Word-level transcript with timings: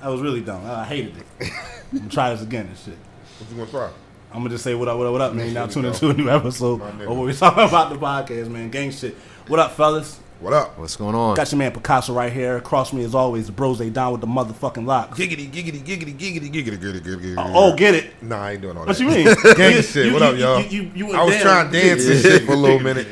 That 0.00 0.08
was 0.08 0.20
really 0.20 0.40
dumb. 0.40 0.64
I 0.64 0.84
hated 0.84 1.16
it. 1.16 1.26
I'm 1.92 1.98
gonna 1.98 2.10
try 2.10 2.30
this 2.32 2.42
again 2.42 2.66
and 2.66 2.76
shit. 2.78 2.96
What 3.38 3.50
you 3.50 3.56
gonna 3.56 3.70
try? 3.70 3.90
I'm 4.30 4.38
gonna 4.40 4.50
just 4.50 4.62
say 4.64 4.74
what 4.74 4.88
up, 4.88 4.98
what 4.98 5.06
up, 5.06 5.12
what 5.12 5.20
up, 5.22 5.34
man. 5.34 5.46
Here 5.46 5.54
Now 5.54 5.66
we 5.66 5.72
tune 5.72 5.84
into 5.86 6.10
a 6.10 6.12
new 6.14 6.28
episode 6.28 6.80
of 6.82 6.98
what 7.16 7.26
we 7.26 7.32
talking 7.32 7.64
about 7.68 7.90
the 7.90 7.96
podcast, 7.96 8.48
man. 8.50 8.70
Gang 8.70 8.90
shit. 8.90 9.14
What 9.48 9.58
up, 9.58 9.72
fellas? 9.72 10.20
What 10.40 10.52
up? 10.52 10.78
What's 10.78 10.94
going 10.94 11.16
on? 11.16 11.34
Got 11.34 11.50
your 11.50 11.58
man 11.58 11.72
Picasso 11.72 12.12
right 12.12 12.32
here. 12.32 12.58
Across 12.58 12.92
me 12.92 13.02
as 13.02 13.12
always, 13.12 13.46
the 13.46 13.52
bros 13.52 13.78
they 13.80 13.90
down 13.90 14.12
with 14.12 14.20
the 14.20 14.26
motherfucking 14.28 14.86
locks. 14.86 15.18
Giggity, 15.18 15.50
giggity, 15.50 15.80
giggity, 15.82 16.14
giggity, 16.16 16.48
giggity, 16.48 16.78
giggity, 16.78 17.00
giggity. 17.00 17.34
Oh, 17.36 17.74
get 17.74 17.94
it. 17.96 18.22
Nah, 18.22 18.44
I 18.44 18.52
ain't 18.52 18.62
doing 18.62 18.76
all 18.76 18.84
that. 18.84 18.90
What 18.90 19.00
you 19.00 19.08
mean? 19.08 19.24
Gang 19.56 19.82
shit. 19.82 20.06
you- 20.06 20.12
what 20.12 20.22
up, 20.22 20.34
you- 20.36 20.40
y'all? 20.40 20.60
you- 20.60 20.82
you- 20.94 21.06
you 21.08 21.12
I 21.12 21.24
was 21.24 21.34
damn- 21.34 21.42
trying 21.42 21.72
to 21.72 21.80
dance 21.80 22.06
and 22.06 22.20
shit 22.20 22.42
for 22.44 22.52
a 22.52 22.56
little 22.56 22.78
minute. 22.78 23.08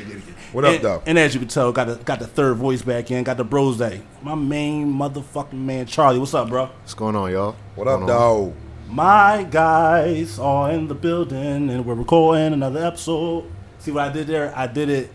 What 0.53 0.63
up, 0.65 0.75
and, 0.75 0.83
though? 0.83 1.03
and 1.05 1.19
as 1.19 1.33
you 1.33 1.39
can 1.41 1.49
tell, 1.49 1.71
got 1.71 1.85
the 1.87 1.95
got 1.95 2.19
the 2.19 2.27
third 2.27 2.55
voice 2.57 2.81
back 2.81 3.11
in. 3.11 3.23
Got 3.23 3.37
the 3.37 3.43
bros 3.43 3.77
day. 3.77 4.01
My 4.21 4.35
main 4.35 4.91
motherfucking 4.93 5.53
man, 5.53 5.85
Charlie. 5.85 6.19
What's 6.19 6.33
up, 6.33 6.47
bro? 6.49 6.67
What's 6.67 6.93
going 6.93 7.15
on, 7.15 7.31
y'all? 7.31 7.55
What 7.75 7.87
up, 7.87 7.99
Going 7.99 8.09
on? 8.11 8.17
dog? 8.17 8.53
My 8.89 9.43
guys 9.49 10.39
are 10.39 10.71
in 10.71 10.87
the 10.87 10.95
building, 10.95 11.69
and 11.69 11.85
we're 11.85 11.93
recording 11.95 12.53
another 12.53 12.83
episode. 12.85 13.51
See 13.79 13.91
what 13.91 14.07
I 14.07 14.13
did 14.13 14.27
there? 14.27 14.53
I 14.55 14.67
did 14.67 14.89
it 14.89 15.11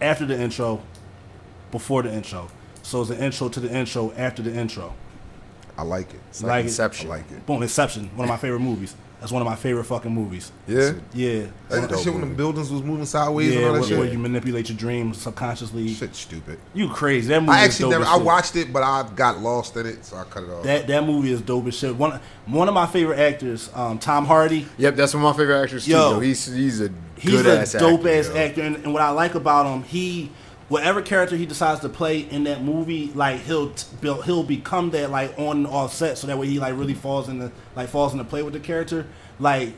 after 0.00 0.24
the 0.24 0.40
intro, 0.40 0.80
before 1.72 2.04
the 2.04 2.12
intro. 2.12 2.48
So 2.82 3.02
it's 3.02 3.10
an 3.10 3.18
intro 3.18 3.48
to 3.48 3.58
the 3.60 3.70
intro 3.74 4.12
after 4.16 4.42
the 4.42 4.54
intro. 4.54 4.94
I 5.76 5.82
like 5.82 6.14
it. 6.14 6.20
It's 6.30 6.42
Like 6.42 6.64
like 6.66 6.94
it. 6.94 7.04
I 7.04 7.08
like 7.08 7.30
it. 7.32 7.44
Boom, 7.46 7.62
Inception, 7.62 8.10
one 8.14 8.24
of 8.26 8.28
my 8.28 8.36
favorite 8.36 8.60
movies. 8.60 8.94
That's 9.20 9.32
one 9.32 9.42
of 9.42 9.46
my 9.48 9.56
favorite 9.56 9.84
fucking 9.84 10.12
movies. 10.12 10.52
Yeah. 10.68 10.92
Yeah, 11.12 11.46
That, 11.70 11.90
that 11.90 11.98
shit 11.98 12.12
when 12.12 12.20
the 12.20 12.34
buildings 12.36 12.70
was 12.70 12.82
moving 12.82 13.04
sideways 13.04 13.52
yeah, 13.52 13.58
and 13.58 13.66
all 13.66 13.72
where, 13.72 13.82
shit. 13.82 13.98
where 13.98 14.06
you 14.06 14.16
manipulate 14.18 14.68
your 14.68 14.78
dreams 14.78 15.18
subconsciously. 15.20 15.88
Shit, 15.88 16.14
stupid. 16.14 16.58
You 16.72 16.88
crazy? 16.88 17.28
That 17.28 17.40
movie. 17.40 17.52
I 17.52 17.64
actually 17.64 17.90
never. 17.90 18.04
I 18.04 18.16
watched 18.16 18.54
it, 18.54 18.72
but 18.72 18.84
I 18.84 19.08
got 19.16 19.40
lost 19.40 19.76
in 19.76 19.86
it, 19.86 20.04
so 20.04 20.16
I 20.18 20.24
cut 20.24 20.44
it 20.44 20.50
off. 20.50 20.62
that. 20.62 20.86
That 20.86 21.04
movie 21.04 21.32
is 21.32 21.40
dope 21.40 21.66
as 21.66 21.76
shit. 21.76 21.96
One 21.96 22.20
one 22.46 22.68
of 22.68 22.74
my 22.74 22.86
favorite 22.86 23.18
actors, 23.18 23.70
um, 23.74 23.98
Tom 23.98 24.24
Hardy. 24.24 24.66
Yep, 24.78 24.94
that's 24.94 25.14
one 25.14 25.24
of 25.24 25.34
my 25.36 25.36
favorite 25.42 25.62
actors 25.64 25.84
too. 25.84 25.90
Yo. 25.90 26.20
He's 26.20 26.46
he's 26.46 26.80
a 26.80 26.90
He's 27.18 27.32
good 27.42 27.46
a 27.46 27.66
dope 27.78 28.00
actor, 28.00 28.08
ass 28.10 28.28
yo. 28.28 28.36
actor, 28.36 28.62
and, 28.62 28.76
and 28.76 28.92
what 28.92 29.02
I 29.02 29.10
like 29.10 29.34
about 29.34 29.66
him, 29.66 29.82
he 29.82 30.30
whatever 30.68 31.00
character 31.02 31.36
he 31.36 31.46
decides 31.46 31.80
to 31.80 31.88
play 31.88 32.20
in 32.20 32.44
that 32.44 32.62
movie, 32.62 33.10
like 33.14 33.40
he'll 33.40 33.70
t- 33.70 33.86
build, 34.00 34.24
he'll 34.24 34.42
become 34.42 34.90
that 34.90 35.10
like 35.10 35.38
on 35.38 35.58
and 35.58 35.66
off 35.66 35.92
set, 35.94 36.18
so 36.18 36.26
that 36.26 36.38
way 36.38 36.46
he 36.46 36.58
like 36.58 36.76
really 36.76 36.94
falls 36.94 37.28
in 37.28 37.38
the 37.38 37.50
like 37.76 37.88
falls 37.88 38.12
into 38.12 38.24
play 38.24 38.42
with 38.42 38.52
the 38.54 38.60
character. 38.60 39.06
Like 39.38 39.72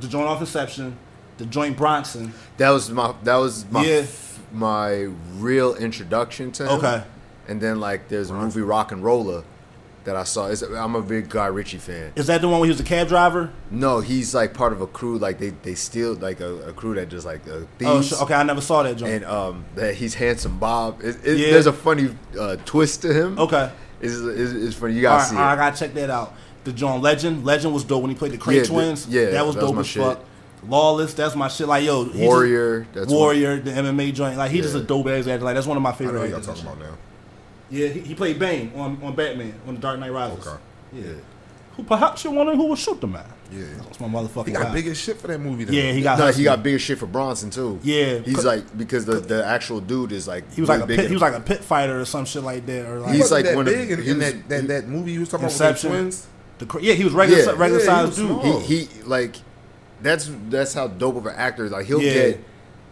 the 0.00 0.08
joint 0.08 0.26
off 0.28 0.40
Inception, 0.40 0.96
the 1.38 1.46
joint 1.46 1.76
Bronson. 1.76 2.32
That 2.58 2.70
was 2.70 2.90
my 2.90 3.14
that 3.24 3.36
was 3.36 3.64
my 3.70 3.84
Yeah. 3.84 3.94
f- 3.98 4.40
my 4.52 5.08
real 5.38 5.74
introduction 5.74 6.52
to 6.52 6.64
him. 6.64 6.70
Okay. 6.78 7.02
And 7.48 7.60
then 7.60 7.80
like 7.80 8.08
there's 8.08 8.30
a 8.30 8.34
movie 8.34 8.60
Rock 8.60 8.92
and 8.92 9.02
Roller 9.04 9.42
that 10.06 10.16
I 10.16 10.24
saw. 10.24 10.46
It's, 10.48 10.62
I'm 10.62 10.94
a 10.96 11.02
big 11.02 11.28
Guy 11.28 11.46
Ritchie 11.46 11.76
fan. 11.78 12.12
Is 12.16 12.26
that 12.28 12.40
the 12.40 12.48
one 12.48 12.58
where 12.60 12.66
he 12.66 12.70
was 12.72 12.80
a 12.80 12.84
cab 12.84 13.06
driver? 13.08 13.52
No, 13.70 14.00
he's 14.00 14.34
like 14.34 14.54
part 14.54 14.72
of 14.72 14.80
a 14.80 14.86
crew. 14.86 15.18
Like 15.18 15.38
they 15.38 15.50
they 15.50 15.74
steal 15.74 16.14
like 16.14 16.40
a, 16.40 16.68
a 16.68 16.72
crew 16.72 16.94
that 16.94 17.08
just 17.10 17.26
like 17.26 17.46
uh, 17.46 17.52
Oh, 17.52 17.66
thieves. 18.00 18.08
sh- 18.08 18.22
okay, 18.22 18.34
I 18.34 18.42
never 18.42 18.60
saw 18.62 18.82
that 18.82 18.96
joint. 18.96 19.12
And 19.12 19.24
um, 19.26 19.64
that 19.74 19.94
he's 19.94 20.14
handsome 20.14 20.58
Bob. 20.58 21.00
It, 21.02 21.16
it, 21.24 21.36
Yeah. 21.38 21.50
There's 21.50 21.66
a 21.66 21.72
funny 21.72 22.10
uh, 22.38 22.56
twist 22.64 23.02
to 23.02 23.12
him. 23.12 23.38
okay, 23.38 23.70
It's, 24.00 24.14
it's, 24.14 24.52
it's 24.52 24.74
funny. 24.74 24.94
You 24.94 25.02
gotta 25.02 25.18
right, 25.22 25.28
see 25.30 25.36
right, 25.36 25.52
I 25.52 25.56
gotta 25.56 25.76
check 25.78 25.92
that 25.94 26.08
out. 26.10 26.34
The 26.64 26.72
John 26.72 27.00
Legend, 27.02 27.44
Legend 27.44 27.72
was 27.74 27.84
dope 27.84 28.02
when 28.02 28.10
he 28.10 28.16
played 28.16 28.32
the 28.32 28.38
Kray 28.38 28.54
Yeah, 28.56 28.60
the- 28.62 28.66
twins. 28.68 29.06
yeah, 29.08 29.30
that 29.30 29.46
was 29.46 29.54
that 29.54 29.60
was 29.62 29.70
dope 29.70 29.74
my 29.76 29.80
as 29.82 29.86
shit. 29.86 30.02
fuck. 30.02 30.24
Lawless, 30.66 31.14
that's 31.14 31.36
my 31.36 31.46
shit. 31.48 31.68
Like 31.68 31.84
yo, 31.84 32.06
just- 32.06 32.16
Warrior. 32.18 32.86
Warrior, 33.06 33.60
the 33.60 33.70
MMA 33.70 34.12
joint. 34.14 34.36
Like 34.36 34.50
he 34.50 34.60
just 34.62 34.74
a 34.74 34.80
dope 34.82 35.06
ass 35.06 35.26
actor. 35.28 35.44
Like 35.44 35.54
that's 35.54 35.66
one 35.66 35.76
of 35.76 35.82
my 35.82 35.92
favorite. 35.92 36.12
I 36.22 36.28
know 36.28 36.36
what 36.36 36.44
y'all 36.46 36.54
talking 36.54 36.62
about 36.70 36.78
now. 36.80 36.96
Yeah, 37.70 37.88
he, 37.88 38.00
he 38.00 38.14
played 38.14 38.38
Bane 38.38 38.72
on, 38.76 38.98
on 39.02 39.14
Batman 39.14 39.54
on 39.66 39.74
the 39.76 39.80
Dark 39.80 39.98
Knight 39.98 40.12
Rises. 40.12 40.46
Okay. 40.46 40.56
Yeah. 40.92 41.02
Who 41.76 41.82
perhaps 41.82 42.24
you're 42.24 42.32
wondering 42.32 42.58
who 42.58 42.66
would 42.68 42.78
shoot 42.78 43.00
the 43.00 43.06
man? 43.06 43.24
Yeah. 43.52 43.64
That's 43.78 44.00
my 44.00 44.08
motherfucking 44.08 44.46
He 44.46 44.52
got 44.52 44.62
guy. 44.68 44.72
big 44.80 44.96
shit 44.96 45.18
for 45.20 45.26
that 45.28 45.38
movie. 45.38 45.64
Then. 45.64 45.74
Yeah, 45.74 45.92
he 45.92 46.00
got. 46.02 46.18
No, 46.18 46.28
he 46.32 46.42
got 46.44 46.62
bigger 46.62 46.78
shit 46.78 46.98
for 46.98 47.06
Bronson 47.06 47.50
too. 47.50 47.78
Yeah. 47.82 48.18
he's 48.20 48.44
like 48.44 48.76
because 48.78 49.04
the 49.04 49.20
the 49.20 49.44
actual 49.44 49.80
dude 49.80 50.12
is 50.12 50.26
like 50.26 50.50
He 50.54 50.60
was 50.62 50.70
like 50.70 50.80
a 50.80 50.86
pit, 50.86 51.06
he 51.06 51.12
was 51.12 51.20
like 51.22 51.34
a 51.34 51.40
pit 51.40 51.62
fighter 51.62 52.00
or 52.00 52.04
some 52.04 52.24
shit 52.24 52.42
like 52.42 52.64
that. 52.66 52.86
Or 52.86 53.00
like 53.00 53.10
He's 53.12 53.20
wasn't 53.22 53.38
like 53.38 53.44
that 53.44 53.56
one 53.56 53.68
of- 53.68 53.74
big 53.74 53.90
in, 53.90 54.00
in 54.00 54.18
was- 54.18 54.32
that, 54.32 54.48
that, 54.48 54.68
that 54.68 54.88
movie 54.88 55.12
you 55.12 55.20
was 55.20 55.28
talking 55.28 55.44
Inception. 55.44 55.90
about 55.90 56.04
with 56.06 56.28
the 56.58 56.66
twins. 56.66 56.82
the 56.82 56.86
yeah, 56.86 56.94
he 56.94 57.04
was 57.04 57.12
regular 57.12 57.40
Yeah. 57.42 57.50
si- 57.52 57.56
regular 57.56 57.84
Yeah, 57.84 58.02
he 58.02 58.06
size 58.06 58.20
was 58.20 58.42
dude. 58.56 58.62
he 58.62 58.84
he 58.86 59.02
like 59.02 59.36
that's 60.02 60.30
that's 60.48 60.72
how 60.74 60.88
dope 60.88 61.16
of 61.16 61.26
an 61.26 61.34
actor. 61.36 61.64
Is. 61.66 61.72
Like 61.72 61.86
he'll 61.86 62.00
Yeah. 62.02 62.12
get 62.14 62.44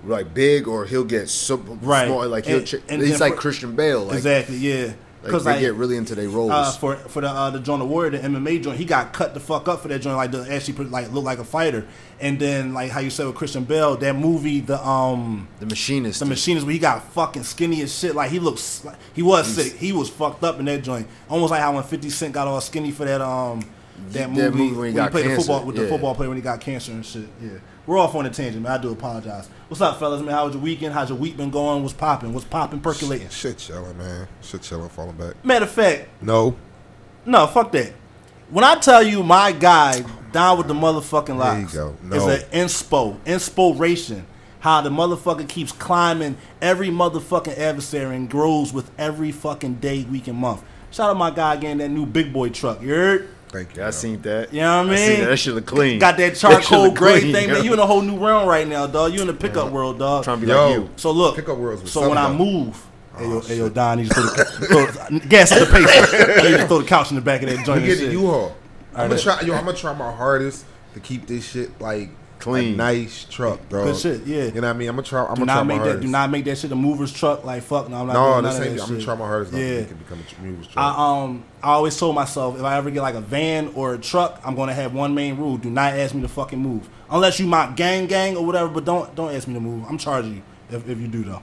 like 0.06 0.34
big 0.34 0.66
or 0.68 0.84
he'll 0.84 1.04
get 1.04 1.28
so 1.28 1.56
Right. 1.56 2.06
small. 2.06 2.26
Like 2.28 2.46
he'll 2.46 2.58
And- 2.58 2.66
ch- 2.66 2.74
and 2.88 3.02
he's 3.02 3.20
like 3.20 3.34
for- 3.34 3.40
Christian 3.40 3.74
Bale. 3.74 4.04
Like, 4.04 4.16
exactly. 4.16 4.56
Yeah. 4.56 4.84
like 4.86 4.96
Because 5.30 5.44
they 5.44 5.52
like, 5.52 5.60
get 5.60 5.74
really 5.74 5.96
into 5.96 6.14
their 6.14 6.28
roles. 6.28 6.50
uh, 6.52 6.70
for 6.72 6.96
for 6.96 7.22
the 7.22 7.30
uh, 7.30 7.48
the 7.48 7.58
joint 7.58 7.78
the 7.80 7.86
Warrior, 7.86 8.10
the 8.10 8.18
MMA 8.18 8.62
joint, 8.62 8.76
he 8.76 8.84
got 8.84 9.14
cut 9.14 9.32
the 9.32 9.40
fuck 9.40 9.66
up 9.68 9.80
for 9.80 9.88
that 9.88 10.00
joint, 10.00 10.16
like 10.18 10.32
to 10.32 10.46
actually 10.52 10.74
put, 10.74 10.90
like 10.90 11.10
look 11.12 11.24
like 11.24 11.38
a 11.38 11.44
fighter. 11.44 11.86
And 12.20 12.38
then 12.38 12.74
like 12.74 12.90
how 12.90 13.00
you 13.00 13.08
said 13.08 13.24
with 13.26 13.34
Christian 13.34 13.64
Bale, 13.64 13.96
that 13.96 14.14
movie, 14.16 14.60
the 14.60 14.86
um 14.86 15.48
the 15.60 15.66
machinist. 15.66 16.20
the 16.20 16.26
machinist, 16.26 16.66
where 16.66 16.74
he 16.74 16.78
got 16.78 17.10
fucking 17.14 17.42
skinny 17.44 17.80
as 17.80 17.96
shit. 17.98 18.14
Like 18.14 18.30
he 18.30 18.38
looks, 18.38 18.84
like, 18.84 18.96
he 19.14 19.22
was 19.22 19.46
He's- 19.56 19.68
sick. 19.70 19.78
He 19.80 19.92
was 19.92 20.10
fucked 20.10 20.44
up 20.44 20.58
in 20.58 20.66
that 20.66 20.82
joint. 20.82 21.06
Almost 21.30 21.52
like 21.52 21.60
how 21.62 21.72
when 21.74 21.84
Fifty 21.84 22.10
Cent 22.10 22.34
got 22.34 22.46
all 22.46 22.60
skinny 22.60 22.90
for 22.90 23.06
that 23.06 23.22
um 23.22 23.60
that 24.10 24.28
movie, 24.28 24.40
That 24.42 24.54
movie 24.54 24.76
when 24.76 24.88
he 24.88 24.94
got 24.94 25.10
played 25.10 25.30
the 25.30 25.36
football 25.36 25.64
with 25.64 25.76
the 25.76 25.88
football 25.88 26.14
player 26.14 26.28
when 26.28 26.36
he 26.36 26.42
got 26.42 26.60
cancer 26.60 26.92
and 26.92 27.06
shit. 27.06 27.28
Yeah, 27.42 27.48
we're 27.86 27.98
off 27.98 28.14
on 28.14 28.26
a 28.26 28.30
tangent, 28.30 28.62
man. 28.62 28.72
I 28.72 28.78
do 28.78 28.90
apologize. 28.92 29.48
What's 29.68 29.80
up, 29.80 29.98
fellas? 29.98 30.22
Man, 30.22 30.34
how 30.34 30.46
was 30.46 30.54
your 30.54 30.62
weekend? 30.62 30.94
How's 30.94 31.08
your 31.10 31.18
week 31.18 31.36
been 31.36 31.50
going? 31.50 31.82
What's 31.82 31.94
popping? 31.94 32.32
What's 32.32 32.46
popping? 32.46 32.80
Percolating. 32.80 33.28
Shit 33.28 33.58
chilling, 33.58 33.96
man. 33.98 34.28
Shit 34.42 34.62
chilling, 34.62 34.88
falling 34.88 35.16
back. 35.16 35.44
Matter 35.44 35.64
of 35.64 35.70
fact, 35.70 36.08
No. 36.22 36.56
no, 37.26 37.46
fuck 37.46 37.72
that. 37.72 37.92
When 38.50 38.64
I 38.64 38.76
tell 38.76 39.02
you 39.02 39.22
my 39.22 39.52
guy 39.52 40.04
down 40.32 40.58
with 40.58 40.68
the 40.68 40.74
motherfucking 40.74 41.36
locks. 41.36 41.74
No. 41.74 41.94
is 42.12 42.42
an 42.42 42.48
inspo, 42.50 43.24
inspiration. 43.24 44.26
How 44.60 44.80
the 44.80 44.90
motherfucker 44.90 45.46
keeps 45.48 45.72
climbing 45.72 46.36
every 46.62 46.88
motherfucking 46.88 47.58
adversary 47.58 48.16
and 48.16 48.28
grows 48.30 48.72
with 48.72 48.90
every 48.98 49.30
fucking 49.30 49.74
day, 49.74 50.04
week, 50.04 50.26
and 50.26 50.38
month. 50.38 50.62
Shout 50.90 51.10
out 51.10 51.16
my 51.18 51.30
guy 51.30 51.56
getting 51.56 51.78
that 51.78 51.90
new 51.90 52.06
big 52.06 52.32
boy 52.32 52.48
truck. 52.48 52.80
You 52.80 52.88
heard? 52.88 53.28
Thank 53.54 53.76
you. 53.76 53.82
yeah, 53.82 53.86
I 53.86 53.90
seen 53.90 54.20
that. 54.22 54.52
You 54.52 54.62
know 54.62 54.78
what 54.78 54.86
I 54.86 54.90
mean? 54.90 54.98
seen 54.98 55.20
that. 55.20 55.26
That 55.26 55.36
shit 55.36 55.54
look 55.54 55.66
clean. 55.66 56.00
Got 56.00 56.16
that 56.16 56.34
charcoal 56.34 56.86
look 56.86 56.96
gray 56.96 57.20
clean, 57.20 57.32
thing, 57.32 57.48
yo. 57.48 57.54
man. 57.54 57.64
You 57.64 57.72
in 57.72 57.78
a 57.78 57.86
whole 57.86 58.02
new 58.02 58.18
realm 58.18 58.48
right 58.48 58.66
now, 58.66 58.88
dog. 58.88 59.12
You 59.12 59.20
in 59.20 59.28
the 59.28 59.32
pickup 59.32 59.70
world, 59.70 60.00
dog. 60.00 60.24
trying 60.24 60.40
to 60.40 60.46
be 60.46 60.50
Yo. 60.50 60.66
like 60.66 60.76
you. 60.76 60.90
So 60.96 61.12
look, 61.12 61.36
Pickup 61.36 61.56
worlds 61.56 61.88
so 61.88 62.08
when 62.08 62.18
I 62.18 62.24
something. 62.24 62.44
move, 62.44 62.86
oh, 63.14 63.18
hey 63.18 63.28
yo, 63.28 63.40
hey 63.40 63.56
yo, 63.58 63.68
Don, 63.68 63.98
you 64.00 64.06
just 64.06 64.16
throw 64.16 64.86
the, 64.86 64.90
throw, 64.90 65.18
gas 65.28 65.52
on 65.52 65.60
the 65.60 65.66
pace. 65.66 66.12
you 66.50 66.56
just 66.56 66.66
throw 66.66 66.80
the 66.80 66.84
couch 66.84 67.10
in 67.10 67.14
the 67.14 67.22
back 67.22 67.42
of 67.42 67.48
that 67.48 67.64
joint. 67.64 67.82
We 67.82 67.86
get 67.86 67.94
the 67.98 68.04
shit. 68.06 68.12
U-Haul. 68.12 68.56
I'm 68.92 69.08
gonna 69.08 69.20
try. 69.20 69.40
Yo, 69.42 69.54
I'm 69.54 69.64
gonna 69.64 69.76
try 69.76 69.92
my 69.94 70.12
hardest 70.12 70.64
to 70.94 71.00
keep 71.00 71.28
this 71.28 71.48
shit 71.48 71.80
like 71.80 72.10
Clean. 72.44 72.74
a 72.74 72.76
nice 72.76 73.24
truck, 73.24 73.68
dog. 73.68 73.86
Good 73.86 73.96
shit, 73.96 74.26
yeah. 74.26 74.44
You 74.44 74.52
know 74.52 74.60
what 74.62 74.64
I 74.64 74.72
mean? 74.74 74.88
I'm 74.88 74.96
gonna 74.96 75.06
try. 75.06 75.24
I'm 75.24 75.34
Do 75.34 75.40
gonna 75.40 75.46
try 75.46 75.54
not 75.56 75.66
my 75.66 75.74
make 75.74 75.78
that. 75.78 75.84
hardest. 75.88 76.02
Do 76.06 76.08
not 76.12 76.30
make 76.30 76.44
that 76.44 76.58
shit 76.58 76.72
a 76.72 76.76
mover's 76.76 77.12
truck. 77.12 77.44
Like 77.44 77.62
fuck, 77.62 77.88
no, 77.88 77.96
I'm 78.02 78.06
not. 78.06 78.12
no, 78.12 78.32
doing 78.32 78.44
this 78.44 78.52
none 78.54 78.62
of 78.62 78.68
ain't. 78.68 78.76
that 78.78 78.82
I'm 78.84 78.88
gonna 78.92 79.04
try 79.04 79.14
my 79.14 79.26
hardest. 79.26 79.52
not 79.52 79.58
to 79.58 79.64
Yeah. 79.64 79.80
make 79.80 79.90
it 79.90 79.98
become 79.98 80.18
a 80.18 80.42
movers 80.42 80.66
truck. 80.68 80.84
I 80.98 81.22
um 81.22 81.44
I 81.62 81.68
always 81.72 81.96
told 81.98 82.14
myself 82.14 82.56
if 82.58 82.62
I 82.64 82.76
ever 82.76 82.90
get 82.90 83.02
like 83.02 83.14
a 83.14 83.20
van 83.20 83.72
or 83.74 83.94
a 83.94 83.98
truck, 83.98 84.40
I'm 84.44 84.54
gonna 84.54 84.74
have 84.74 84.92
one 84.94 85.14
main 85.14 85.36
rule: 85.36 85.56
do 85.56 85.70
not 85.70 85.94
ask 85.94 86.14
me 86.14 86.22
to 86.22 86.28
fucking 86.28 86.58
move 86.58 86.88
unless 87.10 87.40
you 87.40 87.46
my 87.46 87.66
gang 87.74 88.06
gang 88.06 88.36
or 88.36 88.44
whatever. 88.44 88.68
But 88.68 88.84
don't 88.84 89.14
don't 89.14 89.34
ask 89.34 89.48
me 89.48 89.54
to 89.54 89.60
move. 89.60 89.84
I'm 89.88 89.98
charging 89.98 90.34
you 90.36 90.42
if, 90.70 90.88
if 90.88 90.98
you 91.00 91.08
do 91.08 91.24
though. 91.24 91.42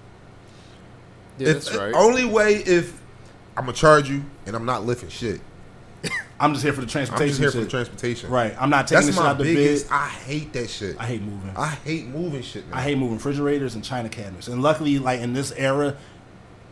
Yeah, 1.37 1.49
If- 1.49 1.53
that's 1.65 1.75
right. 1.75 1.93
Only 1.93 2.25
way 2.25 2.55
if 2.57 2.99
I'm 3.57 3.65
gonna 3.65 3.73
charge 3.75 4.09
you 4.09 4.23
and 4.45 4.55
I'm 4.55 4.65
not 4.65 4.85
lifting 4.85 5.09
shit. 5.09 5.41
I'm 6.39 6.53
just 6.53 6.63
here 6.63 6.73
for 6.73 6.81
the 6.81 6.87
transportation. 6.87 7.35
I'm 7.35 7.41
just 7.41 7.41
here 7.41 7.51
for 7.51 7.65
the 7.65 7.69
transportation. 7.69 8.29
Right. 8.31 8.55
I'm 8.59 8.71
not 8.71 8.87
taking 8.87 9.05
That's 9.05 9.07
this 9.07 9.15
shit 9.15 9.25
out 9.25 9.37
the 9.37 9.43
biggest. 9.43 9.91
I 9.91 10.07
hate 10.07 10.53
that 10.53 10.69
shit. 10.69 10.95
I 10.99 11.05
hate 11.05 11.21
moving. 11.21 11.51
I 11.55 11.67
hate 11.67 12.07
moving 12.07 12.41
shit. 12.41 12.67
Man. 12.67 12.79
I 12.79 12.81
hate 12.81 12.97
moving 12.97 13.17
refrigerators 13.17 13.75
and 13.75 13.83
china 13.83 14.09
cabinets. 14.09 14.47
And 14.47 14.61
luckily, 14.61 14.97
like 14.97 15.19
in 15.19 15.33
this 15.33 15.51
era, 15.51 15.95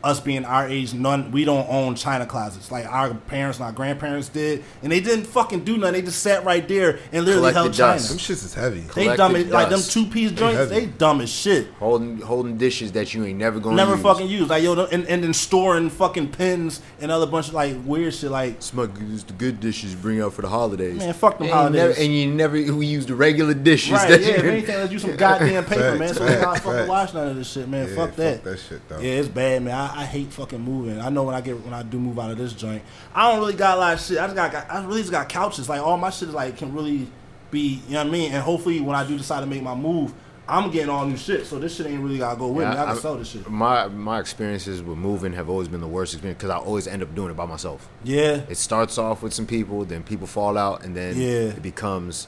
us 0.04 0.20
being 0.20 0.46
our 0.46 0.68
age, 0.68 0.94
none 0.94 1.32
we 1.32 1.44
don't 1.46 1.68
own 1.70 1.96
china 1.96 2.26
closets. 2.26 2.72
Like 2.72 2.86
our 2.86 3.14
parents 3.14 3.58
and 3.60 3.66
our 3.66 3.72
grandparents 3.72 4.30
did, 4.30 4.64
and 4.82 4.92
they 4.92 5.00
didn't 5.00 5.26
fucking 5.26 5.64
do 5.64 5.78
nothing. 5.78 5.94
They 5.94 6.02
just 6.04 6.22
sat 6.22 6.44
right 6.46 6.68
there 6.68 7.00
and 7.12 7.26
literally 7.26 7.52
Collect 7.52 7.56
held 7.56 7.74
the 7.74 7.78
china. 7.78 7.94
dust. 7.94 8.10
Them 8.10 8.18
shits 8.18 8.46
is 8.46 8.54
heavy. 8.54 8.80
They 8.82 8.88
Collected 8.88 9.18
dumb 9.18 9.36
as, 9.36 9.46
like 9.48 9.70
them 9.70 9.80
dust. 9.80 9.92
two 9.92 10.06
piece 10.06 10.32
joints. 10.32 10.58
heavy. 10.58 10.70
They 10.82 10.86
dumb 10.86 11.22
as 11.22 11.30
shit. 11.30 11.68
holding 11.80 12.20
holding 12.22 12.58
dishes 12.58 12.92
that 12.94 13.14
you 13.14 13.26
ain't 13.26 13.40
never 13.40 13.60
gonna 13.60 13.76
Never 13.76 13.94
use. 13.96 14.02
fucking 14.04 14.28
use 14.28 14.50
like 14.50 14.64
yo, 14.64 14.74
and, 14.86 15.06
and 15.08 15.24
then 15.24 15.34
storing 15.34 15.90
fucking 15.90 16.32
pins 16.32 16.82
and 17.02 17.12
other 17.12 17.26
bunch 17.26 17.50
of 17.50 17.54
like 17.54 17.76
weird 17.86 18.14
shit. 18.14 18.32
Like 18.32 18.62
Smug 18.62 18.98
use 19.02 19.24
the 19.24 19.34
good 19.34 19.60
dishes 19.60 19.96
bring 19.96 20.22
out 20.22 20.34
for 20.34 20.42
the 20.44 20.50
holidays. 20.50 20.98
Man, 20.98 21.14
fuck 21.14 21.38
them 21.38 21.48
and 21.48 21.54
holidays. 21.54 21.82
never, 21.82 21.94
and 22.02 22.16
you 22.16 22.28
never 22.32 22.54
we 22.74 22.86
use 22.86 23.06
the 23.06 23.16
regular 23.16 23.54
dishes. 23.54 23.92
right, 23.94 24.10
that 24.10 24.22
yeah. 24.22 24.28
you, 24.28 24.34
If 24.36 24.44
anything, 24.46 24.76
let's 24.78 24.92
use 24.92 25.02
some 25.02 25.16
goddamn 25.18 25.66
paper, 25.66 25.96
man. 25.98 26.14
So 26.14 26.24
we 26.26 26.32
not 26.32 26.40
facts, 26.42 26.60
fucking 26.60 26.72
facts. 26.72 26.90
watch 26.90 27.14
none 27.14 27.28
of 27.30 27.36
this 27.36 27.52
shit, 27.52 27.68
man. 27.68 27.88
Yeah, 27.90 27.96
fuck 27.96 28.16
that. 28.16 28.36
Fuck 28.36 28.44
that 28.44 28.60
shit 28.60 28.90
though. 28.90 29.00
Yeah, 29.00 29.12
it's 29.14 29.28
bad, 29.28 29.64
man. 29.64 29.74
I, 29.74 29.89
I 29.96 30.06
hate 30.06 30.32
fucking 30.34 30.60
moving. 30.62 31.00
I 31.00 31.10
know 31.10 31.24
when 31.24 31.36
I 31.36 31.42
get 31.42 31.60
when 31.64 31.74
I 31.74 31.84
do 31.84 32.00
move 32.00 32.20
out 32.20 32.32
of 32.32 32.38
this 32.38 32.54
joint, 32.54 32.82
I 33.14 33.30
don't 33.32 33.40
really 33.40 33.54
got 33.54 33.78
a 33.78 33.80
lot 33.80 33.94
of 33.94 34.02
shit. 34.02 34.18
I 34.18 34.26
just 34.26 34.36
got, 34.36 34.52
got 34.52 34.70
I 34.72 34.84
really 34.86 35.02
just 35.02 35.12
got 35.12 35.28
couches. 35.30 35.68
Like 35.70 35.82
all 35.82 35.98
my 35.98 36.10
shit 36.10 36.30
is 36.30 36.34
like 36.36 36.58
can 36.58 36.74
really 36.74 37.08
be, 37.52 37.82
you 37.88 37.94
know 37.94 38.00
what 38.00 38.08
I 38.08 38.10
mean. 38.12 38.32
And 38.32 38.44
hopefully 38.44 38.80
when 38.80 38.96
I 38.96 39.06
do 39.08 39.18
decide 39.18 39.42
to 39.42 39.46
make 39.48 39.62
my 39.64 39.76
move, 39.76 40.14
I'm 40.48 40.72
getting 40.72 40.90
all 40.90 41.06
new 41.06 41.16
shit, 41.18 41.46
so 41.46 41.60
this 41.60 41.76
shit 41.76 41.86
ain't 41.86 42.02
really 42.02 42.18
gotta 42.18 42.38
go 42.40 42.48
with 42.48 42.68
me. 42.68 42.74
I 42.76 42.86
can 42.86 42.98
sell 42.98 43.16
this 43.18 43.30
shit. 43.30 43.48
My 43.50 43.88
my 43.88 44.20
experiences 44.20 44.82
with 44.82 44.98
moving 44.98 45.34
have 45.34 45.48
always 45.50 45.68
been 45.68 45.82
the 45.82 45.88
worst 45.88 46.14
experience 46.14 46.40
because 46.40 46.50
I 46.50 46.58
always 46.58 46.88
end 46.88 47.04
up 47.04 47.14
doing 47.14 47.30
it 47.30 47.38
by 47.38 47.46
myself. 47.46 47.88
Yeah, 48.04 48.42
It 48.50 48.58
starts 48.58 48.98
off 48.98 49.22
with 49.22 49.34
some 49.34 49.46
people, 49.46 49.86
then 49.86 50.02
people 50.04 50.26
fall 50.26 50.58
out, 50.58 50.84
and 50.84 50.96
then 50.96 51.16
Yeah. 51.18 51.50
it 51.54 51.62
becomes 51.62 52.28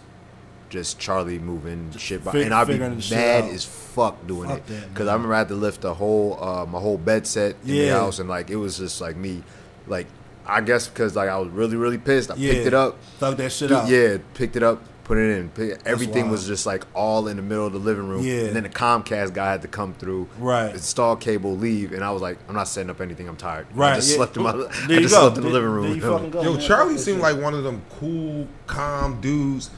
just 0.71 0.97
Charlie 0.97 1.37
moving 1.37 1.91
shit. 1.97 2.23
By, 2.23 2.31
fig- 2.31 2.45
and 2.45 2.53
I'd 2.53 2.65
be 2.65 2.73
figuring 2.73 2.95
the 2.95 3.01
shit 3.01 3.17
mad 3.17 3.43
as 3.45 3.63
fuck 3.65 4.25
doing 4.25 4.49
Fuck 4.49 4.57
it 4.69 4.89
because. 4.89 5.07
I 5.07 5.13
remember 5.13 5.35
I 5.35 5.39
had 5.39 5.49
to 5.49 5.55
lift 5.55 5.81
the 5.81 5.93
whole 5.93 6.43
uh, 6.43 6.65
my 6.65 6.79
whole 6.79 6.97
bed 6.97 7.27
set 7.27 7.57
in 7.63 7.67
the 7.67 7.87
house, 7.89 8.17
and 8.17 8.27
like 8.27 8.49
it 8.49 8.55
was 8.55 8.77
just 8.79 8.99
like 9.01 9.15
me, 9.15 9.43
like 9.85 10.07
I 10.47 10.61
guess 10.61 10.87
because 10.87 11.15
like 11.15 11.29
I 11.29 11.37
was 11.37 11.49
really 11.49 11.75
really 11.75 11.99
pissed. 11.99 12.31
I 12.31 12.35
yeah. 12.35 12.53
picked 12.53 12.67
it 12.67 12.73
up, 12.73 12.97
thug 13.19 13.37
that 13.37 13.51
shit 13.51 13.69
Dude, 13.69 13.77
out. 13.77 13.89
yeah, 13.89 14.17
picked 14.33 14.55
it 14.55 14.63
up, 14.63 14.81
put 15.03 15.17
it 15.17 15.37
in. 15.37 15.49
Pick, 15.49 15.81
everything 15.85 16.29
was 16.29 16.47
just 16.47 16.65
like 16.65 16.85
all 16.95 17.27
in 17.27 17.35
the 17.35 17.43
middle 17.43 17.67
of 17.67 17.73
the 17.73 17.79
living 17.79 18.07
room. 18.07 18.23
Yeah. 18.23 18.45
And 18.45 18.55
then 18.55 18.63
the 18.63 18.69
Comcast 18.69 19.33
guy 19.33 19.51
had 19.51 19.61
to 19.63 19.67
come 19.67 19.93
through, 19.93 20.29
Right. 20.39 20.73
install 20.73 21.17
cable, 21.17 21.57
leave, 21.57 21.91
and 21.91 22.01
I 22.03 22.11
was 22.11 22.21
like, 22.21 22.37
I'm 22.47 22.55
not 22.55 22.69
setting 22.69 22.89
up 22.89 23.01
anything. 23.01 23.27
I'm 23.27 23.35
tired. 23.35 23.67
right. 23.73 23.93
I 23.93 23.95
just 23.97 24.11
yeah. 24.11 24.15
slept 24.15 24.37
in 24.37 24.43
my. 24.43 24.51
There 24.87 24.97
I 24.97 25.01
just 25.01 25.13
go. 25.13 25.21
slept 25.21 25.37
in 25.37 25.43
the 25.43 25.49
living 25.49 25.69
room. 25.69 25.99
there 25.99 26.23
you 26.23 26.29
go, 26.29 26.41
Yo, 26.43 26.53
man. 26.53 26.61
Charlie 26.61 26.97
seemed 26.97 27.19
like 27.19 27.37
one 27.37 27.53
of 27.53 27.63
them 27.63 27.81
cool, 27.99 28.47
calm 28.67 29.19
dudes 29.19 29.69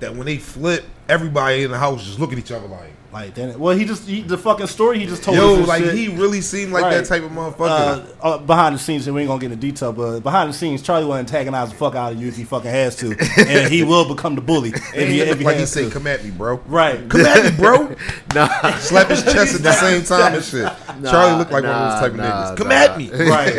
that 0.00 0.14
when 0.14 0.26
they 0.26 0.36
flip, 0.38 0.84
everybody 1.08 1.62
in 1.64 1.70
the 1.70 1.78
house 1.78 2.04
just 2.04 2.18
look 2.18 2.32
at 2.32 2.38
each 2.38 2.52
other 2.52 2.66
like, 2.66 2.92
Like 3.12 3.34
then, 3.34 3.58
well, 3.58 3.76
he 3.76 3.84
just 3.84 4.06
he, 4.06 4.20
the 4.22 4.36
fucking 4.36 4.66
story 4.66 4.98
he 4.98 5.06
just 5.06 5.22
told. 5.22 5.36
yo, 5.36 5.60
us 5.62 5.68
like 5.68 5.82
shit. 5.82 5.94
he 5.94 6.08
really 6.08 6.40
seemed 6.40 6.72
like 6.72 6.82
Right. 6.84 6.96
that 6.98 7.06
type 7.06 7.22
of 7.22 7.30
motherfucker. 7.30 8.06
Uh, 8.22 8.26
uh, 8.26 8.38
behind 8.38 8.74
the 8.74 8.78
scenes, 8.78 9.06
and 9.06 9.14
we 9.14 9.22
ain't 9.22 9.28
gonna 9.28 9.40
get 9.40 9.52
into 9.52 9.60
detail, 9.66 9.92
but 9.92 10.20
behind 10.20 10.50
the 10.50 10.54
scenes, 10.54 10.82
Charlie 10.82 11.06
will 11.06 11.14
antagonize 11.14 11.70
the 11.70 11.76
fuck 11.76 11.94
out 11.94 12.12
of 12.12 12.20
you 12.20 12.28
if 12.28 12.36
he 12.36 12.44
fucking 12.44 12.70
has 12.70 12.96
to, 12.96 13.16
and 13.38 13.72
he 13.72 13.82
will 13.84 14.06
become 14.06 14.34
the 14.34 14.40
bully 14.42 14.70
if 14.70 14.94
and 14.94 15.08
he, 15.08 15.14
he 15.14 15.20
if 15.20 15.38
he 15.38 15.44
like 15.44 15.56
he 15.56 15.66
said, 15.66 15.90
"Come 15.92 16.06
at 16.06 16.22
me, 16.24 16.30
bro." 16.30 16.56
Right. 16.66 17.08
Come 17.08 17.22
at 17.22 17.52
me, 17.52 17.56
bro. 17.56 17.94
nah, 18.34 18.76
Slap 18.78 19.08
his 19.08 19.22
chest 19.22 19.54
at 19.54 19.62
the 19.62 19.72
same 19.72 20.02
time 20.04 20.34
and 20.34 20.44
shit. 20.44 20.70
Charlie 21.10 21.38
looked 21.38 21.52
like 21.52 21.64
one 21.64 21.72
of 21.72 21.92
those 21.92 22.00
type 22.00 22.10
of 22.12 22.16
nah, 22.18 22.24
niggas. 22.24 22.56
Come 22.56 22.68
nah. 22.68 22.74
at 22.74 22.98
me. 22.98 23.10
right. 23.10 23.54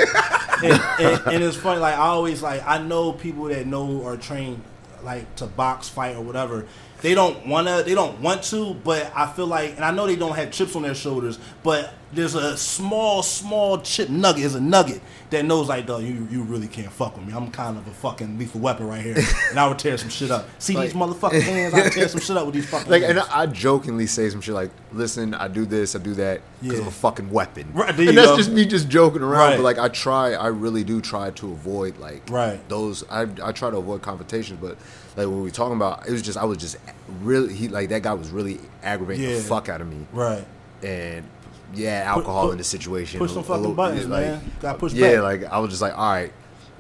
and, 0.64 0.82
and, 1.00 1.34
and 1.36 1.44
it's 1.44 1.58
funny. 1.58 1.80
Like 1.80 1.96
I 1.96 2.08
always 2.08 2.42
like 2.44 2.66
I 2.68 2.78
know 2.80 3.12
people 3.14 3.46
that 3.46 3.66
know 3.66 3.88
or 4.02 4.18
train 4.18 4.62
like 5.04 5.36
to 5.38 5.48
box, 5.48 5.90
fight, 5.90 6.16
or 6.16 6.22
whatever. 6.22 6.66
They 7.02 7.14
don't 7.14 7.46
wanna. 7.48 7.84
They 7.84 7.94
don't 7.94 8.20
want 8.22 8.44
to. 8.46 8.74
But 8.74 9.12
I 9.16 9.28
feel 9.28 9.48
like, 9.48 9.76
and 9.76 9.86
I 9.86 9.92
know 9.92 10.08
they 10.08 10.16
don't 10.16 10.36
have 10.36 10.52
chips 10.52 10.76
on 10.76 10.82
their 10.82 10.96
shoulders. 10.96 11.38
But 11.64 11.94
there's 12.14 12.36
a 12.36 12.56
small, 12.58 13.22
small 13.22 13.80
chip 13.82 14.10
nugget. 14.10 14.44
Is 14.46 14.56
a 14.56 14.62
nugget 14.62 15.02
that 15.30 15.46
knows 15.46 15.68
like, 15.70 15.86
though, 15.86 16.00
you 16.00 16.28
you 16.32 16.42
really 16.42 16.68
can't 16.68 16.92
fuck 16.92 17.16
with 17.16 17.28
me. 17.28 17.34
I'm 17.34 17.52
kind 17.52 17.78
of 17.78 17.86
a 17.88 17.92
fucking 17.92 18.40
lethal 18.40 18.62
weapon 18.62 18.88
right 18.88 19.02
here, 19.04 19.16
and 19.52 19.60
I 19.60 19.68
would 19.68 19.78
tear 19.78 19.98
some 19.98 20.10
shit 20.10 20.32
up. 20.32 20.48
See 20.58 20.76
these 20.76 20.96
Like- 20.96 21.10
motherfucking 21.10 21.42
hands? 21.44 21.74
I 21.76 21.84
would 21.84 21.92
tear 21.92 22.08
some 22.08 22.20
shit 22.22 22.36
up 22.36 22.46
with 22.48 22.56
these 22.56 22.68
fucking. 22.68 22.90
like, 22.90 23.04
and 23.04 23.20
hands. 23.20 23.30
I, 23.32 23.44
I 23.44 23.46
jokingly 23.46 24.08
say 24.08 24.28
some 24.32 24.42
shit 24.42 24.56
like, 24.56 24.72
"Listen, 24.92 25.36
I 25.36 25.48
do 25.50 25.66
this, 25.68 25.96
I 25.96 26.00
do 26.00 26.16
that 26.16 26.42
because 26.62 26.78
Yeah. 26.80 26.82
I'm 26.84 26.88
a 26.88 26.92
fucking 26.92 27.30
weapon." 27.30 27.70
Right, 27.74 27.90
and 27.90 28.18
that's 28.18 28.28
go. 28.32 28.38
just 28.38 28.50
me 28.52 28.66
just 28.66 28.90
joking 28.90 29.22
around. 29.22 29.50
Right. 29.52 29.56
But 29.58 29.64
like, 29.64 29.78
I 29.78 29.90
try, 29.90 30.34
I 30.34 30.48
really 30.48 30.84
do 30.84 31.00
try 31.02 31.30
to 31.30 31.52
avoid 31.52 31.98
like 32.00 32.28
Right. 32.30 32.68
those. 32.70 33.04
I 33.10 33.28
I 33.44 33.52
try 33.52 33.70
to 33.70 33.78
avoid 33.78 34.02
confrontations, 34.02 34.60
but 34.60 34.78
like 35.18 35.28
when 35.28 35.36
we 35.38 35.42
were 35.44 35.50
talking 35.50 35.76
about, 35.76 36.08
it 36.08 36.12
was 36.14 36.22
just 36.22 36.38
I 36.38 36.46
was 36.46 36.58
just 36.60 36.78
really 37.22 37.54
he 37.54 37.68
like 37.68 37.90
that 37.90 38.04
guy 38.04 38.14
was 38.14 38.30
really 38.30 38.60
aggravating 38.84 39.24
Yeah. 39.30 39.36
the 39.36 39.42
fuck 39.42 39.68
out 39.68 39.82
of 39.82 39.88
me, 39.90 40.06
right. 40.14 40.46
and 40.84 41.26
yeah, 41.74 42.04
alcohol 42.06 42.46
put- 42.46 42.52
in 42.54 42.58
the 42.60 42.64
situation. 42.64 43.20
push 43.20 43.34
some 43.34 43.44
fucking 43.44 43.62
little- 43.62 43.76
buttons, 43.76 44.08
like, 44.08 44.26
man. 44.28 44.52
Gotta 44.62 44.78
push 44.80 44.94
Yeah, 44.94 45.16
back. 45.16 45.24
like 45.42 45.44
I 45.52 45.60
was 45.60 45.70
just 45.72 45.82
like, 45.82 45.98
all 45.98 46.12
right, 46.12 46.32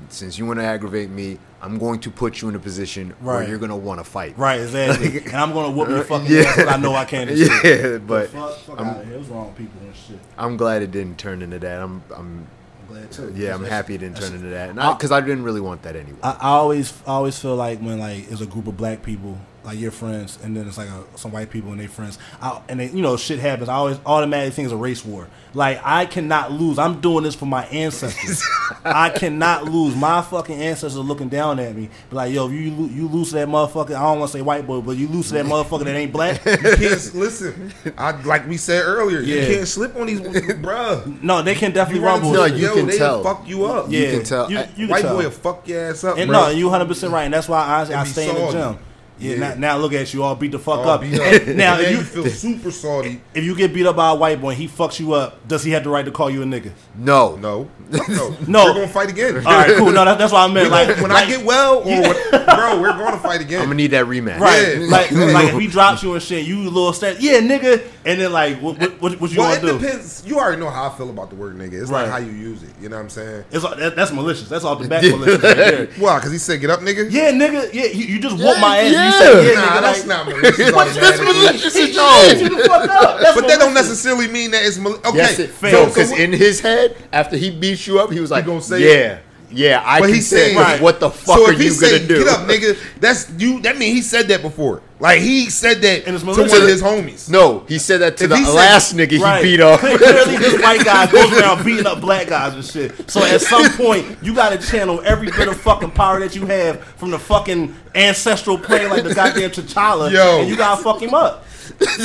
since 0.07 0.37
you 0.37 0.45
want 0.45 0.59
to 0.59 0.65
aggravate 0.65 1.09
me, 1.09 1.39
I'm 1.61 1.77
going 1.79 1.99
to 2.01 2.11
put 2.11 2.41
you 2.41 2.47
in 2.49 2.55
a 2.55 2.59
position 2.59 3.13
where 3.19 3.41
you're 3.43 3.57
gonna 3.57 3.75
want 3.75 3.99
to 3.99 4.03
fight. 4.03 4.37
Right, 4.37 4.61
exactly. 4.61 5.17
and 5.25 5.35
I'm 5.35 5.51
gonna 5.53 5.71
whoop 5.71 5.89
your 5.89 6.03
fucking 6.03 6.27
Yeah. 6.31 6.41
ass 6.43 6.59
I 6.67 6.77
know 6.77 6.93
I 6.95 7.03
can. 7.05 7.27
And 7.27 7.37
shit. 7.51 7.91
Yeah, 7.91 7.97
but 7.97 8.29
fuck, 8.29 8.53
fuck 8.59 8.79
I'm- 8.79 8.89
out 8.89 9.01
of 9.01 9.07
here. 9.07 9.17
What's 9.17 9.29
wrong 9.29 9.53
people 9.57 9.81
and 9.81 9.95
shit? 9.95 10.19
I'm 10.37 10.55
glad 10.55 10.83
it 10.83 10.91
didn't 10.91 11.17
turn 11.17 11.41
into 11.41 11.57
that. 11.59 11.81
I'm, 11.81 12.03
I'm 12.15 12.47
glad 12.87 13.11
too. 13.11 13.31
yeah, 13.35 13.53
I'm 13.55 13.63
happy 13.63 13.95
it 13.95 13.99
didn't 13.99 14.17
turn 14.17 14.33
into 14.33 14.47
that. 14.49 14.77
I- 14.77 14.93
Because 14.93 15.11
I, 15.11 15.21
didn't 15.21 15.43
really 15.43 15.61
want 15.61 15.81
that 15.83 15.95
anyway. 15.95 16.17
I, 16.23 16.31
I 16.31 16.49
always, 16.49 16.93
I 17.05 17.11
always 17.11 17.37
feel 17.37 17.55
like 17.55 17.79
when 17.79 17.99
like 17.99 18.31
it's 18.31 18.41
a 18.41 18.45
group 18.45 18.67
of 18.67 18.77
black 18.77 19.03
people, 19.03 19.37
like 19.67 19.77
your 19.79 19.91
friends, 19.91 20.39
and 20.43 20.55
then 20.57 20.65
it's 20.67 20.77
like 20.77 20.87
a, 20.87 21.03
some 21.17 21.31
white 21.31 21.51
people 21.51 21.71
and 21.71 21.79
their 21.79 21.89
friends, 21.89 22.17
I, 22.41 22.59
and 22.69 22.79
they, 22.79 22.87
you 22.89 23.01
know 23.03 23.17
shit 23.17 23.37
happens. 23.39 23.67
I 23.69 23.75
always 23.75 23.99
automatically 24.05 24.55
think 24.55 24.65
it's 24.67 24.73
a 24.73 24.77
race 24.77 25.03
war. 25.05 25.27
Like 25.53 25.79
I 25.83 26.05
cannot 26.05 26.51
lose. 26.53 26.79
I'm 26.79 27.01
doing 27.01 27.23
this 27.23 27.35
for 27.35 27.45
my 27.45 27.65
ancestors. 27.65 28.43
I 28.85 29.09
cannot 29.09 29.65
lose. 29.65 29.95
My 29.95 30.21
fucking 30.21 30.55
ancestors 30.59 30.95
are 30.97 31.01
looking 31.01 31.29
down 31.29 31.59
at 31.59 31.75
me. 31.75 31.89
Be 32.09 32.15
like, 32.15 32.31
yo, 32.33 32.47
if 32.47 32.53
you 32.53 32.71
lo- 32.71 32.87
you 32.89 33.07
lose 33.07 33.29
to 33.29 33.35
that 33.35 33.47
motherfucker. 33.47 33.89
I 33.95 34.01
don't 34.03 34.19
want 34.19 34.31
to 34.31 34.37
say 34.37 34.41
white 34.41 34.65
boy, 34.65 34.81
but 34.81 34.97
you 34.97 35.07
lose 35.07 35.27
to 35.29 35.33
that 35.35 35.45
motherfucker 35.45 35.83
that 35.85 35.95
ain't 35.95 36.11
black. 36.13 36.43
You 36.45 36.57
can't 36.57 36.79
listen. 37.15 37.73
I 37.97 38.21
like 38.23 38.47
we 38.47 38.55
said 38.57 38.83
earlier. 38.85 39.19
Yeah. 39.19 39.41
You 39.47 39.55
can't 39.55 39.67
slip 39.67 39.95
on 39.97 40.07
these, 40.07 40.21
bruh. 40.21 41.21
No, 41.21 41.41
they 41.41 41.55
can 41.55 41.71
definitely 41.73 42.01
You 42.01 42.05
run 42.05 42.21
rumble. 42.21 42.33
No, 42.33 42.43
with 42.43 42.57
you 42.57 42.67
yo, 42.67 42.73
can 42.75 42.87
they 42.87 42.97
tell. 42.97 43.23
fuck 43.23 43.47
you 43.47 43.65
up. 43.65 43.87
Yeah, 43.89 43.99
you 43.99 44.11
can 44.17 44.23
tell. 44.23 44.49
You, 44.51 44.57
I- 44.59 44.69
you 44.75 44.85
can 44.85 44.89
White 44.89 45.01
tell. 45.01 45.15
boy 45.17 45.23
will 45.23 45.31
fuck 45.31 45.67
your 45.67 45.89
ass 45.89 46.03
up, 46.03 46.17
And 46.17 46.29
bro. 46.29 46.39
no, 46.43 46.49
you 46.49 46.65
100 46.65 46.87
percent 46.87 47.11
right. 47.11 47.23
And 47.23 47.33
that's 47.33 47.49
why 47.49 47.65
honestly, 47.67 47.95
I 47.95 47.99
And 48.01 48.07
be 48.07 48.11
stay 48.13 48.29
in 48.29 48.35
the 48.35 48.51
salty. 48.51 48.75
gym. 48.77 48.86
Yeah, 49.19 49.33
Yeah. 49.33 49.39
Now, 49.39 49.53
now 49.55 49.77
look 49.77 49.93
at 49.93 50.13
you 50.13 50.23
all 50.23 50.35
beat 50.35 50.51
the 50.51 50.59
fuck 50.59 50.79
All 50.79 50.89
up. 50.89 51.01
beat 51.01 51.19
And 51.19 51.57
now, 51.57 51.79
if 51.79 51.91
you, 51.91 51.97
you 51.97 52.03
feel 52.03 52.25
super 52.27 52.71
salty. 52.71 53.21
if 53.33 53.43
you 53.43 53.55
get 53.55 53.73
beat 53.73 53.85
up 53.85 53.95
by 53.95 54.11
a 54.11 54.15
white 54.15 54.39
boy 54.41 54.49
and 54.51 54.57
he 54.57 54.67
fucks 54.67 54.99
you 54.99 55.13
up, 55.13 55.47
does 55.47 55.63
he 55.63 55.71
have 55.71 55.83
the 55.83 55.89
right 55.89 56.05
to 56.05 56.11
call 56.11 56.29
you 56.29 56.41
a 56.41 56.45
nigga? 56.45 56.71
no, 56.97 57.35
No, 57.35 57.69
no, 57.89 58.35
No. 58.47 58.65
We're 58.65 58.73
gonna 58.73 58.87
fight 58.87 59.09
again. 59.09 59.37
All 59.37 59.43
right, 59.43 59.75
cool. 59.77 59.91
No, 59.91 60.03
that, 60.05 60.17
that's 60.17 60.31
what 60.33 60.49
I 60.49 60.53
meant. 60.53 60.67
We 60.67 60.71
Like 60.71 60.97
when 60.97 61.09
like, 61.11 61.25
I 61.25 61.29
get 61.29 61.45
well, 61.45 61.79
or 61.79 61.83
when, 61.85 62.13
bro, 62.31 62.81
we're 62.81 62.89
gonna 62.97 63.17
fight 63.17 63.41
again. 63.41 63.59
I'm 63.61 63.65
gonna 63.67 63.75
need 63.75 63.91
that 63.91 64.05
rematch. 64.05 64.39
right, 64.39 64.77
Yeah. 64.77 64.87
like 64.87 65.11
like 65.11 65.53
if 65.53 65.59
he 65.59 65.67
drops 65.67 66.03
you 66.03 66.13
and 66.13 66.21
shit, 66.21 66.45
you 66.45 66.63
little 66.63 66.93
step, 66.93 67.17
yeah, 67.19 67.39
nigga, 67.39 67.83
and 68.07 68.19
then 68.21 68.31
like 68.31 68.59
what 68.61 68.79
what, 68.79 69.01
what, 69.01 69.21
what 69.21 69.31
you 69.31 69.39
well, 69.39 69.49
want 69.49 69.63
it 69.63 69.67
to 69.67 69.73
do? 69.73 69.79
depends. 69.79 70.23
You 70.25 70.39
already 70.39 70.59
know 70.59 70.69
how 70.69 70.89
I 70.89 70.95
feel 70.97 71.09
about 71.09 71.29
the 71.29 71.35
word 71.35 71.55
nigga. 71.57 71.73
It's 71.81 71.91
Right. 71.91 72.03
like 72.03 72.11
how 72.11 72.17
you 72.17 72.31
use 72.31 72.63
it. 72.63 72.69
You 72.81 72.89
know 72.89 72.95
what 72.95 73.03
I'm 73.03 73.09
saying? 73.09 73.43
It's 73.51 73.63
all- 73.63 73.75
that, 73.75 73.95
that's 73.95 74.11
malicious. 74.11 74.49
That's 74.49 74.63
off 74.65 74.81
the 74.81 74.87
back 74.89 75.03
malicious 75.03 75.43
right 75.43 75.57
there. 75.57 75.85
Why? 75.97 76.17
Because 76.17 76.31
he 76.31 76.37
said, 76.37 76.61
"Get 76.61 76.69
up, 76.69 76.79
nigga." 76.79 77.11
Yeah, 77.11 77.31
nigga. 77.31 77.73
Yeah, 77.73 77.85
you, 77.85 78.05
you 78.15 78.19
just 78.19 78.37
whoop 78.37 78.57
my 78.59 78.77
ass. 78.79 78.91
yeah. 78.91 79.05
You 79.05 79.11
say 79.11 79.53
yeah, 79.53 79.59
Nah, 79.59 79.67
nigga. 79.67 79.81
that's 79.81 79.99
like, 79.99 80.07
not 80.07 80.25
malicious. 80.27 80.71
What's 80.75 80.95
that's 80.95 81.19
malicious 81.19 81.73
He 81.75 81.81
as 81.83 81.95
just 81.95 82.41
no. 82.41 82.49
you 82.49 82.57
the 82.57 82.63
fuck 82.67 82.89
up. 82.89 83.19
That's 83.19 83.39
But 83.39 83.47
that 83.47 83.59
don't 83.59 83.73
necessarily 83.73 84.27
mean 84.27 84.51
that 84.51 84.65
it's 84.65 84.77
malicious. 84.77 85.05
okay. 85.05 85.17
Yes, 85.17 85.39
it 85.39 85.49
fair. 85.51 85.71
no, 85.73 85.83
So 85.83 85.87
because 85.89 86.09
what- 86.11 86.19
in 86.19 86.31
his 86.33 86.59
head, 86.61 86.95
after 87.11 87.35
he 87.37 87.51
beats 87.51 87.85
you 87.87 87.99
up, 87.99 88.11
he 88.11 88.19
was 88.19 88.31
like, 88.31 88.45
gonna 88.45 88.61
say 88.61 88.81
"Yeah, 88.81 89.19
yeah, 89.49 89.81
I 89.85 89.99
But 89.99 90.05
can 90.07 90.15
he's 90.15 90.27
say 90.27 90.37
saying, 90.53 90.57
right. 90.57 90.81
what 90.81 90.99
the 90.99 91.09
fuck 91.09 91.37
so 91.37 91.47
are 91.49 91.53
he 91.53 91.65
you 91.65 91.69
say, 91.71 91.97
gonna 91.99 92.07
do?" 92.07 92.23
Get 92.23 92.27
up, 92.27 92.47
nigga. 92.47 92.77
That's 92.99 93.29
you. 93.37 93.59
That 93.61 93.77
mean 93.77 93.95
he 93.95 94.01
said 94.01 94.27
that 94.29 94.41
before. 94.41 94.81
Like 94.99 95.21
he 95.21 95.51
said 95.51 95.81
that 95.83 96.07
And 96.07 96.15
it's 96.15 96.23
to 96.23 96.29
one 96.31 96.39
of 96.39 96.49
his 96.67 96.81
homies. 96.81 97.29
No, 97.29 97.59
he 97.67 97.77
said 97.77 97.99
that 98.01 98.17
to 98.17 98.23
If 98.23 98.29
the 98.31 98.37
he 98.37 98.45
said- 98.45 98.53
last 98.53 98.95
nigga 98.95 99.19
Right. 99.19 99.45
he 99.45 99.51
beat 99.51 99.59
up. 99.61 99.79
Clearly, 99.79 100.37
this 100.37 100.59
white 100.63 100.83
guy 100.83 101.05
goes 101.11 101.31
around 101.39 101.63
beating 101.63 101.85
up 101.85 102.01
black 102.01 102.27
guys 102.27 102.55
and 102.55 102.65
shit. 102.65 103.09
So 103.09 103.23
at 103.23 103.39
some 103.41 103.69
point, 103.73 104.17
you 104.23 104.33
got 104.33 104.59
to 104.59 104.67
channel 104.67 104.99
every 105.05 105.29
bit 105.29 105.47
of 105.47 105.61
fucking 105.61 105.91
power 105.91 106.19
that 106.19 106.35
you 106.35 106.47
have 106.47 106.83
from 106.83 107.11
the 107.11 107.19
fucking 107.19 107.75
ancestral 107.93 108.57
plane, 108.57 108.89
like 108.89 109.03
the 109.03 109.13
goddamn 109.13 109.51
T'Challa, 109.51 110.11
Yo. 110.11 110.39
and 110.41 110.49
you 110.49 110.57
gotta 110.57 110.81
fuck 110.81 110.99
him 111.01 111.13
up. 111.13 111.43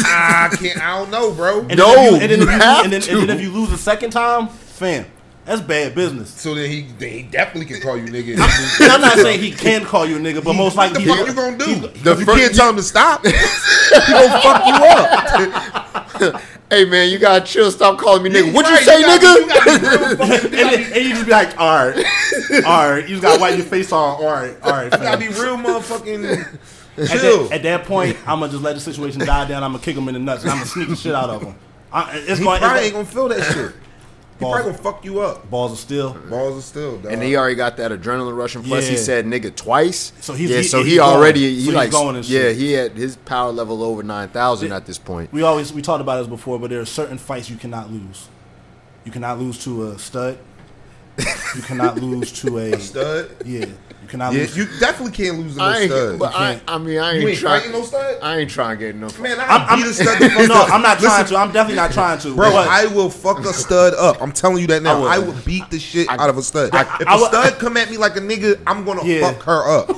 Ah, 0.05 0.51
I 0.53 0.57
can't. 0.57 0.79
I 0.85 0.99
don't 0.99 1.11
know, 1.11 1.33
bro. 1.33 1.61
And 1.61 1.77
No, 1.79 1.95
then 1.95 2.05
if 2.05 2.11
you, 2.13 2.19
and 2.21 2.31
then, 2.31 2.39
you 2.41 2.45
you, 2.45 2.51
have 2.51 2.85
and 2.85 2.93
then, 2.93 3.01
to. 3.01 3.11
and 3.21 3.21
then 3.31 3.31
if 3.39 3.41
you 3.43 3.51
lose 3.53 3.71
the 3.71 3.79
second 3.79 4.11
time, 4.11 4.49
fam, 4.49 5.07
that's 5.45 5.61
bad 5.61 5.95
business. 5.95 6.31
So 6.31 6.55
then 6.55 6.71
he, 6.71 6.83
then 6.99 7.11
he 7.11 7.23
definitely 7.23 7.73
can 7.73 7.81
call 7.83 7.97
you 7.97 8.05
nigga. 8.05 8.35
And 8.81 8.93
I'm 8.93 9.01
not 9.01 9.17
saying 9.19 9.41
he 9.41 9.51
can 9.51 9.85
call 9.85 10.07
you 10.07 10.17
a 10.17 10.21
nigga, 10.21 10.43
but 10.45 10.55
most 10.55 10.77
what 10.77 10.93
likely 10.93 11.05
the 11.05 11.13
he- 11.13 11.19
fuck 11.19 11.27
you 11.29 11.35
gonna 11.35 11.59
do? 11.59 11.75
The 11.89 12.17
you 12.17 12.25
fir- 12.25 12.35
can't 12.37 12.55
tell 12.55 12.71
him 12.71 12.77
to 12.77 12.83
stop. 12.83 13.25
he 13.27 13.33
gonna 13.33 14.41
fuck 14.41 14.67
you 14.67 14.75
up. 16.33 16.41
hey 16.71 16.85
man, 16.85 17.11
you 17.11 17.19
gotta 17.19 17.45
chill. 17.45 17.71
Stop 17.71 17.99
calling 17.99 18.23
me 18.23 18.31
nigga. 18.31 18.53
What 18.55 18.67
you 18.67 18.73
Right, 18.75 18.85
say, 18.85 19.03
gotta- 19.03 19.27
nigga? 19.27 19.41
you 19.41 19.49
gotta 19.49 19.81
be 19.81 19.89
real 19.89 20.17
fucking- 20.17 20.45
and, 20.45 20.53
then, 20.71 20.93
and 20.93 21.05
you 21.05 21.11
just 21.11 21.27
be 21.27 21.33
like, 21.33 21.59
all 21.59 21.87
right, 21.89 22.07
all 22.67 22.91
right. 22.91 23.03
You 23.03 23.09
just 23.17 23.23
gotta 23.23 23.41
wipe 23.41 23.57
your 23.57 23.67
face 23.67 23.91
on. 23.93 24.17
All 24.23 24.25
right, 24.31 24.57
all 24.63 24.71
right. 24.73 24.85
You 24.85 24.91
gotta 24.99 25.19
be 25.19 25.29
real 25.29 25.57
motherfucking 25.57 26.59
At 26.99 27.09
chill. 27.21 27.45
that, 27.49 27.53
at 27.57 27.63
that 27.65 27.85
point, 27.85 28.17
I'm 28.27 28.41
gonna 28.41 28.53
just 28.53 28.63
let 28.63 28.75
the 28.75 28.81
situation 28.81 29.21
die 29.21 29.49
down. 29.49 29.65
I'm 29.65 29.73
gonna 29.73 29.83
kick 29.83 29.97
him 29.97 30.07
in 30.09 30.15
the 30.15 30.21
nuts, 30.21 30.43
and 30.43 30.53
I'm 30.53 30.59
gonna 30.59 30.69
sneak 30.71 30.89
the 30.89 30.97
shit 30.97 31.15
out 31.15 31.31
of 31.31 31.43
him. 31.43 31.55
I, 31.93 32.17
it's 32.27 32.39
he 32.39 32.45
going. 32.45 32.59
probably 32.61 32.79
It's 32.79 32.87
ain't 32.87 32.95
gonna 32.95 33.05
feel 33.07 33.29
that 33.29 33.53
shit. 33.53 33.73
He 34.43 34.45
Balls. 34.45 34.55
probably 34.57 34.73
gonna 34.73 34.83
fuck 34.83 35.05
you 35.05 35.21
up. 35.21 35.49
balls 35.51 35.73
of 35.73 35.79
steel. 35.79 36.15
Balls 36.29 36.59
are 36.59 36.63
still, 36.63 36.99
dog. 36.99 37.13
And 37.13 37.23
he 37.23 37.37
already 37.37 37.55
got 37.55 37.77
that 37.77 37.93
adrenaline 37.93 38.37
rush. 38.37 38.55
And 38.57 38.65
plus, 38.65 38.89
he 38.89 38.97
said 38.97 39.25
nigga 39.25 39.55
twice. 39.55 40.13
So 40.21 40.33
he's- 40.35 40.51
yeah. 40.51 40.57
he- 40.59 40.63
so 40.65 40.83
he's 40.83 40.93
he 40.95 40.99
already 40.99 41.41
So 41.41 41.47
he 41.49 41.55
he's 41.67 41.75
like 41.75 41.91
going 41.91 42.17
and 42.17 42.29
yeah 42.29 42.41
shit. 42.41 42.57
he 42.57 42.73
had 42.73 42.93
his 42.93 43.17
power 43.17 43.53
level 43.53 43.83
over 43.83 44.03
nine 44.03 44.29
thousand 44.31 44.73
at 44.73 44.85
this 44.87 44.99
point. 44.99 45.33
We 45.33 45.43
always 45.43 45.73
we 45.73 45.81
talked 45.83 46.01
about 46.01 46.19
this 46.19 46.27
before, 46.29 46.59
but 46.59 46.71
there 46.71 46.81
are 46.81 46.85
certain 46.85 47.19
fights 47.19 47.49
you 47.49 47.57
cannot 47.57 47.91
lose. 47.93 48.29
You 49.05 49.13
cannot 49.13 49.39
lose 49.39 49.63
to 49.65 49.89
a 49.91 49.99
stud. 49.99 50.39
You 51.19 51.63
cannot 51.63 51.99
lose 52.01 52.33
to 52.41 52.59
a 52.59 52.79
stud. 52.81 53.31
yeah. 53.45 53.67
You 54.13 54.19
cannot 54.19 54.35
Yeah, 54.35 54.41
lose. 54.41 54.57
you 54.59 54.67
definitely 54.79 55.13
can't 55.25 55.39
lose 55.39 55.53
to 55.55 55.59
no 55.59 55.65
I 55.65 55.79
ain't, 55.79 55.91
stud. 55.91 56.19
but 56.19 56.35
I. 56.35 56.61
I 56.69 56.77
mean 56.77 56.99
I 56.99 57.13
ain't, 57.15 57.29
ain't 57.31 57.39
trying. 57.39 57.73
no 57.73 57.83
stud? 57.83 58.19
I 58.23 58.39
ain't 58.41 58.51
trying 58.51 58.79
to 58.79 58.85
get 58.85 58.95
no. 58.95 59.09
Man, 59.23 59.41
I 59.41 59.45
I'm, 59.71 59.79
beat 59.79 59.87
a 59.89 59.95
stud 59.95 60.19
the 60.21 60.29
fuck 60.29 60.49
no, 60.49 60.55
up. 60.55 60.71
I'm 60.71 60.83
not 60.83 60.99
trying 60.99 61.23
Listen, 61.23 61.35
to. 61.35 61.41
I'm 61.41 61.53
definitely 61.53 61.77
not 61.77 61.93
trying 61.93 62.19
to. 62.19 62.35
Bro, 62.35 62.51
but- 62.51 62.69
I 62.69 62.87
will 62.95 63.09
fuck 63.09 63.39
a 63.41 63.55
stud 63.55 63.95
up. 63.95 64.21
I'm 64.21 64.33
telling 64.33 64.59
you 64.59 64.67
that 64.67 64.83
now. 64.83 64.97
I 64.97 64.99
will. 64.99 65.09
I 65.09 65.19
will 65.19 65.43
beat 65.47 65.71
the 65.71 65.79
shit 65.79 66.09
out 66.11 66.29
of 66.29 66.37
a 66.37 66.43
stud. 66.43 66.75
I- 66.75 66.83
if 67.01 67.09
I 67.09 67.15
a 67.15 67.17
will- 67.19 67.27
stud 67.29 67.59
come 67.59 67.79
at 67.79 67.91
me 67.91 67.97
like 67.97 68.17
a 68.17 68.21
nigga, 68.21 68.61
I'm 68.67 68.85
gonna 68.85 69.03
Yeah. 69.03 69.33
fuck 69.33 69.43
her 69.45 69.79
up. 69.79 69.97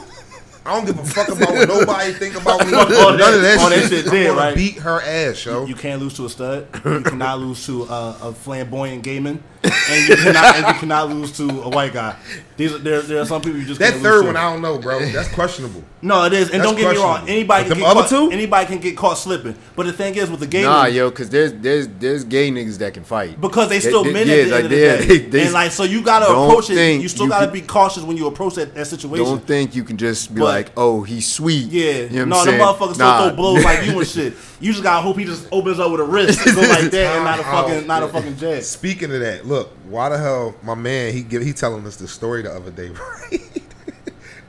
I 0.67 0.75
don't 0.77 0.87
give 0.87 0.99
a 0.99 1.05
fuck 1.05 1.29
about 1.29 1.53
what 1.53 1.69
nobody 1.69 2.13
think 2.13 2.41
about 2.41 2.65
me. 2.65 2.71
None 2.73 2.81
all 2.95 3.09
of 3.15 3.19
that- 3.19 3.41
that, 3.43 3.59
all 3.59 3.69
that 3.71 3.81
shit. 3.81 3.89
shit 3.91 4.07
I'm 4.07 4.13
did, 4.13 4.27
gonna 4.29 4.39
right? 4.41 4.55
beat 4.55 4.79
her 4.79 5.01
ass, 5.03 5.45
yo. 5.45 5.67
You 5.67 5.75
can't 5.75 6.01
lose 6.01 6.15
to 6.15 6.27
a 6.27 6.31
stud. 6.31 6.69
You 6.85 7.01
cannot 7.01 7.41
lose 7.41 7.67
to 7.67 7.83
a, 7.83 8.17
a 8.23 8.33
flamboyant 8.33 9.05
gayman, 9.05 9.41
and 9.65 10.09
you 10.09 10.17
cannot 10.17 10.57
and 10.57 10.67
you 10.67 10.75
cannot 10.75 11.09
lose 11.11 11.33
to 11.37 11.49
a 11.63 11.69
white 11.71 11.93
guy. 11.93 12.17
These 12.57 12.81
there, 12.83 13.03
there 13.03 13.21
are 13.21 13.27
some 13.27 13.41
people 13.43 13.59
you 13.59 13.67
just 13.67 13.81
that 13.81 13.91
can't 13.93 14.03
third 14.03 14.17
lose 14.19 14.27
one. 14.27 14.37
I 14.37 14.53
don't 14.53 14.63
know, 14.63 14.79
bro. 14.79 15.01
That's 15.07 15.29
questionable. 15.33 15.83
No, 16.03 16.25
it 16.25 16.33
is, 16.35 16.51
and 16.51 16.61
That's 16.61 16.71
don't 16.73 16.79
get 16.81 16.93
me 16.93 16.99
wrong. 17.03 17.29
Anybody 17.29 17.65
But 17.69 17.73
can 17.75 17.79
get 17.83 17.87
other 17.89 18.01
caught, 18.03 18.09
two? 18.11 18.31
anybody 18.31 18.67
can 18.67 18.79
get 18.79 18.97
caught 18.97 19.17
slipping. 19.19 19.57
But 19.75 19.87
the 19.87 19.93
thing 19.93 20.15
is, 20.17 20.31
with 20.31 20.41
the 20.41 20.47
gay 20.47 20.63
Nah, 20.63 20.85
men, 20.85 20.95
yo, 20.95 21.11
because 21.11 21.31
there's 21.31 21.53
there's 21.55 21.89
there's 21.99 22.25
gay 22.25 22.51
niggas 22.51 22.79
that 22.79 22.93
can 22.95 23.05
fight 23.05 23.41
because 23.41 23.69
they 23.71 23.81
still 23.81 24.05
They- 24.05 24.13
men 24.13 24.27
yeah, 24.29 24.35
at 24.35 24.45
the 24.45 24.51
like 24.51 24.55
end 24.57 24.65
of 24.65 24.71
the 24.71 24.77
they- 24.77 24.99
day, 24.99 25.19
they- 25.19 25.31
they 25.31 25.45
and 25.45 25.53
like 25.55 25.73
so 25.73 25.83
you 25.85 26.03
gotta 26.03 26.27
approach 26.27 26.71
it. 26.71 27.01
You 27.01 27.09
still 27.09 27.25
you 27.25 27.31
gotta 27.31 27.47
can- 27.47 27.55
be 27.55 27.63
cautious 27.63 28.03
when 28.03 28.17
you 28.17 28.27
approach 28.27 28.55
that, 28.57 28.75
that 28.75 28.87
situation. 28.87 29.25
Don't 29.25 29.47
think 29.47 29.75
you 29.75 29.83
can 29.83 29.97
just 29.97 30.35
be 30.35 30.41
But- 30.41 30.47
like, 30.47 30.73
oh, 30.77 31.03
he's 31.03 31.27
sweet. 31.27 31.71
Yeah, 31.71 32.03
You 32.03 32.09
know 32.11 32.19
what 32.19 32.29
no, 32.29 32.37
I'm 32.39 32.45
the 32.45 32.51
saying? 32.53 32.63
motherfuckers 32.63 32.99
Nah. 32.99 33.19
still 33.19 33.29
throw 33.31 33.37
blows 33.37 33.65
like 33.65 33.87
you 33.87 33.99
and 33.99 34.09
shit. 34.15 34.35
You 34.61 34.73
just 34.73 34.85
gotta 34.85 35.03
hope 35.03 35.19
he 35.19 35.25
just 35.25 35.47
opens 35.53 35.79
up 35.81 35.91
with 35.91 36.01
a 36.01 36.05
wrist 36.05 36.47
and 36.47 36.55
go 36.55 36.63
like 36.63 36.91
that, 36.91 37.17
and 37.17 37.25
not 37.25 37.41
a 37.41 37.43
fucking, 37.43 37.87
not 37.87 38.03
a 38.03 38.09
fucking 38.09 38.37
jab. 38.37 38.63
Speaking 38.63 39.13
of 39.13 39.21
that, 39.21 39.47
look, 39.47 39.54
why 39.63 40.09
the 40.09 40.19
hell 40.19 40.55
my 40.63 40.75
man 40.75 41.13
he 41.13 41.23
give 41.23 41.43
he 41.43 41.53
telling 41.53 41.87
us 41.87 41.97
the 41.97 42.09
story 42.09 42.43
the 42.43 42.53
other 42.53 42.71
day, 42.71 42.89
right? 43.31 43.63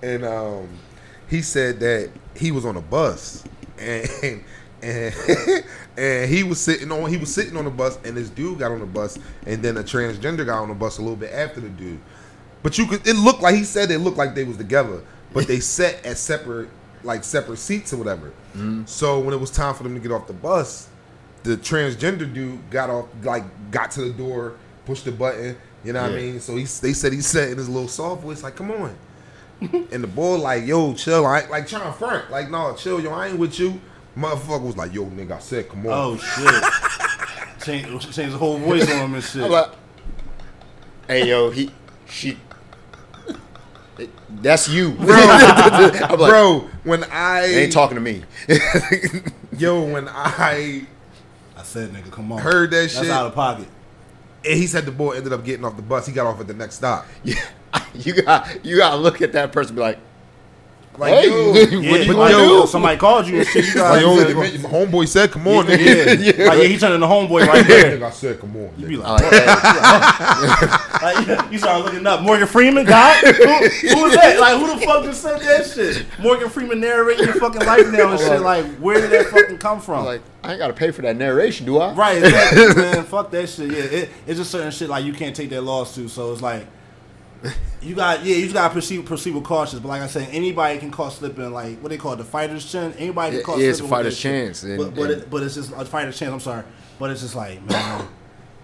and 0.02 0.26
um, 0.26 0.68
he 1.30 1.42
said 1.42 1.80
that 1.80 2.12
he 2.36 2.52
was 2.52 2.66
on 2.66 2.78
a 2.78 2.82
bus 2.82 3.44
and 3.80 4.44
and 4.82 5.14
and 5.98 6.30
he 6.30 6.44
was 6.44 6.60
sitting 6.60 6.92
on 6.92 7.10
he 7.10 7.18
was 7.18 7.34
sitting 7.34 7.58
on 7.58 7.66
the 7.66 7.72
bus 7.72 7.98
and 8.04 8.18
this 8.18 8.30
dude 8.30 8.60
got 8.60 8.72
on 8.72 8.80
the 8.80 8.86
bus 8.86 9.18
and 9.46 9.64
then 9.64 9.78
a 9.78 9.84
transgender 9.84 10.46
got 10.46 10.62
on 10.62 10.70
the 10.70 10.76
bus 10.76 10.98
a 10.98 11.02
little 11.02 11.16
bit 11.16 11.32
after 11.32 11.60
the 11.62 11.70
dude. 11.70 12.00
But 12.64 12.78
you 12.78 12.86
could 12.88 13.08
it 13.08 13.16
looked 13.16 13.42
like 13.42 13.56
he 13.56 13.64
said 13.64 13.92
it 13.92 14.00
looked 14.00 14.18
like 14.18 14.36
they 14.36 14.44
was 14.44 14.58
together, 14.58 15.02
but 15.34 15.48
they 15.48 15.60
sat 15.62 16.06
at 16.06 16.18
separate 16.18 16.70
like 17.04 17.24
separate 17.24 17.58
seats 17.58 17.94
or 17.94 17.98
whatever. 17.98 18.34
So 18.86 19.20
when 19.20 19.34
it 19.34 19.40
was 19.40 19.52
time 19.52 19.76
for 19.76 19.84
them 19.84 19.94
to 19.94 20.00
get 20.00 20.12
off 20.12 20.28
the 20.28 20.34
bus, 20.34 20.88
the 21.44 21.58
transgender 21.58 22.32
dude 22.34 22.70
got 22.72 22.90
off, 22.90 23.08
like 23.24 23.44
got 23.70 23.92
to 23.92 24.02
the 24.02 24.14
door, 24.14 24.56
pushed 24.86 25.06
the 25.06 25.12
button. 25.12 25.58
You 25.84 25.94
know 25.94 26.02
what 26.02 26.12
I 26.12 26.16
mean? 26.16 26.40
So 26.40 26.56
he, 26.56 26.64
they 26.64 26.94
said 26.94 27.14
he 27.14 27.22
said 27.22 27.50
in 27.50 27.58
his 27.58 27.70
little 27.70 27.88
soft 27.88 28.24
voice, 28.24 28.44
like, 28.44 28.56
"Come 28.56 28.72
on," 28.72 28.96
and 29.62 30.04
the 30.04 30.08
boy 30.08 30.38
like, 30.38 30.66
"Yo, 30.66 30.94
chill." 30.94 31.26
I 31.26 31.42
ain't, 31.42 31.52
like 31.52 31.68
trying 31.68 31.92
to 31.92 31.98
front, 31.98 32.32
like, 32.32 32.50
"No, 32.50 32.76
chill, 32.76 33.00
yo, 33.00 33.12
I 33.12 33.28
ain't 33.28 33.40
with 33.40 33.60
you." 33.60 33.80
Motherfucker 34.18 34.62
was 34.62 34.78
like, 34.78 34.94
"Yo, 34.94 35.06
nigga, 35.06 35.34
I 35.34 35.40
said, 35.40 35.70
come 35.70 35.86
on." 35.88 35.94
Oh 35.94 36.18
shit! 36.18 36.64
change, 37.66 38.16
change 38.16 38.32
the 38.32 38.38
whole 38.38 38.58
voice 38.58 38.90
on 38.92 38.98
him 38.98 39.14
and 39.16 39.24
shit. 39.24 39.44
I'm 39.44 39.52
like, 39.52 39.72
hey 41.08 41.28
yo, 41.28 41.50
he 41.50 41.72
she. 42.08 42.38
That's 44.30 44.68
you, 44.68 44.92
bro, 45.00 45.16
I'm 45.16 46.20
like, 46.20 46.30
bro, 46.30 46.70
when 46.84 47.04
I 47.06 47.48
they 47.48 47.64
ain't 47.64 47.74
talking 47.74 47.96
to 47.96 48.02
me. 48.02 48.24
yo, 49.58 49.84
when 49.84 50.08
I 50.10 50.86
I 51.58 51.64
said, 51.64 51.92
nigga, 51.92 52.12
come 52.12 52.32
on. 52.32 52.40
Heard 52.40 52.72
that 52.72 52.78
That's 52.82 53.00
shit. 53.00 53.10
out 53.10 53.28
of 53.28 53.34
pocket. 53.36 53.68
And 54.46 54.58
he 54.58 54.68
said 54.68 54.86
the 54.86 54.92
boy 54.92 55.14
ended 55.14 55.34
up 55.34 55.44
getting 55.44 55.66
off 55.66 55.76
the 55.76 55.82
bus. 55.82 56.06
He 56.06 56.14
got 56.14 56.28
off 56.28 56.40
at 56.40 56.48
the 56.48 56.54
next 56.54 56.76
stop. 56.76 57.06
Yeah, 57.24 57.36
you 57.94 58.22
got 58.22 58.66
you 58.66 58.78
got 58.78 58.92
to 58.92 58.98
look 58.98 59.22
at 59.22 59.34
that 59.34 59.52
person, 59.52 59.76
be 59.76 59.82
like, 59.82 60.00
Like, 60.98 61.14
hey, 61.14 61.28
yo, 61.28 61.50
what 61.52 61.72
Yeah, 61.72 61.96
you 61.98 62.08
but 62.08 62.14
gonna 62.16 62.32
yo, 62.32 62.62
do? 62.62 62.68
somebody 62.68 62.98
called 62.98 63.28
you 63.28 63.40
and 63.40 63.48
shit. 63.48 63.66
You 63.74 63.74
like, 63.82 64.02
got 64.02 64.02
yo, 64.02 64.16
yeah, 64.44 64.58
my 64.60 64.70
homeboy 64.70 65.08
said, 65.08 65.32
"Come 65.32 65.48
on, 65.48 65.68
yeah, 65.68 65.76
nigga." 65.76 66.38
yeah. 66.38 66.46
Like, 66.48 66.60
yeah, 66.60 66.68
he 66.68 66.78
turned 66.78 66.94
into 66.96 67.08
homeboy 67.08 67.46
right 67.46 67.68
there. 67.68 68.04
I 68.06 68.10
said, 68.12 68.40
"Come 68.40 68.56
on." 68.56 68.72
You 68.78 68.88
be 68.88 68.96
nigga. 68.98 69.04
like, 69.04 69.24
I'm 69.24 71.02
like, 71.02 71.28
like, 71.28 71.52
you 71.52 71.58
start 71.58 71.84
looking 71.86 72.08
up. 72.08 72.22
Morgan 72.22 72.48
Freeman, 72.48 72.86
God, 72.86 73.24
who, 73.24 73.32
who 73.34 74.04
was 74.04 74.14
that? 74.16 74.40
Like, 74.40 74.58
who 74.60 74.80
the 74.80 74.86
fuck 74.86 75.04
just 75.04 75.22
said 75.22 75.40
that 75.42 75.66
shit? 75.68 76.06
Morgan 76.20 76.50
Freeman 76.50 76.80
narrating 76.80 77.26
your 77.26 77.36
fucking 77.36 77.62
life 77.66 77.88
now 77.92 78.12
and 78.12 78.20
shit. 78.20 78.42
Like, 78.42 78.66
where 78.78 79.02
did 79.02 79.12
that 79.12 79.28
fucking 79.28 79.58
come 79.58 79.82
from? 79.82 80.06
like 80.06 80.22
I 80.44 80.52
ain't 80.52 80.60
got 80.60 80.68
to 80.68 80.74
pay 80.74 80.92
for 80.92 81.02
that 81.02 81.16
narration, 81.18 81.66
do 81.66 81.80
I? 81.80 81.94
Right, 81.94 82.18
exactly, 82.20 82.82
man. 82.82 83.04
Fuck 83.06 83.32
that 83.32 83.50
shit. 83.50 83.72
Yeah, 83.72 83.78
it, 83.80 84.10
it's 84.28 84.38
just 84.40 84.52
certain 84.52 84.72
shit 84.72 84.90
like 84.90 85.04
you 85.04 85.14
can't 85.14 85.36
take 85.36 85.50
that 85.50 85.62
loss 85.62 85.96
to. 85.96 86.08
So 86.08 86.32
it's 86.32 86.42
like 86.42 86.68
you 87.86 87.96
got 87.96 88.24
yeah, 88.26 88.36
you 88.36 88.42
just 88.44 88.54
gotta 88.54 88.72
proceed 88.74 89.06
proceed 89.06 89.34
with 89.36 89.44
cautious. 89.44 89.80
But 89.80 89.90
like 89.90 90.02
I 90.02 90.08
said, 90.08 90.28
anybody 90.32 90.78
can 90.80 90.92
call 90.92 91.10
slipping 91.10 91.52
like 91.52 91.80
what 91.82 91.90
they 91.90 91.98
call 91.98 92.14
it, 92.14 92.18
the 92.18 92.24
fighter's 92.24 92.70
chin. 92.70 92.94
Anybody 92.98 93.32
can 93.32 93.40
Yeah, 93.40 93.44
call 93.46 93.60
yeah, 93.60 93.70
it's 93.70 93.76
a 93.80 93.84
slipping 93.84 93.90
fighter's 93.96 94.20
chance, 94.20 94.64
and- 94.64 94.78
but 94.78 94.96
but, 94.96 95.12
and- 95.12 95.22
it, 95.22 95.30
but 95.30 95.44
it's 95.44 95.56
just 95.56 95.72
a 95.72 95.86
fighter's 95.86 96.18
chance. 96.18 96.32
I'm 96.34 96.40
sorry, 96.40 96.64
but 97.00 97.10
it's 97.12 97.22
just 97.22 97.36
like 97.36 97.62
man. 97.70 98.08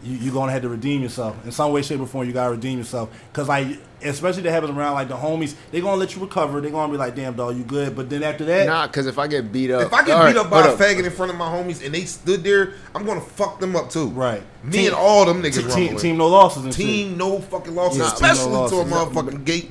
You, 0.04 0.18
you're 0.18 0.34
gonna 0.34 0.52
have 0.52 0.64
to 0.64 0.70
redeem 0.70 1.02
yourself 1.04 1.36
in 1.46 1.52
some 1.52 1.72
way, 1.72 1.82
shape, 1.84 2.00
or 2.00 2.08
form. 2.08 2.26
You 2.28 2.34
gotta 2.34 2.52
redeem 2.52 2.80
yourself 2.80 3.10
because, 3.32 3.48
like, 3.48 3.68
especially 4.04 4.42
that 4.44 4.52
happens 4.52 4.76
around 4.76 4.96
like 4.96 5.08
the 5.10 5.16
homies. 5.16 5.54
They 5.72 5.80
gonna 5.80 5.98
let 5.98 6.16
you 6.16 6.22
recover. 6.22 6.60
They 6.60 6.72
gonna 6.72 6.92
be 6.92 6.98
like, 6.98 7.16
"Damn, 7.16 7.36
dog, 7.36 7.56
you 7.56 7.64
good." 7.64 7.96
But 7.96 8.10
then 8.10 8.24
after 8.24 8.44
that, 8.46 8.66
Nah, 8.66 8.88
because 8.88 9.06
if 9.06 9.20
I 9.20 9.28
get 9.28 9.52
beat 9.52 9.70
up, 9.70 9.84
If 9.84 9.94
I 9.94 10.00
get 10.00 10.08
beat 10.08 10.14
right, 10.14 10.38
up 10.38 10.50
by 10.50 10.62
a 10.62 10.64
hold 10.70 10.80
faggot 10.80 11.04
in 11.06 11.12
front 11.12 11.32
of 11.32 11.38
my 11.38 11.46
homies 11.48 11.86
and 11.86 11.94
they 11.94 12.06
stood 12.06 12.44
there, 12.44 12.74
I'm 12.96 13.06
gonna 13.06 13.22
fuck 13.22 13.60
them 13.60 13.76
up 13.76 13.92
too. 13.92 14.08
right? 14.08 14.42
Me 14.64 14.72
Team- 14.72 14.86
and 14.88 14.96
all 14.96 15.26
them 15.26 15.44
niggas 15.44 15.74
team, 15.76 15.90
team, 15.90 15.98
team, 15.98 16.18
no 16.18 16.28
losses 16.28 16.64
and 16.66 16.74
shit. 16.74 16.84
Team, 16.86 17.18
no 17.18 17.40
fucking 17.40 17.76
losses, 17.76 18.00
Yeah, 18.00 18.10
team, 18.10 18.22
no 18.22 18.32
especially 18.32 18.52
to 18.70 18.76
a 18.76 18.84
losses. 18.84 18.94
motherfucking 19.16 19.46
gate. 19.46 19.70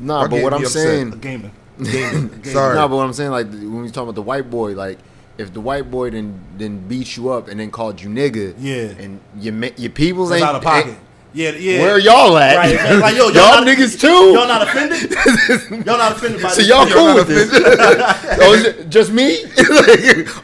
Nah, 0.00 0.26
but 0.28 0.42
what 0.42 0.54
I'm 0.54 0.62
upset. 0.62 0.82
saying, 0.82 1.10
gaming. 1.20 1.50
Sorry. 2.44 2.74
nah, 2.74 2.88
but 2.88 2.96
what 2.96 3.04
I'm 3.04 3.12
saying, 3.12 3.30
like 3.30 3.50
when 3.50 3.82
we 3.82 3.90
talk 3.90 4.04
about 4.04 4.14
the 4.14 4.22
white 4.22 4.48
boy, 4.50 4.72
like 4.72 4.98
if 5.38 5.52
the 5.52 5.60
white 5.60 5.90
boy 5.90 6.10
then 6.10 6.40
then 6.56 6.86
beat 6.88 7.16
you 7.16 7.30
up 7.30 7.48
and 7.48 7.60
then 7.60 7.70
called 7.70 8.00
you 8.00 8.08
nigga, 8.08 8.54
Yeah. 8.58 9.02
and 9.02 9.20
your 9.38 9.54
your 9.76 9.90
peoples 9.90 10.30
That's 10.30 10.40
ain't 10.40 10.48
out 10.48 10.54
of 10.56 10.62
pocket. 10.62 10.88
ain't- 10.90 10.98
Yeah, 11.34 11.50
yeah. 11.50 11.82
Where 11.82 11.98
y'all 11.98 12.38
at? 12.38 12.56
Right, 12.56 12.72
exactly. 12.72 12.98
Like, 12.98 13.16
yo, 13.16 13.24
y'all, 13.28 13.34
y'all 13.34 13.64
not, 13.64 13.66
niggas 13.68 14.00
too. 14.00 14.08
Y'all 14.08 14.48
not 14.48 14.62
offended? 14.62 15.10
y'all 15.86 15.98
not 15.98 16.12
offended 16.12 16.40
by 16.42 16.48
so 16.48 16.56
this? 16.62 16.68
y'all 16.68 16.86
shit? 16.86 16.94
cool 16.96 17.14
with 17.14 17.28
this? 17.28 17.50
oh, 18.40 18.84
just 18.88 19.12
me? 19.12 19.44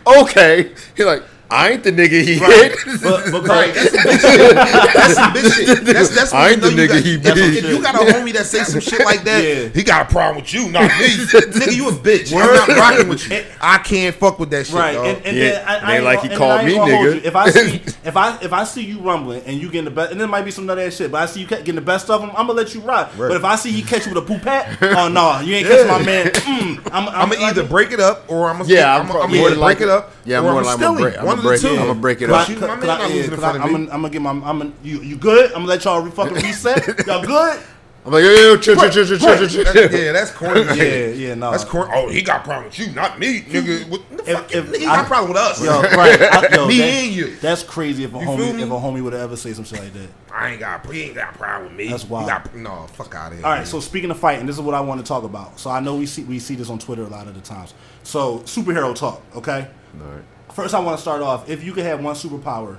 okay. 0.07 0.71
He's 0.97 1.07
like, 1.07 1.23
I 1.53 1.71
ain't 1.71 1.85
the 1.85 1.93
nigga 1.93 2.23
he 2.25 2.39
Right. 2.39 2.73
hit. 2.73 3.03
But, 3.03 3.25
because, 3.27 3.49
Right, 3.49 3.75
that's 3.75 3.91
some 3.91 4.01
bitch 4.03 4.21
shit. 4.23 4.55
That's 4.55 5.15
some 5.15 5.33
bitch 5.33 5.53
shit. 5.55 5.85
That's 5.85 6.09
that's 6.15 6.33
when 6.33 6.41
I 6.41 6.47
you 6.47 6.53
ain't 6.55 6.63
know 6.63 6.71
the 6.71 6.77
nigga 6.83 6.89
got, 6.89 7.03
he 7.05 7.17
that's 7.17 7.41
beat. 7.41 7.59
If 7.59 7.65
you 7.71 7.83
got 7.83 7.95
a 7.95 7.99
homie 8.13 8.33
that 8.33 8.47
say 8.47 8.65
some 8.65 8.81
shit 8.81 9.05
like 9.05 9.23
that, 9.25 9.45
Yeah. 9.45 9.69
he 9.69 9.83
got 9.83 10.09
a 10.09 10.13
problem 10.13 10.37
with 10.43 10.53
you, 10.55 10.71
not 10.71 10.85
me. 10.99 11.07
nigga, 11.09 11.77
you 11.77 11.89
a 11.89 11.93
bitch. 11.93 12.33
I'm 12.33 12.55
not 12.55 12.69
rocking 12.69 13.09
with 13.09 13.29
you. 13.31 13.45
I 13.61 13.79
can't 13.79 14.15
fuck 14.17 14.39
with 14.39 14.51
that 14.51 14.67
shit, 14.67 14.75
right, 14.75 14.95
dog. 14.95 15.07
and, 15.07 15.27
and 15.27 15.37
Yeah, 15.37 15.51
then 15.51 15.69
I, 15.69 15.77
it 15.77 15.83
I 15.85 15.95
ain't 15.97 16.05
like 16.05 16.21
he 16.23 16.29
called 16.31 16.65
me 16.65 16.75
nigga. 16.75 17.23
If 17.25 17.37
I 17.37 17.51
see 17.51 17.83
if 18.05 18.17
I 18.17 18.39
if 18.43 18.53
I 18.53 18.65
see 18.65 18.83
you 18.85 18.99
rumbling 19.01 19.43
and 19.45 19.61
you 19.61 19.69
getting 19.69 19.85
the 19.85 19.91
best, 19.91 20.13
and 20.13 20.21
there 20.21 20.29
might 20.29 20.45
be 20.45 20.51
some 20.51 20.69
of 20.71 20.77
that 20.77 20.93
shit, 20.93 21.11
but 21.13 21.23
I 21.23 21.27
see 21.27 21.41
you 21.41 21.47
getting 21.47 21.75
the 21.75 21.81
best 21.81 22.09
of 22.09 22.21
them, 22.23 22.31
I'm 22.31 22.47
gonna 22.47 22.55
let 22.55 22.75
you 22.75 22.81
rock. 22.81 23.09
Right. 23.19 23.29
But 23.29 23.37
if 23.37 23.45
I 23.45 23.57
see 23.57 23.71
you 23.71 23.85
catch 23.85 24.07
you 24.07 24.15
with 24.15 24.25
a 24.25 24.27
poupette, 24.27 24.79
oh 24.97 25.09
no, 25.09 25.41
you 25.41 25.55
ain't 25.55 25.67
catch 25.69 25.87
my 25.89 26.03
man. 26.05 26.27
Mm, 26.29 26.91
I'm, 26.93 27.09
I'm 27.09 27.29
gonna 27.31 27.43
either 27.47 27.65
break 27.65 27.93
it 27.93 28.01
up 28.01 28.25
or 28.31 28.49
I'm 28.49 28.59
gonna 28.59 28.69
Yeah, 28.73 28.95
I'm, 28.95 29.03
I'm 29.03 29.07
gonna 29.09 29.13
pro- 29.19 29.23
I'm 29.25 29.31
more 29.31 29.39
either 29.41 29.51
than 29.51 29.59
break 29.59 29.61
likely- 29.81 29.85
it 29.87 29.91
up. 29.91 30.13
Yeah, 30.25 30.39
or 30.39 30.43
more 30.43 30.51
I'm 30.53 30.57
than 30.57 30.65
likely 30.67 30.77
steal 30.79 30.89
I'm 30.89 30.95
gonna 30.95 31.03
break- 31.03 31.15
it. 31.15 31.19
I'm 31.21 31.27
One 31.27 31.37
gonna 31.37 31.39
of 31.39 31.42
the 31.42 31.42
break 31.42 31.42
it. 31.42 31.42
two. 31.42 31.42
I'm 31.42 31.42
gonna 31.43 31.95
break 31.95 32.23
it 32.23 32.31
up. 32.31 32.49
you- 32.49 32.57
my 32.59 32.67
man 32.77 32.83
I, 32.83 32.87
not 32.87 33.01
yeah, 33.01 33.07
losing 33.09 33.25
in 33.25 33.31
cause 33.31 33.39
front 33.41 33.55
I, 33.57 33.59
of 33.59 33.63
I'm 33.65 33.69
me. 33.73 33.73
gonna, 33.87 33.95
I'm 33.95 34.03
gonna 34.03 34.11
get 34.13 34.23
my, 34.23 34.31
I'm 34.31 34.41
gonna, 34.41 34.73
you, 34.83 35.01
you 35.03 35.17
good? 35.17 35.47
I'm 35.47 35.53
gonna 35.59 35.67
let 35.67 35.85
y'all 35.85 36.03
re- 36.03 36.11
fucking 36.11 36.35
reset. 36.35 37.07
Y'all 37.07 37.25
good? 37.25 37.61
I'm 38.05 38.11
like, 38.13 38.25
yo, 38.25 38.31
yo, 38.31 38.37
yo, 38.49 38.57
chill, 38.57 38.75
chill, 38.75 38.91
chill, 38.91 39.07
chill, 39.07 39.19
chill, 39.19 39.37
chill, 39.37 39.49
chill. 39.49 39.65
That's- 39.65 39.93
yeah, 39.93 40.11
that's 40.11 40.33
corny. 40.33 40.63
Yeah, 40.77 41.07
yeah, 41.07 41.35
no. 41.37 41.53
That's 41.53 41.63
corny. 41.65 41.93
Oh, 41.95 42.09
he 42.11 42.21
got 42.23 42.41
a 42.41 42.43
problem 42.43 42.65
with 42.65 42.77
you, 42.81 42.91
not 42.95 43.21
me, 43.21 43.43
nigga. 43.43 43.89
What 43.89 44.09
the 44.11 44.29
If- 44.29 44.37
fuck? 44.39 44.53
if 44.53 44.67
nigga, 44.67 44.77
he 44.79 44.87
I- 44.87 44.97
got 44.97 45.05
a 45.05 45.07
problem 45.09 45.33
with 45.33 45.41
us. 45.41 45.65
Yo, 45.65 45.81
right? 45.83 46.21
I, 46.21 46.49
yo, 46.57 46.67
Me 46.67 46.79
that- 46.79 46.85
and 46.85 47.13
you. 47.13 47.37
That's 47.37 47.63
crazy. 47.63 48.03
If 48.03 48.13
a 48.13 48.19
You 48.19 48.25
feel 48.25 48.37
homie, 48.39 48.57
me? 48.57 48.63
if 48.65 48.71
a 48.71 48.73
homie 48.73 49.05
would 49.05 49.15
ever 49.15 49.37
say 49.37 49.53
some 49.53 49.63
shit 49.65 49.79
like 49.79 49.93
that. 49.93 50.09
I 50.35 50.51
ain't 50.51 50.59
got. 50.61 50.85
He 50.91 51.03
ain't 51.03 51.15
got 51.15 51.33
a 51.33 51.39
problem 51.39 51.69
with 51.69 51.77
me. 51.79 51.89
That's 51.91 52.03
He 52.03 52.09
wild. 52.09 52.27
got, 52.27 52.53
no, 52.57 52.87
fuck 52.93 53.15
out 53.15 53.31
of 53.31 53.39
here. 53.39 53.47
All 53.47 53.53
right, 53.53 53.59
man. 53.59 53.67
so 53.67 53.79
speaking 53.79 54.11
of 54.11 54.19
fighting, 54.19 54.47
this 54.47 54.57
is 54.57 54.63
what 54.63 54.75
I 54.75 54.81
want 54.81 55.01
to 55.01 55.07
talk 55.07 55.23
about. 55.23 55.61
So 55.61 55.71
I 55.71 55.79
know 55.79 55.95
we 55.95 56.07
see 56.07 56.25
we 56.25 56.41
see 56.41 56.57
this 56.57 56.71
on 56.71 56.81
Twitter 56.81 57.05
a 57.05 57.09
lot 57.09 57.29
of 57.29 57.35
the 57.37 57.41
times. 57.41 57.73
So 58.03 58.41
superhero 58.41 58.97
talk, 58.97 59.23
okay? 59.37 59.69
All 60.01 60.07
right. 60.13 60.23
First, 60.55 60.75
I 60.75 60.81
want 60.81 60.97
to 60.99 61.03
start 61.03 61.23
off. 61.23 61.49
If 61.49 61.65
you 61.65 61.73
could 61.73 61.85
have 61.85 62.03
one 62.03 62.15
superpower, 62.15 62.79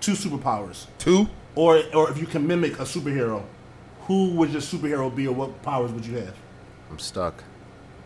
two 0.00 0.12
superpowers, 0.12 0.86
two. 0.98 1.28
or 1.54 1.82
or 1.94 2.10
if 2.10 2.18
you 2.18 2.26
can 2.26 2.46
mimic 2.46 2.78
a 2.78 2.82
superhero, 2.84 3.42
who 4.02 4.30
would 4.34 4.50
your 4.50 4.62
superhero 4.62 5.14
be, 5.14 5.26
or 5.26 5.34
what 5.34 5.62
powers 5.62 5.92
would 5.92 6.06
you 6.06 6.16
have? 6.18 6.34
I'm 6.90 6.98
stuck, 6.98 7.44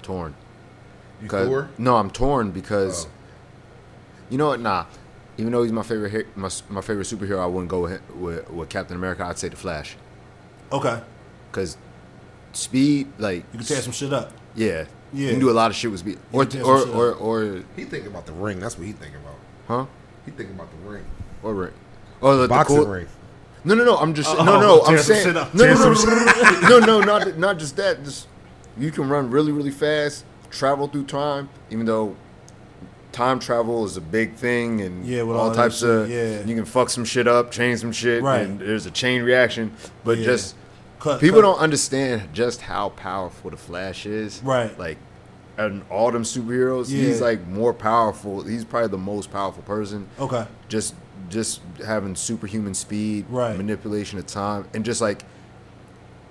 torn. 0.02 0.35
You 1.23 1.28
'Cause- 1.28 1.47
Thor? 1.47 1.68
No, 1.78 1.97
I'm 1.97 2.11
torn 2.11 2.50
because 2.50 3.06
Oh. 3.06 3.09
you 4.30 4.38
know 4.38 4.49
what? 4.49 4.61
Nah. 4.61 4.87
Even 5.37 5.52
though 5.52 5.62
he's 5.64 5.73
my 5.73 5.83
favorite, 5.83 6.11
he- 6.12 6.40
my, 6.40 6.49
my 6.68 6.80
favorite 6.80 7.06
superhero, 7.06 7.40
I 7.40 7.47
wouldn't 7.47 7.68
go 7.68 7.80
with, 7.83 8.00
with 8.14 8.50
with 8.50 8.68
Captain 8.68 8.97
America. 8.97 9.25
I'd 9.25 9.38
say 9.38 9.49
the 9.49 9.56
Flash 9.56 9.97
Okay, 10.73 11.00
because 11.50 11.76
speed, 12.52 13.09
like 13.18 13.44
you 13.52 13.59
can 13.59 13.66
tear 13.66 13.80
some 13.83 13.92
shit 13.92 14.12
up. 14.12 14.33
yeah, 14.54 14.85
Yeah. 15.14 15.26
you 15.26 15.30
can 15.33 15.40
do 15.40 15.50
a 15.50 15.52
lot 15.52 15.71
of 15.71 15.76
shit 15.76 15.90
with 15.90 16.00
speed, 16.00 16.18
or 16.33 16.44
can 16.44 16.50
tear 16.62 16.64
or, 16.64 16.83
or 16.88 17.12
or 17.14 17.62
He 17.76 17.85
thinking 17.85 18.09
about 18.11 18.26
the 18.26 18.33
ring. 18.33 18.59
That's 18.61 18.76
what 18.76 18.87
he 18.87 18.92
thinking 18.92 19.21
about. 19.21 19.37
huh? 19.68 19.87
He 20.25 20.30
thinking 20.33 20.54
about 20.56 20.68
the 20.71 20.88
ring. 20.90 21.04
Or 21.42 21.54
ring. 21.54 21.73
Or 22.21 22.35
the, 22.37 22.42
the 22.42 22.49
Boxing 22.49 22.76
cool- 22.76 22.87
ring. 22.87 23.06
No, 23.66 23.75
no, 23.75 23.85
no. 23.85 23.97
I'm 23.97 24.12
just 24.12 24.28
Oh, 24.37 24.44
no, 24.44 24.61
no. 24.61 24.80
tear 24.85 24.97
I'm 24.99 25.02
saying 25.02 25.25
shit 25.25 25.35
no, 25.35 25.40
up. 25.40 25.54
no, 25.54 25.64
Tear 25.64 25.75
no, 25.75 25.94
some 25.94 26.61
no, 26.68 26.78
no, 26.80 27.00
not 27.00 27.38
not 27.38 27.59
just 27.59 27.76
that. 27.76 28.04
Just 28.04 28.26
you 28.76 28.90
can 28.90 29.09
run 29.09 29.30
really, 29.30 29.52
really 29.52 29.71
fast, 29.71 30.25
travel 30.50 30.87
through 30.88 31.04
time, 31.04 31.49
even 31.71 31.87
though 31.87 32.14
time 33.12 33.38
travel 33.38 33.85
is 33.85 33.97
a 33.97 34.00
big 34.00 34.35
thing 34.35 34.80
and 34.80 35.06
Yeah, 35.06 35.23
with 35.23 35.37
all, 35.37 35.44
all 35.44 35.50
that 35.50 35.56
types 35.56 35.78
shit, 35.78 35.88
of. 35.88 36.11
yeah. 36.11 36.42
You 36.44 36.56
can 36.56 36.64
fuck 36.64 36.90
some 36.90 37.04
shit 37.04 37.28
up, 37.28 37.52
change 37.52 37.78
some 37.80 37.92
shit, 37.92 38.23
Right. 38.23 38.42
and 38.42 38.59
there's 38.59 38.87
a 38.87 38.90
chain 38.90 39.23
reaction. 39.23 39.73
But 40.04 40.18
Yeah. 40.18 40.25
just 40.25 40.56
Cut, 41.04 41.20
people 41.20 41.42
cut. 41.42 41.49
don't 41.49 41.58
understand 41.58 42.32
just 42.32 42.62
how 42.62 42.88
powerful 42.88 43.50
the 43.50 43.58
Flash 43.58 44.06
is. 44.06 44.40
Right. 44.42 44.76
Like 44.78 44.96
and 45.58 45.84
all 45.90 46.11
them 46.11 46.23
superheroes, 46.25 46.90
Yeah. 46.90 47.02
he's 47.02 47.20
like 47.20 47.46
more 47.46 47.75
powerful. 47.75 48.42
He's 48.42 48.64
probably 48.64 48.88
the 48.88 48.99
most 48.99 49.30
powerful 49.30 49.62
person. 49.62 50.08
Okay. 50.18 50.46
Just 50.68 50.94
just 51.28 51.61
having 51.84 52.16
superhuman 52.16 52.73
speed, 52.75 53.26
Right. 53.28 53.56
manipulation 53.56 54.18
of 54.18 54.26
time, 54.26 54.64
and 54.75 54.82
just 54.84 55.00
like 55.02 55.25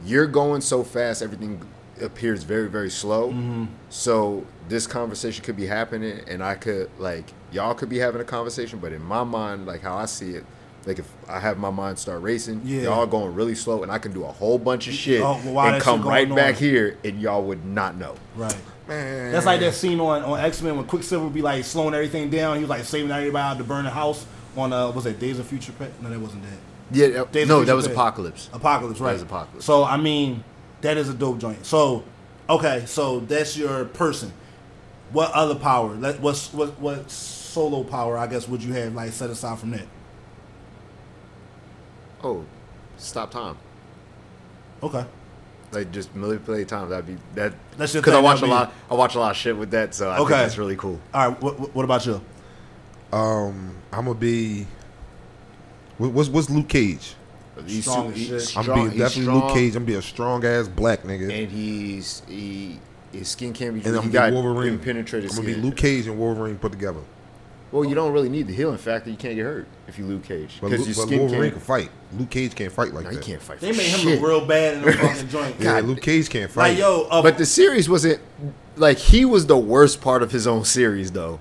you're 0.06 0.25
going 0.27 0.62
so 0.62 0.84
fast, 0.84 1.22
everything 1.22 1.62
appears 2.01 2.42
very 2.44 2.68
very 2.68 2.89
slow. 2.89 3.30
Mm-hmm. 3.30 3.65
So 3.89 4.44
this 4.68 4.88
conversation 4.88 5.44
could 5.46 5.56
be 5.56 5.68
happening, 5.68 6.22
and 6.27 6.44
I 6.44 6.56
could 6.56 6.89
like 6.98 7.25
y'all 7.51 7.75
could 7.75 7.89
be 7.89 8.00
having 8.00 8.22
a 8.22 8.25
conversation, 8.25 8.80
but 8.80 8.92
in 8.92 9.03
my 9.03 9.24
mind, 9.24 9.68
like 9.68 9.82
how 9.82 9.96
I 9.96 10.06
see 10.06 10.32
it. 10.32 10.46
Like 10.86 11.00
if 11.00 11.10
I 11.30 11.40
have 11.40 11.58
my 11.58 11.70
mind 11.70 11.98
start 11.98 12.22
racing, 12.22 12.62
Yeah. 12.66 12.82
y'all 12.84 13.06
going 13.06 13.34
really 13.34 13.56
slow, 13.56 13.84
and 13.84 13.92
I 13.92 13.98
can 14.00 14.12
do 14.12 14.24
a 14.25 14.32
whole 14.32 14.58
bunch 14.58 14.88
of 14.88 14.94
shit 14.94 15.22
Oh, 15.22 15.40
well, 15.46 15.74
and 15.74 15.82
come 15.82 16.00
shit 16.02 16.08
right 16.08 16.28
going 16.28 16.36
back 16.36 16.56
here, 16.56 16.98
and 17.06 17.22
y'all 17.22 17.44
would 17.44 17.66
not 17.66 17.96
know. 17.96 18.16
Right. 18.36 18.56
Man. 18.88 19.32
That's 19.32 19.46
like 19.46 19.62
that 19.62 19.74
scene 19.75 20.00
on, 20.02 20.24
on 20.24 20.40
X 20.42 20.62
Men 20.62 20.75
when 20.75 20.86
Quicksilver 20.86 21.24
would 21.24 21.34
be 21.34 21.42
like 21.42 21.63
slowing 21.63 21.94
everything 21.94 22.30
down. 22.30 22.56
He 22.58 22.62
was 22.63 22.70
like 22.70 22.84
saving 22.84 23.12
everybody 23.12 23.42
out 23.42 23.58
to 23.60 23.63
burn 23.63 23.86
the 23.86 23.92
house 23.92 24.25
on 24.58 24.74
uh 24.74 24.92
was 24.92 25.06
that 25.06 25.20
Days 25.20 25.40
of 25.40 25.48
Future 25.48 25.72
Past? 25.72 25.94
No, 26.02 26.10
that 26.10 26.20
wasn't 26.20 26.44
that. 26.44 26.60
Yeah, 26.92 27.24
Days 27.32 27.48
no, 27.48 27.63
that 27.63 27.75
was 27.75 27.86
Past. 27.88 27.96
Apocalypse. 27.96 28.50
Apocalypse, 28.52 29.00
right? 29.00 29.13
was 29.13 29.22
Apocalypse. 29.22 29.63
So 29.66 29.86
I 29.86 29.96
mean, 29.96 30.44
that 30.82 30.98
is 30.98 31.08
a 31.08 31.13
dope 31.13 31.40
joint. 31.40 31.66
So, 31.66 32.04
okay, 32.50 32.84
so 32.86 33.22
that's 33.22 33.56
your 33.56 33.86
person. 33.86 34.34
What 35.13 35.32
other 35.32 35.56
power? 35.56 35.96
Let 35.96 36.20
what's 36.20 36.52
what 36.54 36.78
what 36.80 37.10
solo 37.10 37.84
power? 37.84 38.18
I 38.18 38.28
guess 38.28 38.50
would 38.50 38.62
you 38.62 38.74
have 38.74 38.94
like 38.96 39.13
set 39.13 39.30
aside 39.30 39.60
from 39.60 39.72
that? 39.72 39.86
Oh, 42.24 42.46
stop 42.98 43.32
time. 43.32 43.58
Okay. 44.82 45.06
Like 45.72 45.92
just 45.92 46.15
manipulate 46.15 46.68
time. 46.68 46.89
That'd 46.89 47.08
be 47.08 47.18
that. 47.36 47.53
That's 47.77 47.94
your 47.94 48.01
because 48.03 48.13
I 48.15 48.20
watch 48.22 48.39
a 48.42 48.46
be- 48.46 48.51
lot. 48.51 48.72
I 48.89 48.94
watch 48.94 49.15
a 49.15 49.20
lot 49.20 49.32
of 49.32 49.38
shit 49.38 49.58
with 49.58 49.72
that, 49.72 49.94
so 49.96 50.10
I 50.10 50.18
Okay. 50.20 50.30
think 50.30 50.30
that's 50.44 50.58
really 50.58 50.75
cool. 50.75 51.00
All 51.13 51.30
right. 51.30 51.42
What, 51.42 51.60
what- 51.60 51.75
what 51.75 51.86
about 51.86 52.06
you? 52.06 52.22
um, 53.12 53.75
I'm 53.92 54.06
gonna 54.06 54.13
be. 54.15 54.65
What's 55.98 56.30
what's 56.30 56.50
Luke 56.50 56.68
Cage? 56.68 57.15
He's 57.68 57.84
Strong 57.84 58.15
super- 58.15 58.36
as 58.36 58.50
shit. 58.50 58.58
I'm 58.58 58.63
strong- 58.63 58.80
being 58.80 58.92
he's 58.92 59.00
definitely 59.00 59.34
Luke 59.34 59.53
Cage. 59.53 59.75
I'm 59.75 59.84
gonna 59.84 59.86
be 59.86 59.94
a 59.96 60.01
strong 60.01 60.46
ass 60.46 60.68
black 60.68 61.03
nigga. 61.03 61.32
and 61.44 61.51
he's 61.51 62.24
he 62.27 62.80
his 63.12 63.27
skin 63.30 63.53
can't 63.53 63.74
be. 63.75 63.80
And 63.88 63.96
I'm 63.98 64.10
gonna 64.10 64.32
be 64.32 64.36
Wolverine. 64.36 64.74
impenetrated 64.74 65.30
I'm 65.32 65.36
gonna 65.38 65.48
be. 65.48 65.56
Luke 65.56 65.77
Cage 65.77 66.08
and 66.08 66.18
Wolverine 66.18 66.58
put 66.58 66.72
together. 66.72 67.00
Well, 67.74 67.84
you 67.89 67.96
don't 67.96 68.13
really 68.13 68.30
need 68.30 68.46
the 68.48 68.53
healing 68.53 68.77
factor. 68.77 69.10
You 69.10 69.18
can't 69.18 69.36
get 69.36 69.44
hurt 69.44 69.68
if 69.88 69.98
you 69.98 70.06
Luke 70.06 70.24
Cage 70.24 70.60
But, 70.62 70.70
because 70.70 70.88
Luke, 70.88 70.96
your 70.96 71.06
but 71.06 71.08
skin 71.10 71.20
Wolverine 71.22 71.51
can't. 71.51 71.63
fight. 71.63 71.89
Luke 72.18 72.30
Cage 72.30 72.53
can't 72.56 72.72
fight 72.72 72.94
like 72.94 73.06
No, 73.06 73.10
he 73.10 73.18
can't 73.18 73.42
fight. 73.42 73.60
They 73.60 73.72
for 73.72 73.77
made 73.77 73.88
him 73.88 74.00
shit. 74.01 74.22
look 74.22 74.30
real 74.30 74.46
bad 74.46 74.75
in 74.75 74.82
the 74.84 74.94
fucking 74.94 75.27
joint. 75.30 75.56
Yeah, 75.58 75.63
God. 75.82 75.84
Luke 75.86 76.01
Cage 76.01 76.30
can't 76.30 76.51
fight. 76.51 76.70
Like 76.70 76.77
yo, 76.77 77.08
uh, 77.10 77.22
But 77.24 77.38
the 77.39 77.46
series 77.48 77.89
wasn't 77.89 78.22
like 78.75 78.98
he 79.00 79.25
was 79.25 79.48
the 79.48 79.58
worst 79.58 80.01
part 80.01 80.22
of 80.24 80.32
his 80.32 80.46
own 80.46 80.63
series, 80.65 81.12
though. 81.12 81.39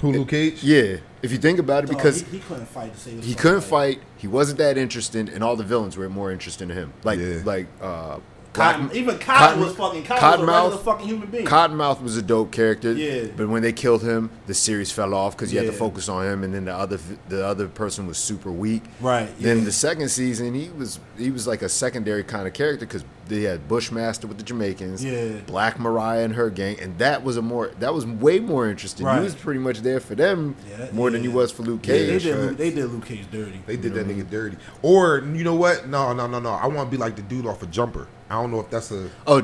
Who 0.00 0.10
Luke 0.12 0.28
Cage? 0.30 0.62
Yeah, 0.64 0.96
if 1.22 1.30
you 1.32 1.38
think 1.38 1.58
about 1.58 1.84
it, 1.84 1.88
dog, 1.88 1.96
because 1.98 2.22
he, 2.22 2.38
he 2.38 2.40
couldn't 2.40 2.66
fight 2.66 2.92
to 2.94 2.98
save 3.00 3.22
he 3.22 3.34
couldn't 3.34 3.58
life. 3.58 3.66
fight. 3.66 4.00
He 4.16 4.26
wasn't 4.26 4.58
that 4.58 4.76
interesting, 4.78 5.28
and 5.28 5.44
all 5.44 5.54
the 5.54 5.64
villains 5.64 5.96
were 5.98 6.08
more 6.08 6.32
interesting 6.32 6.68
to 6.68 6.74
him. 6.74 6.92
Like 7.04 7.18
Yeah. 7.20 7.40
like 7.44 7.66
uh, 7.80 8.18
Cotton, 8.54 8.90
even 8.94 9.18
Cotton, 9.18 9.60
was 9.60 9.74
fucking 9.74 10.04
Cotton, 10.04 10.46
was 10.46 10.48
a 10.48 10.52
regular 10.52 10.76
fucking 10.78 11.06
human 11.06 11.30
being. 11.30 11.44
Cottonmouth 11.44 12.00
was 12.00 12.16
a 12.16 12.22
dope 12.22 12.52
character. 12.52 12.92
Yeah. 12.92 13.26
But 13.36 13.48
when 13.48 13.62
they 13.62 13.72
killed 13.72 14.02
him, 14.02 14.30
the 14.46 14.54
series 14.54 14.92
fell 14.92 15.12
off 15.12 15.36
because 15.36 15.52
you 15.52 15.58
had 15.58 15.66
to 15.66 15.72
focus 15.72 16.08
on 16.08 16.24
him, 16.26 16.44
and 16.44 16.54
then 16.54 16.64
the 16.66 16.74
other 16.74 16.98
the 17.28 17.44
other 17.44 17.68
person 17.68 18.06
was 18.06 18.16
super 18.16 18.52
weak. 18.52 18.82
Right, 19.00 19.28
Then 19.38 19.58
yeah. 19.58 19.64
the 19.64 19.72
second 19.72 20.08
season, 20.08 20.54
he 20.54 20.70
was 20.70 21.00
he 21.18 21.30
was 21.30 21.46
like 21.46 21.62
a 21.62 21.68
secondary 21.68 22.24
kind 22.24 22.46
of 22.46 22.54
character 22.54 22.86
because 22.86 23.04
they 23.28 23.42
had 23.42 23.68
Bushmaster 23.68 24.26
with 24.26 24.38
the 24.38 24.42
Jamaicans, 24.44 25.04
Yeah. 25.04 25.38
Black 25.46 25.78
Mariah 25.78 26.24
and 26.24 26.34
her 26.34 26.50
gang, 26.50 26.78
and 26.80 26.98
that 26.98 27.22
was 27.24 27.36
a 27.36 27.42
more 27.42 27.70
that 27.80 27.94
was 27.94 28.06
way 28.06 28.38
more 28.40 28.68
interesting. 28.68 29.06
Right. 29.06 29.18
You 29.18 29.24
was 29.24 29.34
pretty 29.34 29.60
much 29.60 29.80
there 29.80 30.00
for 30.00 30.14
them 30.14 30.56
Yeah, 30.70 30.88
more 30.92 31.10
than 31.10 31.22
you 31.24 31.30
yeah. 31.30 31.36
was 31.36 31.52
for 31.52 31.62
Luke 31.62 31.82
Cage. 31.82 32.22
they 32.22 32.30
did. 32.30 32.38
Luke, 32.38 32.56
they 32.56 32.70
did 32.70 32.86
Luke 32.86 33.04
Cage 33.06 33.26
dirty. 33.30 33.60
They 33.66 33.76
did 33.76 33.94
that 33.94 34.06
nigga 34.06 34.28
dirty. 34.28 34.56
Or 34.82 35.18
you 35.32 35.44
know 35.44 35.54
what? 35.54 35.88
No, 35.88 36.12
no, 36.12 36.26
no, 36.26 36.38
no. 36.40 36.50
I 36.50 36.66
want 36.66 36.90
to 36.90 36.96
be 36.96 37.00
like 37.00 37.16
the 37.16 37.22
dude 37.22 37.46
off 37.46 37.62
a 37.62 37.66
jumper. 37.66 38.06
I 38.30 38.34
don't 38.34 38.50
know 38.50 38.60
if 38.60 38.70
that's 38.70 38.90
a. 38.90 39.10
Oh, 39.26 39.42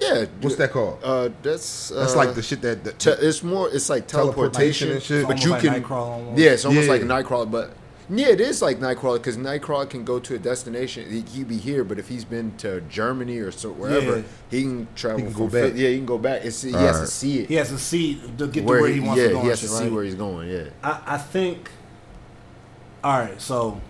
yeah. 0.00 0.24
What's 0.40 0.56
that 0.56 0.72
called? 0.72 0.98
Uh, 1.04 1.28
that's 1.42 1.90
That's 1.90 2.14
uh, 2.14 2.16
like 2.16 2.34
the 2.34 2.42
shit 2.42 2.60
that. 2.62 2.82
that 2.84 2.98
Te- 2.98 3.10
it's 3.10 3.42
more. 3.42 3.68
It's 3.72 3.88
like 3.88 4.08
Teleportation 4.08 4.88
teleportation, 4.88 4.90
and 4.92 5.02
shit. 5.02 5.26
But 5.28 5.44
you 5.44 5.50
like 5.50 5.62
can. 5.62 6.36
Yeah, 6.36 6.50
it's 6.50 6.64
almost 6.64 6.86
Yeah. 6.88 6.92
like 6.92 7.02
Nightcrawler, 7.02 7.48
but 7.50 7.72
yeah, 8.14 8.28
it 8.28 8.40
is 8.40 8.60
like 8.60 8.78
Nightcrawler 8.78 9.16
because 9.16 9.36
Nightcrawler 9.36 9.88
can 9.88 10.04
go 10.04 10.18
to 10.20 10.34
a 10.34 10.38
destination. 10.38 11.10
He 11.10 11.20
he 11.22 11.44
be 11.44 11.56
here, 11.56 11.82
but 11.84 11.98
if 11.98 12.08
he's 12.08 12.24
been 12.24 12.56
to 12.58 12.80
Germany 12.82 13.38
or 13.38 13.50
so 13.50 13.70
wherever, 13.72 14.16
Yeah. 14.18 14.22
he 14.50 14.62
can 14.62 14.88
travel. 14.94 15.18
He 15.18 15.24
can 15.24 15.32
go 15.32 15.46
back. 15.48 15.72
Yeah, 15.74 15.88
he 15.88 15.96
can 15.96 16.06
go 16.06 16.18
back. 16.18 16.44
It's, 16.44 16.60
he 16.62 16.72
has 16.72 16.80
Alright. 16.96 17.00
to 17.00 17.06
see 17.06 17.38
it. 17.40 17.48
he 17.48 17.54
has 17.54 17.68
to 17.70 17.78
see 17.78 18.20
to 18.38 18.46
get 18.48 18.64
where 18.64 18.78
to 18.78 18.82
where 18.82 18.92
he, 18.92 19.00
wants 19.00 19.20
yeah, 19.22 19.28
to 19.28 19.34
go. 19.34 19.36
he 19.36 19.40
and 19.42 19.50
has 19.50 19.60
to 19.60 19.66
shit, 19.66 19.76
see 19.76 19.82
right? 19.84 19.92
where 19.92 20.04
he's 20.04 20.14
going. 20.14 20.48
Yeah. 20.50 20.64
I, 20.82 21.02
I 21.06 21.18
think. 21.18 21.70
All 23.04 23.18
right, 23.18 23.40
so 23.40 23.80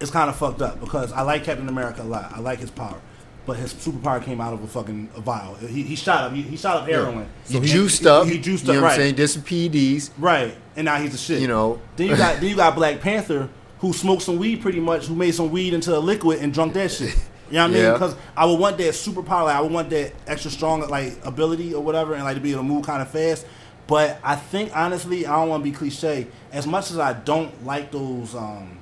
it's 0.00 0.10
kind 0.10 0.28
of 0.28 0.36
fucked 0.36 0.60
up 0.62 0.80
because 0.80 1.12
I 1.12 1.22
like 1.22 1.44
Captain 1.44 1.68
America 1.68 2.02
a 2.02 2.04
lot. 2.04 2.32
I 2.34 2.40
like 2.40 2.58
his 2.58 2.70
power, 2.70 3.00
but 3.46 3.56
his 3.56 3.72
superpower 3.74 4.22
came 4.22 4.40
out 4.40 4.52
of 4.52 4.62
a 4.62 4.66
fucking 4.66 5.08
a 5.16 5.20
vial. 5.20 5.54
He, 5.54 5.82
he 5.82 5.96
shot 5.96 6.24
up. 6.24 6.32
He, 6.32 6.42
he 6.42 6.56
shot 6.56 6.76
up 6.76 6.88
heroin. 6.88 7.26
He, 7.46 7.54
So 7.54 7.60
he- 7.60 7.68
juiced 7.68 8.06
up. 8.06 8.26
He, 8.26 8.38
juiced 8.38 8.64
you 8.64 8.70
up. 8.70 8.74
know 8.76 8.82
what 8.82 8.86
right. 8.88 8.92
I'm 8.94 9.00
saying? 9.00 9.14
Did 9.16 9.28
some 9.28 9.42
PEDs. 9.42 10.10
Right, 10.18 10.54
and 10.76 10.84
now 10.84 10.96
he's 10.96 11.14
a 11.14 11.18
shit. 11.18 11.40
You 11.40 11.48
know. 11.48 11.80
Then 11.96 12.08
you 12.08 12.16
got 12.16 12.40
then 12.40 12.48
you 12.50 12.56
got 12.56 12.74
Black 12.74 13.00
Panther 13.00 13.48
who 13.80 13.92
smoked 13.94 14.22
some 14.22 14.38
weed 14.38 14.60
pretty 14.60 14.78
much, 14.80 15.06
who 15.06 15.14
made 15.14 15.34
some 15.34 15.50
weed 15.50 15.72
into 15.72 15.96
a 15.96 15.98
liquid 15.98 16.40
and 16.40 16.52
drunk 16.52 16.74
that 16.74 16.90
shit. 16.90 17.14
You 17.50 17.56
know 17.56 17.62
what 17.62 17.70
I 17.70 17.74
mean? 17.74 17.82
Yeah. 17.82 17.92
Because 17.94 18.16
I 18.36 18.44
would 18.46 18.60
want 18.60 18.78
that 18.78 18.92
superpower. 18.94 19.44
Like, 19.46 19.56
I 19.56 19.60
would 19.60 19.72
want 19.72 19.90
that 19.90 20.12
extra 20.28 20.52
strong 20.52 20.86
like 20.88 21.14
ability 21.26 21.74
or 21.74 21.82
whatever, 21.82 22.14
and 22.14 22.22
like 22.22 22.36
to 22.36 22.40
be 22.40 22.52
able 22.52 22.62
to 22.62 22.68
move 22.68 22.84
kind 22.84 23.02
of 23.02 23.10
fast. 23.10 23.44
But 23.88 24.20
I 24.22 24.36
think 24.36 24.70
honestly, 24.76 25.26
I 25.26 25.32
don't 25.40 25.48
want 25.48 25.64
to 25.64 25.70
be 25.70 25.76
cliche. 25.76 26.28
As 26.52 26.64
much 26.66 26.92
as 26.92 26.98
I 27.00 27.12
don't 27.14 27.66
like 27.66 27.90
those 27.90 28.36
um, 28.36 28.78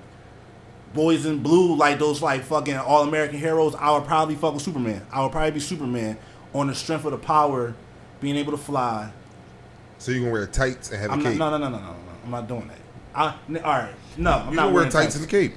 boys 0.94 1.27
in 1.27 1.38
blue, 1.42 1.74
like 1.77 1.98
those 1.98 2.22
like 2.22 2.42
fucking 2.44 2.77
all 2.77 3.03
American 3.03 3.38
heroes, 3.38 3.74
I 3.74 3.92
would 3.92 4.05
probably 4.07 4.35
fuck 4.35 4.55
with 4.55 4.62
Superman. 4.62 5.05
I 5.12 5.22
would 5.22 5.33
probably 5.33 5.51
be 5.53 5.61
Superman 5.61 6.18
on 6.55 6.66
the 6.68 6.74
strength 6.74 7.05
of 7.05 7.12
the 7.12 7.18
power, 7.18 7.74
being 8.20 8.37
able 8.37 8.53
to 8.53 8.59
fly, 8.59 9.11
So 9.98 10.12
you 10.12 10.20
gonna 10.20 10.33
wear 10.33 10.46
tights 10.46 10.90
and 10.90 11.01
have 11.01 11.11
I'm 11.11 11.20
a 11.20 11.22
not, 11.22 11.31
cape? 11.31 11.38
no, 11.38 11.51
no, 11.51 11.59
no, 11.59 11.68
no, 11.68 11.79
no, 11.79 11.87
no. 11.87 11.94
I'm 12.24 12.31
not 12.31 12.48
doing 12.48 12.68
that. 12.68 12.79
I, 13.14 13.35
n- 13.48 13.61
all 13.64 13.72
right, 13.72 13.94
no, 14.16 14.31
I'm 14.33 14.51
you 14.51 14.55
not 14.57 14.62
gonna 14.62 14.66
wear 14.66 14.74
wearing 14.74 14.90
tights 14.90 15.14
and 15.16 15.24
a 15.24 15.29
cape? 15.29 15.55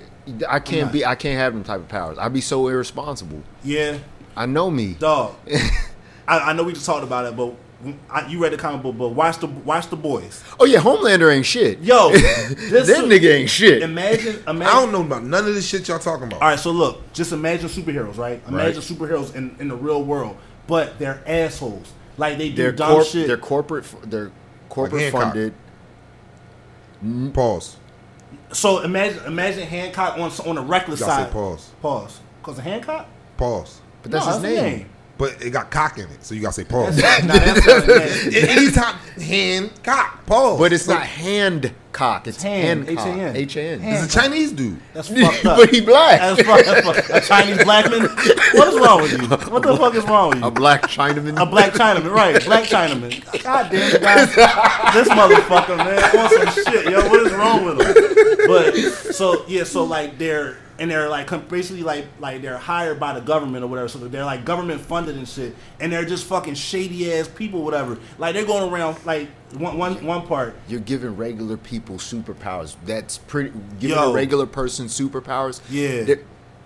I 0.48 0.60
can't 0.60 0.84
not. 0.86 0.94
be. 0.94 1.06
I 1.06 1.16
can't 1.16 1.38
have 1.40 1.54
them 1.54 1.64
type 1.64 1.80
of 1.80 1.88
powers. 1.88 2.18
I'd 2.20 2.32
be 2.34 2.42
so 2.42 2.68
irresponsible. 2.68 3.42
Yeah, 3.64 3.98
I 4.36 4.46
know 4.46 4.70
me. 4.70 4.94
dog. 4.94 5.36
I, 6.28 6.40
I 6.52 6.54
know 6.54 6.64
we 6.64 6.74
just 6.74 6.86
talked 6.86 7.04
about 7.04 7.26
it, 7.26 7.36
but 7.36 7.54
I, 8.10 8.28
you 8.28 8.42
read 8.42 8.54
the 8.54 8.58
comic 8.58 8.84
book, 8.84 8.98
but 8.98 9.10
watch 9.10 9.38
the 9.40 9.48
watch 9.48 9.90
the 9.90 9.96
boys. 9.96 10.44
Oh 10.60 10.66
yeah, 10.66 10.80
Homelander 10.80 11.34
ain't 11.36 11.46
shit. 11.46 11.80
Yo, 11.80 12.12
this 12.12 12.88
that 12.88 13.06
nigga 13.06 13.34
ain't 13.34 13.50
shit. 13.50 13.82
Imagine, 13.82 14.36
imagine. 14.48 14.62
I 14.62 14.80
don't 14.80 14.92
know 14.92 15.02
about 15.02 15.24
none 15.24 15.48
of 15.48 15.54
this 15.56 15.68
shit 15.68 15.88
y'all 15.88 16.00
talking 16.00 16.28
about. 16.28 16.42
All 16.42 16.50
right, 16.50 16.60
so 16.60 16.72
look, 16.72 17.12
just 17.14 17.32
imagine 17.32 17.70
superheroes, 17.70 18.18
right? 18.18 18.42
Imagine 18.48 18.76
Right. 18.76 18.76
superheroes 18.76 19.36
in, 19.36 19.56
in 19.60 19.68
the 19.68 19.76
real 19.76 20.04
world, 20.04 20.38
but 20.68 21.00
they're 21.00 21.22
assholes. 21.26 21.92
Like 22.18 22.38
they 22.38 22.50
do 22.50 22.56
They're 22.56 22.72
dumb 22.72 22.92
corp- 22.94 23.08
shit. 23.08 23.28
They're 23.28 23.38
corporate. 23.38 23.86
They're 24.04 24.32
corporate 24.70 25.02
Hancock. 25.04 25.22
funded. 25.34 25.54
Pause. 27.34 27.78
so 28.52 28.80
imagine 28.82 29.24
imagine 29.26 29.68
Hancock 29.68 30.18
on 30.20 30.32
on 30.48 30.56
the 30.56 30.62
reckless 30.62 31.00
Y'all 31.00 31.10
say 31.10 31.24
side. 31.24 31.32
pause. 31.32 31.72
Pause. 31.82 32.20
Cause 32.44 32.58
of 32.60 32.64
Hancock. 32.64 33.08
Pause. 33.38 33.82
But 34.04 34.12
that's 34.12 34.26
No, 34.28 34.34
his 34.34 34.42
name. 34.44 34.90
But 35.22 35.40
it 35.40 35.52
got 35.52 35.70
cock 35.70 36.00
in 36.00 36.06
it, 36.06 36.26
so 36.26 36.34
you 36.34 36.42
gotta 36.42 36.54
say 36.54 36.64
pause. 36.64 36.98
Nah, 36.98 37.04
that's 37.04 37.68
not 37.68 37.84
his. 38.02 38.36
Anytime 38.36 38.96
hand 39.22 39.70
cock 39.84 40.26
pause. 40.26 40.58
But 40.58 40.74
it's 40.74 40.88
not 40.88 41.06
hand 41.06 41.72
cock. 41.92 42.26
It's 42.26 42.42
Hand, 42.42 42.86
hand 42.86 42.98
cock. 42.98 43.08
H-A-N. 43.08 43.36
H 43.36 43.56
A 43.56 43.62
N. 43.62 43.80
Hand. 43.82 44.04
It's 44.04 44.16
a 44.16 44.20
Chinese 44.20 44.52
dude. 44.52 44.80
That's 44.96 45.10
fucked 45.10 45.46
up. 45.46 45.58
But 45.62 45.70
he 45.70 45.82
black. 45.82 46.20
That's 46.20 46.42
fuck, 46.42 46.66
that's 46.66 47.08
fuck. 47.08 47.10
A 47.10 47.22
Chinese 47.22 47.64
black 47.64 47.92
man? 47.92 48.02
What 48.02 48.68
is 48.74 48.80
wrong 48.80 49.02
with 49.04 49.12
you? 49.12 49.28
What 49.28 49.62
the 49.62 49.78
fuck 49.78 49.94
is 49.94 50.06
wrong 50.06 50.30
with 50.30 50.40
you? 50.40 50.46
A 50.46 50.50
black 50.50 50.82
Chinaman. 50.84 51.40
A 51.40 51.46
black 51.46 51.74
Chinaman, 51.74 52.12
right? 52.12 52.44
Black 52.44 52.64
Chinaman. 52.64 53.44
God 53.44 53.70
damn 53.70 53.96
it, 53.96 54.02
guys. 54.02 54.28
This 54.96 55.08
motherfucker, 55.08 55.78
man, 55.78 56.04
on 56.18 56.54
some 56.54 56.64
shit, 56.66 56.90
yo. 56.92 57.08
What 57.08 57.28
is 57.28 57.32
wrong 57.34 57.64
with 57.64 57.80
him? 57.80 58.48
But 58.48 58.76
so 59.14 59.46
yeah, 59.48 59.66
so 59.66 59.84
like 59.84 60.18
they're 60.18 60.58
and 60.82 60.90
they're 60.90 61.08
like 61.08 61.30
basically 61.48 61.84
like 61.84 62.08
like 62.20 62.42
they're 62.42 62.58
hired 62.58 63.00
by 63.00 63.14
the 63.14 63.22
government 63.22 63.64
or 63.64 63.68
whatever. 63.68 63.88
So 63.88 64.00
they're 64.00 64.26
like 64.26 64.44
government 64.44 64.82
funded 64.82 65.16
and 65.16 65.28
shit, 65.30 65.56
and 65.80 65.94
they're 65.94 66.04
just 66.04 66.26
fucking 66.26 66.56
shady 66.56 67.14
ass 67.14 67.28
people, 67.28 67.64
whatever. 67.64 68.00
Like 68.18 68.34
they're 68.34 68.46
going 68.46 68.74
around 68.74 68.98
like 69.06 69.30
one 69.58 69.78
one 69.78 70.04
one 70.04 70.26
part. 70.26 70.56
You're 70.68 70.80
giving 70.80 71.16
regular 71.16 71.56
people 71.56 71.98
superpowers. 71.98 72.76
That's 72.86 73.20
pretty. 73.20 73.52
Giving 73.80 73.96
Yo. 73.96 74.12
a 74.12 74.14
regular 74.14 74.48
person 74.48 74.88
superpowers. 74.88 75.62
Yeah. 75.70 76.02
they're- 76.04 76.24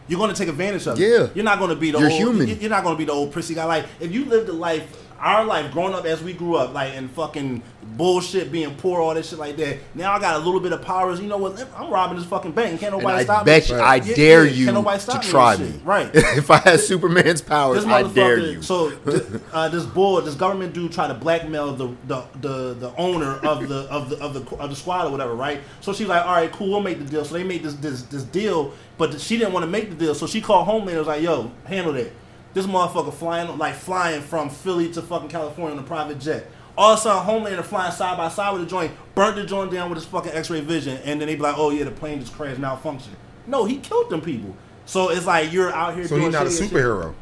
You're 0.08 0.20
gonna 0.20 0.34
take 0.34 0.50
advantage 0.50 0.88
of 0.88 1.00
it. 1.00 1.04
Yeah. 1.10 1.28
You're 1.36 1.44
not 1.44 1.60
gonna 1.60 1.76
be 1.76 1.92
the 1.92 2.00
You're 2.00 2.10
old, 2.12 2.20
human. 2.20 2.48
You're 2.62 2.70
not 2.70 2.84
gonna 2.84 2.98
be 2.98 3.06
the 3.06 3.12
old 3.12 3.34
prissy 3.34 3.54
guy. 3.54 3.66
Like 3.66 3.86
if 4.00 4.12
you 4.14 4.26
lived 4.26 4.48
a 4.50 4.54
life, 4.54 5.05
our 5.26 5.44
life 5.44 5.72
growing 5.72 5.94
up 5.96 6.06
as 6.06 6.22
we 6.24 6.34
grew 6.34 6.56
up, 6.56 6.72
like 6.74 6.94
and 6.94 7.10
fucking 7.10 7.64
bullshit 7.98 8.52
being 8.52 8.76
poor, 8.76 9.02
all 9.02 9.14
that 9.16 9.26
shit 9.26 9.40
like 9.40 9.58
that. 9.58 9.80
Now 9.96 10.14
I 10.14 10.20
got 10.20 10.36
a 10.36 10.44
little 10.46 10.60
bit 10.60 10.72
of 10.72 10.84
powers. 10.84 11.20
You 11.20 11.28
know 11.28 11.38
what? 11.38 11.68
I'm 11.76 11.90
robbing 11.92 12.18
this 12.18 12.28
fucking 12.28 12.52
bank. 12.52 12.80
Can't 12.80 12.94
nobody 12.94 13.20
I 13.20 13.24
stop 13.24 13.44
bet 13.46 13.68
me. 13.70 13.76
you, 13.76 13.82
I 13.82 13.96
Yeah, 13.96 14.16
dare 14.16 14.46
yeah, 14.46 14.52
you 14.52 14.66
can't 14.66 14.76
nobody 14.76 15.02
to 15.04 15.18
me 15.18 15.24
try 15.24 15.58
me. 15.58 15.82
Right. 15.84 16.12
if 16.14 16.52
I 16.52 16.58
had 16.58 16.80
Superman's 16.80 17.42
powers, 17.42 17.86
I 17.86 18.04
dare 18.04 18.38
you. 18.38 18.62
So 18.62 18.92
th- 19.06 19.24
uh, 19.52 19.68
this 19.70 19.86
board, 19.86 20.26
this 20.26 20.36
government 20.36 20.74
dude, 20.74 20.92
tried 20.92 21.08
to 21.08 21.16
blackmail 21.16 21.74
the, 21.74 21.88
the 22.08 22.24
the 22.42 22.74
the 22.76 22.96
owner 22.96 23.38
of 23.40 23.68
the 23.68 23.80
of 23.90 24.10
the 24.10 24.20
of 24.20 24.34
the 24.36 24.56
of 24.58 24.70
the 24.70 24.76
squad 24.76 25.08
or 25.08 25.10
whatever, 25.12 25.34
right? 25.34 25.60
So 25.82 25.92
she's 25.92 26.08
like, 26.08 26.24
all 26.24 26.34
right, 26.34 26.52
cool, 26.52 26.70
we'll 26.70 26.82
make 26.82 27.00
the 27.00 27.06
deal. 27.06 27.26
So 27.26 27.34
they 27.34 27.44
made 27.44 27.64
this 27.64 27.74
this 27.74 28.04
this 28.04 28.24
deal, 28.24 28.74
but 29.00 29.20
she 29.20 29.38
didn't 29.40 29.54
want 29.54 29.64
to 29.66 29.72
make 29.72 29.90
the 29.90 29.96
deal, 29.96 30.14
so 30.14 30.28
she 30.28 30.40
called 30.40 30.68
Homeland. 30.68 30.90
and 30.90 31.00
Was 31.00 31.08
like, 31.08 31.24
yo, 31.24 31.52
handle 31.66 31.94
that. 31.94 32.12
This 32.56 32.66
motherfucker 32.66 33.14
flying 33.14 33.58
like 33.58 33.76
flying 33.76 34.22
from 34.22 34.50
Philly 34.50 34.90
to 34.94 35.02
fucking 35.02 35.28
California 35.30 35.78
on 35.78 35.84
a 35.84 35.86
private 35.86 36.20
jet. 36.20 36.50
All 36.78 36.94
of 36.94 37.00
a 37.00 37.02
sudden, 37.02 37.28
Homelander 37.28 37.64
flying 37.64 37.92
side 37.92 38.18
by 38.18 38.30
side 38.30 38.54
with 38.54 38.62
the 38.64 38.68
joint, 38.68 38.94
burnt 39.14 39.36
the 39.36 39.46
joint 39.46 39.72
down 39.72 39.90
with 39.90 39.98
his 39.98 40.06
fucking 40.06 40.32
X-ray 40.32 40.62
vision, 40.62 40.98
and 41.04 41.20
then 41.20 41.28
they 41.28 41.36
be 41.36 41.42
like, 41.42 41.56
"Oh 41.58 41.70
yeah, 41.70 41.84
the 41.84 41.92
plane 41.92 42.20
just 42.22 42.34
crashed, 42.34 42.58
malfunction." 42.60 43.14
No, 43.46 43.66
he 43.66 43.78
killed 43.78 44.10
them 44.10 44.22
people. 44.22 44.56
So 44.86 45.10
it's 45.10 45.26
like 45.26 45.52
you're 45.52 45.72
out 45.72 45.96
here. 45.96 46.06
So 46.06 46.16
doing 46.16 46.32
he's 46.32 46.34
not 46.34 46.48
a 46.48 46.50
superhero. 46.50 47.14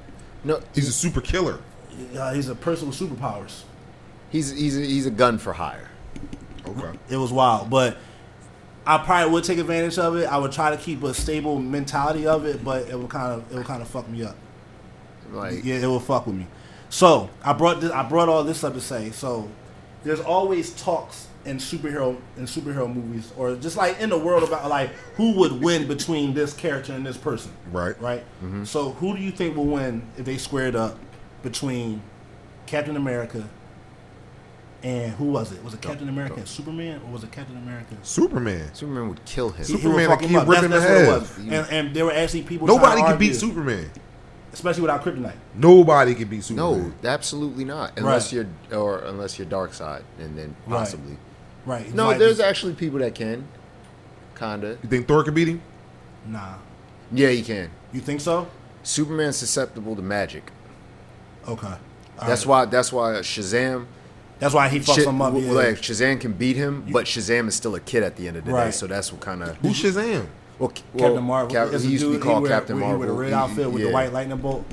no, 0.43 0.62
He's 0.74 0.88
a 0.88 0.93
super 0.93 1.19
killer. 1.19 1.60
Uh, 2.15 2.34
he's 2.34 2.48
a 2.48 2.56
person 2.56 2.88
with 2.88 2.98
superpowers. 3.00 3.63
he's 4.30 4.52
he's 4.52 4.78
a, 4.78 4.82
he's 4.82 5.08
a 5.08 5.12
gun 5.12 5.39
for 5.39 5.54
hire. 5.54 5.89
Okay. 6.67 6.98
It 7.10 7.17
was 7.17 7.32
wild, 7.34 7.69
but 7.72 7.98
I 8.86 9.00
probably 9.00 9.34
would 9.34 9.43
take 9.43 9.58
advantage 9.58 9.98
of 9.98 10.15
it. 10.15 10.26
I 10.26 10.38
would 10.38 10.52
try 10.52 10.69
to 10.69 10.78
keep 10.78 11.02
a 11.04 11.13
stable 11.13 11.60
mentality 11.60 12.28
of 12.28 12.46
it, 12.46 12.63
but 12.63 12.88
it 12.88 13.00
would 13.00 13.10
kind 13.10 13.34
of 13.34 13.52
it 13.52 13.56
would 13.56 13.65
kind 13.65 13.82
of 13.82 13.88
fuck 13.88 14.08
me 14.08 14.24
up. 14.24 14.36
Like 15.34 15.63
Yeah, 15.63 15.76
it 15.76 15.86
will 15.88 16.00
fuck 16.00 16.26
with 16.28 16.36
me. 16.36 16.48
So 16.89 17.30
I 17.43 17.54
brought 17.54 17.82
this, 17.82 17.91
I 17.91 18.08
brought 18.08 18.30
all 18.30 18.43
this 18.43 18.63
up 18.63 18.74
to 18.74 18.82
say. 18.82 19.12
So 19.12 19.50
there's 20.04 20.19
always 20.22 20.72
talks 20.82 21.28
in 21.46 21.58
superhero 21.58 22.15
in 22.38 22.43
superhero 22.46 22.93
movies, 22.93 23.34
or 23.38 23.56
just 23.56 23.76
like 23.76 24.00
in 24.00 24.10
the 24.10 24.17
world 24.17 24.43
about 24.43 24.69
like 24.69 24.89
who 25.15 25.32
would 25.34 25.62
win 25.62 25.88
between 25.88 26.34
this 26.34 26.54
character 26.54 26.93
and 26.93 27.06
this 27.06 27.17
person. 27.17 27.52
Right. 27.72 28.00
Right. 28.02 28.24
Mm-hmm. 28.43 28.63
So 28.65 28.91
who 28.91 29.15
do 29.15 29.22
you 29.22 29.32
think 29.32 29.56
will 29.58 29.65
win 29.65 30.04
if 30.17 30.24
they 30.26 30.38
squared 30.38 30.76
up 30.76 30.98
between 31.41 32.02
Captain 32.65 32.96
America 32.96 33.43
and 34.84 35.13
who 35.13 35.26
was 35.26 35.52
it? 35.54 35.63
Was 35.63 35.74
it 35.74 35.82
Captain 35.82 36.10
America 36.10 36.36
and 36.36 36.48
Superman, 36.48 37.02
or 37.08 37.12
was 37.13 37.24
it 37.24 37.32
Captain 37.32 37.58
America? 37.58 37.96
Superman. 38.04 38.74
Superman 38.74 39.10
would 39.10 39.24
kill 39.26 39.50
him. 39.50 39.65
He- 39.65 39.67
he 39.67 39.74
would 39.74 39.82
Superman 39.84 40.10
fuck 40.10 40.19
will 40.22 40.28
him 40.28 40.32
keep 40.34 40.39
up. 40.41 40.48
ripping 40.48 40.69
That's, 40.69 40.84
the 40.86 40.89
that's 41.12 41.36
head. 41.38 41.54
And, 41.69 41.88
and 41.88 41.96
there 41.96 42.06
were 42.06 42.12
actually 42.12 42.43
people. 42.43 42.67
Nobody 42.67 43.02
trying 43.02 43.04
to 43.06 43.10
can 43.12 43.17
beat 43.19 43.36
Superman. 43.36 43.89
Especially 44.53 44.81
without 44.83 45.03
kryptonite. 45.03 45.33
Nobody 45.55 46.13
can 46.15 46.27
beat 46.27 46.43
Superman. 46.43 46.93
No, 47.03 47.09
absolutely 47.09 47.65
not. 47.65 47.97
Unless 47.97 48.31
Right. 48.33 48.45
you're 48.69 48.79
or 48.79 48.99
unless 48.99 49.37
you're 49.39 49.47
Darkseid, 49.47 50.03
and 50.19 50.37
then 50.37 50.55
possibly. 50.69 51.17
Right. 51.65 51.85
It's 51.87 51.93
No, 51.93 52.07
like 52.07 52.19
there's 52.19 52.39
actually 52.39 52.73
people 52.73 52.99
that 52.99 53.15
can. 53.15 53.47
Kinda. 54.37 54.77
You 54.83 54.89
think 54.89 55.07
Thor 55.07 55.23
can 55.23 55.33
beat 55.33 55.47
him? 55.47 55.61
nah. 56.27 56.55
Yeah, 57.11 57.29
he 57.29 57.41
can. 57.43 57.69
You 57.91 58.01
think 58.01 58.21
so? 58.21 58.47
Superman's 58.81 59.37
susceptible 59.37 59.95
to 59.95 60.01
magic. 60.01 60.51
Okay. 61.47 61.67
All 61.67 62.27
that's 62.27 62.45
right. 62.45 62.49
why. 62.49 62.65
That's 62.65 62.91
why 62.93 63.11
Shazam. 63.19 63.85
That's 64.39 64.53
why 64.53 64.67
he 64.69 64.79
fucks 64.79 64.95
Shit, 64.95 65.07
him 65.07 65.21
up. 65.21 65.33
Yeah. 65.35 65.51
Like 65.51 65.75
Shazam 65.77 66.19
can 66.19 66.33
beat 66.33 66.55
him, 66.57 66.85
but 66.91 67.05
Shazam 67.05 67.47
is 67.47 67.55
still 67.55 67.75
a 67.75 67.79
kid 67.79 68.03
at 68.03 68.15
the 68.17 68.27
end 68.27 68.37
of 68.37 68.45
the 68.45 68.51
day. 68.51 68.71
So 68.71 68.87
that's 68.87 69.11
what 69.11 69.21
kind 69.21 69.43
of. 69.43 69.55
Who's 69.57 69.81
Shazam? 69.81 70.25
Well, 70.59 70.69
Ca- 70.69 70.81
Captain 70.97 71.23
Marvel. 71.23 71.51
Cap- 71.53 71.71
he 71.81 71.87
used 71.89 72.03
to 72.05 72.11
be 72.13 72.19
called 72.19 72.43
wear- 72.43 72.51
Captain 72.51 72.77
Marvel. 72.79 72.99
with 72.99 73.09
a 73.09 73.13
red 73.13 73.29
He- 73.29 73.33
outfit 73.33 73.71
with 73.71 73.81
yeah. 73.81 73.87
the 73.89 73.93
white 73.93 74.13
lightning 74.13 74.37
bolt. 74.37 74.65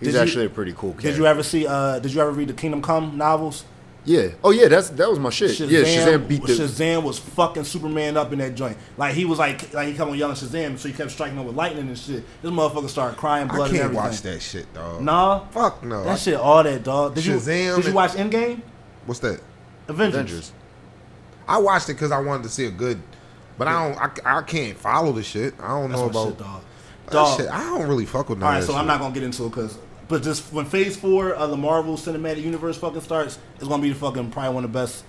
He's 0.00 0.08
Did 0.08 0.14
you- 0.14 0.20
actually 0.20 0.46
a 0.46 0.50
pretty 0.50 0.72
cool 0.72 0.90
character. 0.90 1.10
Did 1.10 1.18
you 1.18 1.26
ever 1.26 1.42
see? 1.42 1.66
Uh, 1.66 1.98
did 2.00 2.12
you 2.12 2.20
ever 2.20 2.30
read 2.32 2.48
the 2.48 2.52
Kingdom 2.52 2.82
Come 2.82 3.16
novels? 3.16 3.64
Yeah. 4.06 4.28
Oh 4.42 4.50
yeah, 4.50 4.68
that's 4.68 4.90
that 4.90 5.08
was 5.08 5.18
my 5.18 5.30
shit. 5.30 5.58
yeah, 5.60 5.80
Shazam 5.80 6.28
beat 6.28 6.42
the. 6.44 6.52
Shazam 6.52 7.02
was 7.04 7.18
fucking 7.18 7.64
Superman 7.64 8.18
up 8.18 8.30
in 8.34 8.38
that 8.40 8.54
joint. 8.54 8.76
Like 8.98 9.14
he 9.14 9.24
was 9.24 9.38
like 9.38 9.72
like 9.72 9.88
he 9.88 9.94
come 9.94 10.10
on 10.10 10.18
yelling 10.18 10.36
Shazam, 10.36 10.78
so 10.78 10.88
he 10.88 10.94
kept 10.94 11.10
striking 11.10 11.38
him 11.38 11.46
with 11.46 11.56
lightning 11.56 11.88
and 11.88 11.96
shit. 11.96 12.22
This 12.42 12.50
motherfucker 12.50 12.90
started 12.90 13.16
crying 13.16 13.48
blood 13.48 13.68
and 13.70 13.78
can't 13.78 13.84
everything. 13.84 14.04
watch 14.04 14.20
that 14.20 14.42
shit, 14.42 14.74
dog. 14.74 15.00
Nah, 15.00 15.46
Fuck 15.52 15.82
no. 15.84 16.00
I- 16.02 16.04
that 16.04 16.18
shit 16.18 16.34
all 16.34 16.62
that 16.62 16.84
dog. 16.84 17.14
Did 17.14 17.24
you 17.24 17.36
Shazam 17.36 17.76
did 17.76 17.86
you 17.86 17.94
watch 17.94 18.10
Endgame? 18.12 18.60
What's 19.06 19.20
that? 19.20 19.40
Avengers. 19.88 20.14
Avengers. 20.20 20.52
I 21.48 21.56
watched 21.58 21.88
it 21.88 21.94
because 21.94 22.12
I 22.12 22.18
wanted 22.20 22.42
to 22.42 22.48
see 22.50 22.66
a 22.66 22.70
good, 22.70 23.00
but 23.58 23.68
I 23.68 23.88
don't. 23.88 24.26
I, 24.26 24.38
I 24.38 24.42
can't 24.42 24.76
follow 24.76 25.12
the 25.12 25.22
shit. 25.22 25.54
I 25.60 25.68
don't 25.68 25.90
That's 25.90 26.00
know 26.00 26.08
about 26.08 26.28
shit, 26.28 26.38
dog. 26.38 26.62
that 27.06 27.12
Dog. 27.12 27.38
shit. 27.40 27.48
I 27.50 27.62
don't 27.64 27.88
really 27.88 28.06
fuck 28.06 28.28
with 28.28 28.38
none 28.38 28.48
All 28.48 28.54
right, 28.54 28.64
so 28.64 28.74
I'm 28.74 28.86
not 28.86 29.00
gonna 29.00 29.14
get 29.14 29.22
into 29.22 29.44
it 29.46 29.50
because, 29.50 29.78
but 30.08 30.22
just 30.22 30.52
when 30.52 30.64
Phase 30.66 30.96
Four 30.96 31.32
of 31.32 31.50
the 31.50 31.56
Marvel 31.56 31.96
Cinematic 31.96 32.42
Universe 32.42 32.76
fucking 32.78 33.00
starts, 33.02 33.38
it's 33.56 33.68
gonna 33.68 33.82
be 33.82 33.90
the 33.90 33.94
fucking 33.94 34.30
probably 34.30 34.54
one 34.54 34.64
of 34.64 34.72
the 34.72 34.78
best 34.78 35.04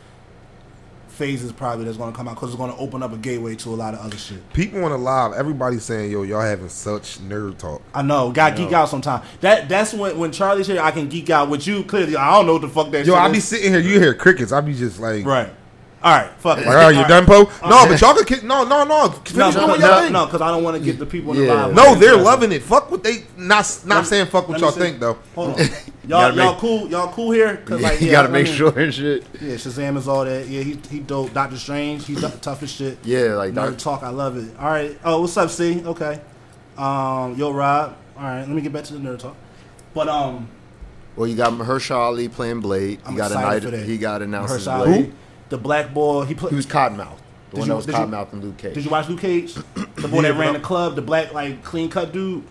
phases 1.08 1.49
probably 1.53 1.86
that's 1.86 1.95
gonna 1.97 2.12
come 2.12 2.27
out 2.27 2.36
because 2.36 2.49
it's 2.49 2.58
gonna 2.58 2.75
open 2.77 3.01
up 3.01 3.13
a 3.13 3.17
gateway 3.17 3.55
to 3.55 3.69
a 3.69 3.75
lot 3.75 3.93
of 3.93 4.01
other 4.01 4.17
shit. 4.17 4.51
People 4.51 4.84
on 4.84 4.91
the 4.91 4.97
live, 4.97 5.31
everybody's 5.34 5.84
saying, 5.84 6.12
"Yo, 6.12 6.23
y'all 6.23 6.41
having 6.41 6.67
such 6.67 7.19
nerd 7.19 7.58
talk." 7.58 7.81
I 7.93 8.01
know, 8.01 8.31
got 8.31 8.55
geek 8.58 8.73
out 8.73 8.89
sometime. 8.89 9.21
That 9.39 9.69
that's 9.69 9.93
when 9.93 10.17
when 10.17 10.31
Charlie's 10.34 10.67
here, 10.67 10.81
I 10.81 10.91
can 10.91 11.08
geek 11.08 11.29
out 11.29 11.49
with 11.49 11.65
you. 11.65 11.84
Clearly, 11.84 12.17
I 12.17 12.31
don't 12.36 12.45
know 12.45 12.53
what 12.53 12.63
the 12.63 12.67
fuck 12.69 12.91
that. 12.91 13.05
Yo, 13.05 13.13
shit 13.13 13.21
I 13.21 13.31
be 13.31 13.38
is. 13.38 13.45
sitting 13.47 13.71
here, 13.71 13.79
you 13.79 13.99
hear 13.99 14.13
crickets. 14.13 14.51
I 14.51 14.60
be 14.60 14.73
just 14.73 14.99
like, 14.99 15.25
right. 15.25 15.49
All 16.05 16.11
right, 16.15 16.29
fuck 16.37 16.59
it. 16.59 16.67
like, 16.67 16.75
right, 16.75 16.91
you 16.93 17.01
All 17.01 17.07
done, 17.07 17.25
Po? 17.25 17.43
No, 17.67 17.87
but 17.87 17.99
y'all 17.99 18.13
can, 18.23 18.47
no, 18.47 18.63
no, 18.63 18.83
no. 18.83 19.07
No, 19.07 19.09
Finish 19.09 19.35
no, 19.35 19.51
doing 19.67 19.79
no, 19.81 20.09
no, 20.09 20.25
because 20.25 20.39
I 20.39 20.51
don't 20.51 20.63
want 20.63 20.77
to 20.77 20.83
get 20.83 20.99
the 20.99 21.05
people 21.07 21.33
in 21.33 21.39
the 21.39 21.45
Yeah. 21.47 21.65
live. 21.65 21.73
No, 21.75 21.95
they're 21.95 22.15
loving 22.15 22.51
it. 22.51 22.61
Fuck 22.61 22.91
what 22.91 23.03
they 23.03 23.23
not 23.35 23.65
not 23.87 24.05
saying. 24.05 24.27
Fuck 24.27 24.47
what 24.47 24.59
y'all 24.59 24.69
think 24.69 24.99
though. 24.99 25.17
Hold 25.33 25.59
on, 25.59 25.67
y'all 26.07 26.31
y'all 26.35 26.35
make- 26.51 26.57
cool, 26.59 26.87
y'all 26.91 27.11
cool 27.11 27.31
here? 27.31 27.57
Cause 27.65 27.81
like 27.81 27.99
you 28.01 28.11
gotta 28.11 28.27
I 28.29 28.31
make 28.31 28.45
mean- 28.45 28.55
sure 28.55 28.77
and 28.79 28.93
shit. 28.93 29.25
Yeah, 29.41 29.55
Shazam 29.55 29.97
is 29.97 30.07
all 30.07 30.25
that. 30.25 30.47
Yeah, 30.47 30.61
he 30.61 30.79
he 30.91 30.99
dope. 30.99 31.33
Doctor 31.33 31.57
Strange, 31.57 32.05
he's 32.05 32.21
tough 32.39 32.61
as 32.61 32.71
shit. 32.71 32.99
Yeah, 33.03 33.33
like 33.33 33.53
Nerd 33.53 33.71
Doc- 33.71 33.77
talk, 33.79 34.03
I 34.03 34.09
love 34.09 34.37
it. 34.37 34.55
All 34.59 34.67
right. 34.69 34.95
Oh, 35.03 35.21
what's 35.21 35.35
up, 35.37 35.49
C? 35.49 35.83
Okay. 35.83 36.21
Um, 36.77 37.35
yo, 37.35 37.51
Rob. 37.51 37.97
All 38.15 38.23
right, 38.23 38.39
let 38.41 38.49
me 38.49 38.61
get 38.61 38.71
back 38.71 38.83
to 38.85 38.93
the 38.93 38.99
nerd 38.99 39.17
talk. 39.19 39.35
But 39.95 40.07
um, 40.07 40.47
Well, 41.15 41.27
you 41.27 41.35
got 41.35 41.51
Mahershala 41.53 41.95
Ali 41.97 42.29
playing 42.29 42.59
Blade. 42.61 42.99
I'm 43.05 43.13
he 43.13 43.17
got 43.17 43.31
a 43.31 43.33
excited 43.33 43.63
night. 43.63 43.71
for 43.71 43.77
that. 43.77 43.85
He 43.87 43.97
got 43.97 44.21
announced 44.21 44.53
as 44.53 44.67
Mahershala 44.67 44.85
Blade. 44.85 44.95
Ali, 45.05 45.13
the 45.49 45.58
black 45.58 45.93
boy. 45.93 46.25
He 46.25 46.34
put. 46.36 46.49
He 46.49 46.55
was 46.55 46.65
Cottonmouth. 46.65 47.17
The 47.51 47.58
Did 47.58 47.60
one 47.60 47.62
you- 47.62 47.65
that 47.67 47.75
was 47.75 47.86
Cottonmouth 47.88 48.34
and 48.34 48.43
Luke 48.43 48.58
Cage. 48.58 48.73
Did 48.73 48.84
you 48.86 48.89
watch 48.91 49.08
Luke 49.10 49.19
Cage? 49.21 49.55
The 49.95 50.10
boy 50.10 50.17
Yeah, 50.21 50.31
that 50.34 50.39
ran 50.39 50.53
the 50.53 50.60
club, 50.60 50.95
the 50.95 51.01
black 51.01 51.34
like 51.34 51.63
clean 51.63 51.89
cut 51.89 52.12
dude. 52.12 52.43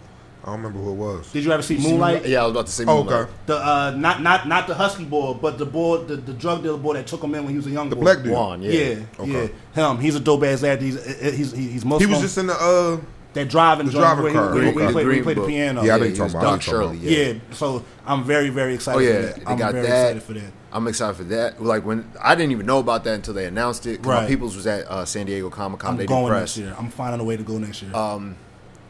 I 0.43 0.47
don't 0.49 0.57
remember 0.63 0.79
who 0.81 0.91
it 0.91 0.95
was. 0.95 1.33
Did 1.33 1.45
you 1.45 1.53
ever 1.53 1.63
see 1.63 1.79
Moonlight? 1.79 2.27
Yeah, 2.27 2.41
I 2.43 2.45
was 2.45 2.51
about 2.53 2.67
to 2.67 2.73
say 2.73 2.85
Oh, 2.87 2.99
Moonlight. 3.05 3.21
okay. 3.23 3.31
The 3.47 3.57
uh, 3.57 3.95
not 3.97 4.23
not 4.23 4.47
not 4.49 4.67
the 4.67 4.75
husky 4.75 5.05
boy, 5.05 5.35
but 5.35 5.57
the 5.59 5.65
boy, 5.67 6.05
the, 6.05 6.17
the 6.17 6.33
drug 6.35 6.63
dealer 6.63 6.77
boy 6.79 6.95
that 6.95 7.07
took 7.07 7.23
him 7.23 7.35
in 7.35 7.45
when 7.45 7.51
he 7.51 7.57
was 7.57 7.67
a 7.67 7.71
young 7.71 7.89
The 7.91 7.97
boy. 7.97 8.03
black 8.03 8.23
dude. 8.23 8.33
Juan, 8.33 8.61
yeah. 8.63 8.71
Yeah, 8.73 8.97
Okay. 9.21 9.51
yeah, 9.77 9.91
him. 9.91 9.99
He's 10.01 10.17
a 10.17 10.21
dope 10.21 10.43
ass 10.45 10.63
actor. 10.63 10.85
He's 10.85 11.03
he's 11.21 11.53
he's, 11.53 11.53
he's 11.53 11.85
Muslim. 11.85 12.09
He 12.09 12.13
was 12.13 12.23
just 12.23 12.37
in 12.39 12.47
the 12.49 12.55
uh. 12.55 13.01
That 13.35 13.49
driving 13.49 13.87
the 13.87 13.93
joint 13.93 14.03
driving 14.03 14.23
where 14.25 14.33
he- 14.33 14.39
car. 14.39 14.53
where 14.55 14.63
he, 14.63 14.69
Okay. 14.69 14.77
where 14.77 14.87
he 14.87 14.93
played, 14.93 15.07
where 15.07 15.23
played 15.23 15.37
the 15.37 15.47
piano. 15.47 15.83
Yeah, 15.85 15.95
I 15.95 15.99
know 15.99 16.05
he 16.05 16.13
talking 16.15 16.31
about. 16.37 16.43
Don 16.43 16.53
I 16.53 16.57
know 16.57 16.61
Shirley. 16.61 16.97
Yeah. 16.99 17.19
Yeah. 17.27 17.35
so 17.53 17.85
I'm 18.07 18.25
very, 18.25 18.49
very 18.49 18.75
excited 18.75 18.99
Oh 18.99 19.01
yeah, 19.01 19.33
for 19.33 19.39
that. 19.41 19.49
I'm 19.49 19.59
got 19.59 19.73
very 19.73 19.87
that. 19.87 20.03
excited 20.17 20.23
for 20.23 20.33
that. 20.35 20.53
I'm 20.73 20.89
excited 20.89 21.17
for 21.17 21.25
that. 21.25 21.63
Like 21.63 21.85
when 21.85 22.11
I 22.21 22.35
didn't 22.35 22.53
even 22.53 22.67
know 22.67 22.79
about 22.79 23.05
that 23.05 23.15
until 23.15 23.35
they 23.35 23.45
announced 23.47 23.87
it. 23.87 24.05
Right. 24.05 24.23
My 24.23 24.27
people's 24.29 24.57
was 24.57 24.67
at 24.67 24.87
uh, 24.87 25.05
San 25.05 25.27
Diego 25.27 25.51
Comic 25.51 25.81
Con. 25.81 25.93
I'm 25.93 25.97
They 25.99 26.07
going 26.07 26.33
did 26.33 26.39
next 26.41 26.57
year. 26.57 26.75
I'm 26.79 26.89
finding 26.91 27.21
a 27.21 27.25
way 27.25 27.37
to 27.37 27.43
go 27.43 27.59
next 27.59 27.83
year. 27.83 27.95
Um, 27.95 28.37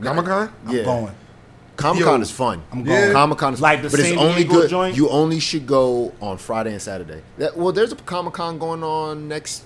Comic 0.03 0.25
Con. 0.27 0.51
I'm 0.67 0.75
yeah. 0.77 0.83
going. 0.85 1.15
Comic 1.77 2.05
Con 2.05 2.23
is 2.23 2.31
fun. 2.31 2.63
I'm 2.71 2.87
Yeah. 2.87 3.01
going. 3.01 3.13
Comic 3.13 3.39
Con 3.39 3.55
is 3.55 3.61
Like 3.61 3.83
the 3.83 3.91
but 3.91 3.99
it's 4.01 4.17
only 4.17 4.45
Diego 4.45 4.53
good. 4.61 4.71
joint? 4.71 4.97
You 4.97 5.09
only 5.09 5.41
should 5.41 5.67
go 5.67 6.13
on 6.21 6.39
Friday 6.39 6.71
and 6.73 6.81
Saturday. 6.81 7.21
That, 7.39 7.57
well, 7.57 7.73
there's 7.73 7.93
a 7.93 7.97
Comic 7.97 8.35
Con 8.35 8.59
going 8.59 8.83
on 8.85 9.27
next 9.29 9.65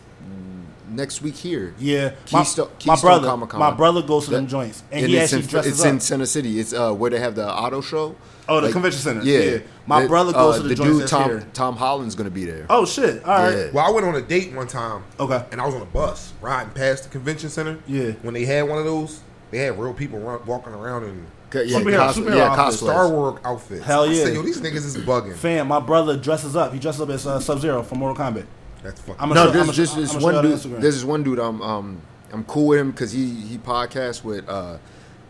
next 0.98 1.22
week 1.22 1.37
here. 1.37 1.72
Yeah, 1.78 2.11
my, 2.32 2.40
Keystone- 2.40 2.68
my 2.84 2.96
brother, 3.00 3.26
Comic-Con. 3.28 3.58
my 3.61 3.70
brother 3.70 4.02
goes 4.02 4.26
to 4.26 4.32
them 4.32 4.46
joints, 4.46 4.82
and, 4.92 5.00
And 5.04 5.11
he 5.11 5.16
it's 5.16 5.32
actually 5.32 5.44
in, 5.44 5.48
dresses 5.48 5.72
it's 5.72 5.80
up. 5.80 5.87
in 5.87 6.00
Center 6.00 6.26
City. 6.26 6.61
It's 6.61 6.72
uh, 6.74 6.92
where 6.92 7.11
they 7.11 7.20
have 7.20 7.34
the 7.34 7.50
auto 7.50 7.80
show. 7.80 8.14
Oh, 8.50 8.56
the 8.56 8.66
Like, 8.66 8.72
convention 8.72 9.00
center. 9.00 9.22
Yeah, 9.22 9.38
Yeah. 9.38 9.58
My 9.87 10.02
The- 10.02 10.08
brother 10.08 10.32
goes 10.32 10.54
uh, 10.54 10.56
to 10.58 10.62
the 10.64 10.68
the 10.70 10.74
joints 10.74 10.92
dude 10.92 11.00
that's 11.02 11.11
Tom 11.11 11.30
here. 11.30 11.46
Tom 11.54 11.76
Holland's 11.76 12.14
gonna 12.14 12.30
be 12.30 12.44
there. 12.44 12.66
oh 12.68 12.84
shit! 12.84 13.24
All 13.24 13.30
right. 13.38 13.56
Yeah. 13.56 13.70
Well, 13.72 13.87
I 13.87 13.90
went 13.90 14.06
on 14.06 14.14
a 14.16 14.22
date 14.22 14.52
one 14.52 14.66
time. 14.66 15.04
Okay. 15.20 15.42
And 15.52 15.61
I 15.61 15.66
was 15.66 15.74
on 15.74 15.82
a 15.82 15.87
bus 15.87 16.32
riding 16.42 16.72
past 16.72 17.04
the 17.04 17.08
convention 17.11 17.48
center. 17.50 17.78
Yeah. 17.87 18.12
When 18.22 18.34
they 18.34 18.44
had 18.44 18.68
one 18.68 18.78
of 18.78 18.84
those, 18.84 19.20
they 19.50 19.58
had 19.58 19.78
real 19.78 19.92
people 19.94 20.18
run, 20.18 20.40
walking 20.46 20.72
around 20.74 21.04
in 21.04 21.26
yeah, 21.54 21.78
Superhero- 21.78 21.96
cos- 21.98 22.18
superhero 22.18 22.37
yeah, 22.37 22.44
outfits. 22.54 22.82
cosplay. 22.82 22.87
Star 22.87 23.08
Wars 23.11 23.40
outfits. 23.44 23.84
Hell 23.84 24.02
I 24.04 24.06
yeah. 24.12 24.24
said, 24.24 24.34
Yo, 24.34 24.42
these 24.42 24.61
niggas 24.61 24.76
is 24.84 24.96
bugging. 24.98 25.34
Fam, 25.34 25.68
my 25.68 25.80
brother 25.80 26.16
dresses 26.16 26.54
up. 26.56 26.72
He 26.74 26.78
dresses 26.78 27.00
up 27.02 27.08
as 27.11 27.26
uh, 27.26 27.40
Sub 27.40 27.58
Zero 27.61 27.82
from 27.82 27.98
Mortal 27.98 28.22
Kombat. 28.22 28.44
That's 28.83 29.01
fucking. 29.01 29.17
I'm 29.21 29.31
No, 29.31 29.43
I'ma 29.45 29.51
there's 29.53 29.67
show- 29.67 29.73
just 29.73 29.93
I'ma 29.95 30.01
this 30.03 30.12
show 30.12 30.19
one 30.21 30.43
dude. 30.43 30.53
Instagram. 30.55 30.81
There's 30.81 30.95
this 30.95 31.05
one 31.05 31.23
dude. 31.23 31.38
I'm 31.38 31.61
um 31.62 32.01
I'm 32.33 32.45
cool 32.45 32.69
with 32.69 32.81
him 32.81 32.91
because 32.91 33.12
he 33.12 33.29
he 33.35 33.59
podcasts 33.59 34.23
with 34.23 34.49
uh 34.49 34.79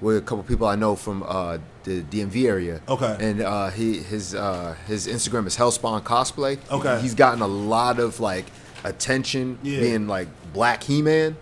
with 0.01 0.17
a 0.17 0.21
couple 0.21 0.43
people 0.45 0.67
I 0.67 0.75
know 0.77 0.95
from 0.97 1.23
uh 1.27 1.59
the 1.85 2.03
DMV 2.03 2.47
area. 2.47 2.81
Okay. 2.89 3.17
And 3.21 3.41
uh 3.41 3.71
he 3.71 3.99
his 3.99 4.35
uh 4.35 4.75
his 4.87 5.07
Instagram 5.07 5.47
is 5.47 5.57
Hellspawn 5.57 6.03
Cosplay. 6.03 6.59
Okay. 6.71 7.01
He's 7.01 7.15
gotten 7.15 7.41
a 7.43 7.47
lot 7.49 7.99
of 7.99 8.21
like 8.21 8.47
attention 8.85 9.59
Yeah. 9.63 9.81
being 9.81 10.07
like 10.07 10.29
Black 10.53 10.83
He 10.83 11.03
Man. 11.03 11.37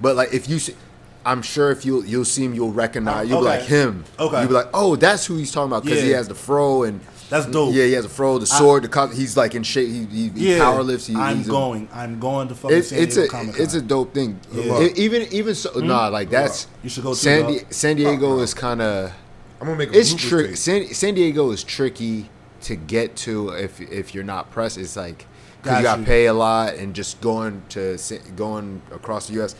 But 0.00 0.16
like 0.16 0.32
if 0.32 0.48
you 0.48 0.58
see. 0.58 0.74
I'm 1.22 1.42
sure 1.42 1.70
if 1.70 1.84
you 1.84 2.02
you'll 2.04 2.24
see 2.24 2.46
him, 2.46 2.54
you'll 2.54 2.72
recognize. 2.72 3.28
You'll 3.28 3.46
Okay. 3.46 3.56
be 3.56 3.60
like 3.60 3.68
him. 3.68 4.04
Okay. 4.18 4.38
You'll 4.38 4.48
be 4.48 4.54
like, 4.54 4.68
oh, 4.72 4.96
that's 4.96 5.26
who 5.26 5.36
he's 5.36 5.52
talking 5.52 5.66
about 5.70 5.84
because 5.84 6.00
he 6.00 6.10
has 6.12 6.28
the 6.28 6.34
fro 6.34 6.84
and 6.84 6.98
That's 7.30 7.46
dope. 7.46 7.72
Yeah, 7.72 7.84
he 7.84 7.92
has 7.92 8.04
a 8.04 8.08
fro, 8.08 8.38
the 8.38 8.46
sword, 8.46 8.82
the 8.84 8.88
co- 8.88 9.06
he's 9.06 9.36
like 9.36 9.54
in 9.54 9.62
shape. 9.62 9.88
He, 9.88 10.04
he, 10.04 10.28
he 10.30 10.52
Yeah, 10.56 10.58
power 10.58 10.82
lifts. 10.82 11.06
He, 11.06 11.14
I'm 11.16 11.38
he's 11.38 11.48
going. 11.48 11.88
I'm 11.94 12.18
going 12.18 12.48
to 12.48 12.54
fucking 12.54 12.76
it's 12.76 12.88
San 12.88 12.98
it's 12.98 13.14
Diego 13.14 13.28
a 13.28 13.30
Comic-Con. 13.30 13.62
it's 13.64 13.74
a 13.74 13.80
dope 13.80 14.12
thing. 14.12 14.38
Yeah. 14.52 14.82
E- 14.82 14.92
even 14.96 15.22
even 15.32 15.54
so, 15.54 15.70
hmm? 15.70 15.86
nah, 15.86 16.08
like 16.08 16.28
that's 16.28 16.66
You 16.82 16.90
should 16.90 17.04
go 17.04 17.10
too, 17.10 17.16
San. 17.16 17.46
Di- 17.46 17.64
San 17.70 17.96
Diego 17.96 18.40
is 18.40 18.52
kind 18.52 18.82
of 18.82 19.12
I'm 19.60 19.66
gonna 19.68 19.78
make 19.78 19.94
a 19.94 19.98
it's 19.98 20.12
tricky. 20.12 20.56
San, 20.56 20.86
San 20.92 21.14
Diego 21.14 21.50
is 21.52 21.62
tricky 21.64 22.28
to 22.62 22.74
get 22.76 23.14
to 23.16 23.50
if 23.50 23.80
if 23.80 24.14
you're 24.14 24.24
not 24.24 24.50
pressed. 24.50 24.76
It's 24.76 24.96
like 24.96 25.26
because 25.62 25.72
Got 25.72 25.78
you 25.78 25.84
got 25.84 25.96
to 25.96 26.02
pay 26.02 26.26
a 26.26 26.34
lot 26.34 26.74
and 26.74 26.94
just 26.94 27.20
going 27.20 27.62
to 27.70 27.96
going 28.34 28.82
across 28.90 29.28
the 29.28 29.34
U.S. 29.34 29.54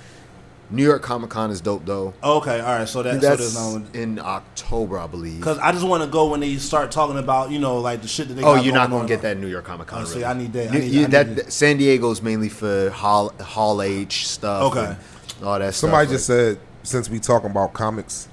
New 0.73 0.85
York 0.85 1.03
Comic 1.03 1.31
Con 1.31 1.51
is 1.51 1.61
dope 1.61 1.85
though. 1.85 2.15
okay, 2.23 2.61
all 2.61 2.79
right. 2.79 2.89
So 2.89 3.03
that 3.03 3.21
That's 3.21 3.41
there's 3.41 3.55
no 3.55 3.85
in 3.93 4.19
October, 4.21 4.99
I 4.99 5.07
believe. 5.09 5.39
because 5.39 5.59
I 5.59 5.73
just 5.73 5.85
want 5.87 6.03
to 6.05 6.09
go 6.09 6.29
when 6.31 6.41
they 6.41 6.57
start 6.57 6.91
talking 6.93 7.19
about 7.19 7.51
you 7.51 7.59
know 7.59 7.79
like 7.79 8.03
the 8.03 8.09
shit 8.09 8.29
that 8.29 8.35
they. 8.35 8.43
Oh, 8.43 8.55
got 8.57 8.65
you're 8.65 8.75
not 8.75 8.89
going 8.91 9.01
gonna 9.03 9.09
get 9.09 9.23
that 9.23 9.37
New 9.39 9.49
York 9.49 9.65
Comic 9.65 9.89
Con. 9.89 10.03
Oh, 10.03 10.05
see, 10.05 10.15
really. 10.21 10.25
I 10.27 10.33
need 10.35 10.53
that. 10.53 10.71
I 10.71 10.75
You- 10.75 10.81
need- 10.81 10.93
you- 10.93 10.99
I 11.01 11.03
need 11.03 11.11
that, 11.13 11.27
it. 11.29 11.37
that- 11.37 11.53
San 11.53 11.77
Diego's 11.79 12.23
mainly 12.23 12.49
for 12.49 12.91
Hall 12.91 13.33
Hall 13.41 13.83
H 13.83 14.29
stuff. 14.29 14.63
Okay. 14.77 14.97
and 15.39 15.47
all 15.47 15.59
that. 15.59 15.75
Somebody 15.75 16.07
stuff. 16.07 16.15
just 16.15 16.27
said 16.27 16.59
since 16.83 17.11
we 17.11 17.19
talking 17.19 17.51
about 17.51 17.73
comics, 17.73 18.29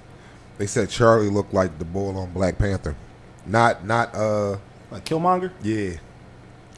they 0.57 0.67
said 0.67 0.89
Charlie 0.89 1.29
looked 1.29 1.53
like 1.53 1.79
the 1.79 1.85
bull 1.85 2.17
on 2.17 2.31
Black 2.33 2.57
Panther. 2.57 2.95
Not 3.45 3.85
not 3.85 4.13
uh 4.15 4.57
like 4.91 5.05
Killmonger. 5.05 5.51
yeah 5.63 5.97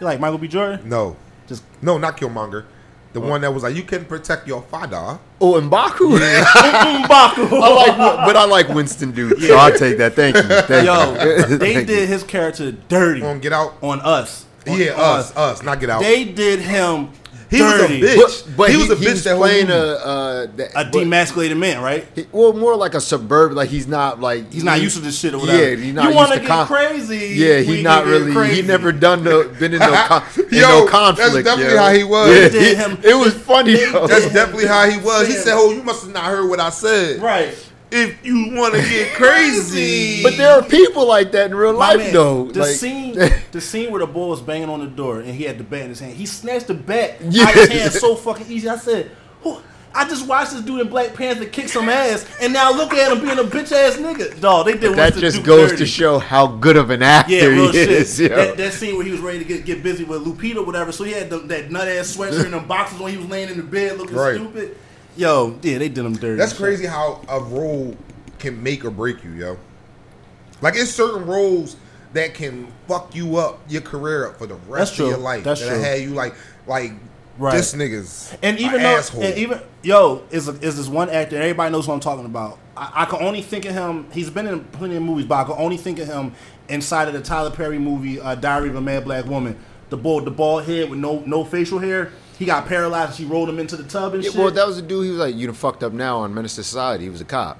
You 0.00 0.06
like 0.06 0.20
Michael 0.20 0.38
B. 0.38 0.48
Jordan? 0.48 0.88
no 0.88 1.16
Just 1.46 1.62
no 1.82 1.98
not 1.98 2.16
Killmonger, 2.16 2.64
the 3.12 3.20
one 3.20 3.40
that 3.40 3.52
was 3.52 3.62
like 3.64 3.74
you 3.74 3.82
can 3.82 4.04
protect 4.04 4.46
your 4.46 4.62
father. 4.62 5.18
oh 5.40 5.60
Mbaku. 5.60 6.18
Mbaku. 6.18 7.52
I 7.62 7.68
like, 7.74 7.96
but 8.26 8.36
I 8.36 8.44
like 8.46 8.68
Winston 8.68 9.10
Duke, 9.12 9.38
so 9.40 9.56
I'll 9.56 9.76
take 9.76 9.98
that. 9.98 10.14
Thank 10.14 10.36
you. 10.36 10.42
Thank 10.42 10.86
Yo, 10.86 11.12
you. 11.12 11.56
they 11.58 11.74
Thank 11.74 11.86
did 11.88 12.00
you. 12.02 12.06
his 12.06 12.22
character 12.22 12.72
dirty 12.72 13.22
On 13.22 13.40
Get 13.40 13.52
Out. 13.52 13.74
on 13.82 14.00
us. 14.00 14.46
On 14.68 14.78
Yeah, 14.78 14.92
us. 14.92 15.30
us, 15.32 15.36
us, 15.36 15.62
not 15.62 15.80
Get 15.80 15.90
Out. 15.90 16.02
They 16.02 16.24
did 16.24 16.60
him 16.60 17.10
He 17.50 17.60
was 17.60 17.80
a 17.80 17.88
bitch. 17.88 18.16
But, 18.46 18.56
but 18.56 18.70
He 18.70 18.76
he, 18.76 18.82
was 18.82 18.90
a 18.90 18.94
he 18.96 19.06
bitch 19.06 19.10
was 19.10 19.24
that 19.24 19.30
whole 19.30 19.40
playing 19.40 19.66
a, 19.70 19.74
movie. 19.76 20.00
uh, 20.04 20.46
that, 20.56 20.70
A 20.76 20.84
demasculated 20.90 21.56
man, 21.58 21.82
right? 21.82 22.06
he- 22.14 22.26
well, 22.30 22.52
more 22.52 22.76
like 22.76 22.94
a 22.94 23.00
suburban. 23.00 23.56
Like 23.56 23.68
he's 23.70 23.88
not 23.88 24.20
like 24.20 24.52
He's 24.52 24.62
not 24.62 24.80
used 24.80 24.96
to 24.96 25.02
this 25.02 25.18
shit 25.18 25.34
or 25.34 25.38
whatever. 25.40 25.58
Yeah, 25.70 25.74
he's 25.76 25.92
not 25.94 26.10
you 26.10 26.14
wanna 26.16 26.36
get 26.38 26.46
con- 26.46 26.66
crazy? 26.68 27.34
Yeah, 27.34 27.58
we 27.58 27.76
he 27.78 27.82
not 27.82 28.06
really. 28.06 28.32
Crazy. 28.32 28.62
He 28.62 28.68
never 28.68 28.92
done 28.92 29.24
no 29.24 29.48
been 29.48 29.74
in 29.74 29.80
no 29.80 29.92
con- 30.06 30.22
in 30.36 30.58
Yo, 30.58 30.84
no 30.86 31.12
that's 31.12 31.34
definitely 31.42 31.64
yo. 31.74 31.76
how 31.78 31.92
he 31.92 32.04
was. 32.04 32.28
Yeah, 32.36 32.48
They 32.98 33.10
It 33.10 33.14
was 33.18 33.34
funny. 33.34 33.74
That's 33.92 34.32
definitely 34.32 34.66
how 34.66 34.88
he 34.88 34.98
was. 34.98 35.26
He 35.26 35.34
said, 35.34 35.54
"Oh, 35.56 35.72
you 35.72 35.82
must 35.82 36.04
have 36.04 36.12
not 36.14 36.24
heard 36.24 36.48
what 36.48 36.60
I 36.60 36.70
said." 36.70 37.20
right. 37.20 37.54
If 37.92 38.24
you 38.24 38.52
want 38.54 38.74
to 38.74 38.80
get 38.82 39.14
crazy, 39.16 40.22
But 40.22 40.36
there 40.36 40.52
are 40.52 40.62
people 40.62 41.06
like 41.06 41.32
that 41.32 41.50
in 41.50 41.56
real 41.56 41.72
My 41.72 41.90
life, 41.94 41.98
man, 41.98 42.12
though. 42.12 42.44
the 42.46 42.60
like, 42.60 42.70
scene, 42.76 43.14
the 43.52 43.60
scene 43.60 43.90
where 43.90 44.00
the 44.00 44.06
boy 44.06 44.28
was 44.28 44.40
banging 44.40 44.68
on 44.68 44.80
the 44.80 44.86
door 44.86 45.20
and 45.20 45.34
he 45.34 45.44
had 45.44 45.58
the 45.58 45.64
bat 45.64 45.82
in 45.82 45.88
his 45.88 46.00
hand. 46.00 46.14
He 46.14 46.26
snatched 46.26 46.68
the 46.68 46.74
bat 46.74 47.16
Yeah. 47.28 47.44
out 47.44 47.48
of 47.56 47.68
his 47.68 47.68
hand 47.68 47.92
so 47.92 48.14
fucking 48.14 48.46
easy. 48.50 48.68
I 48.68 48.76
said, 48.76 49.10
"Whew, 49.42 49.58
I 49.92 50.08
just 50.08 50.24
watched 50.28 50.52
this 50.52 50.60
dude 50.60 50.82
in 50.82 50.88
Black 50.88 51.14
Panther 51.14 51.46
kick 51.46 51.68
some 51.68 51.88
ass, 51.88 52.24
and 52.40 52.52
now 52.52 52.72
look 52.72 52.92
at 52.94 53.10
him 53.10 53.24
being 53.24 53.40
a 53.40 53.42
bitch 53.42 53.72
ass 53.72 53.96
nigga. 53.96 54.40
Dog, 54.40 54.66
they 54.66 54.76
did 54.76 54.94
that 54.94 55.14
just 55.14 55.42
goes 55.42 55.70
dirty. 55.70 55.78
to 55.78 55.86
show 55.86 56.20
how 56.20 56.46
good 56.46 56.76
of 56.76 56.90
an 56.90 57.02
actor 57.02 57.32
Yeah, 57.34 57.46
real 57.46 57.66
he 57.72 57.78
shit. 57.78 57.90
is. 57.90 58.16
That, 58.18 58.56
that 58.56 58.72
scene 58.72 58.94
where 58.94 59.04
he 59.04 59.10
was 59.10 59.18
ready 59.20 59.40
to 59.40 59.44
get, 59.44 59.64
get 59.64 59.82
busy 59.82 60.04
with 60.04 60.24
Lupita 60.24 60.58
or 60.58 60.62
whatever, 60.64 60.92
so 60.92 61.02
he 61.02 61.10
had 61.10 61.28
the, 61.28 61.38
that 61.38 61.72
nut 61.72 61.88
ass 61.88 62.16
sweatshirt 62.16 62.44
and 62.44 62.54
them 62.54 62.68
boxes 62.68 63.00
when 63.00 63.10
he 63.10 63.18
was 63.18 63.26
laying 63.28 63.48
in 63.48 63.56
the 63.56 63.64
bed 63.64 63.98
looking 63.98 64.14
Right. 64.14 64.36
stupid. 64.36 64.76
Yo, 65.16 65.58
yeah, 65.62 65.78
they 65.78 65.88
did 65.88 66.04
him 66.04 66.14
dirty. 66.14 66.36
That's 66.36 66.52
crazy 66.52 66.86
how 66.86 67.20
a 67.28 67.40
role 67.40 67.96
can 68.38 68.62
make 68.62 68.84
or 68.84 68.90
break 68.90 69.22
you, 69.24 69.32
yo. 69.32 69.58
Like 70.62 70.74
it's 70.76 70.90
certain 70.90 71.26
roles 71.26 71.76
that 72.12 72.34
can 72.34 72.68
fuck 72.88 73.14
you 73.14 73.36
up 73.36 73.60
your 73.68 73.82
career 73.82 74.28
up 74.28 74.38
for 74.38 74.46
the 74.46 74.54
rest 74.68 74.98
of 74.98 75.08
your 75.08 75.18
life. 75.18 75.44
That's 75.44 75.60
that 75.60 75.68
true. 75.68 75.80
had 75.80 76.00
you 76.00 76.10
like 76.10 76.34
like 76.66 76.92
Right. 77.38 77.52
this 77.56 77.72
nigga's 77.72 78.36
And 78.42 78.58
even 78.58 78.82
though, 78.82 78.98
asshole. 78.98 79.22
and 79.22 79.38
even 79.38 79.60
yo, 79.82 80.22
is 80.30 80.46
is 80.48 80.76
this 80.76 80.88
one 80.88 81.08
actor? 81.08 81.36
Everybody 81.36 81.72
knows 81.72 81.88
what 81.88 81.94
I'm 81.94 82.00
talking 82.00 82.26
about. 82.26 82.58
I, 82.76 82.92
I 82.96 83.04
can 83.06 83.22
only 83.22 83.40
think 83.40 83.64
of 83.64 83.72
him. 83.72 84.06
He's 84.12 84.28
been 84.28 84.46
in 84.46 84.62
plenty 84.64 84.96
of 84.96 85.02
movies, 85.02 85.24
but 85.24 85.36
I 85.36 85.44
can 85.44 85.54
only 85.56 85.78
think 85.78 85.98
of 86.00 86.06
him 86.08 86.32
inside 86.68 87.08
of 87.08 87.14
the 87.14 87.22
Tyler 87.22 87.50
Perry 87.50 87.78
movie, 87.78 88.20
uh, 88.20 88.34
Diary 88.34 88.68
of 88.68 88.74
a 88.74 88.80
Mad 88.82 89.04
Black 89.04 89.24
Woman. 89.24 89.58
The 89.88 89.96
bald, 89.96 90.26
the 90.26 90.30
bald 90.30 90.64
head 90.64 90.90
with 90.90 90.98
no 90.98 91.20
no 91.24 91.44
facial 91.44 91.78
hair. 91.78 92.12
He 92.40 92.44
got 92.46 92.66
paralyzed. 92.66 93.10
and 93.10 93.16
She 93.18 93.24
rolled 93.26 93.48
him 93.48 93.60
into 93.60 93.76
the 93.76 93.84
tub 93.84 94.14
and 94.14 94.24
Yeah, 94.24 94.30
shit. 94.30 94.40
well, 94.40 94.50
that 94.50 94.66
was 94.66 94.78
a 94.78 94.82
dude. 94.82 95.04
He 95.04 95.10
was 95.10 95.20
like, 95.20 95.36
"You 95.36 95.46
done 95.46 95.54
fucked 95.54 95.84
up 95.84 95.92
now 95.92 96.18
on 96.18 96.34
Menace 96.34 96.52
Society." 96.54 97.04
He 97.04 97.10
was 97.10 97.20
a 97.20 97.24
cop. 97.24 97.58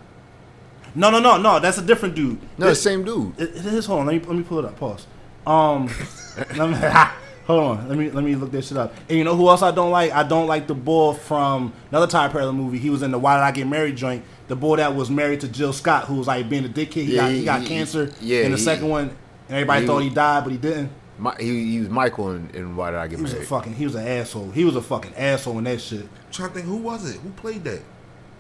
no, 0.96 1.10
no, 1.10 1.20
no, 1.20 1.36
no. 1.36 1.60
That's 1.60 1.78
a 1.78 1.82
different 1.82 2.14
dude. 2.16 2.38
No, 2.58 2.66
the 2.66 2.74
same 2.74 3.04
dude. 3.04 3.38
It, 3.38 3.50
it 3.56 3.66
is. 3.66 3.86
Hold 3.86 4.00
on. 4.00 4.06
Let 4.06 4.14
me 4.16 4.26
let 4.26 4.36
me 4.38 4.42
pull 4.42 4.58
it 4.58 4.64
up. 4.64 4.76
Pause. 4.80 5.06
Um, 5.46 5.86
let 6.56 6.70
me, 6.70 6.76
hold 7.46 7.62
on. 7.62 7.88
Let 7.88 7.96
me 7.98 8.10
let 8.10 8.24
me 8.24 8.34
look 8.34 8.50
this 8.50 8.68
shit 8.68 8.76
up. 8.78 8.92
And 9.08 9.16
you 9.18 9.22
know 9.24 9.36
who 9.36 9.48
else 9.48 9.62
I 9.62 9.70
don't 9.70 9.90
like? 9.90 10.10
I 10.12 10.22
don't 10.24 10.46
like 10.48 10.66
the 10.66 10.74
boy 10.74 11.12
from 11.12 11.72
another 11.90 12.06
Ty 12.08 12.28
Perry 12.28 12.50
movie. 12.52 12.78
He 12.78 12.90
was 12.90 13.02
in 13.02 13.10
the 13.12 13.18
Why 13.18 13.36
Did 13.36 13.42
I 13.42 13.50
Get 13.52 13.66
Married 13.68 13.96
joint. 13.96 14.24
The 14.48 14.56
boy 14.56 14.76
that 14.76 14.96
was 14.96 15.10
married 15.10 15.40
to 15.42 15.48
Jill 15.48 15.72
Scott, 15.72 16.06
who 16.06 16.14
was 16.14 16.26
like 16.26 16.48
being 16.48 16.64
a 16.64 16.68
dickhead. 16.68 17.04
He 17.04 17.14
Yeah, 17.16 17.20
got 17.22 17.30
he, 17.30 17.38
he- 17.38 17.44
got 17.44 17.60
he- 17.62 17.68
cancer. 17.68 18.10
yeah, 18.20 18.40
In 18.44 18.50
the 18.52 18.56
he- 18.58 18.64
second 18.64 18.88
one, 18.88 19.10
and 19.48 19.56
everybody 19.58 19.86
thought 19.86 19.98
he 20.00 20.10
died, 20.10 20.42
but 20.44 20.50
he 20.52 20.58
didn't. 20.58 20.90
My, 21.20 21.34
he, 21.38 21.72
he 21.72 21.78
was 21.80 21.88
Michael 21.90 22.32
in, 22.32 22.48
in 22.54 22.76
Why 22.76 22.90
Did 22.90 22.98
I 22.98 23.06
Get 23.08 23.16
He 23.18 23.22
was 23.22 23.34
a 23.34 23.42
fucking. 23.42 23.74
He 23.74 23.84
was 23.84 23.94
an 23.94 24.06
asshole. 24.06 24.50
He 24.50 24.64
was 24.64 24.74
a 24.74 24.82
fucking 24.82 25.14
asshole 25.16 25.58
in 25.58 25.64
that 25.64 25.80
shit. 25.80 26.00
I'm 26.02 26.08
trying 26.32 26.48
to 26.48 26.54
think 26.54 26.66
who 26.66 26.76
was 26.76 27.08
it? 27.14 27.20
Who 27.20 27.28
played 27.30 27.62
that? 27.64 27.80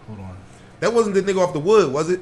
Hold 0.06 0.20
on. 0.20 0.36
That 0.80 0.92
wasn't 0.94 1.14
the 1.14 1.22
nigga 1.22 1.46
off 1.46 1.52
the 1.52 1.60
wood, 1.60 1.92
was 1.92 2.08
it? 2.10 2.20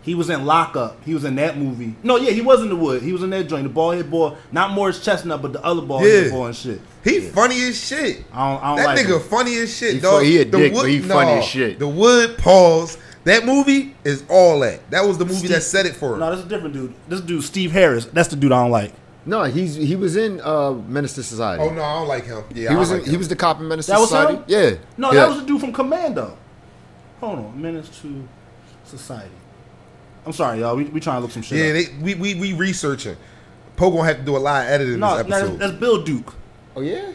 He 0.00 0.14
was 0.14 0.30
in 0.30 0.46
Lockup. 0.46 1.04
He 1.04 1.12
was 1.12 1.24
in 1.24 1.34
that 1.36 1.58
movie. 1.58 1.94
No, 2.02 2.16
yeah, 2.16 2.30
he 2.30 2.40
was 2.40 2.62
in 2.62 2.70
the 2.70 2.76
wood. 2.76 3.02
He 3.02 3.12
was 3.12 3.22
in 3.22 3.28
that 3.30 3.48
joint. 3.48 3.64
The 3.64 3.68
ball 3.68 3.90
head 3.90 4.10
boy, 4.10 4.36
not 4.50 4.70
Morris 4.70 5.04
Chestnut, 5.04 5.42
but 5.42 5.52
the 5.52 5.62
other 5.62 5.82
bald 5.82 6.02
head 6.02 6.26
Yeah. 6.26 6.30
boy 6.30 6.46
and 6.46 6.56
shit. 6.56 6.80
He 7.04 7.20
funny 7.20 7.60
as 7.64 7.78
shit. 7.84 8.24
I 8.32 8.52
don't, 8.54 8.62
I 8.62 8.66
don't 8.68 8.76
That 8.76 8.86
like 8.86 8.98
nigga 9.06 9.16
him. 9.20 9.28
funny 9.28 9.56
as 9.58 9.76
shit, 9.76 9.94
He 9.94 10.00
dog. 10.00 10.20
fu- 10.20 10.24
he 10.26 10.40
a 10.40 10.44
The 10.46 10.56
dick, 10.58 10.72
but 10.72 10.84
he 10.88 11.00
funny 11.00 11.32
as 11.32 11.44
shit. 11.44 11.78
The 11.78 11.88
Wood 11.88 12.38
pause. 12.38 12.96
That 13.24 13.44
movie 13.44 13.94
is 14.04 14.24
all 14.30 14.60
that. 14.60 14.88
That 14.90 15.04
was 15.04 15.18
the 15.18 15.26
movie 15.26 15.48
that 15.48 15.62
set 15.62 15.84
it 15.84 15.94
for 15.96 16.14
him. 16.14 16.20
No, 16.20 16.30
this 16.30 16.40
is 16.40 16.46
a 16.46 16.48
different 16.48 16.72
dude. 16.72 16.94
This 17.08 17.20
dude, 17.20 17.44
Steve 17.44 17.72
Harris. 17.72 18.06
That's 18.06 18.28
the 18.28 18.36
dude 18.36 18.52
I 18.52 18.62
don't 18.62 18.70
like. 18.70 18.94
No, 19.28 19.44
he's 19.44 19.74
he 19.74 19.94
was 19.94 20.16
in 20.16 20.40
uh, 20.40 20.72
Menace 20.72 21.12
to 21.14 21.22
Society. 21.22 21.62
oh 21.62 21.68
no, 21.70 21.82
I 21.82 21.98
don't 21.98 22.08
like 22.08 22.24
him. 22.24 22.42
Yeah, 22.54 22.70
he 22.70 22.74
I 22.76 22.78
was 22.78 22.90
like 22.90 23.00
in, 23.00 23.04
him. 23.06 23.10
he 23.12 23.16
was 23.18 23.28
the 23.28 23.36
cop 23.36 23.60
in 23.60 23.68
Menace 23.68 23.86
That 23.86 23.94
to 23.96 24.00
was 24.00 24.08
Society. 24.08 24.36
him? 24.36 24.44
Yeah. 24.46 24.70
No, 24.96 25.08
yeah. 25.12 25.20
that 25.20 25.28
was 25.28 25.40
the 25.40 25.46
dude 25.46 25.60
from 25.60 25.72
Commando. 25.72 26.36
Hold 27.20 27.38
on, 27.40 27.60
Menace 27.60 27.88
to 28.00 28.26
Society. 28.84 29.34
I'm 30.24 30.32
sorry, 30.32 30.60
y'all. 30.60 30.76
We, 30.76 30.84
we 30.84 30.98
trying 31.00 31.18
to 31.18 31.20
look 31.22 31.30
some 31.30 31.42
shit 31.42 31.58
Yeah, 31.58 31.80
up. 31.80 31.98
they, 32.00 32.02
we, 32.02 32.14
we 32.14 32.34
we 32.40 32.52
researching. 32.54 33.16
Poe 33.76 33.90
gonna 33.90 34.04
have 34.04 34.16
to 34.18 34.24
do 34.24 34.36
a 34.36 34.38
lot 34.38 34.64
of 34.64 34.70
editing 34.72 34.98
no, 34.98 35.18
this 35.18 35.26
no, 35.28 35.46
that's, 35.46 35.58
that's 35.58 35.72
Bill 35.74 36.02
Duke. 36.02 36.34
Oh 36.74 36.80
yeah. 36.80 37.12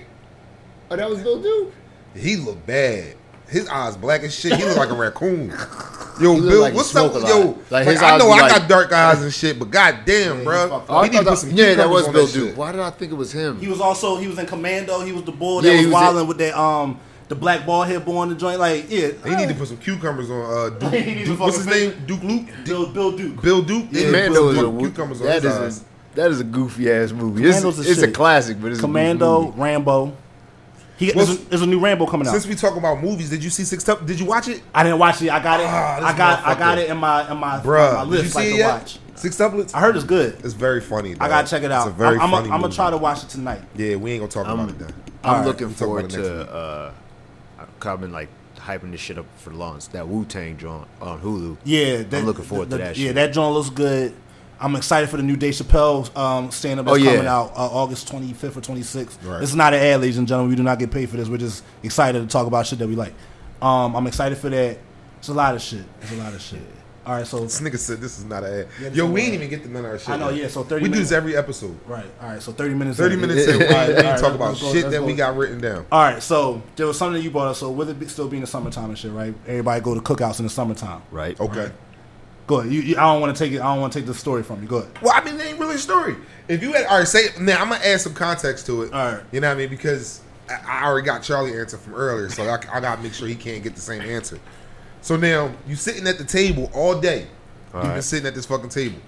Oh, 0.92 0.96
that 0.96 1.10
was 1.10 1.20
Bill 1.22 1.42
Duke. 1.42 1.74
he 2.16 2.36
looked 2.36 2.66
bad. 2.68 3.16
His 3.50 3.68
eyes 3.68 3.96
black 3.98 4.22
as 4.24 4.34
shit. 4.34 4.54
He 4.56 4.64
look 4.66 4.78
like 4.78 4.90
a 4.90 4.94
raccoon. 4.94 5.50
Yo, 6.22 6.40
Bill, 6.40 6.62
like 6.62 6.74
what's 6.76 6.96
up? 6.96 7.12
smoke 7.12 7.28
Yo, 7.28 7.40
lot. 7.40 7.58
like, 7.72 7.88
Like, 7.88 8.02
I 8.02 8.18
know 8.18 8.30
I 8.30 8.42
like- 8.42 8.52
got 8.52 8.70
dark 8.70 8.92
eyes 8.92 9.22
and 9.24 9.34
shit, 9.34 9.58
but 9.58 9.72
goddamn, 9.72 10.40
he 10.40 10.44
bro, 10.44 10.70
fucked 10.70 10.90
Oh, 10.90 10.98
I 10.98 11.06
he 11.06 11.12
need 11.12 11.18
to 11.24 11.24
put 11.26 11.38
some 11.40 11.50
yeah, 11.52 11.66
that 11.74 11.74
cucumbers 11.76 11.94
was 11.94 12.08
on 12.08 12.14
Bill 12.14 12.26
that 12.28 12.34
Duke. 12.34 12.48
shit. 12.50 12.58
Why 12.58 12.72
did 12.72 12.82
I 12.82 12.90
think 12.92 13.12
it 13.12 13.16
was 13.16 13.32
him? 13.32 13.60
He 13.60 13.68
was 13.68 13.82
also 13.82 14.18
he 14.18 14.28
was 14.28 14.38
in 14.38 14.46
Commando. 14.46 15.02
He 15.02 15.12
was 15.12 15.24
the 15.24 15.32
boy 15.32 15.62
that 15.62 15.70
he 15.72 15.78
was, 15.78 15.86
was 15.88 15.94
wilding 15.94 16.28
with 16.28 16.38
that 16.38 16.56
um 16.60 17.00
the 17.30 17.36
black 17.36 17.66
ball 17.66 17.82
head 17.84 18.06
boy 18.06 18.18
on 18.18 18.30
the 18.30 18.36
joint. 18.36 18.60
Like 18.60 18.86
yeah, 18.92 19.08
He 19.26 19.36
need 19.36 19.50
to 19.50 19.56
put 19.56 19.68
some 19.70 19.78
cucumbers 19.78 20.30
on. 20.30 20.42
Uh, 20.42 20.70
Duke, 20.80 20.94
He 20.94 21.06
need 21.16 21.20
to 21.22 21.26
Duke, 21.26 21.40
what's 21.40 21.58
his 21.58 21.66
name? 21.68 21.96
Duke 22.06 22.22
Luke. 22.24 22.48
Bill 22.66 22.86
Bill 22.92 23.12
Duke. 23.18 23.42
Bill 23.42 23.62
Duke. 23.64 23.88
Yeah, 23.92 24.02
Yeah, 24.02 24.06
Commando 24.08 24.50
is 24.50 24.58
a 24.60 24.78
cucumbers 24.88 25.22
on 25.22 25.28
that 25.28 25.42
his 25.44 25.52
is 25.52 25.60
eyes. 25.60 25.82
a, 25.82 26.16
that 26.16 26.32
is 26.32 26.40
a 26.42 26.44
goofy 26.44 26.92
ass 26.92 27.12
movie. 27.12 27.44
It's, 27.44 27.58
Commando's 27.60 27.90
it's 27.90 28.02
a 28.04 28.12
classic, 28.12 28.62
but 28.62 28.72
it's 28.72 28.80
Commando, 28.82 29.42
A 29.42 29.46
goofy. 29.48 29.60
Rambo. 29.62 30.18
He 31.06 31.12
Well, 31.16 31.26
there's, 31.26 31.40
a, 31.40 31.46
there's 31.50 31.62
a 31.62 31.68
new 31.68 31.80
Rambo 31.80 32.06
coming 32.08 32.28
out. 32.28 32.32
Since 32.32 32.48
we 32.48 32.56
talk 32.56 32.76
about 32.78 33.02
movies, 33.02 33.30
did 33.30 33.44
you 33.44 33.50
see 33.50 33.64
Six 33.64 33.84
Tup? 33.84 34.06
Did 34.06 34.20
you 34.20 34.26
watch 34.26 34.48
it, 34.48 34.62
I 34.74 34.84
didn't 34.84 35.00
watch 35.00 35.22
it. 35.22 35.30
I 35.30 35.42
got 35.42 35.60
it. 35.60 35.66
Ah, 35.68 36.00
I 36.02 36.18
got 36.18 36.46
I 36.46 36.58
got 36.58 36.78
it 36.78 36.90
in 36.90 36.98
my 36.98 37.30
in 37.32 37.38
my, 37.38 37.60
Bruh, 37.60 37.94
my 37.96 38.04
Did 38.06 38.12
you 38.12 38.18
list 38.18 38.34
see 38.34 38.38
like 38.40 38.48
it 38.48 38.52
to 38.52 38.58
yet? 38.58 38.68
watch. 38.80 39.00
Sextuplets. 39.16 39.76
I 39.76 39.80
heard 39.80 39.96
it's 39.96 40.06
good. 40.06 40.36
It's 40.44 40.54
very 40.54 40.82
funny. 40.82 41.16
I 41.20 41.28
gotta 41.30 41.48
check 41.48 41.64
it 41.64 41.72
out. 41.72 41.88
It's 41.88 41.96
a 41.96 41.98
very 41.98 42.16
I'm, 42.16 42.22
I'm, 42.24 42.32
funny 42.32 42.50
I'm 42.52 42.62
gonna 42.62 42.74
try 42.74 42.90
to 42.90 42.98
watch 42.98 43.24
it 43.24 43.30
tonight. 43.30 43.62
Yeah, 43.76 43.96
we 43.96 44.12
ain't 44.12 44.22
gonna 44.22 44.32
talk 44.32 44.48
I'm- 44.48 44.60
about 44.60 44.70
it 44.72 44.80
then. 44.80 44.94
I'm 45.24 45.30
Alright, 45.36 45.48
looking 45.48 45.68
we'll 45.68 45.76
forward 45.76 46.10
to. 46.10 46.52
Uh, 46.52 46.92
I've 47.86 48.00
been 48.02 48.12
like 48.12 48.28
hyping 48.58 48.92
this 48.92 49.00
shit 49.02 49.18
up 49.18 49.26
for 49.38 49.52
the 49.52 49.56
launch. 49.58 49.90
That 49.90 50.08
Wu 50.08 50.26
Tang 50.26 50.58
joint 50.58 50.88
on 51.02 51.22
Hulu. 51.22 51.58
Yeah, 51.64 52.04
that, 52.04 52.20
I'm 52.20 52.26
looking 52.26 52.44
forward 52.46 52.70
to 52.72 52.78
that 52.78 52.98
Yeah, 52.98 53.08
shit. 53.08 53.16
that 53.16 53.34
joint 53.34 53.54
looks 53.54 53.70
good. 53.70 54.14
I'm 54.60 54.76
excited 54.76 55.10
for 55.10 55.18
the 55.18 55.24
new 55.24 55.36
Dave 55.36 55.54
Chappelle 55.56 56.16
um, 56.18 56.50
stand 56.52 56.80
up 56.80 56.86
that's 56.86 56.98
Oh, 56.98 57.02
yeah. 57.02 57.12
coming 57.12 57.28
out 57.28 57.52
uh, 57.56 57.68
August 57.68 58.10
25th 58.12 58.58
or 58.58 58.62
26th. 58.62 59.18
Right. 59.24 59.40
This 59.42 59.50
is 59.50 59.56
not 59.56 59.74
an 59.74 59.82
ad, 59.82 60.00
ladies 60.02 60.18
and 60.18 60.28
gentlemen. 60.28 60.50
We 60.52 60.56
do 60.56 60.64
not 60.64 60.80
get 60.80 60.90
paid 60.92 61.10
for 61.10 61.18
this. 61.18 61.28
We're 61.28 61.38
just 61.38 61.64
excited 61.84 62.22
to 62.22 62.28
talk 62.28 62.48
about 62.48 62.66
shit 62.66 62.80
that 62.80 62.88
we 62.88 62.96
like. 62.96 63.14
Um, 63.62 63.96
I'm 63.96 64.08
excited 64.08 64.38
for 64.38 64.50
that. 64.50 64.78
It's 65.20 65.28
a 65.30 65.34
lot 65.34 65.56
of 65.56 65.62
shit. 65.62 65.84
It's 66.02 66.12
a 66.12 66.16
lot 66.16 66.34
of 66.34 66.42
shit. 66.42 66.62
All 67.06 67.16
right, 67.16 67.28
so 67.28 67.42
This 67.42 67.60
nigga 67.60 67.78
said 67.78 68.00
this 68.00 68.18
is 68.18 68.24
not 68.24 68.46
an 68.46 68.60
ad. 68.62 68.68
Yeah, 68.82 68.90
Yo, 68.92 69.12
we 69.12 69.22
ain't 69.24 69.34
even 69.34 69.50
get 69.50 69.62
to 69.64 69.70
none 69.70 69.84
of 69.84 69.92
our 69.92 70.00
shit. 70.00 70.08
I 70.10 70.16
know, 70.16 70.30
yet. 70.30 70.44
yeah, 70.44 70.48
so 70.48 70.64
30 70.64 70.84
We 70.84 70.90
do 70.90 71.00
this 71.00 71.12
every 71.12 71.36
episode. 71.36 71.78
right, 71.86 72.06
all 72.22 72.30
right, 72.30 72.42
so 72.42 72.54
thirty 72.54 72.74
minutes. 72.74 72.98
30 72.98 73.16
in. 73.16 73.22
minutes 73.22 73.46
in, 73.46 73.60
we 73.60 73.66
All 73.66 73.72
right, 73.74 73.90
ain't 73.90 73.98
all 73.98 74.04
right, 74.14 74.20
talk 74.22 74.34
about 74.34 74.54
go, 74.58 74.72
shit 74.72 74.84
let's 74.86 74.96
that 74.96 75.04
we 75.04 75.14
got 75.14 75.36
written 75.36 75.60
down. 75.60 75.86
All 75.92 76.02
right, 76.02 76.24
so 76.24 76.62
there 76.78 76.88
was 76.88 76.98
something 76.98 77.16
that 77.16 77.24
you 77.24 77.30
brought 77.30 77.48
up. 77.50 77.58
So 77.58 77.70
with 77.72 77.90
it 77.90 78.00
be, 78.00 78.08
still 78.08 78.30
being 78.30 78.40
the 78.40 78.48
summertime 78.48 78.86
and 78.86 78.98
shit, 78.98 79.12
right? 79.12 79.34
Everybody 79.48 79.82
go 79.82 79.94
to 79.96 80.00
cookouts 80.00 80.40
in 80.40 80.46
the 80.46 80.50
summertime. 80.50 81.02
Right. 81.12 81.38
Okay. 81.42 81.72
Go 82.48 82.60
ahead. 82.60 82.72
You, 82.74 82.82
you, 82.82 82.98
I 82.98 83.02
don't 83.02 83.22
want 83.22 83.36
to 83.36 83.44
take 83.44 83.54
it. 83.54 83.62
I 83.62 83.74
don't 83.74 83.80
want 83.80 83.94
to 83.94 84.00
take 84.00 84.06
the 84.06 84.14
story 84.14 84.44
from 84.44 84.62
you. 84.62 84.68
Go 84.68 84.80
ahead. 84.80 84.92
Well, 85.02 85.14
I 85.16 85.24
mean, 85.24 85.40
it 85.40 85.46
ain't 85.46 85.60
really 85.60 85.76
a 85.76 85.80
story. 85.80 86.16
If 86.48 86.62
you 86.62 86.74
had, 86.74 86.86
all 86.88 87.00
right, 87.00 87.08
say, 87.08 87.28
now 87.40 87.62
I'm 87.62 87.70
gonna 87.70 87.84
add 87.84 88.02
some 88.02 88.14
context 88.14 88.66
to 88.66 88.84
it. 88.84 88.94
All 88.94 89.14
right. 89.14 89.24
You 89.32 89.40
know 89.40 89.48
what 89.48 89.56
I 89.56 89.60
mean? 89.60 89.70
Because 89.70 90.22
I, 90.50 90.60
I 90.68 90.86
already 90.86 91.06
got 91.06 91.24
Charlie 91.24 91.58
answer 91.58 91.78
from 91.78 91.94
earlier, 91.96 92.30
so 92.30 92.44
I, 92.44 92.56
I 92.72 92.80
gotta 92.82 93.02
make 93.02 93.14
sure 93.14 93.28
he 93.28 93.36
can't 93.36 93.64
get 93.64 93.76
the 93.76 93.82
same 93.82 94.02
answer. 94.02 94.40
So 95.02 95.16
now 95.16 95.54
you 95.68 95.76
sitting 95.76 96.08
at 96.08 96.18
the 96.18 96.24
table 96.24 96.70
all 96.74 97.00
day. 97.00 97.28
You've 97.74 97.84
been 97.84 98.02
sitting 98.02 98.28
at 98.28 98.36
this 98.36 98.46
fucking 98.46 98.70
table, 98.70 99.00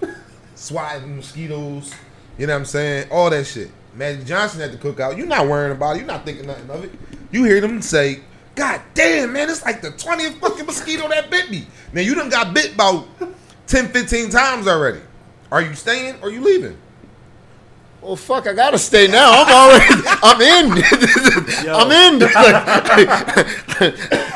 swatting 0.56 1.16
mosquitoes. 1.16 1.94
You 2.36 2.46
know 2.48 2.54
what 2.54 2.60
I'm 2.60 2.64
saying? 2.64 3.08
All 3.10 3.30
that 3.30 3.46
shit. 3.46 3.70
Magic 3.94 4.26
Johnson 4.26 4.60
at 4.60 4.72
the 4.72 4.76
cookout. 4.76 5.16
You're 5.16 5.26
not 5.26 5.46
worrying 5.46 5.72
about 5.72 5.94
it. 5.94 6.00
You're 6.00 6.06
not 6.06 6.24
thinking 6.24 6.46
nothing 6.46 6.68
of 6.68 6.84
it. 6.84 6.90
You 7.30 7.44
hear 7.44 7.60
them 7.60 7.80
say, 7.80 8.20
"God 8.56 8.80
damn, 8.94 9.32
man, 9.32 9.48
it's 9.48 9.64
like 9.64 9.80
the 9.80 9.90
20th 9.90 10.40
fucking 10.40 10.66
mosquito 10.66 11.08
that 11.08 11.30
bit 11.30 11.50
me." 11.50 11.66
Now 11.92 12.00
you 12.00 12.14
done 12.14 12.28
got 12.28 12.52
bit 12.52 12.74
about 12.74 13.06
10, 13.68 13.88
15 13.88 14.30
times 14.30 14.66
already. 14.66 15.00
Are 15.52 15.62
you 15.62 15.74
staying 15.74 16.16
or 16.22 16.30
you 16.30 16.40
leaving? 16.40 16.76
Well, 18.02 18.16
fuck, 18.16 18.46
I 18.46 18.52
gotta 18.52 18.78
stay 18.78 19.08
now. 19.08 19.30
I'm 19.32 19.52
already, 19.52 20.02
I'm 20.22 20.40
in. 20.40 20.70
I'm 21.68 21.90
in. 21.90 22.20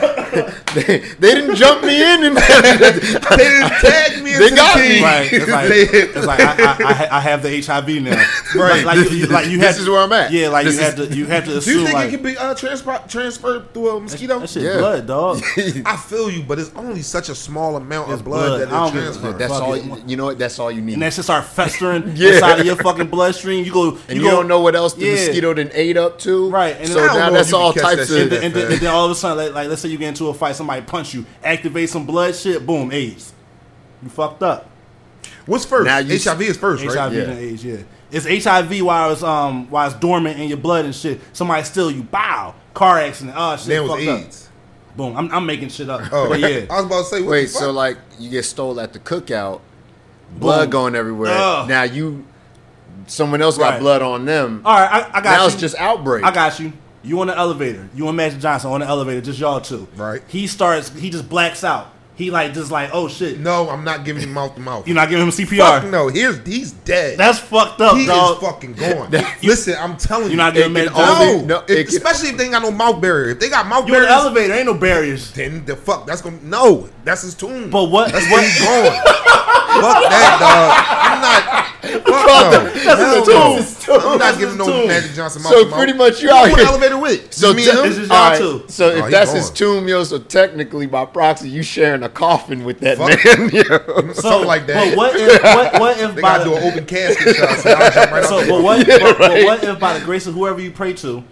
they, 0.75 0.99
they 1.19 1.35
didn't 1.35 1.57
jump 1.57 1.83
me 1.85 1.97
in. 2.03 2.25
And 2.25 2.37
They 2.37 3.37
didn't 3.37 3.71
tag 3.81 4.23
me. 4.23 4.33
They 4.37 4.51
got 4.51 4.77
the 4.77 4.83
me. 4.89 5.03
Right. 5.03 5.33
It's 5.33 5.49
like, 5.49 5.71
it's 5.71 6.27
like 6.27 6.41
I, 6.41 6.77
I, 7.09 7.17
I, 7.19 7.21
have 7.21 7.43
the 7.43 7.61
HIV 7.61 8.03
now. 8.03 8.17
Right. 8.55 8.85
Like, 8.85 8.97
like, 8.99 9.11
you, 9.11 9.27
like 9.27 9.49
you 9.49 9.59
had 9.59 9.71
This 9.75 9.79
is 9.81 9.89
where 9.89 10.01
I'm 10.01 10.13
at. 10.13 10.33
Yeah, 10.33 10.49
like 10.49 10.67
This 10.67 10.77
you 10.77 10.83
had 10.83 10.97
to. 10.97 11.07
You 11.17 11.27
had 11.27 11.45
to 11.47 11.57
Assume, 11.59 11.73
Do 11.75 11.81
you 11.81 11.87
assume 11.87 11.87
think 11.87 11.95
like 11.95 12.09
it 12.09 12.11
can 12.17 12.23
be 12.23 12.37
uh, 12.39 12.55
transfer, 12.55 13.03
transferred 13.09 13.73
through 13.75 13.97
a 13.97 14.01
mosquito? 14.01 14.39
that 14.39 14.51
shit 14.51 14.63
Yeah. 14.63 14.79
blood, 14.79 15.07
dog. 15.07 15.43
I 15.85 15.97
feel 15.97 16.31
you, 16.31 16.43
but 16.43 16.59
it's 16.59 16.71
only 16.77 17.03
such 17.03 17.29
a 17.29 17.35
small 17.35 17.77
amount 17.77 18.11
It's 18.11 18.21
of 18.21 18.25
blood, 18.25 18.69
blood. 18.69 18.73
I 18.73 18.91
that 18.91 18.97
it 18.97 19.01
transfers. 19.01 19.39
that's 19.39 19.53
Fuck 19.53 19.63
all. 19.63 19.75
it. 19.75 20.09
You 20.09 20.17
know 20.17 20.27
what? 20.27 20.39
That's 20.39 20.59
all 20.59 20.71
you 20.71 20.81
need. 20.81 20.95
and 20.95 21.03
that 21.03 21.13
shit 21.13 21.25
start 21.25 21.45
festering 21.45 22.13
Yeah. 22.17 22.35
inside 22.35 22.61
of 22.61 22.67
your 22.67 22.77
fucking 22.77 23.09
bloodstream. 23.09 23.65
You 23.65 23.73
go 23.73 23.91
and 23.91 23.99
you, 24.11 24.17
you, 24.17 24.23
go, 24.23 24.31
don't 24.31 24.49
know 24.49 24.61
what 24.61 24.75
else 24.75 24.95
the 24.95 25.07
Yeah. 25.07 25.13
mosquito 25.15 25.55
then 25.55 25.71
ate 25.75 25.97
up 25.97 26.19
to. 26.21 26.51
Right, 26.51 26.77
and 26.79 26.89
so 26.89 26.95
then 26.95 27.07
now 27.17 27.31
that's 27.31 27.53
all 27.53 27.73
types 27.73 28.11
of. 28.11 28.17
And 28.17 28.31
then, 28.31 28.41
shit 28.41 28.45
and, 28.45 28.55
then, 28.55 28.63
fast. 28.63 28.73
and 28.75 28.81
then 28.83 28.95
all 28.95 29.05
of 29.07 29.11
a 29.11 29.15
sudden, 29.15 29.39
like, 29.47 29.55
like 29.55 29.69
let's 29.69 29.83
say 29.83 29.89
you 29.89 29.99
get 29.99 30.09
into 30.21 30.31
a 30.31 30.35
fight, 30.35 30.57
somebody 30.57 30.83
punch 30.83 31.15
you, 31.15 31.25
activate 31.43 31.89
some 31.89 32.05
blood 32.07 32.35
shit, 32.35 32.65
boom, 32.67 32.93
AIDS. 32.93 33.33
You 34.03 34.09
fucked 34.09 34.43
up. 34.43 34.69
What's 35.47 35.65
first? 35.65 35.87
Now 35.87 35.99
you- 35.99 36.19
HIV 36.19 36.43
is 36.43 36.57
first, 36.57 36.85
right? 36.85 36.97
HIV 36.97 37.13
Yeah. 37.15 37.23
and 37.23 37.39
AIDS, 37.39 37.65
yeah. 37.65 37.77
It's 38.11 38.27
HIV 38.45 38.83
while 38.83 39.13
it's 39.13 39.23
um 39.23 39.71
while 39.71 39.87
it's 39.89 39.97
dormant 39.99 40.39
in 40.39 40.49
your 40.49 40.59
blood 40.59 40.85
and 40.85 40.95
shit. 40.95 41.21
Somebody 41.33 41.63
steal 41.65 41.91
you, 41.91 42.03
bow, 42.03 42.55
car 42.75 42.99
accident, 42.99 43.37
oh 43.39 43.57
shit, 43.57 43.67
Then 43.69 43.77
it 43.85 43.89
was 43.89 44.05
fucked 44.05 44.47
up. 44.47 44.97
Boom, 44.97 45.17
I'm, 45.17 45.33
I'm 45.33 45.47
making 45.47 45.69
shit 45.69 45.89
up. 45.89 46.01
Oh, 46.13 46.29
but 46.29 46.41
yeah, 46.41 46.67
I 46.69 46.77
was 46.77 46.87
about 46.87 46.99
to 47.03 47.05
say, 47.05 47.21
what 47.23 47.31
Wait, 47.31 47.47
the 47.47 47.53
fuck? 47.53 47.63
so 47.63 47.71
like 47.71 47.99
you 48.19 48.29
get 48.31 48.45
stole 48.45 48.81
at 48.81 48.93
the 48.93 48.99
cookout, 48.99 49.61
blood 50.37 50.71
going 50.71 50.95
everywhere. 50.97 51.33
Ugh. 51.33 51.69
Now 51.69 51.85
you, 51.85 52.27
someone 53.07 53.41
else 53.41 53.57
got 53.57 53.71
Right. 53.75 53.81
blood 53.81 54.03
on 54.03 54.25
them. 54.25 54.63
all 54.65 54.75
right, 54.79 54.91
I, 54.91 55.19
I 55.19 55.21
got 55.21 55.25
now 55.25 55.41
you. 55.43 55.47
it's 55.53 55.57
just 55.61 55.77
outbreak. 55.77 56.25
I 56.25 56.33
got 56.33 56.59
you. 56.59 56.73
You 57.03 57.21
on 57.21 57.29
the 57.29 57.37
elevator. 57.37 57.89
You 57.95 58.09
and 58.09 58.17
Magic 58.17 58.41
Johnson 58.41 58.71
on 58.71 58.81
the 58.81 58.87
elevator. 58.87 59.21
Just 59.21 59.39
y'all 59.39 59.61
two. 59.61 59.89
Right. 59.97 60.23
He 60.29 60.47
starts. 60.47 60.91
He 60.91 61.11
just 61.11 61.29
blacks 61.29 61.65
out. 61.65 61.93
He 62.21 62.31
like 62.31 62.53
just 62.53 62.71
like 62.71 62.91
oh 62.93 63.09
shit. 63.09 63.41
no, 63.41 63.71
I'm 63.71 63.83
not 63.83 64.05
giving 64.05 64.23
him 64.23 64.35
mouth 64.35 64.55
to 64.55 64.61
mouth. 64.61 64.87
You're 64.87 64.95
not 64.95 65.09
giving 65.09 65.25
him 65.25 65.31
CPR. 65.33 65.81
Fuck 65.81 65.91
no, 65.91 66.09
here's 66.09 66.47
he's 66.47 66.73
dead. 66.73 67.17
That's 67.19 67.39
fucked 67.39 67.81
up, 67.81 67.97
he 67.97 68.05
dog. 68.05 68.37
is 68.37 68.43
fucking 68.47 68.75
gone. 68.75 69.11
Listen, 69.43 69.75
I'm 69.79 69.97
telling 69.97 70.25
you, 70.25 70.33
You're 70.33 70.37
not 70.37 70.53
giving 70.53 70.77
It 70.77 70.89
him 70.89 70.93
can 70.93 70.97
Magic 70.99 71.49
no, 71.49 71.61
no, 71.61 71.65
it 71.67 71.89
especially 71.89 72.29
if 72.29 72.37
they 72.37 72.45
ain't 72.45 72.53
got 72.53 72.61
no 72.61 72.71
mouth 72.71 73.01
barrier. 73.01 73.31
If 73.31 73.41
they 73.41 73.49
got 73.49 73.67
mouth 73.67 73.89
You 73.89 73.95
on 73.95 74.03
the 74.03 74.09
elevator. 74.11 74.53
Ain't 74.53 74.67
no 74.67 74.75
barriers. 74.75 75.33
then 75.33 75.65
the 75.65 75.77
fuck 75.77 76.07
that's 76.07 76.21
gonna 76.21 76.39
no, 76.43 76.91
that's 77.05 77.23
his 77.23 77.35
tomb. 77.35 77.71
But 77.71 77.85
what? 77.85 78.13
That's 78.13 78.31
where 78.31 78.43
he's 78.43 78.59
going. 78.59 78.93
fuck 79.81 79.97
that, 80.05 80.37
dog. 80.45 80.71
I'm 81.01 81.21
not. 81.23 81.60
Fuck 81.93 82.05
no. 82.05 82.71
That's 82.71 82.85
his 82.85 82.89
no. 82.89 83.25
tomb. 83.25 83.57
His 83.57 83.85
tomb. 83.85 84.01
I'm 84.03 84.19
not 84.19 84.39
giving 84.39 84.59
no. 84.59 84.87
Magic 84.87 85.13
Johnson 85.13 85.43
mouth 85.43 85.53
So 85.53 85.71
pretty 85.71 85.93
much 85.93 86.23
you 86.23 86.29
Who 86.29 86.35
out 86.35 86.51
on 86.51 86.59
here- 86.59 86.67
elevator 86.67 86.99
with. 86.99 87.33
So 87.33 87.53
me 87.53 87.65
te- 87.65 87.71
and 87.71 87.79
him? 87.81 87.85
It's 87.87 87.97
just 87.97 88.11
y'all 88.11 88.19
all 88.19 88.31
right. 88.31 88.71
So 88.71 88.87
oh, 88.87 88.97
if 88.97 89.03
Oh, 89.03 89.07
he 89.07 89.11
that's 89.11 89.31
gone. 89.31 89.37
his 89.37 89.51
tomb, 89.51 89.89
yo, 89.89 90.05
so 90.05 90.19
technically 90.19 90.87
by 90.87 91.05
proxy, 91.05 91.49
you 91.49 91.63
sharing 91.63 92.03
a 92.03 92.09
coffin 92.09 92.65
with 92.65 92.81
that 92.81 92.99
man. 92.99 93.51
Yo. 93.53 94.13
Something 94.13 94.47
like 94.47 94.67
that. 94.67 94.91
But 94.91 94.97
what 94.97 95.17
if? 95.17 95.43
What, 95.43 95.81
what 95.81 95.99
if 95.99 96.15
They 96.15 96.23
by 96.23 96.39
gotta 96.39 96.45
do 96.45 96.57
an 96.57 96.63
open 96.63 96.87
casket 96.87 97.37
shot. 97.37 97.59
So 97.59 97.71
I'll 97.71 97.93
jump 97.93 98.11
right 98.13 98.25
so, 98.25 98.41
out 98.41 98.49
but 98.49 98.63
what? 98.63 98.87
but, 98.87 99.19
but 99.19 99.45
what 99.45 99.65
if 99.65 99.81
by 99.81 99.99
the 99.99 100.05
grace 100.05 100.27
of 100.27 100.35
whoever 100.35 100.61
you 100.61 100.71
pray 100.71 100.93
to, 100.95 101.25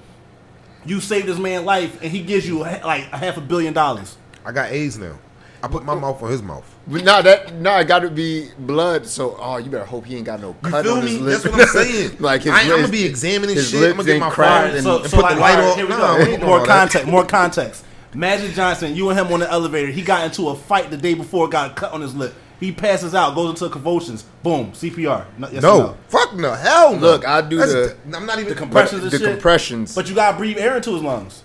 you 0.85 1.01
save 1.01 1.27
this 1.27 1.39
man's 1.39 1.65
life 1.65 2.03
and 2.03 2.11
he 2.11 2.23
gives 2.23 2.47
you 2.47 2.61
like 2.61 3.11
a 3.13 3.17
half 3.17 3.37
a 3.37 3.41
billion 3.41 3.73
dollars? 3.73 4.17
I 4.45 4.53
got 4.53 4.71
AIDS 4.71 4.99
now. 4.99 5.19
I 5.63 5.69
put 5.69 5.85
my 5.85 5.93
oh. 5.95 6.01
mouth 6.01 6.23
on 6.23 6.31
his 6.31 6.43
mouth. 6.43 6.75
But 6.91 7.05
nah, 7.05 7.21
that 7.23 7.55
nah, 7.55 7.81
it 7.81 7.87
got 7.87 7.99
to 8.01 8.11
be 8.11 8.49
blood. 8.59 9.07
So 9.07 9.37
oh, 9.39 9.59
you 9.59 9.71
better 9.71 9.85
hope 9.85 10.07
he 10.07 10.17
ain't 10.17 10.25
got 10.25 10.41
no 10.41 10.57
You 10.65 10.71
cut 10.71 10.85
feel 10.85 10.95
on 10.95 11.03
his 11.03 11.13
me? 11.15 11.21
lip. 11.21 11.43
That's 11.43 11.55
what 11.55 11.61
I'm 11.61 11.85
saying. 11.87 12.17
like 12.21 12.43
his 12.43 12.53
I, 12.53 12.63
am 12.63 12.81
gonna 12.81 12.89
be 12.89 13.05
examining 13.05 13.57
his 13.57 13.71
shit. 13.71 13.77
I'm 13.91 13.97
lips 13.99 14.07
gonna 14.07 14.19
get 14.19 14.21
my 14.21 14.31
cracked 14.31 14.67
phone 14.69 14.75
and- 14.77 14.85
so, 14.85 15.01
and 15.03 15.11
so 15.11 15.17
put 15.17 15.23
like, 15.25 15.35
the 15.35 15.41
light 15.41 15.59
uh, 15.59 15.63
all 15.63 15.63
right, 15.63 15.71
off. 15.71 15.77
Here 15.77 15.87
we 15.87 15.91
Nah, 15.93 15.99
go. 15.99 16.13
we 16.13 16.15
We 16.17 16.21
ain't 16.23 16.31
need 16.31 16.37
doing 16.39 16.49
more 16.51 16.65
context. 16.67 17.09
More 17.09 17.27
context. 17.27 17.85
Magic 18.15 18.53
Johnson, 18.53 18.97
you 18.97 19.11
and 19.11 19.19
him 19.19 19.31
on 19.33 19.41
the 19.41 19.51
elevator. 19.51 19.89
He 19.93 20.01
got 20.03 20.25
into 20.25 20.49
a 20.49 20.55
fight 20.57 20.91
the 20.91 20.97
day 20.97 21.13
before. 21.13 21.47
Got 21.49 21.73
a 21.73 21.75
cut 21.75 21.93
on 21.93 22.01
his 22.01 22.15
lip. 22.15 22.33
He 22.59 22.73
passes 22.73 23.15
out. 23.15 23.35
Goes 23.35 23.51
into 23.51 23.69
convulsions. 23.69 24.23
Boom. 24.43 24.73
CPR. 24.73 25.27
No, 25.37 25.49
yes 25.51 25.63
or 25.63 25.79
No, 25.79 25.97
fuck 26.09 26.35
no, 26.35 26.55
hell 26.55 26.95
no. 26.95 27.01
Look, 27.01 27.27
I 27.29 27.43
do 27.43 27.59
That's 27.59 27.73
the- 27.73 27.97
d- 28.11 28.17
I'm 28.17 28.25
not 28.25 28.39
even 28.39 28.49
The 28.49 28.55
compressions 28.55 29.03
and 29.03 29.13
the 29.13 29.19
shit. 29.19 29.29
compressions. 29.31 29.95
But 29.95 30.09
you 30.09 30.15
gotta 30.15 30.37
breathe 30.39 30.57
air 30.59 30.77
into 30.77 30.95
his 30.95 31.03
lungs. 31.03 31.43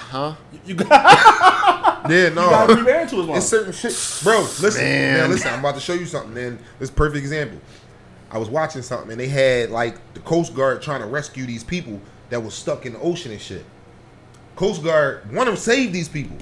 Huh? 0.00 0.34
You 0.64 0.74
got 0.74 0.90
Yeah, 2.10 2.28
you 2.28 2.34
gotta 2.34 2.74
no. 2.74 2.74
breathe 2.82 2.88
air 2.88 3.00
into 3.02 3.16
his 3.22 3.36
It's 3.36 3.46
certain 3.46 3.72
shit, 3.72 4.20
bro. 4.24 4.40
Listen, 4.40 4.82
Man. 4.82 5.18
man. 5.20 5.30
Listen, 5.30 5.52
I'm 5.52 5.60
about 5.60 5.74
to 5.74 5.80
show 5.80 5.92
you 5.94 6.06
something. 6.06 6.34
Man, 6.34 6.58
this 6.78 6.90
perfect 6.90 7.18
example. 7.18 7.58
I 8.30 8.38
was 8.38 8.48
watching 8.48 8.82
something 8.82 9.10
and 9.10 9.20
they 9.20 9.28
had 9.28 9.70
like 9.70 9.96
the 10.14 10.20
Coast 10.20 10.54
Guard 10.54 10.82
trying 10.82 11.00
to 11.00 11.06
rescue 11.06 11.46
these 11.46 11.64
people 11.64 12.00
that 12.30 12.40
was 12.42 12.54
stuck 12.54 12.86
in 12.86 12.92
the 12.94 13.00
ocean 13.00 13.32
and 13.32 13.40
shit. 13.40 13.64
Coast 14.56 14.82
Guard 14.82 15.32
want 15.32 15.48
to 15.48 15.56
save 15.56 15.92
these 15.92 16.08
people, 16.08 16.36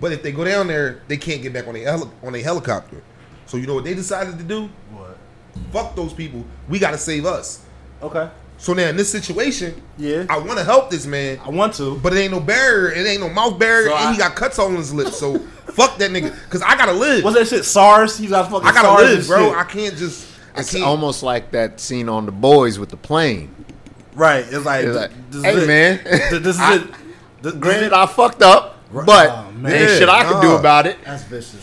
but 0.00 0.12
if 0.12 0.22
they 0.22 0.32
go 0.32 0.44
down 0.44 0.66
there, 0.68 1.02
they 1.08 1.16
can't 1.16 1.42
get 1.42 1.52
back 1.52 1.66
on 1.68 1.76
a 1.76 1.80
heli- 1.80 2.10
on 2.22 2.34
a 2.34 2.40
helicopter. 2.40 3.02
So 3.46 3.56
you 3.56 3.66
know 3.66 3.74
what 3.74 3.84
they 3.84 3.94
decided 3.94 4.38
to 4.38 4.44
do? 4.44 4.68
What? 4.92 5.16
Fuck 5.72 5.96
those 5.96 6.12
people. 6.12 6.44
We 6.68 6.78
got 6.78 6.90
to 6.92 6.98
save 6.98 7.26
us. 7.26 7.64
Okay. 8.02 8.28
So 8.58 8.72
now 8.72 8.88
in 8.88 8.96
this 8.96 9.10
situation, 9.12 9.80
Yeah. 9.98 10.24
I 10.30 10.38
want 10.38 10.58
to 10.58 10.64
help 10.64 10.90
this 10.90 11.04
man, 11.06 11.38
I 11.44 11.50
want 11.50 11.74
to. 11.74 11.96
but 11.98 12.12
it 12.14 12.18
ain't 12.20 12.32
no 12.32 12.40
barrier. 12.40 12.90
It 12.90 13.06
ain't 13.06 13.20
no 13.20 13.28
mouth 13.28 13.58
barrier, 13.58 13.88
So 13.90 13.96
and 13.96 14.08
I- 14.08 14.12
he 14.12 14.18
got 14.18 14.34
cuts 14.34 14.58
on 14.58 14.74
his 14.76 14.92
lips. 14.94 15.18
So 15.18 15.38
fuck 15.66 15.98
that 15.98 16.10
nigga, 16.10 16.34
cause 16.48 16.62
I 16.62 16.76
gotta 16.76 16.92
live. 16.92 17.22
What's 17.22 17.36
that 17.38 17.46
shit? 17.48 17.64
SARS. 17.64 18.20
You 18.20 18.30
got 18.30 18.50
fucking 18.50 18.66
I 18.66 18.72
gotta 18.72 18.88
SARS 18.88 19.10
live, 19.10 19.26
bro. 19.26 19.48
shit. 19.50 19.58
I 19.58 19.64
can't 19.64 19.96
just. 19.96 20.26
I 20.54 20.60
It's 20.60 20.72
can't. 20.72 20.84
almost 20.84 21.22
like 21.22 21.50
that 21.50 21.80
scene 21.80 22.08
on 22.08 22.24
the 22.24 22.32
boys 22.32 22.78
with 22.78 22.88
the 22.88 22.96
plane. 22.96 23.54
right. 24.14 24.44
It's 24.48 24.64
like, 24.64 24.84
It's 24.86 24.96
like, 24.96 25.10
this 25.30 25.36
is 25.38 25.44
hey 25.44 25.62
it. 25.62 25.66
man, 25.66 26.00
This 26.42 26.54
is 26.56 26.60
I- 26.60 26.74
it. 26.76 26.80
This- 27.42 27.52
this 27.52 27.54
granted 27.60 27.86
is- 27.88 27.92
I 27.92 28.06
fucked 28.06 28.42
up, 28.42 28.78
but 28.90 29.28
Oh, 29.30 29.52
man. 29.52 29.70
there 29.70 29.88
ain't 29.90 29.98
shit 29.98 30.08
I 30.08 30.24
can 30.24 30.40
do 30.40 30.52
about 30.56 30.86
it. 30.86 30.96
That's 31.04 31.22
vicious. 31.24 31.60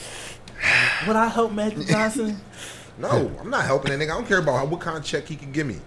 Would 1.08 1.16
I 1.16 1.28
help 1.28 1.52
Magic 1.52 1.88
Johnson? 1.88 2.40
no, 3.00 3.32
I'm 3.42 3.50
not 3.50 3.66
helping 3.66 3.92
that 3.92 4.00
nigga. 4.00 4.12
I 4.12 4.14
don't 4.14 4.28
care 4.28 4.38
about 4.38 4.68
what 4.70 4.80
kind 4.80 4.96
of 4.96 5.04
check 5.04 5.28
he 5.28 5.36
can 5.36 5.52
give 5.52 5.66
me. 5.66 5.78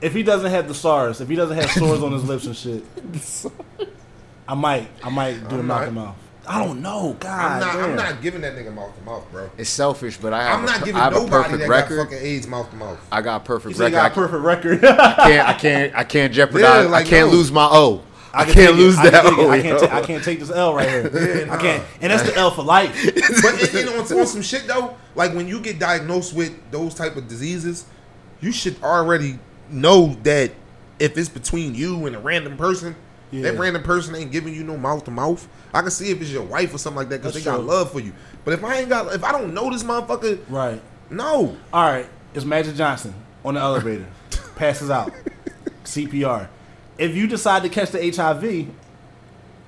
If 0.00 0.12
he 0.12 0.22
doesn't 0.22 0.50
have 0.50 0.68
the 0.68 0.74
SARS, 0.74 1.20
if 1.20 1.28
he 1.28 1.34
doesn't 1.36 1.56
have 1.56 1.70
sores 1.70 2.02
on 2.02 2.12
his 2.12 2.24
lips 2.24 2.46
and 2.46 2.56
shit, 2.56 2.84
I 4.48 4.54
might, 4.54 4.88
I 5.02 5.08
might 5.10 5.48
do 5.48 5.56
a 5.56 5.58
I'm 5.60 5.66
mouth 5.66 5.80
not- 5.80 5.84
to 5.86 5.90
mouth. 5.92 6.16
I 6.48 6.64
don't 6.64 6.80
know, 6.80 7.16
God. 7.18 7.40
I'm 7.40 7.58
not. 7.60 7.74
I'm 7.74 7.80
damn. 7.88 7.96
not 7.96 8.22
giving 8.22 8.40
that 8.42 8.54
nigga 8.54 8.72
mouth 8.72 8.96
to 8.96 9.02
mouth, 9.02 9.26
bro. 9.32 9.50
It's 9.58 9.68
selfish, 9.68 10.16
but 10.16 10.32
I 10.32 10.44
have, 10.44 10.58
I'm 10.60 10.62
a, 10.62 10.66
not 10.68 10.78
per- 10.78 10.84
giving 10.86 11.00
I 11.00 11.04
have 11.04 11.12
a 11.12 11.16
nobody 11.16 11.42
perfect 11.42 11.58
that 11.58 11.68
record. 11.68 11.96
got 11.96 12.04
fucking 12.04 12.18
AIDS 12.24 12.46
mouth 12.46 12.70
to 12.70 12.76
mouth. 12.76 12.98
I 13.10 13.20
got 13.20 13.40
a 13.40 13.44
perfect 13.44 13.76
said 13.76 13.88
he 13.90 13.96
record. 13.96 13.96
got 13.96 14.04
a 14.04 14.12
I 14.12 14.28
perfect 14.28 14.44
record. 14.44 14.84
I 14.84 15.14
can't, 15.16 15.48
I 15.48 15.52
can't, 15.54 15.94
I 15.96 16.04
can't 16.04 16.32
jeopardize. 16.32 16.84
Yeah, 16.84 16.90
like, 16.92 17.06
I 17.06 17.08
can't 17.08 17.30
no. 17.32 17.36
lose 17.36 17.50
my 17.50 17.66
O. 17.68 18.04
I, 18.32 18.44
can 18.44 18.54
can't 18.54 18.68
take 18.68 18.68
it. 18.68 18.78
lose 18.78 18.96
I 18.96 19.02
can 19.02 19.12
that 19.12 19.22
take 19.24 19.32
it. 19.32 19.38
O. 19.40 19.50
I 19.50 19.60
can't, 19.62 19.80
yo. 19.80 19.86
ta- 19.88 19.96
I 19.96 20.00
can't 20.02 20.22
take 20.24 20.38
this 20.38 20.50
L 20.52 20.72
right 20.74 20.88
here. 20.88 21.46
Yeah, 21.46 21.52
I 21.52 21.56
can't, 21.60 21.84
and 22.00 22.12
that's 22.12 22.22
the 22.22 22.36
L 22.36 22.52
for 22.52 22.62
life. 22.62 22.94
but 23.42 23.72
you 23.72 23.84
know, 23.84 23.94
on, 23.94 24.18
on 24.20 24.26
some 24.28 24.42
shit 24.42 24.68
though, 24.68 24.96
like 25.16 25.34
when 25.34 25.48
you 25.48 25.58
get 25.58 25.80
diagnosed 25.80 26.32
with 26.32 26.52
those 26.70 26.94
type 26.94 27.16
of 27.16 27.26
diseases, 27.26 27.86
you 28.40 28.52
should 28.52 28.80
already 28.84 29.40
know 29.70 30.16
that 30.22 30.52
if 30.98 31.16
it's 31.18 31.28
between 31.28 31.74
you 31.74 32.06
and 32.06 32.16
a 32.16 32.18
random 32.18 32.56
person, 32.56 32.94
Yeah. 33.30 33.42
that 33.42 33.58
random 33.58 33.82
person 33.82 34.14
ain't 34.14 34.32
giving 34.32 34.54
you 34.54 34.62
no 34.64 34.76
mouth 34.76 35.04
to 35.04 35.10
mouth. 35.10 35.46
I 35.74 35.82
can 35.82 35.90
see 35.90 36.10
if 36.10 36.20
it's 36.20 36.30
your 36.30 36.42
wife 36.44 36.72
or 36.74 36.78
something 36.78 36.98
like 36.98 37.08
that 37.10 37.18
because 37.18 37.34
they 37.34 37.40
That's 37.40 37.56
got 37.56 37.64
love 37.66 37.90
for 37.92 38.00
you. 38.00 38.12
But 38.44 38.54
if 38.54 38.64
I 38.64 38.76
ain't 38.76 38.88
got, 38.88 39.12
if 39.14 39.22
I 39.24 39.32
don't 39.32 39.52
know 39.52 39.70
this 39.70 39.82
motherfucker, 39.82 40.38
Right. 40.48 40.80
no. 41.10 41.56
All 41.72 41.90
right. 41.90 42.06
It's 42.34 42.44
Magic 42.44 42.76
Johnson 42.76 43.14
on 43.44 43.54
the 43.54 43.60
elevator, 43.60 44.06
passes 44.56 44.90
out, 44.90 45.12
CPR. 45.84 46.48
If 46.98 47.14
you 47.14 47.26
decide 47.26 47.62
to 47.62 47.68
catch 47.68 47.90
the 47.90 48.10
HIV, 48.10 48.68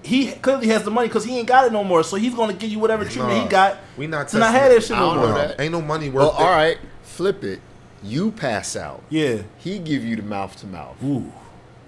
he 0.02 0.32
clearly 0.32 0.68
has 0.68 0.84
the 0.84 0.90
money 0.90 1.08
because 1.08 1.24
he 1.24 1.38
ain't 1.38 1.48
got 1.48 1.66
it 1.66 1.72
no 1.72 1.82
more. 1.84 2.02
So 2.04 2.16
he's 2.16 2.34
gonna 2.34 2.52
give 2.54 2.70
you 2.70 2.78
whatever 2.78 3.04
treatment 3.04 3.28
Nah, 3.36 3.42
he 3.42 3.48
got. 3.48 3.76
we 3.96 4.06
not 4.06 4.28
to 4.28 4.38
not 4.38 4.46
testing 4.52 4.60
have 4.62 4.70
it. 4.72 4.74
that 4.76 4.82
shit 4.82 4.96
I 4.96 5.00
no 5.00 5.14
more. 5.14 5.26
that. 5.34 5.60
Ain't 5.60 5.72
no 5.72 5.82
money 5.82 6.08
Well, 6.10 6.26
worth 6.28 6.34
it. 6.40 6.42
all 6.42 6.50
right, 6.50 6.78
flip 7.02 7.42
it. 7.44 7.60
You 8.02 8.30
pass 8.30 8.76
out. 8.76 9.02
Yeah. 9.10 9.42
He 9.58 9.78
give 9.78 10.04
you 10.04 10.16
the 10.16 10.22
mouth 10.22 10.56
to 10.60 10.66
mouth. 10.66 10.96
Ooh. 11.02 11.32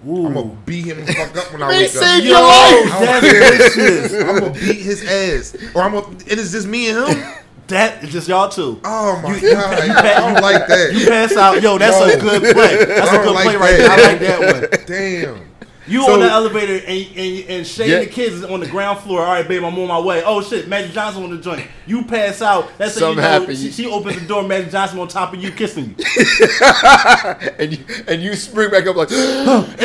Ooh. 0.09 0.27
I'm 0.27 0.35
gonna 0.35 0.57
beat 0.65 0.87
him 0.87 1.05
the 1.05 1.13
fuck 1.13 1.37
up 1.37 1.53
when 1.53 1.63
I 1.63 1.69
Man, 1.69 1.79
wake 1.79 1.87
up. 1.89 2.03
save 2.03 2.25
Yo, 2.25 2.31
your 2.31 2.41
life. 2.41 3.01
that's 3.01 3.75
vicious. 3.77 4.15
I'm 4.23 4.39
gonna 4.41 4.51
beat 4.53 4.77
his 4.81 5.05
ass, 5.05 5.57
or 5.75 5.83
I'm 5.83 5.93
gonna. 5.93 6.07
And 6.09 6.23
it's 6.41 6.53
just 6.53 6.67
me 6.67 6.89
and 6.91 7.09
him. 7.17 7.33
That 7.67 8.03
is 8.03 8.11
just 8.11 8.27
y'all 8.27 8.49
two. 8.49 8.81
Oh 8.85 9.21
my 9.23 9.37
You- 9.37 9.53
god, 9.53 9.87
you 9.87 9.93
I 9.95 10.15
don't 10.33 10.43
like 10.43 10.69
You 10.93 11.07
pass 11.07 11.37
out. 11.37 11.63
Yo, 11.63 11.79
that's 11.79 12.17
a 12.17 12.19
good 12.19 12.43
play. 12.53 12.85
That's 12.85 13.09
I 13.09 13.15
a 13.15 13.17
don't 13.19 13.27
good 13.27 13.35
like 13.37 13.45
play 13.45 13.57
right 13.57 13.77
there. 13.77 13.91
I 13.91 13.97
like 13.97 14.19
that 14.19 14.41
one. 14.41 14.87
Damn. 14.87 15.50
You 15.91 16.05
So- 16.05 16.13
on 16.15 16.21
the 16.21 16.31
elevator 16.31 16.75
and 16.87 17.07
and, 17.17 17.45
and 17.49 17.67
Shay 17.67 17.91
Yeah. 17.91 18.01
the 18.01 18.07
kids 18.07 18.37
is 18.37 18.45
on 18.45 18.61
the 18.61 18.67
ground 18.69 19.01
floor. 19.01 19.21
All 19.23 19.33
right, 19.33 19.47
babe, 19.47 19.65
I'm 19.65 19.79
on 19.79 19.89
my 19.89 19.99
way. 19.99 20.23
Oh 20.25 20.41
shit, 20.41 20.69
Magic 20.69 20.93
Johnson 20.93 21.25
on 21.25 21.31
the 21.31 21.39
joint. 21.39 21.67
You 21.87 22.05
pass 22.05 22.41
out. 22.43 22.71
That's 22.79 22.99
how 22.99 23.11
you 23.11 23.17
know 23.17 23.23
happened. 23.23 23.59
she, 23.59 23.71
she 23.71 23.87
opens 23.87 24.21
the 24.21 24.27
door. 24.27 24.43
Magic 24.45 24.71
Johnson 24.71 24.99
on 25.01 25.09
top 25.09 25.35
of 25.35 25.43
you, 25.43 25.51
kissing 25.51 25.95
you. 25.99 26.05
and 27.59 27.73
you 27.77 27.85
and 28.07 28.23
you 28.23 28.35
spring 28.35 28.71
back 28.71 28.87
up 28.87 28.97
like, 28.97 29.11
And 29.13 29.19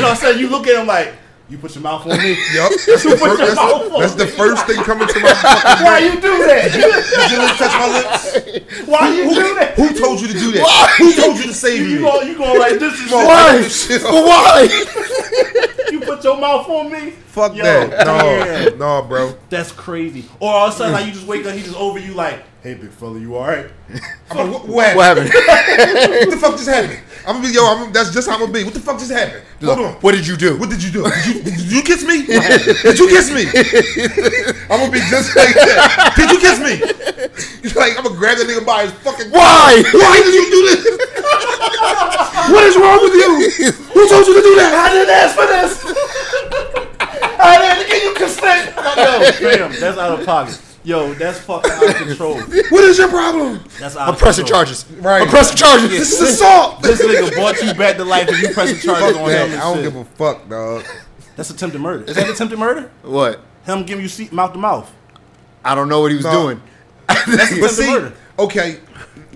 all 0.05 0.11
of 0.11 0.13
a 0.13 0.15
sudden 0.15 0.39
you 0.39 0.49
look 0.49 0.67
at 0.67 0.79
him 0.79 0.87
like, 0.87 1.13
you 1.47 1.57
put 1.59 1.75
your 1.75 1.83
mouth 1.83 2.05
on 2.07 2.17
me. 2.17 2.29
yep. 2.53 2.71
That's, 2.71 3.03
the 3.03 3.17
first, 3.17 3.37
that's, 3.37 3.55
mouth 3.55 3.99
that's 3.99 4.15
the 4.15 4.25
first 4.25 4.65
thing 4.65 4.77
coming 4.83 5.07
to 5.07 5.19
my 5.19 5.33
fucking 5.33 5.85
Why 5.85 5.99
you 5.99 6.15
do 6.15 6.45
that? 6.45 6.71
Did 6.71 7.31
you 7.31 7.47
touch 7.57 7.75
my 7.77 7.89
lips? 7.93 8.85
Why 8.87 9.15
you 9.15 9.29
do 9.29 9.55
that? 9.55 9.73
Who 9.75 9.93
told 9.93 10.21
you 10.21 10.27
to 10.27 10.33
do 10.33 10.51
that? 10.53 10.95
Who 10.97 11.13
told 11.13 11.37
you 11.37 11.43
to 11.43 11.53
save 11.53 11.87
You 11.87 11.97
me? 11.97 12.01
go, 12.01 12.21
you 12.21 12.37
go 12.37 12.53
like 12.53 12.79
this 12.79 12.99
is 12.99 13.11
Why? 13.11 13.25
why 13.25 14.67
why? 14.67 15.91
you 15.91 15.99
put 16.01 16.23
your 16.23 16.39
mouth 16.39 16.67
on 16.67 16.91
me. 16.91 17.11
Fuck 17.11 17.55
Yo, 17.55 17.63
that. 17.63 18.77
No, 18.77 19.01
no, 19.01 19.07
bro. 19.07 19.37
That's 19.49 19.71
crazy. 19.71 20.25
Or 20.39 20.51
all 20.51 20.67
of 20.67 20.73
a 20.73 20.77
sudden, 20.77 20.93
like 20.93 21.05
you 21.05 21.11
just 21.11 21.27
wake 21.27 21.45
up, 21.45 21.53
he 21.53 21.61
just 21.61 21.75
over 21.75 21.99
you 21.99 22.13
like, 22.13 22.43
hey 22.65 22.73
big 22.73 22.89
fella, 22.89 23.19
you 23.19 23.35
all 23.37 23.45
right? 23.45 23.69
I'm 24.31 24.37
like, 24.37 24.49
what, 24.49 24.67
what 24.67 24.95
What 24.97 25.05
happened? 25.05 25.29
happened? 25.29 26.25
What 26.25 26.31
the 26.33 26.37
fuck 26.41 26.57
just 26.57 26.67
happened? 26.67 26.97
I'm 27.27 27.37
gonna 27.37 27.47
be 27.47 27.53
yo. 27.53 27.61
I'm, 27.61 27.93
that's 27.93 28.09
just 28.09 28.27
how 28.27 28.33
I'm 28.33 28.41
gonna 28.41 28.53
be. 28.53 28.63
What 28.65 28.73
the 28.73 28.79
fuck 28.79 28.97
just 28.97 29.11
happened? 29.11 29.45
Hold 29.61 29.79
on. 29.85 29.93
What 30.01 30.13
did 30.17 30.25
you 30.25 30.35
do? 30.35 30.57
What 30.57 30.69
did 30.73 30.81
you 30.81 30.89
do? 30.89 31.05
Did 31.05 31.25
you, 31.29 31.43
did 31.45 31.71
you 31.71 31.81
kiss 31.85 32.01
me? 32.05 32.25
Did 32.25 32.97
you 32.97 33.07
kiss 33.09 33.29
me? 33.29 33.45
I'm 34.69 34.81
gonna 34.81 34.89
be 34.91 35.01
just 35.13 35.35
like 35.37 35.53
that. 35.53 36.13
Did 36.17 36.33
you 36.33 36.39
kiss 36.41 36.57
me? 36.57 36.81
Like 37.77 37.97
I'm 37.97 38.03
gonna 38.05 38.17
grab 38.17 38.37
that 38.37 38.45
nigga 38.49 38.65
by 38.65 38.89
his 38.89 38.93
fucking. 39.05 39.29
Why? 39.29 39.81
Why 39.93 40.15
did 40.25 40.33
you 40.33 40.45
do 40.49 40.59
this? 40.69 40.81
what 42.49 42.63
is 42.65 42.77
wrong 42.77 42.99
with 43.05 43.13
you? 43.13 43.29
Who 43.93 44.09
told 44.09 44.25
you 44.25 44.33
to 44.37 44.41
do 44.41 44.53
that? 44.57 44.73
I 44.73 44.89
didn't 44.93 45.13
ask 45.13 45.33
for 45.37 45.45
this. 45.49 45.71
I 47.37 47.53
didn't 47.61 47.89
give 47.89 48.03
you 48.03 48.13
consent. 48.17 48.73
Yo, 48.73 49.13
fam, 49.37 49.69
that's 49.81 49.97
out 49.97 50.19
of 50.19 50.25
pocket. 50.25 50.61
Yo, 50.85 51.13
that's 51.15 51.39
fucking 51.39 51.71
out 51.71 51.89
of 51.89 51.95
control. 52.07 52.35
What 52.39 52.83
is 52.83 52.97
your 52.99 53.07
problem? 53.09 53.59
That's 53.79 53.95
out 53.97 54.07
I'm 54.07 54.13
of 54.13 54.19
pressing 54.19 54.45
control. 54.45 54.59
charges. 54.65 54.85
Right. 54.99 55.23
I'm 55.23 55.27
pressing 55.29 55.57
charges. 55.57 55.89
This 55.89 56.13
is 56.21 56.29
assault. 56.35 56.81
This 56.83 57.01
nigga 57.01 57.33
brought 57.33 57.59
you 57.61 57.73
back 57.73 57.97
to 57.97 58.05
life 58.05 58.27
and 58.29 58.37
you 58.37 58.49
pressing 58.53 58.77
charges 58.79 59.17
on 59.17 59.29
him 59.29 59.51
and 59.51 59.53
I 59.55 59.59
don't 59.61 59.75
shit. 59.77 59.83
give 59.85 59.95
a 59.95 60.05
fuck, 60.05 60.47
dog. 60.47 60.85
That's 61.35 61.49
attempted 61.49 61.81
murder. 61.81 62.05
Is 62.05 62.15
that 62.15 62.29
attempted 62.29 62.59
murder? 62.59 62.91
What? 63.01 63.41
Him 63.65 63.83
giving 63.83 64.03
you 64.03 64.09
seat 64.09 64.31
mouth 64.31 64.53
to 64.53 64.59
mouth. 64.59 64.91
I 65.63 65.73
don't 65.73 65.89
know 65.89 66.01
what 66.01 66.11
he 66.11 66.17
was 66.17 66.25
No. 66.25 66.31
doing. 66.43 66.61
But 67.07 67.17
attempted 67.27 67.87
murder. 67.87 68.13
Okay, 68.39 68.79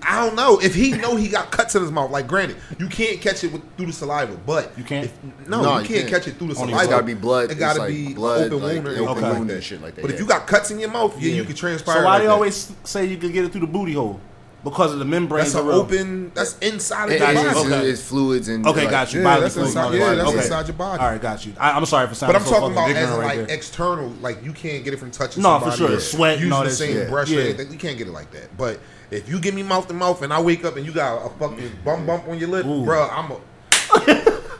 I 0.02 0.24
don't 0.24 0.34
know 0.34 0.58
if 0.60 0.74
he 0.74 0.92
know 0.92 1.16
he 1.16 1.28
got 1.28 1.50
cuts 1.52 1.74
in 1.74 1.82
his 1.82 1.90
mouth. 1.92 2.10
Like, 2.10 2.26
granted, 2.26 2.56
you 2.78 2.88
can't 2.88 3.20
catch 3.20 3.44
it 3.44 3.52
with, 3.52 3.62
through 3.76 3.86
the 3.86 3.92
saliva, 3.92 4.36
but 4.46 4.72
You 4.78 4.84
can't? 4.84 5.04
if- 5.06 5.48
no, 5.48 5.62
No, 5.62 5.74
you, 5.76 5.82
you 5.82 5.86
can't, 5.88 6.00
can't. 6.00 6.08
catch 6.10 6.28
it 6.28 6.36
through 6.38 6.48
the 6.48 6.60
Only 6.60 6.72
saliva. 6.72 6.78
It's 6.82 6.90
gotta 6.90 7.02
be 7.04 7.14
blood. 7.14 7.44
It 7.44 7.50
It's 7.52 7.60
gotta 7.60 7.78
like 7.80 7.88
be 7.90 8.14
blood, 8.14 8.52
open 8.52 8.62
like, 8.62 8.74
wound 8.84 8.86
or 8.88 8.90
open 8.92 9.06
wound 9.06 9.22
like 9.22 9.36
and 9.40 9.50
that. 9.50 9.62
shit 9.64 9.82
like 9.82 9.94
that, 9.96 10.02
But 10.02 10.10
if 10.12 10.18
you 10.20 10.26
got 10.26 10.46
cuts 10.46 10.70
in 10.70 10.78
your 10.78 10.90
mouth, 10.90 11.20
yeah, 11.20 11.34
you 11.34 11.44
can 11.44 11.54
transpire. 11.54 11.96
So 11.96 12.04
why 12.04 12.12
like 12.12 12.20
they 12.22 12.26
that. 12.26 12.32
always 12.32 12.72
say 12.84 13.04
you 13.06 13.16
can 13.18 13.32
get 13.32 13.44
it 13.44 13.52
through 13.52 13.60
the 13.62 13.66
booty 13.66 13.92
hole? 13.92 14.20
Because 14.62 14.92
of 14.92 14.98
the 14.98 15.06
membranes 15.06 15.54
That's 15.54 15.64
an 15.64 15.70
open. 15.72 16.32
That's 16.34 16.58
inside 16.58 17.04
of 17.06 17.10
It- 17.12 17.20
your 17.20 17.30
it's, 17.30 17.34
body. 17.40 17.48
it's- 17.48 17.66
Okay. 17.80 17.88
it's 17.88 18.02
fluids 18.02 18.48
and 18.48 18.66
Okay, 18.66 18.82
like, 18.82 18.90
got 18.90 19.12
you. 19.14 19.20
Yeah, 19.20 19.24
Bodily 19.24 19.42
that's 19.42 19.54
fluids 19.54 19.70
inside- 19.70 19.86
in 19.86 19.92
the 19.92 19.98
yeah, 19.98 20.04
body. 20.04 20.16
that's 20.18 20.28
okay. 20.28 20.38
inside 20.38 20.66
your 20.68 20.76
body. 20.76 21.00
All 21.02 21.10
right, 21.10 21.22
got 21.22 21.46
you. 21.46 21.52
I, 21.58 21.70
I'm 21.72 21.86
sorry 21.86 22.06
for 22.08 22.14
sounding. 22.14 22.34
But 22.34 22.42
I'm 22.42 22.46
so 22.46 22.60
talking 22.60 22.72
about 22.72 22.90
as 22.90 22.96
ignorant 22.96 23.18
right 23.20 23.38
like 23.38 23.46
there. 23.48 23.56
external, 23.56 24.08
like 24.20 24.44
you 24.44 24.52
can't 24.52 24.84
get 24.84 24.92
it 24.92 24.98
from 24.98 25.10
touching 25.10 25.42
No, 25.42 25.58
for 25.58 25.70
somebody. 25.70 25.78
sure. 25.78 25.96
or 25.96 26.00
Sweat 26.00 26.32
and 26.34 26.40
using 26.42 26.52
all 26.52 26.62
the 26.64 26.68
that 26.68 26.74
same 26.76 26.92
shit. 26.92 27.08
brush. 27.08 27.30
Yeah. 27.30 27.38
Or 27.38 27.40
anything. 27.42 27.72
You 27.72 27.78
can't 27.78 27.96
get 27.96 28.06
it 28.06 28.12
like 28.12 28.30
that. 28.32 28.54
But 28.58 28.80
if 29.10 29.28
you 29.30 29.40
give 29.40 29.54
me 29.54 29.62
mouth 29.62 29.88
to 29.88 29.94
mouth 29.94 30.20
and 30.20 30.30
I 30.30 30.40
wake 30.42 30.62
up 30.66 30.76
and 30.76 30.84
you 30.84 30.92
got 30.92 31.24
a 31.24 31.30
fucking 31.38 31.70
bum 31.82 32.04
bump 32.04 32.28
on 32.28 32.38
your 32.38 32.50
lip, 32.50 32.66
Ooh. 32.66 32.84
bruh, 32.84 33.08
I'm 33.10 33.30
a, 33.30 33.36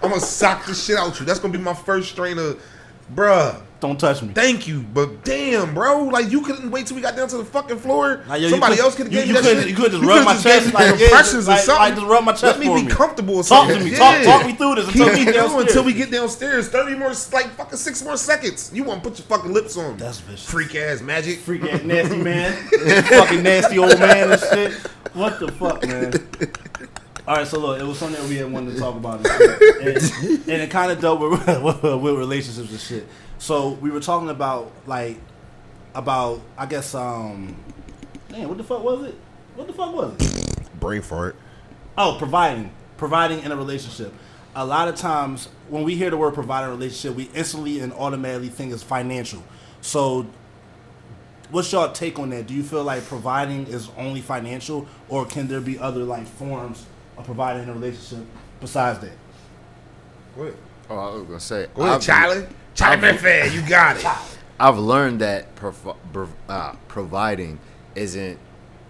I'm 0.02 0.08
gonna 0.08 0.20
sock 0.20 0.64
the 0.64 0.74
shit 0.74 0.96
out 0.96 1.20
you. 1.20 1.26
That's 1.26 1.40
gonna 1.40 1.52
be 1.52 1.62
my 1.62 1.74
first 1.74 2.08
strain 2.10 2.38
of, 2.38 2.58
bruh. 3.14 3.60
Don't 3.80 3.98
touch 3.98 4.20
me. 4.20 4.28
Thank 4.34 4.68
you, 4.68 4.80
but 4.92 5.24
damn, 5.24 5.72
bro, 5.72 6.04
like 6.04 6.30
you 6.30 6.42
couldn't 6.42 6.70
wait 6.70 6.86
till 6.86 6.96
we 6.96 7.00
got 7.02 7.16
down 7.16 7.28
to 7.28 7.38
the 7.38 7.44
fucking 7.46 7.78
floor. 7.78 8.22
Like, 8.28 8.42
yo, 8.42 8.50
Somebody 8.50 8.76
could- 8.76 8.84
else 8.84 8.94
could 8.94 9.06
have 9.06 9.26
you- 9.26 9.34
you 9.34 9.40
that 9.40 9.42
shit. 9.42 9.68
you 9.68 9.74
could've 9.74 9.92
just 9.92 10.02
You 10.02 10.08
rub 10.10 10.24
my 10.26 10.32
just 10.34 10.44
chest, 10.44 10.66
me 10.66 10.72
like, 10.72 10.84
yeah, 11.00 11.06
like- 11.08 11.20
or 11.20 11.24
something. 11.24 11.66
like, 11.74 11.94
just 11.94 12.06
rub 12.06 12.24
my 12.24 12.32
chest 12.32 12.42
Let 12.44 12.58
me 12.60 12.66
be 12.68 12.82
me. 12.82 12.90
comfortable. 12.90 13.36
Or 13.38 13.42
Talk 13.42 13.68
to 13.68 13.80
me. 13.80 13.90
Talk, 13.96 14.18
Yeah. 14.18 14.24
talk 14.24 14.46
me 14.46 14.52
through 14.52 14.74
this 14.74 14.86
until 14.88 15.06
Keep 15.06 15.14
we 15.14 15.20
it 15.22 15.24
going 15.24 15.34
downstairs. 15.36 15.66
until 15.68 15.84
we 15.84 15.92
get 15.94 16.10
downstairs. 16.10 16.68
Thirty 16.68 16.94
more, 16.94 17.08
like 17.32 17.56
fucking 17.56 17.78
six 17.78 18.02
more 18.04 18.18
seconds. 18.18 18.70
You 18.74 18.84
want 18.84 19.02
to 19.02 19.08
put 19.08 19.18
your 19.18 19.26
fucking 19.26 19.52
lips 19.54 19.78
on? 19.78 19.96
That's 19.96 20.18
vicious. 20.20 20.44
freak 20.44 20.74
ass 20.74 21.00
magic. 21.00 21.38
freak 21.40 21.62
ass 21.64 21.82
nasty 21.84 22.18
man, 22.18 22.52
fucking 23.04 23.42
nasty 23.42 23.78
old 23.78 23.98
man 23.98 24.32
and 24.32 24.40
shit. 24.40 24.72
What 25.14 25.40
the 25.40 25.50
fuck, 25.52 25.86
man? 25.86 26.12
All 27.26 27.36
right, 27.36 27.46
so 27.46 27.60
look, 27.60 27.80
it 27.80 27.84
was 27.84 27.98
something 27.98 28.20
that 28.20 28.28
we 28.28 28.36
had 28.36 28.50
wanted 28.52 28.74
to 28.74 28.80
talk 28.80 28.94
about, 28.96 29.24
and, 29.24 29.82
and, 29.86 29.96
and 30.48 30.48
it 30.62 30.70
kind 30.70 30.90
of 30.90 31.00
dealt 31.00 31.20
with, 31.20 31.46
with 31.62 31.82
with 32.02 32.14
relationships 32.16 32.70
and 32.70 32.80
shit. 32.80 33.06
So 33.40 33.70
we 33.70 33.90
were 33.90 34.00
talking 34.00 34.28
about 34.28 34.70
like 34.86 35.16
about 35.94 36.42
I 36.58 36.66
guess 36.66 36.94
um, 36.94 37.56
man, 38.30 38.46
what 38.48 38.58
the 38.58 38.64
fuck 38.64 38.84
was 38.84 39.08
it? 39.08 39.14
What 39.56 39.66
the 39.66 39.72
fuck 39.72 39.94
was 39.94 40.14
it? 40.20 40.78
Brain 40.78 41.00
fart. 41.00 41.36
Oh, 41.96 42.16
providing, 42.18 42.70
providing 42.98 43.40
in 43.40 43.50
a 43.50 43.56
relationship. 43.56 44.12
A 44.54 44.64
lot 44.64 44.88
of 44.88 44.96
times 44.96 45.48
when 45.70 45.84
we 45.84 45.96
hear 45.96 46.10
the 46.10 46.18
word 46.18 46.34
provide 46.34 46.64
in 46.64 46.68
a 46.68 46.72
relationship, 46.72 47.16
we 47.16 47.30
instantly 47.34 47.80
and 47.80 47.94
automatically 47.94 48.50
think 48.50 48.74
it's 48.74 48.82
financial. 48.82 49.42
So, 49.80 50.26
what's 51.50 51.72
your 51.72 51.88
take 51.88 52.18
on 52.18 52.30
that? 52.30 52.46
Do 52.46 52.52
you 52.52 52.62
feel 52.62 52.84
like 52.84 53.04
providing 53.04 53.66
is 53.68 53.88
only 53.96 54.20
financial, 54.20 54.86
or 55.08 55.24
can 55.24 55.48
there 55.48 55.62
be 55.62 55.78
other 55.78 56.04
like 56.04 56.26
forms 56.26 56.84
of 57.16 57.24
providing 57.24 57.62
in 57.62 57.70
a 57.70 57.72
relationship 57.72 58.26
besides 58.60 58.98
that? 58.98 59.12
Go 60.36 60.42
ahead. 60.42 60.56
Oh, 60.90 60.98
I 60.98 61.14
was 61.14 61.22
gonna 61.22 61.40
say. 61.40 61.66
Go 61.74 61.82
ahead, 61.84 62.02
Charlie. 62.02 62.46
I've- 62.82 63.00
Murphy, 63.02 63.54
you 63.54 63.62
got 63.68 63.96
it. 63.96 64.06
I've 64.58 64.78
learned 64.78 65.20
that 65.22 65.46
uh, 66.48 66.74
providing 66.88 67.58
isn't 67.94 68.38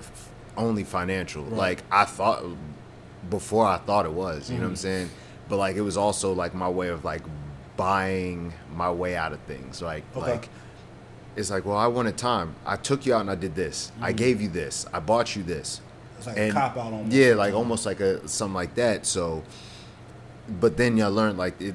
f- 0.01 0.28
only 0.57 0.82
financial. 0.84 1.43
Like 1.45 1.82
I 1.93 2.05
thought 2.05 2.45
before, 3.28 3.66
I 3.66 3.78
thought 3.78 4.05
it 4.07 4.12
was. 4.12 4.51
You 4.51 4.57
know 4.57 4.62
Mm-hmm. 4.62 4.64
what 4.64 4.70
I'm 4.70 4.76
saying? 4.76 5.11
But 5.49 5.57
like 5.59 5.76
it 5.76 5.82
was 5.82 5.97
also 5.97 6.32
like 6.32 6.55
my 6.55 6.68
way 6.68 6.88
of 6.88 7.05
like 7.05 7.22
buying 7.76 8.53
my 8.74 8.91
way 8.91 9.16
out 9.16 9.32
of 9.32 9.41
things. 9.41 9.80
Like 9.80 10.05
Okay. 10.16 10.32
like 10.32 10.49
it's 11.36 11.51
like, 11.51 11.64
well, 11.64 11.76
I 11.76 11.86
wanted 11.86 12.18
time. 12.18 12.57
I 12.66 12.74
took 12.76 13.07
you 13.07 13.14
out 13.14 13.20
and 13.20 13.30
I 13.30 13.36
did 13.36 13.55
this. 13.55 13.93
I 14.01 14.11
gave 14.12 14.41
you 14.41 14.49
this. 14.49 14.86
I 14.93 14.99
bought 14.99 15.36
you 15.36 15.43
this. 15.45 15.76
Mm-hmm. 15.80 16.18
It's 16.18 16.26
like 16.26 16.36
a 16.36 16.51
cop-out 16.53 16.93
almost. 16.93 17.12
Yeah, 17.12 17.34
like 17.34 17.55
almost 17.55 17.86
like 17.86 18.01
a 18.01 18.26
something 18.28 18.55
like 18.55 18.74
that. 18.74 19.07
So, 19.07 19.43
but 20.61 20.76
then 20.76 20.97
you 20.97 21.07
learn 21.07 21.36
like 21.36 21.61
it. 21.61 21.74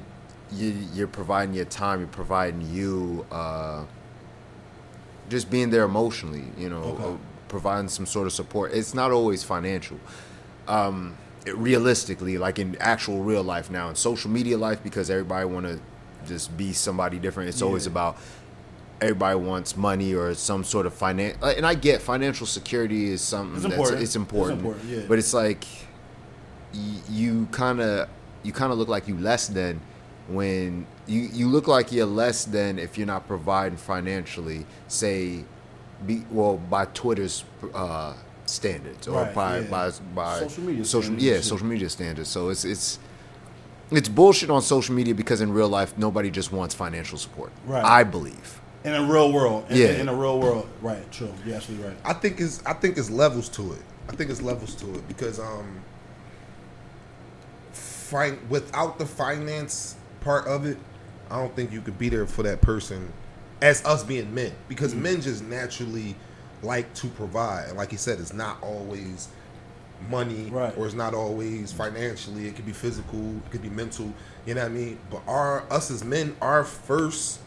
You, 0.52 0.74
you're 0.94 1.08
providing 1.08 1.54
your 1.54 1.64
time. 1.64 1.98
You're 2.00 2.08
providing 2.08 2.62
you. 2.72 3.26
Uh, 3.30 3.84
just 5.28 5.50
being 5.50 5.70
there 5.70 5.84
emotionally. 5.84 6.44
You 6.56 6.68
know, 6.70 6.82
Okay. 6.82 7.04
uh, 7.04 7.16
providing 7.48 7.88
some 7.88 8.06
sort 8.06 8.26
of 8.26 8.32
support. 8.32 8.72
It's 8.72 8.94
not 8.94 9.10
always 9.10 9.42
financial. 9.42 9.98
Um, 10.68 11.16
it, 11.44 11.56
realistically, 11.56 12.38
like 12.38 12.58
in 12.58 12.76
actual 12.80 13.22
real 13.22 13.42
life 13.42 13.70
now, 13.70 13.88
in 13.88 13.94
social 13.96 14.30
media 14.30 14.56
life, 14.58 14.82
because 14.82 15.10
everybody 15.10 15.46
want 15.46 15.66
to 15.66 15.80
just 16.26 16.56
be 16.56 16.72
somebody 16.72 17.18
different. 17.18 17.48
It's 17.48 17.62
always 17.62 17.86
about 17.86 18.16
everybody 19.00 19.38
wants 19.38 19.76
money 19.76 20.14
or 20.14 20.32
some 20.34 20.64
sort 20.64 20.86
of 20.86 20.94
finance. 20.94 21.36
And 21.42 21.66
I 21.66 21.74
get 21.74 22.02
financial 22.02 22.46
security 22.46 23.10
is 23.12 23.20
something 23.20 23.54
It's 23.56 23.62
that's 23.64 23.74
important. 23.74 24.02
it's 24.02 24.16
important. 24.16 24.58
It's 24.58 24.64
important, 24.66 24.90
yeah. 24.90 25.04
But 25.08 25.18
it's 25.18 25.34
like 25.34 25.64
y- 26.74 26.80
you 27.10 27.46
kind 27.52 27.80
of 27.80 28.08
you 28.42 28.52
kind 28.52 28.72
of 28.72 28.78
look 28.78 28.88
like 28.88 29.06
you 29.06 29.16
less 29.18 29.48
than 29.48 29.80
when 30.28 30.86
you 31.06 31.20
you 31.32 31.48
look 31.48 31.68
like 31.68 31.92
you're 31.92 32.06
less 32.06 32.44
than 32.44 32.78
if 32.78 32.96
you're 32.98 33.06
not 33.06 33.26
providing 33.26 33.78
financially. 33.78 34.66
Say, 34.88 35.44
be 36.06 36.24
well 36.30 36.56
by 36.58 36.86
Twitter's 36.86 37.44
uh, 37.74 38.14
standards 38.46 39.08
or 39.08 39.22
Right, 39.22 39.34
by, 39.34 39.58
yeah. 39.60 39.66
by 39.70 39.90
by 40.14 40.38
Social 40.40 40.64
media 40.64 40.84
social 40.84 41.02
standards 41.02 41.24
yeah 41.24 41.40
social 41.40 41.66
media 41.66 41.88
standards. 41.90 42.28
So 42.28 42.48
it's 42.50 42.64
it's. 42.64 42.98
It's 43.88 44.08
bullshit 44.08 44.50
on 44.50 44.62
social 44.62 44.96
media 44.96 45.14
because 45.14 45.40
in 45.40 45.52
real 45.52 45.68
life 45.68 45.96
nobody 45.96 46.28
just 46.28 46.50
wants 46.50 46.74
financial 46.74 47.16
support. 47.18 47.52
Right. 47.66 47.84
I 47.84 48.02
believe. 48.02 48.60
In 48.82 48.92
a 48.94 49.02
real 49.04 49.32
world, 49.32 49.64
in, 49.70 49.76
Yeah. 49.76 49.86
in 50.00 50.08
a 50.08 50.14
real 50.14 50.40
world, 50.40 50.68
right? 50.82 51.08
True, 51.12 51.32
you're 51.44 51.54
absolutely 51.54 51.86
right. 51.86 51.96
I 52.04 52.12
think 52.12 52.40
it's 52.40 52.60
I 52.66 52.72
think 52.72 52.98
it's 52.98 53.10
levels 53.10 53.48
to 53.50 53.72
it. 53.74 53.82
I 54.08 54.16
think 54.16 54.28
it's 54.28 54.42
levels 54.42 54.74
to 54.76 54.92
it 54.96 55.06
because 55.06 55.38
um, 55.38 55.80
fin- 57.72 58.40
without 58.48 58.98
the 58.98 59.06
finance 59.06 59.96
part 60.26 60.46
of 60.48 60.66
it, 60.66 60.76
I 61.30 61.38
don't 61.38 61.54
think 61.56 61.72
you 61.72 61.80
could 61.80 61.96
be 61.98 62.08
there 62.08 62.26
for 62.26 62.42
that 62.42 62.60
person 62.60 63.12
as 63.62 63.84
us 63.86 64.02
being 64.04 64.34
men 64.34 64.52
because 64.68 64.92
Mm-hmm. 64.92 65.02
men 65.02 65.20
just 65.22 65.44
naturally 65.44 66.16
like 66.62 66.92
to 66.94 67.06
provide. 67.06 67.68
And 67.68 67.76
like 67.78 67.90
he 67.92 67.96
said, 67.96 68.18
it's 68.18 68.32
not 68.32 68.60
always 68.62 69.28
money 70.10 70.50
Right. 70.50 70.76
or 70.76 70.84
it's 70.86 70.94
not 70.94 71.14
always 71.14 71.72
financially. 71.72 72.46
It 72.48 72.56
could 72.56 72.66
be 72.66 72.72
physical, 72.72 73.36
it 73.36 73.50
could 73.50 73.62
be 73.62 73.70
mental. 73.70 74.12
You 74.46 74.54
know 74.54 74.62
what 74.62 74.70
I 74.72 74.74
mean? 74.74 74.98
But 75.10 75.22
our 75.28 75.64
us 75.72 75.90
as 75.90 76.04
men, 76.04 76.36
our 76.42 76.64
first 76.64 77.40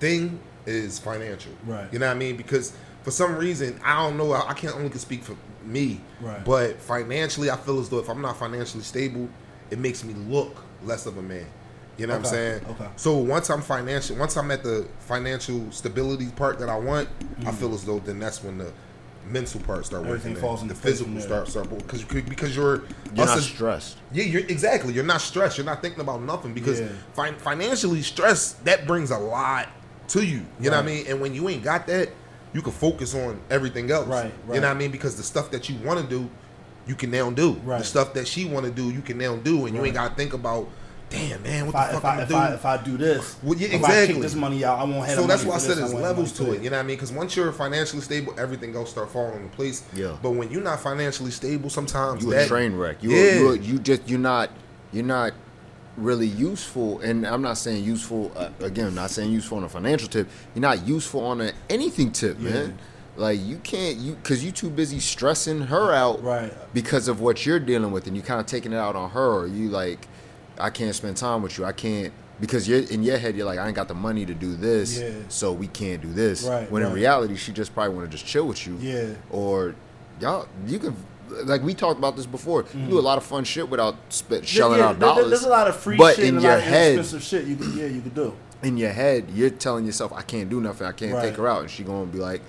thing 0.00 0.40
is 0.66 0.98
financial. 0.98 1.52
Right. 1.66 1.92
You 1.92 1.98
know 1.98 2.06
what 2.06 2.16
I 2.16 2.18
mean? 2.18 2.36
Because 2.36 2.72
for 3.02 3.10
some 3.10 3.36
reason, 3.36 3.78
I 3.84 4.02
don't 4.02 4.16
know. 4.16 4.32
I 4.32 4.48
I 4.50 4.54
can't 4.54 4.74
only 4.74 4.90
can 4.90 4.98
speak 4.98 5.22
for 5.22 5.36
me. 5.64 6.00
Right. 6.20 6.44
But 6.44 6.80
financially, 6.80 7.50
I 7.50 7.56
feel 7.56 7.78
as 7.80 7.88
though 7.88 7.98
if 7.98 8.08
I'm 8.08 8.22
not 8.22 8.36
financially 8.38 8.82
stable, 8.82 9.28
it 9.70 9.78
makes 9.78 10.04
me 10.04 10.14
look 10.14 10.62
less 10.84 11.06
of 11.06 11.16
a 11.18 11.22
man. 11.22 11.46
You 11.98 12.06
know 12.06 12.14
what 12.16 12.26
I'm 12.26 12.30
saying? 12.30 12.64
okay. 12.70 12.86
So 12.96 13.16
once 13.18 13.50
I'm 13.50 13.60
financial, 13.60 14.16
once 14.16 14.36
I'm 14.36 14.50
at 14.50 14.62
the 14.62 14.86
financial 15.00 15.70
stability 15.70 16.28
part 16.30 16.58
that 16.60 16.68
I 16.68 16.76
want, 16.78 17.08
Mm-hmm. 17.20 17.48
I 17.48 17.52
feel 17.52 17.74
as 17.74 17.84
though 17.84 17.98
then 17.98 18.18
that's 18.18 18.42
when 18.42 18.58
the 18.58 18.72
mental 19.26 19.60
part 19.60 19.84
start 19.86 20.04
Everything 20.06 20.32
working. 20.32 20.40
falls 20.42 20.60
in. 20.62 20.68
into 20.70 20.74
The 20.80 20.88
physical 20.88 21.12
from 21.12 21.20
start 21.20 21.44
there. 21.46 21.64
start 21.64 21.78
because 21.78 22.04
because 22.04 22.56
you're 22.56 22.76
You're 23.14 23.26
not 23.26 23.36
as- 23.38 23.44
stressed. 23.46 23.98
yeah, 24.12 24.24
you're 24.24 24.42
exactly. 24.42 24.92
You're 24.94 25.04
not 25.04 25.20
stressed. 25.20 25.58
You're 25.58 25.66
not 25.66 25.82
thinking 25.82 26.00
about 26.00 26.22
nothing 26.22 26.54
because 26.54 26.80
Yeah. 26.80 26.88
fin- 27.14 27.36
financially 27.36 28.02
stress 28.02 28.52
that 28.64 28.86
brings 28.86 29.10
a 29.10 29.18
lot 29.18 29.68
to 30.08 30.22
you. 30.24 30.44
You 30.58 30.70
know 30.70 30.76
what 30.76 30.84
I 30.84 30.86
mean? 30.86 31.06
And 31.06 31.20
when 31.20 31.34
you 31.34 31.48
ain't 31.48 31.62
got 31.62 31.86
that, 31.88 32.08
you 32.54 32.62
can 32.62 32.72
focus 32.72 33.14
on 33.14 33.40
everything 33.50 33.90
else. 33.90 34.08
Right, 34.08 34.32
You 34.48 34.60
know 34.60 34.68
what 34.68 34.76
I 34.76 34.78
mean? 34.78 34.90
Because 34.90 35.16
the 35.16 35.22
stuff 35.22 35.50
that 35.52 35.68
you 35.68 35.76
want 35.84 36.00
to 36.00 36.06
do, 36.06 36.28
you 36.86 36.94
can 36.94 37.10
now 37.10 37.30
do. 37.30 37.52
Right. 37.64 37.78
The 37.78 37.84
stuff 37.84 38.14
that 38.14 38.26
she 38.26 38.44
want 38.46 38.66
to 38.66 38.72
do, 38.72 38.90
you 38.90 39.00
can 39.02 39.18
now 39.18 39.36
do, 39.36 39.66
and 39.66 39.74
you 39.76 39.84
ain't 39.84 39.94
got 39.94 40.08
to 40.10 40.14
think 40.14 40.32
about, 40.32 40.68
damn 41.08 41.42
man, 41.42 41.66
what 41.66 41.74
If 41.74 41.76
I, 41.76 41.90
the 41.90 41.96
if, 41.96 42.02
fuck 42.02 42.04
I, 42.04 42.14
I'm 42.16 42.20
if, 42.20 42.28
gonna 42.28 42.44
I, 42.50 42.54
if 42.54 42.64
I 42.64 42.76
do 42.82 42.96
this, 42.96 43.36
Well, 43.42 43.58
yeah, 43.58 43.68
if 43.68 43.74
I 43.74 43.76
exactly. 43.76 44.14
kick 44.14 44.22
this 44.22 44.34
money 44.34 44.64
out, 44.64 44.78
I 44.78 44.84
won't 44.84 45.06
have 45.06 45.16
So 45.18 45.26
that's 45.26 45.44
why 45.44 45.56
I 45.56 45.58
said 45.58 45.70
this, 45.70 45.90
there's 45.90 45.94
levels 45.94 46.32
to 46.32 46.44
for 46.44 46.54
it. 46.54 46.62
You 46.62 46.70
know 46.70 46.76
what 46.76 46.84
I 46.84 46.86
mean? 46.86 46.96
Because 46.96 47.12
once 47.12 47.36
you're 47.36 47.52
financially 47.52 48.02
stable, 48.02 48.34
everything 48.38 48.74
else 48.76 48.90
start 48.90 49.10
falling 49.10 49.36
into 49.42 49.48
place. 49.56 49.84
Yeah. 49.94 50.16
But 50.22 50.30
when 50.30 50.50
you're 50.50 50.62
not 50.62 50.80
financially 50.80 51.30
stable, 51.32 51.68
sometimes 51.70 52.24
You 52.24 52.30
that, 52.30 52.44
a 52.46 52.48
train 52.48 52.74
wreck. 52.76 53.02
You 53.02 53.10
yeah. 53.10 53.34
you 53.40 53.52
you 53.54 53.78
just 53.78 54.08
you're 54.08 54.18
not 54.20 54.50
you're 54.92 55.04
not 55.04 55.32
really 55.96 56.28
useful. 56.28 57.00
And 57.00 57.26
I'm 57.26 57.42
not 57.42 57.58
saying 57.58 57.82
useful 57.84 58.32
uh, 58.36 58.50
again. 58.60 58.86
I'm 58.86 58.94
not 58.94 59.10
saying 59.10 59.32
useful 59.32 59.58
on 59.58 59.64
a 59.64 59.68
financial 59.68 60.08
tip. 60.08 60.28
You're 60.54 60.62
not 60.62 60.86
useful 60.86 61.24
on 61.24 61.40
a 61.40 61.52
anything 61.68 62.12
tip, 62.12 62.36
Yeah. 62.40 62.50
man. 62.50 62.78
Like 63.20 63.38
you 63.40 63.58
can't 63.58 63.98
you 63.98 64.14
because 64.14 64.42
you 64.42 64.50
too 64.50 64.70
busy 64.70 64.98
stressing 64.98 65.60
her 65.62 65.92
out 65.92 66.22
Right. 66.22 66.52
because 66.72 67.06
of 67.06 67.20
what 67.20 67.44
you're 67.44 67.60
dealing 67.60 67.92
with, 67.92 68.06
and 68.06 68.16
you 68.16 68.22
kind 68.22 68.40
of 68.40 68.46
taking 68.46 68.72
it 68.72 68.76
out 68.78 68.96
on 68.96 69.10
her. 69.10 69.32
Or 69.42 69.46
you 69.46 69.68
like, 69.68 70.08
I 70.58 70.70
can't 70.70 70.94
spend 70.94 71.18
time 71.18 71.42
with 71.42 71.58
you. 71.58 71.66
I 71.66 71.72
can't 71.72 72.12
because 72.40 72.66
you're 72.66 72.80
in 72.80 73.02
your 73.02 73.18
head. 73.18 73.36
You're 73.36 73.44
like, 73.44 73.58
I 73.58 73.66
ain't 73.66 73.76
got 73.76 73.88
the 73.88 73.94
money 73.94 74.24
to 74.24 74.32
do 74.32 74.56
this, 74.56 74.98
Yeah. 74.98 75.10
so 75.28 75.52
we 75.52 75.66
can't 75.66 76.00
do 76.00 76.10
this. 76.10 76.44
Right, 76.44 76.70
When 76.70 76.82
in 76.82 76.92
reality, 76.94 77.36
she 77.36 77.52
just 77.52 77.74
probably 77.74 77.94
want 77.94 78.10
to 78.10 78.16
just 78.16 78.24
chill 78.26 78.46
with 78.46 78.66
you. 78.66 78.78
Yeah. 78.80 79.08
Or 79.30 79.74
y'all, 80.18 80.48
you 80.66 80.78
can 80.78 80.96
like 81.44 81.62
we 81.62 81.74
talked 81.74 81.98
about 81.98 82.16
this 82.16 82.24
before. 82.26 82.64
You 82.74 82.86
do 82.86 82.98
a 82.98 83.00
lot 83.00 83.18
of 83.18 83.24
fun 83.24 83.44
shit 83.44 83.68
without 83.68 83.96
sp- 84.08 84.42
shelling 84.44 84.80
Mm-hmm. 84.80 84.80
yeah, 84.80 84.88
out 84.88 84.98
there- 84.98 85.08
dollars. 85.10 85.28
There's 85.30 85.44
a 85.44 85.48
lot 85.50 85.68
of 85.68 85.76
free 85.76 85.96
but 85.98 86.16
shit 86.16 86.24
in 86.24 86.36
and 86.36 86.38
a 86.38 86.48
your 86.48 86.56
lot 86.56 86.62
head, 86.62 86.92
inexpensive 86.94 87.22
shit 87.22 87.44
you 87.46 87.56
could, 87.56 87.74
yeah, 87.74 87.84
you 87.86 88.00
could 88.00 88.14
do. 88.14 88.32
in 88.62 88.78
your 88.78 88.90
head, 88.92 89.26
you're 89.34 89.50
telling 89.50 89.84
yourself, 89.84 90.10
I 90.14 90.22
can't 90.22 90.48
do 90.48 90.60
nothing. 90.62 90.86
I 90.86 90.92
can't 90.92 91.12
Right. 91.12 91.26
take 91.28 91.36
her 91.36 91.46
out, 91.46 91.60
and 91.60 91.70
she 91.70 91.82
gonna 91.84 92.06
be 92.06 92.18
like, 92.18 92.40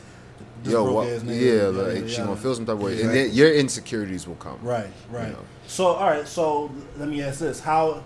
This 0.63 0.73
Yo, 0.73 0.83
broke 0.83 0.95
what? 0.95 1.07
ass 1.07 1.23
Yeah, 1.23 1.63
like 1.63 2.01
yeah, 2.01 2.07
she 2.07 2.13
yeah. 2.17 2.25
gonna 2.25 2.35
feel 2.35 2.55
some 2.55 2.65
type 2.65 2.75
of 2.75 2.83
way, 2.83 3.01
and 3.01 3.09
then 3.11 3.31
your 3.31 3.51
insecurities 3.51 4.27
will 4.27 4.35
come. 4.35 4.59
Right, 4.61 4.87
right. 5.09 5.29
know. 5.29 5.39
So, 5.67 5.87
all 5.87 6.09
right. 6.09 6.27
So, 6.27 6.71
let 6.97 7.09
me 7.09 7.23
ask 7.23 7.39
this: 7.39 7.59
How 7.59 8.03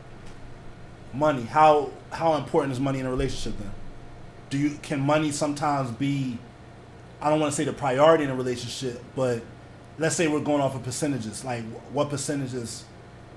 money? 1.13 1.43
How 1.43 1.91
how 2.11 2.35
important 2.35 2.71
is 2.71 2.79
money 2.79 2.99
in 2.99 3.05
a 3.05 3.09
relationship? 3.09 3.59
Then, 3.59 3.71
do 4.49 4.57
you 4.57 4.77
can 4.81 5.01
money 5.01 5.31
sometimes 5.31 5.91
be? 5.91 6.37
I 7.21 7.29
don't 7.29 7.39
want 7.39 7.51
to 7.51 7.55
say 7.55 7.65
the 7.65 7.73
priority 7.73 8.23
in 8.23 8.29
a 8.29 8.35
relationship, 8.35 9.03
but 9.15 9.41
let's 9.97 10.15
say 10.15 10.27
we're 10.27 10.39
going 10.39 10.61
off 10.61 10.75
of 10.75 10.83
percentages. 10.83 11.43
Like, 11.43 11.63
what 11.91 12.09
percentage 12.09 12.53
is 12.53 12.85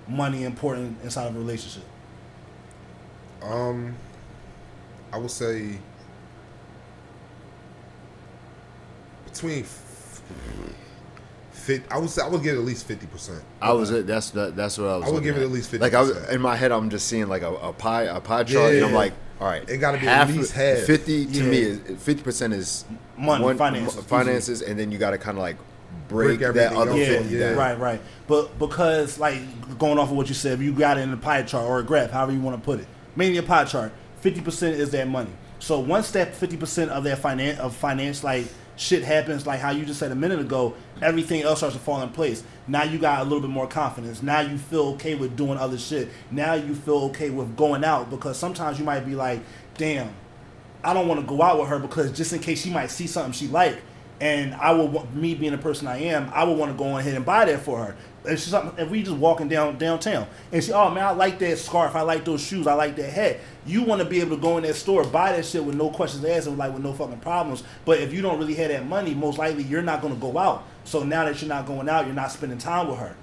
money 0.07 0.45
important 0.45 0.99
inside 1.03 1.27
of 1.27 1.37
a 1.37 1.39
relationship? 1.39 1.85
Um, 3.43 3.97
I 5.13 5.19
would 5.19 5.31
say 5.31 5.79
between 9.33 9.61
f- 9.65 10.23
fit. 11.51 11.83
I 11.91 11.99
would 11.99 12.11
say 12.11 12.23
I 12.23 12.29
would 12.29 12.43
give 12.43 12.57
it 12.57 12.59
at 12.59 12.65
least 12.65 12.87
fifty 12.87 13.07
percent. 13.07 13.43
I 13.61 13.73
was 13.73 13.91
that's 14.07 14.31
that, 14.31 14.57
that's 14.57 14.79
what 14.79 14.89
I 14.89 14.97
was. 14.97 15.05
I 15.05 15.07
would 15.09 15.15
looking 15.17 15.25
give 15.29 15.37
it 15.37 15.41
at. 15.41 15.45
at 15.47 15.51
least 15.53 15.73
Like 15.75 15.95
I 15.95 16.01
was 16.03 16.17
in 16.29 16.41
my 16.41 16.57
head, 16.57 16.73
I'm 16.73 16.91
just 16.91 17.07
seeing 17.09 17.29
like 17.29 17.43
a, 17.43 17.53
a 17.55 17.73
pie 17.73 18.03
a 18.05 18.21
pie 18.21 18.45
chart, 18.45 18.75
and 18.75 18.85
I'm 18.87 18.93
like, 18.93 19.13
all 19.41 19.47
right, 19.49 19.69
It 19.69 19.79
gotta 19.79 19.99
be 19.99 20.07
at 20.09 20.29
least 20.29 20.53
half. 20.53 20.79
Fifty 20.81 21.27
to 21.27 21.43
me 21.43 21.61
Yeah. 21.61 21.67
is 21.69 22.03
fifty 22.03 22.23
percent 22.23 22.55
is 22.55 22.85
Money, 23.17 23.57
finances, 23.57 23.97
mo- 23.97 24.03
finances, 24.03 24.63
and 24.63 24.79
then 24.79 24.93
you 24.93 24.99
got 24.99 25.11
to 25.11 25.19
kind 25.19 25.37
of 25.37 25.43
like 25.43 25.57
break, 26.09 26.39
Break 26.39 26.55
that 26.55 26.73
everything 26.73 26.77
other 26.79 26.97
yeah, 26.97 27.19
fifty 27.19 27.35
yeah. 27.37 27.51
right, 27.51 27.79
right. 27.79 28.01
But 28.27 28.59
because 28.59 29.19
like 29.19 29.39
going 29.79 29.99
off 29.99 30.11
of 30.11 30.17
what 30.17 30.29
you 30.29 30.35
said, 30.35 30.53
if 30.55 30.61
you 30.63 30.73
got 30.73 30.99
it 30.99 31.03
in 31.03 31.13
a 31.13 31.17
pie 31.17 31.43
chart 31.43 31.65
or 31.69 31.81
a 31.81 31.83
graph, 31.83 32.11
however 32.11 32.33
you 32.33 32.41
want 32.41 32.57
to 32.57 32.65
put 32.65 32.81
it, 32.81 32.87
mainly 33.17 33.39
a 33.39 33.43
pie 33.43 33.65
chart, 33.65 33.93
fifty 34.21 34.41
percent 34.41 34.77
is 34.77 34.91
that 34.91 35.09
money. 35.09 35.31
So 35.59 35.81
once 35.81 36.13
that 36.13 36.35
fifty 36.35 36.57
percent 36.57 36.91
of 36.93 37.03
that 37.05 37.19
finance 37.19 37.59
of 37.59 37.75
finance 37.75 38.23
like 38.23 38.47
shit 38.79 39.03
happens, 39.03 39.47
like 39.47 39.61
how 39.61 39.71
you 39.71 39.85
just 39.85 39.99
said 39.99 40.13
a 40.13 40.15
minute 40.15 40.39
ago, 40.39 40.75
everything 41.03 41.43
else 41.43 41.59
starts 41.59 41.77
to 41.77 41.83
fall 41.83 42.01
in 42.01 42.09
place. 42.11 42.43
Now 42.67 42.85
you 42.85 42.99
got 42.99 43.21
a 43.21 43.25
little 43.25 43.41
bit 43.41 43.51
more 43.51 43.67
confidence. 43.67 44.23
Now 44.23 44.41
you 44.41 44.57
feel 44.57 44.87
okay 44.95 45.15
with 45.15 45.37
doing 45.37 45.59
other 45.59 45.79
shit. 45.79 46.09
Now 46.31 46.55
you 46.55 46.75
feel 46.75 46.99
okay 47.07 47.31
with 47.31 47.57
going 47.57 47.85
out 47.85 48.09
because 48.09 48.39
sometimes 48.39 48.79
you 48.79 48.85
might 48.85 49.01
be 49.01 49.15
like, 49.15 49.41
damn, 49.77 50.15
I 50.85 50.95
don't 50.95 51.09
want 51.09 51.21
to 51.21 51.27
go 51.27 51.43
out 51.43 51.59
with 51.59 51.69
her 51.69 51.79
because 51.79 52.13
just 52.13 52.33
in 52.33 52.39
case 52.39 52.63
she 52.63 52.71
might 52.71 52.91
see 52.91 53.07
something 53.07 53.33
she 53.33 53.49
like, 53.49 53.83
and 54.21 54.55
I 54.55 54.73
want 54.73 55.15
me 55.15 55.35
being 55.35 55.53
the 55.53 55.59
person 55.59 55.87
I 55.87 55.99
am, 55.99 56.31
I 56.33 56.45
would 56.45 56.57
want 56.57 56.73
to 56.73 56.79
go 56.79 56.99
ahead 56.99 57.15
and 57.15 57.25
buy 57.25 57.45
that 57.45 57.61
for 57.61 57.85
her. 57.85 57.97
If 58.25 58.41
she's 58.41 58.49
something, 58.49 58.79
if 58.85 58.91
we 58.91 59.03
just 59.03 59.17
walking 59.17 59.49
down 59.49 59.79
downtown 59.79 60.27
and 60.53 60.63
she, 60.63 60.73
oh 60.73 60.91
man, 60.91 61.05
I 61.05 61.11
like 61.13 61.39
that 61.39 61.57
scarf, 61.59 61.95
I 61.95 62.03
like 62.03 62.25
those 62.25 62.43
shoes, 62.43 62.67
I 62.67 62.75
like 62.75 62.97
that 62.97 63.11
hat. 63.11 63.39
You 63.65 63.83
want 63.83 64.03
to 64.03 64.09
be 64.09 64.21
able 64.21 64.37
to 64.37 64.43
go 64.43 64.57
in 64.59 64.65
that 64.65 64.75
store, 64.75 65.05
buy 65.05 65.33
that 65.33 65.47
shit 65.47 65.65
with 65.65 65.77
no 65.77 65.89
questions 65.91 66.25
asked, 66.25 66.47
and 66.47 66.59
like 66.59 66.73
with 66.73 66.83
no 66.83 66.93
fucking 66.93 67.21
problems. 67.21 67.63
But 67.85 68.01
if 68.01 68.13
you 68.13 68.21
don't 68.21 68.39
really 68.39 68.55
have 68.55 68.69
that 68.69 68.87
money, 68.87 69.15
most 69.15 69.39
likely 69.39 69.63
you're 69.63 69.83
not 69.83 70.03
going 70.03 70.15
to 70.15 70.21
go 70.21 70.37
out. 70.37 70.65
So 70.85 71.05
now 71.05 71.25
that 71.25 71.41
you're 71.41 71.49
not 71.49 71.67
going 71.67 71.89
out, 71.89 72.07
you're 72.07 72.15
not 72.15 72.33
spending 72.33 72.59
time 72.59 72.89
with 72.89 72.99
her. 72.99 73.15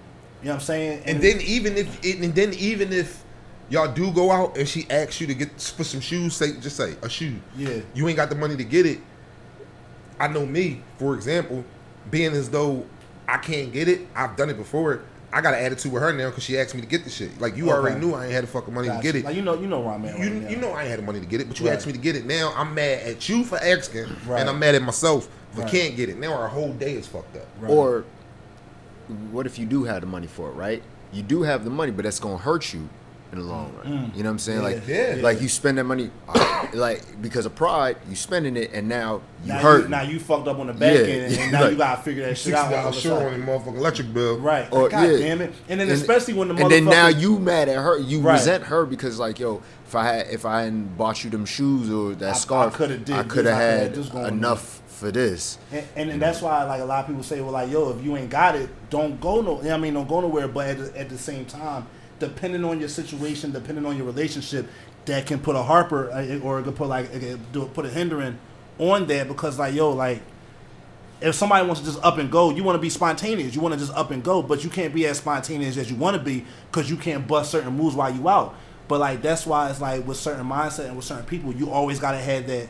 You 0.41 0.47
know 0.47 0.55
what 0.55 0.61
I'm 0.61 0.65
saying? 0.65 1.03
And 1.05 1.21
then 1.21 1.41
even 1.41 1.77
if 1.77 2.03
and 2.03 2.33
then 2.35 2.53
even 2.53 2.93
if 2.93 3.23
y'all 3.69 3.91
do 3.91 4.11
go 4.11 4.31
out 4.31 4.57
and 4.57 4.67
she 4.67 4.85
asks 4.89 5.19
you 5.19 5.27
to 5.27 5.33
get 5.33 5.59
for 5.59 5.83
some 5.83 5.99
shoes, 5.99 6.35
say 6.35 6.59
just 6.59 6.77
say 6.77 6.95
a 7.01 7.09
shoe. 7.09 7.35
Yeah. 7.55 7.79
You 7.93 8.07
ain't 8.07 8.17
got 8.17 8.29
the 8.29 8.35
money 8.35 8.55
to 8.55 8.63
get 8.63 8.85
it. 8.85 8.99
I 10.19 10.27
know 10.27 10.45
me, 10.45 10.81
for 10.97 11.15
example, 11.15 11.65
being 12.09 12.33
as 12.33 12.49
though 12.49 12.85
I 13.27 13.37
can't 13.37 13.71
get 13.73 13.87
it. 13.87 14.01
I've 14.15 14.35
done 14.35 14.49
it 14.49 14.57
before. 14.57 15.01
I 15.33 15.41
got 15.41 15.53
an 15.53 15.63
attitude 15.65 15.91
with 15.91 16.01
her 16.01 16.13
now 16.13 16.29
because 16.29 16.43
she 16.43 16.57
asked 16.57 16.75
me 16.75 16.81
to 16.81 16.87
get 16.87 17.03
the 17.03 17.09
shit. 17.09 17.41
Like 17.41 17.57
you 17.57 17.65
Okay. 17.65 17.73
already 17.73 17.99
knew 17.99 18.13
I 18.13 18.25
ain't 18.25 18.33
had 18.33 18.43
the 18.43 18.47
fucking 18.47 18.73
money 18.73 18.87
Gotcha. 18.87 18.99
to 19.01 19.03
get 19.03 19.15
it. 19.17 19.25
Like 19.25 19.35
you 19.35 19.41
know, 19.41 19.59
you 19.59 19.67
know 19.67 19.81
where 19.81 19.93
I'm 19.93 20.05
at. 20.05 20.17
you, 20.17 20.39
right 20.39 20.49
you 20.49 20.57
know 20.57 20.71
I 20.71 20.81
ain't 20.83 20.89
had 20.91 20.99
the 20.99 21.03
money 21.03 21.19
to 21.19 21.25
get 21.25 21.41
it, 21.41 21.47
but 21.49 21.59
you 21.59 21.67
Right. 21.67 21.75
asked 21.75 21.87
me 21.87 21.93
to 21.93 21.99
get 21.99 22.15
it. 22.15 22.25
Now 22.25 22.53
I'm 22.55 22.73
mad 22.73 22.99
at 23.05 23.27
you 23.27 23.43
for 23.43 23.57
asking, 23.57 24.05
Right. 24.27 24.39
and 24.39 24.49
I'm 24.49 24.59
mad 24.59 24.75
at 24.75 24.81
myself 24.81 25.27
for 25.51 25.61
Right. 25.61 25.69
can't 25.71 25.95
get 25.97 26.07
it. 26.09 26.17
Now 26.19 26.33
our 26.33 26.47
whole 26.47 26.71
day 26.73 26.93
is 26.93 27.07
fucked 27.07 27.35
up. 27.35 27.47
Right. 27.59 27.69
Or 27.69 28.05
what 29.31 29.45
if 29.45 29.59
you 29.59 29.65
do 29.65 29.83
have 29.83 30.01
the 30.01 30.07
money 30.07 30.27
for 30.27 30.49
it, 30.49 30.53
right? 30.53 30.81
You 31.11 31.21
do 31.21 31.43
have 31.43 31.63
the 31.63 31.69
money, 31.69 31.91
but 31.91 32.03
that's 32.03 32.19
gonna 32.19 32.37
hurt 32.37 32.73
you 32.73 32.87
in 33.35 33.41
the 33.41 33.47
long 33.47 33.73
run. 33.75 33.85
Mm. 33.85 34.15
You 34.15 34.23
know 34.23 34.29
what 34.29 34.33
I'm 34.33 34.39
saying? 34.39 34.61
Like, 34.63 34.87
Yeah. 34.87 35.17
like 35.21 35.41
you 35.41 35.49
spend 35.49 35.77
that 35.77 35.83
money, 35.83 36.09
like 36.73 37.21
because 37.21 37.45
of 37.45 37.55
pride, 37.55 37.97
you 38.09 38.15
spending 38.15 38.55
it, 38.57 38.71
and 38.73 38.87
now 38.87 39.21
you 39.43 39.49
now 39.53 39.59
hurt. 39.59 39.83
You, 39.83 39.89
now 39.89 40.01
you 40.01 40.19
fucked 40.19 40.47
up 40.47 40.59
on 40.59 40.67
the 40.67 40.73
back 40.73 40.93
Yeah. 40.93 40.99
end, 41.05 41.33
and 41.35 41.51
now 41.51 41.61
Like, 41.61 41.71
you 41.71 41.77
gotta 41.77 42.01
figure 42.01 42.25
that 42.25 42.37
shit 42.37 42.53
out. 42.53 42.65
all 42.67 42.73
of 42.73 42.81
dollars 42.83 42.99
short 43.01 43.23
on 43.23 43.39
the 43.39 43.45
motherfucking 43.45 43.77
electric 43.77 44.13
bill. 44.13 44.39
Right. 44.39 44.67
Or- 44.71 44.89
God 44.89 45.09
yeah. 45.11 45.17
damn 45.17 45.41
it. 45.41 45.53
And 45.69 45.79
then 45.79 45.89
especially 45.89 46.33
when 46.33 46.47
the 46.47 46.53
motherfucker 46.55 46.61
and 46.63 46.71
then 46.71 46.85
now 46.85 47.07
you 47.07 47.39
mad 47.39 47.69
at 47.69 47.77
her, 47.77 47.97
you 47.99 48.21
Right. 48.21 48.33
resent 48.33 48.65
her 48.65 48.85
because 48.85 49.19
like 49.19 49.39
yo, 49.39 49.61
if 49.85 49.95
I 49.95 50.03
had 50.05 50.27
if 50.27 50.45
I 50.45 50.63
hadn't 50.63 50.97
bought 50.97 51.23
you 51.23 51.29
them 51.29 51.45
shoes 51.45 51.91
or 51.91 52.13
that 52.15 52.27
I- 52.27 52.31
I 52.31 52.33
scarf, 52.33 52.73
coulda 52.73 52.97
did 52.97 53.15
I 53.15 53.23
could 53.23 53.45
have 53.45 53.55
had 53.55 53.79
had 53.79 53.95
this 53.95 54.09
enough 54.11 54.81
for 54.87 55.11
this. 55.11 55.57
And, 55.73 55.83
and, 55.97 56.09
and 56.11 56.21
that's 56.21 56.41
why, 56.41 56.63
like 56.63 56.79
a 56.79 56.85
lot 56.85 57.01
of 57.01 57.07
people 57.07 57.21
say, 57.21 57.41
well, 57.41 57.51
like, 57.51 57.69
yo, 57.69 57.89
if 57.91 58.01
you 58.03 58.15
ain't 58.15 58.29
got 58.29 58.55
it, 58.55 58.69
don't 58.89 59.19
go 59.19 59.41
no. 59.41 59.61
I 59.69 59.75
mean, 59.77 59.93
don't 59.93 60.07
go 60.07 60.21
nowhere. 60.21 60.47
But 60.47 60.67
at 60.69 60.77
the, 60.77 60.97
at 60.99 61.09
the 61.09 61.17
same 61.17 61.43
time, 61.43 61.85
depending 62.19 62.63
on 62.63 62.79
your 62.79 62.89
situation, 62.89 63.51
depending 63.51 63.85
on 63.85 63.97
your 63.97 64.05
relationship, 64.05 64.67
that 65.05 65.25
can 65.25 65.39
put 65.39 65.55
a 65.55 65.63
harper 65.63 66.11
uh, 66.11 66.39
or 66.39 66.59
it 66.59 66.63
could 66.63 66.75
put 66.75 66.87
like 66.87 67.11
do 67.51 67.65
put 67.73 67.85
a 67.85 67.89
hindering 67.89 68.39
on 68.79 69.05
that 69.07 69.27
because, 69.27 69.59
like, 69.59 69.73
yo, 69.73 69.91
like. 69.91 70.21
If 71.21 71.33
somebody 71.33 71.65
wants 71.65 71.79
to 71.79 71.87
just 71.87 72.03
up 72.03 72.17
and 72.17 72.29
go, 72.29 72.51
you 72.51 72.61
want 72.61 72.75
to 72.75 72.81
be 72.81 72.89
spontaneous. 72.89 73.55
You 73.55 73.61
want 73.61 73.73
to 73.73 73.79
just 73.79 73.93
up 73.93 74.11
and 74.11 74.21
go, 74.21 74.43
but 74.43 74.65
you 74.65 74.69
can't 74.69 74.93
be 74.93 75.07
as 75.07 75.17
spontaneous 75.17 75.77
as 75.77 75.89
you 75.89 75.95
want 75.95 76.17
to 76.17 76.21
be 76.21 76.45
because 76.69 76.89
you 76.89 76.97
can't 76.97 77.25
bust 77.25 77.51
certain 77.51 77.73
moves 77.73 77.95
while 77.95 78.13
you 78.13 78.27
out. 78.27 78.53
But 78.89 78.99
like 78.99 79.21
that's 79.21 79.45
why 79.47 79.69
it's 79.69 79.79
like 79.79 80.05
with 80.05 80.17
certain 80.17 80.45
mindset 80.45 80.87
and 80.87 80.97
with 80.97 81.05
certain 81.05 81.25
people, 81.25 81.53
you 81.53 81.71
always 81.71 81.99
gotta 82.01 82.17
have 82.17 82.47
that 82.47 82.67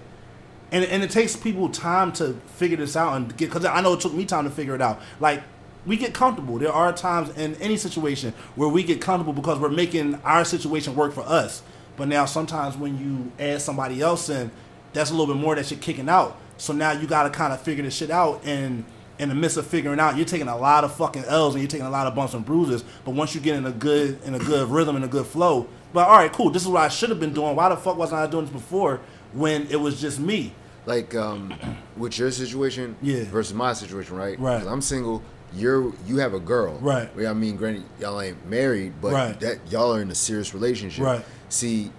and 0.71 0.83
and 0.85 1.03
it 1.03 1.11
takes 1.11 1.35
people 1.35 1.69
time 1.69 2.11
to 2.13 2.33
figure 2.55 2.77
this 2.77 2.95
out 2.95 3.15
and 3.15 3.35
get 3.37 3.49
because 3.49 3.65
I 3.65 3.81
know 3.81 3.93
it 3.93 4.01
took 4.01 4.13
me 4.13 4.25
time 4.25 4.45
to 4.45 4.49
figure 4.49 4.75
it 4.75 4.81
out. 4.81 5.01
Like 5.19 5.43
we 5.85 5.97
get 5.97 6.13
comfortable. 6.13 6.57
There 6.57 6.71
are 6.71 6.91
times 6.93 7.29
in 7.37 7.55
any 7.55 7.77
situation 7.77 8.33
where 8.55 8.69
we 8.69 8.83
get 8.83 9.01
comfortable 9.01 9.33
because 9.33 9.59
we're 9.59 9.69
making 9.69 10.15
our 10.23 10.43
situation 10.45 10.95
work 10.95 11.13
for 11.13 11.21
us. 11.21 11.61
But 11.97 12.07
now 12.07 12.25
sometimes 12.25 12.75
when 12.75 12.97
you 12.97 13.31
add 13.43 13.61
somebody 13.61 14.01
else 14.01 14.29
in, 14.29 14.51
that's 14.93 15.11
a 15.11 15.13
little 15.13 15.33
bit 15.33 15.41
more 15.41 15.55
that 15.55 15.69
you're 15.71 15.79
kicking 15.79 16.09
out. 16.09 16.37
So 16.57 16.73
now 16.73 16.91
you 16.91 17.07
got 17.07 17.23
to 17.23 17.29
kind 17.29 17.53
of 17.53 17.61
figure 17.61 17.83
this 17.83 17.95
shit 17.95 18.09
out, 18.09 18.41
and 18.45 18.85
in 19.19 19.29
the 19.29 19.35
midst 19.35 19.55
of 19.57 19.65
figuring 19.67 19.99
out, 19.99 20.17
you're 20.17 20.25
taking 20.25 20.47
a 20.47 20.57
lot 20.57 20.83
of 20.83 20.93
fucking 20.95 21.23
L's 21.25 21.53
and 21.53 21.61
you're 21.61 21.69
taking 21.69 21.85
a 21.85 21.89
lot 21.89 22.07
of 22.07 22.15
bumps 22.15 22.33
and 22.33 22.45
bruises. 22.45 22.83
But 23.05 23.11
once 23.11 23.33
you 23.35 23.39
get 23.41 23.55
in 23.55 23.65
a 23.65 23.71
good 23.71 24.21
in 24.23 24.35
a 24.35 24.39
good 24.39 24.69
rhythm 24.69 24.95
and 24.97 25.05
a 25.05 25.07
good 25.07 25.25
flow, 25.25 25.67
but 25.93 26.07
all 26.07 26.17
right, 26.17 26.31
cool. 26.31 26.49
This 26.49 26.63
is 26.63 26.67
what 26.67 26.81
I 26.81 26.89
should 26.89 27.09
have 27.09 27.19
been 27.19 27.33
doing. 27.33 27.55
Why 27.55 27.69
the 27.69 27.77
fuck 27.77 27.97
wasn't 27.97 28.21
I 28.21 28.27
doing 28.27 28.45
this 28.45 28.53
before 28.53 28.99
when 29.33 29.67
it 29.67 29.77
was 29.77 29.99
just 30.01 30.19
me? 30.19 30.53
like 30.87 31.15
um, 31.15 31.51
with 31.97 32.17
your 32.19 32.29
situation 32.29 32.95
Yeah. 33.01 33.23
versus 33.23 33.53
my 33.55 33.73
situation, 33.73 34.15
right? 34.15 34.39
Right. 34.39 34.65
I'm 34.67 34.81
single. 34.81 35.23
You're 35.55 35.93
you 36.05 36.17
have 36.17 36.33
a 36.33 36.39
girl, 36.39 36.77
Right. 36.81 37.09
I 37.25 37.33
mean, 37.33 37.55
granted, 37.55 37.83
y'all 37.99 38.19
ain't 38.21 38.45
married, 38.47 38.93
but 39.01 39.13
Right. 39.13 39.39
that 39.39 39.59
y'all 39.71 39.93
are 39.95 40.01
in 40.01 40.11
a 40.11 40.15
serious 40.15 40.53
relationship, 40.53 41.03
Right. 41.05 41.25
See, 41.49 41.91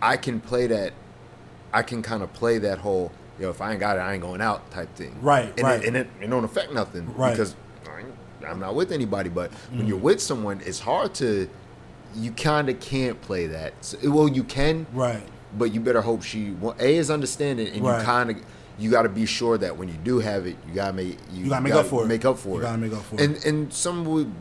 I 0.00 0.16
can 0.16 0.40
play 0.40 0.66
that. 0.68 0.92
I 1.72 1.82
can 1.82 2.02
kind 2.02 2.22
of 2.22 2.32
play 2.32 2.58
that 2.58 2.78
whole, 2.78 3.10
yo, 3.38 3.46
Know, 3.46 3.50
if 3.50 3.60
I 3.60 3.72
ain't 3.72 3.80
got 3.80 3.96
it, 3.96 4.00
I 4.00 4.14
ain't 4.14 4.22
going 4.22 4.40
out 4.40 4.70
type 4.70 4.94
thing, 4.96 5.16
Right, 5.20 5.52
And 5.56 5.62
right. 5.66 5.82
It, 5.82 5.86
and 5.88 5.96
it, 5.96 6.08
it 6.20 6.30
don't 6.30 6.44
affect 6.44 6.72
nothing, 6.72 7.12
Right. 7.14 7.30
Mm. 7.30 7.32
Because 7.32 7.54
I'm 8.46 8.60
not 8.60 8.74
with 8.74 8.92
anybody. 8.92 9.28
But 9.30 9.50
when 9.72 9.86
you're 9.86 9.96
with 9.98 10.20
someone, 10.20 10.60
it's 10.64 10.80
hard 10.80 11.14
to. 11.14 11.48
You 12.16 12.30
kind 12.30 12.68
of 12.68 12.78
can't 12.78 13.20
play 13.22 13.48
that. 13.48 13.72
So, 13.80 13.98
well, 14.10 14.28
you 14.28 14.44
can, 14.44 14.86
Right. 14.92 15.22
but 15.58 15.74
you 15.74 15.80
better 15.80 16.00
hope 16.00 16.22
she 16.22 16.52
well, 16.52 16.76
a 16.78 16.96
is 16.96 17.10
understanding 17.10 17.66
and 17.68 17.82
Right. 17.82 17.98
you 17.98 18.04
kind 18.04 18.30
of 18.30 18.36
you 18.78 18.90
got 18.90 19.02
to 19.02 19.08
be 19.08 19.24
sure 19.26 19.56
that 19.58 19.76
when 19.76 19.88
you 19.88 19.94
do 20.04 20.18
have 20.18 20.46
it 20.46 20.56
you 20.68 20.74
got 20.74 20.88
to 20.88 20.92
make 20.94 21.18
you, 21.32 21.44
You 21.44 21.48
gotta 21.50 21.62
make 21.62 21.74
up 21.74 21.86
for 21.86 22.04
it. 22.04 22.06
make 22.08 22.24
up 22.24 22.38
for 22.38 22.56
You 22.56 22.58
it 22.58 22.62
gotta 22.62 22.78
make 22.78 22.92
up 22.92 23.02
for 23.04 23.14
it. 23.16 23.20
and 23.20 23.44
and 23.44 23.72
some 23.72 24.04
would 24.06 24.32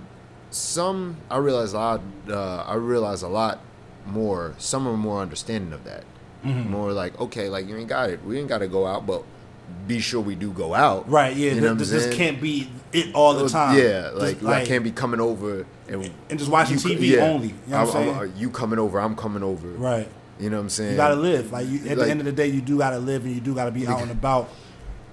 some 0.51 1.17
i 1.31 1.37
realize 1.37 1.73
a 1.73 1.77
lot 1.77 2.01
uh, 2.29 2.57
i 2.67 2.75
realize 2.75 3.21
a 3.23 3.27
lot 3.27 3.59
more 4.05 4.53
some 4.57 4.87
are 4.87 4.97
more 4.97 5.21
understanding 5.21 5.73
of 5.73 5.83
that 5.85 6.03
Mm-hmm. 6.45 6.71
more 6.71 6.91
like 6.91 7.17
okay 7.21 7.47
like 7.47 7.69
you 7.69 7.77
ain't 7.77 7.87
got 7.87 8.09
it 8.09 8.21
we 8.25 8.37
ain't 8.37 8.49
got 8.49 8.57
to 8.57 8.67
go 8.67 8.85
out 8.85 9.07
but 9.07 9.23
be 9.87 10.01
sure 10.01 10.19
we 10.19 10.35
do 10.35 10.51
go 10.51 10.73
out 10.73 11.09
Right. 11.09 11.33
Yeah. 11.37 11.53
you 11.53 11.61
know 11.61 11.61
th- 11.61 11.63
what 11.63 11.71
I'm 11.71 11.77
th- 11.77 11.89
this 12.09 12.15
can't 12.17 12.41
be 12.41 12.69
it 12.91 13.15
all 13.15 13.33
the 13.33 13.47
time. 13.47 13.77
yeah 13.77 14.09
Just 14.19 14.41
like, 14.41 14.43
I 14.43 14.65
can't 14.65 14.83
be 14.83 14.91
coming 14.91 15.21
over 15.21 15.65
and 15.87 16.11
And 16.29 16.37
just 16.37 16.51
watching 16.51 16.77
you- 16.79 16.97
TV 16.97 17.21
only, 17.21 17.47
you 17.47 17.53
know 17.69 17.85
what 17.85 17.95
I'm 17.95 18.09
I'm- 18.09 18.19
I'm- 18.19 18.33
you 18.35 18.49
coming 18.49 18.77
over 18.77 18.99
i'm 18.99 19.15
coming 19.15 19.41
over 19.41 19.69
Right. 19.69 20.09
You 20.39 20.49
know 20.49 20.57
what 20.57 20.63
i'm 20.63 20.69
saying 20.69 20.91
You 20.91 20.97
gotta 20.97 21.15
live. 21.15 21.51
Like 21.51 21.67
you, 21.67 21.79
at 21.79 21.97
Like- 21.97 21.97
the 21.97 22.09
end 22.09 22.19
of 22.19 22.25
the 22.25 22.31
day, 22.31 22.47
you 22.47 22.61
do 22.61 22.77
gotta 22.77 22.99
live, 22.99 23.25
and 23.25 23.33
you 23.33 23.41
do 23.41 23.53
gotta 23.53 23.71
be 23.71 23.87
out 23.87 24.01
and 24.01 24.11
about. 24.19 24.49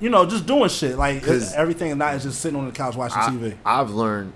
You 0.01 0.09
know, 0.09 0.25
just 0.25 0.47
doing 0.47 0.71
shit. 0.71 0.97
Like 0.97 1.23
everything 1.55 1.91
is 1.91 1.97
not 1.97 2.19
just 2.21 2.41
sitting 2.41 2.59
on 2.59 2.65
the 2.67 2.73
couch 2.73 2.97
watching 2.97 3.21
TV. 3.21 3.57
I, 3.67 3.77
have 3.77 3.91
learned 3.91 4.33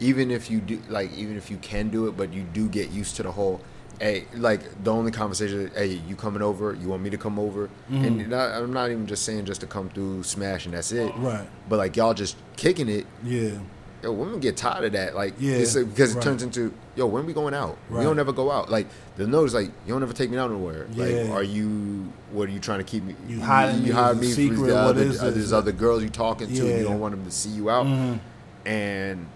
even 0.00 0.32
if 0.32 0.50
you 0.50 0.60
do 0.60 0.82
like 0.88 1.12
even 1.16 1.36
if 1.36 1.50
you 1.50 1.56
can 1.58 1.88
do 1.88 2.08
it, 2.08 2.16
but 2.16 2.32
you 2.32 2.42
do 2.42 2.68
get 2.68 2.90
used 2.90 3.16
to 3.16 3.22
the 3.22 3.30
whole. 3.30 3.60
Hey, 4.00 4.24
like 4.34 4.82
the 4.82 4.92
only 4.92 5.12
conversation, 5.12 5.70
hey, 5.76 6.00
you 6.08 6.16
coming 6.16 6.42
over? 6.42 6.74
You 6.74 6.88
want 6.88 7.02
me 7.04 7.10
to 7.10 7.18
come 7.18 7.38
over? 7.38 7.68
Mm-hmm. 7.88 8.04
And 8.04 8.28
not, 8.30 8.50
I'm 8.50 8.72
not 8.72 8.90
even 8.90 9.06
just 9.06 9.24
saying 9.24 9.44
just 9.44 9.60
to 9.60 9.68
come 9.68 9.88
through, 9.90 10.24
smash, 10.24 10.64
and 10.64 10.74
that's 10.74 10.90
it. 10.90 11.12
Right. 11.18 11.46
But 11.68 11.76
like 11.78 11.96
y'all 11.96 12.14
just 12.14 12.36
kicking 12.56 12.88
it. 12.88 13.06
Yeah. 13.22 13.58
Yo, 14.02 14.10
women 14.12 14.40
get 14.40 14.56
tired 14.56 14.84
of 14.84 14.92
that. 14.92 15.14
Like, 15.14 15.34
Yeah, 15.38 15.54
it's, 15.54 15.74
because 15.76 16.12
it 16.12 16.16
right. 16.16 16.24
turns 16.24 16.42
into, 16.42 16.74
yo, 16.96 17.06
when 17.06 17.24
we 17.24 17.32
going 17.32 17.54
out? 17.54 17.78
Right. 17.88 17.98
We 18.00 18.04
don't 18.04 18.18
ever 18.18 18.32
go 18.32 18.50
out. 18.50 18.68
Like, 18.68 18.88
the 19.16 19.26
notice, 19.28 19.54
like, 19.54 19.66
you 19.86 19.92
don't 19.94 20.02
ever 20.02 20.12
take 20.12 20.28
me 20.30 20.38
out 20.38 20.50
nowhere. 20.50 20.86
Yeah. 20.92 21.04
Like, 21.04 21.30
are 21.30 21.42
you? 21.44 22.12
What 22.32 22.48
are 22.48 22.52
you 22.52 22.58
trying 22.58 22.78
to 22.78 22.84
keep 22.84 23.04
me? 23.04 23.14
You 23.28 23.40
hiding 23.40 23.82
me 23.82 23.88
You 23.88 23.92
hide 23.94 24.16
me 24.16 24.26
from 24.26 24.32
secret? 24.34 24.56
the 24.66 24.74
What 24.74 24.82
other, 24.84 25.02
is 25.02 25.20
uh, 25.20 25.26
this? 25.26 25.34
there's 25.36 25.52
other 25.52 25.70
girls 25.72 26.02
you 26.02 26.08
talking 26.08 26.48
to. 26.48 26.52
Yeah. 26.54 26.78
You 26.78 26.84
don't 26.84 26.98
want 26.98 27.14
them 27.14 27.24
to 27.24 27.30
see 27.30 27.50
you 27.50 27.70
out. 27.70 27.86
Mhm. 27.86 28.18
And 28.66 29.26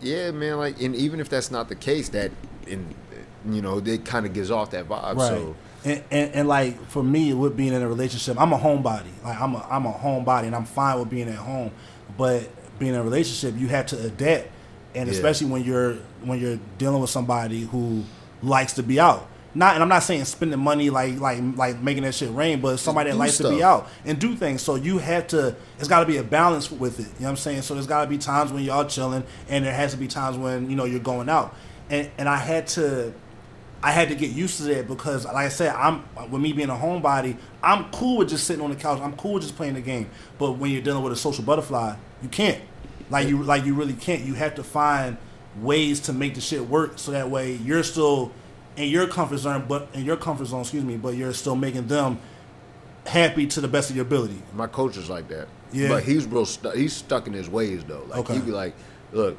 yeah, 0.00 0.30
man, 0.30 0.58
like, 0.58 0.80
and 0.80 0.94
even 0.94 1.18
if 1.20 1.28
that's 1.28 1.50
not 1.50 1.68
the 1.68 1.74
case, 1.74 2.08
that 2.10 2.30
in, 2.66 2.94
you 3.50 3.60
know, 3.62 3.78
it 3.78 4.04
kind 4.04 4.24
of 4.26 4.32
gives 4.32 4.50
off 4.50 4.70
that 4.70 4.88
vibe. 4.88 5.16
Right. 5.16 5.28
So 5.28 5.56
And, 5.84 6.04
and, 6.12 6.34
and 6.34 6.48
like 6.48 6.80
for 6.90 7.02
me, 7.02 7.32
with 7.34 7.56
being 7.56 7.72
in 7.72 7.82
a 7.82 7.88
relationship, 7.88 8.40
I'm 8.40 8.52
a 8.52 8.58
homebody. 8.58 9.10
Like 9.24 9.40
I'm 9.40 9.54
a 9.56 9.66
I'm 9.68 9.84
a 9.86 9.92
homebody, 9.92 10.44
and 10.44 10.54
I'm 10.54 10.64
fine 10.64 10.98
with 11.00 11.10
being 11.10 11.28
at 11.28 11.34
home. 11.36 11.72
But 12.16 12.48
being 12.78 12.94
in 12.94 13.00
a 13.00 13.02
relationship, 13.02 13.58
you 13.60 13.68
have 13.68 13.86
to 13.86 13.98
adapt, 14.06 14.48
and 14.94 15.08
Yeah. 15.08 15.14
especially 15.14 15.48
when 15.48 15.64
you're 15.64 15.96
when 16.24 16.40
you're 16.40 16.58
dealing 16.78 17.00
with 17.00 17.10
somebody 17.10 17.62
who 17.62 18.04
likes 18.42 18.74
to 18.74 18.82
be 18.82 19.00
out. 19.00 19.28
Not, 19.54 19.74
and 19.74 19.82
I'm 19.82 19.88
not 19.90 20.02
saying 20.02 20.24
spending 20.24 20.58
money 20.58 20.88
like 20.88 21.20
like 21.20 21.38
like 21.56 21.80
making 21.82 22.04
that 22.04 22.14
shit 22.14 22.32
rain, 22.32 22.60
but 22.62 22.78
somebody 22.78 23.10
that 23.10 23.16
likes 23.16 23.36
to 23.38 23.50
be 23.50 23.62
out 23.62 23.86
and 24.06 24.18
do 24.18 24.34
things. 24.34 24.62
So 24.62 24.76
you 24.76 24.96
have 24.98 25.26
to. 25.28 25.54
It's 25.78 25.88
got 25.88 26.00
to 26.00 26.06
be 26.06 26.16
a 26.16 26.22
balance 26.22 26.70
with 26.70 26.98
it. 26.98 27.02
You 27.02 27.08
know 27.08 27.12
what 27.24 27.28
I'm 27.30 27.36
saying? 27.36 27.62
So 27.62 27.74
there's 27.74 27.86
got 27.86 28.02
to 28.04 28.08
be 28.08 28.16
times 28.16 28.50
when 28.50 28.62
y'all 28.64 28.86
chilling, 28.86 29.24
and 29.50 29.64
there 29.64 29.74
has 29.74 29.90
to 29.92 29.98
be 29.98 30.08
times 30.08 30.38
when 30.38 30.70
you 30.70 30.76
know 30.76 30.84
you're 30.86 31.00
going 31.00 31.28
out. 31.28 31.54
And 31.90 32.08
and 32.16 32.30
I 32.30 32.36
had 32.38 32.66
to 32.68 33.12
I 33.82 33.90
had 33.90 34.08
to 34.08 34.14
get 34.14 34.30
used 34.30 34.56
to 34.58 34.62
that 34.64 34.86
because, 34.88 35.26
like 35.26 35.34
I 35.34 35.48
said, 35.48 35.74
I'm 35.74 36.04
with 36.30 36.40
me 36.40 36.52
being 36.54 36.70
a 36.70 36.74
homebody, 36.74 37.36
I'm 37.62 37.90
cool 37.90 38.18
with 38.18 38.30
just 38.30 38.46
sitting 38.46 38.62
on 38.64 38.70
the 38.70 38.76
couch. 38.76 39.00
I'm 39.02 39.16
cool 39.16 39.34
with 39.34 39.42
just 39.42 39.56
playing 39.56 39.74
the 39.74 39.80
game. 39.82 40.08
But 40.38 40.52
when 40.52 40.70
you're 40.70 40.82
dealing 40.82 41.02
with 41.02 41.12
a 41.12 41.16
social 41.16 41.44
butterfly, 41.44 41.96
you 42.22 42.28
can't. 42.28 42.60
Like 43.10 43.28
you, 43.28 43.42
like 43.42 43.64
you 43.64 43.74
really 43.74 43.92
can't. 43.94 44.22
You 44.22 44.34
have 44.34 44.54
to 44.56 44.62
find 44.64 45.16
ways 45.60 46.00
to 46.00 46.12
make 46.12 46.34
the 46.34 46.40
shit 46.40 46.66
work 46.66 46.92
so 46.96 47.12
that 47.12 47.28
way 47.30 47.52
you're 47.56 47.82
still 47.82 48.32
in 48.76 48.88
your 48.88 49.06
comfort 49.06 49.36
zone, 49.38 49.66
but 49.68 49.88
in 49.92 50.04
your 50.04 50.16
comfort 50.16 50.46
zone, 50.46 50.62
excuse 50.62 50.82
me, 50.84 50.96
but 50.96 51.14
you're 51.14 51.34
still 51.34 51.56
making 51.56 51.86
them 51.88 52.18
happy 53.06 53.46
to 53.48 53.60
the 53.60 53.68
best 53.68 53.90
of 53.90 53.96
your 53.96 54.04
ability. 54.06 54.40
my 54.54 54.66
coach 54.66 54.96
is 54.96 55.10
like 55.10 55.28
that. 55.28 55.48
Yeah. 55.72 55.88
But 55.88 56.04
he's 56.04 56.24
real. 56.26 56.46
Stu- 56.46 56.70
he's 56.70 56.92
stuck 56.94 57.26
in 57.26 57.32
his 57.32 57.48
ways 57.50 57.82
though. 57.84 58.04
Like 58.08 58.20
Okay. 58.20 58.34
he 58.34 58.40
be 58.40 58.50
like, 58.52 58.74
look, 59.12 59.36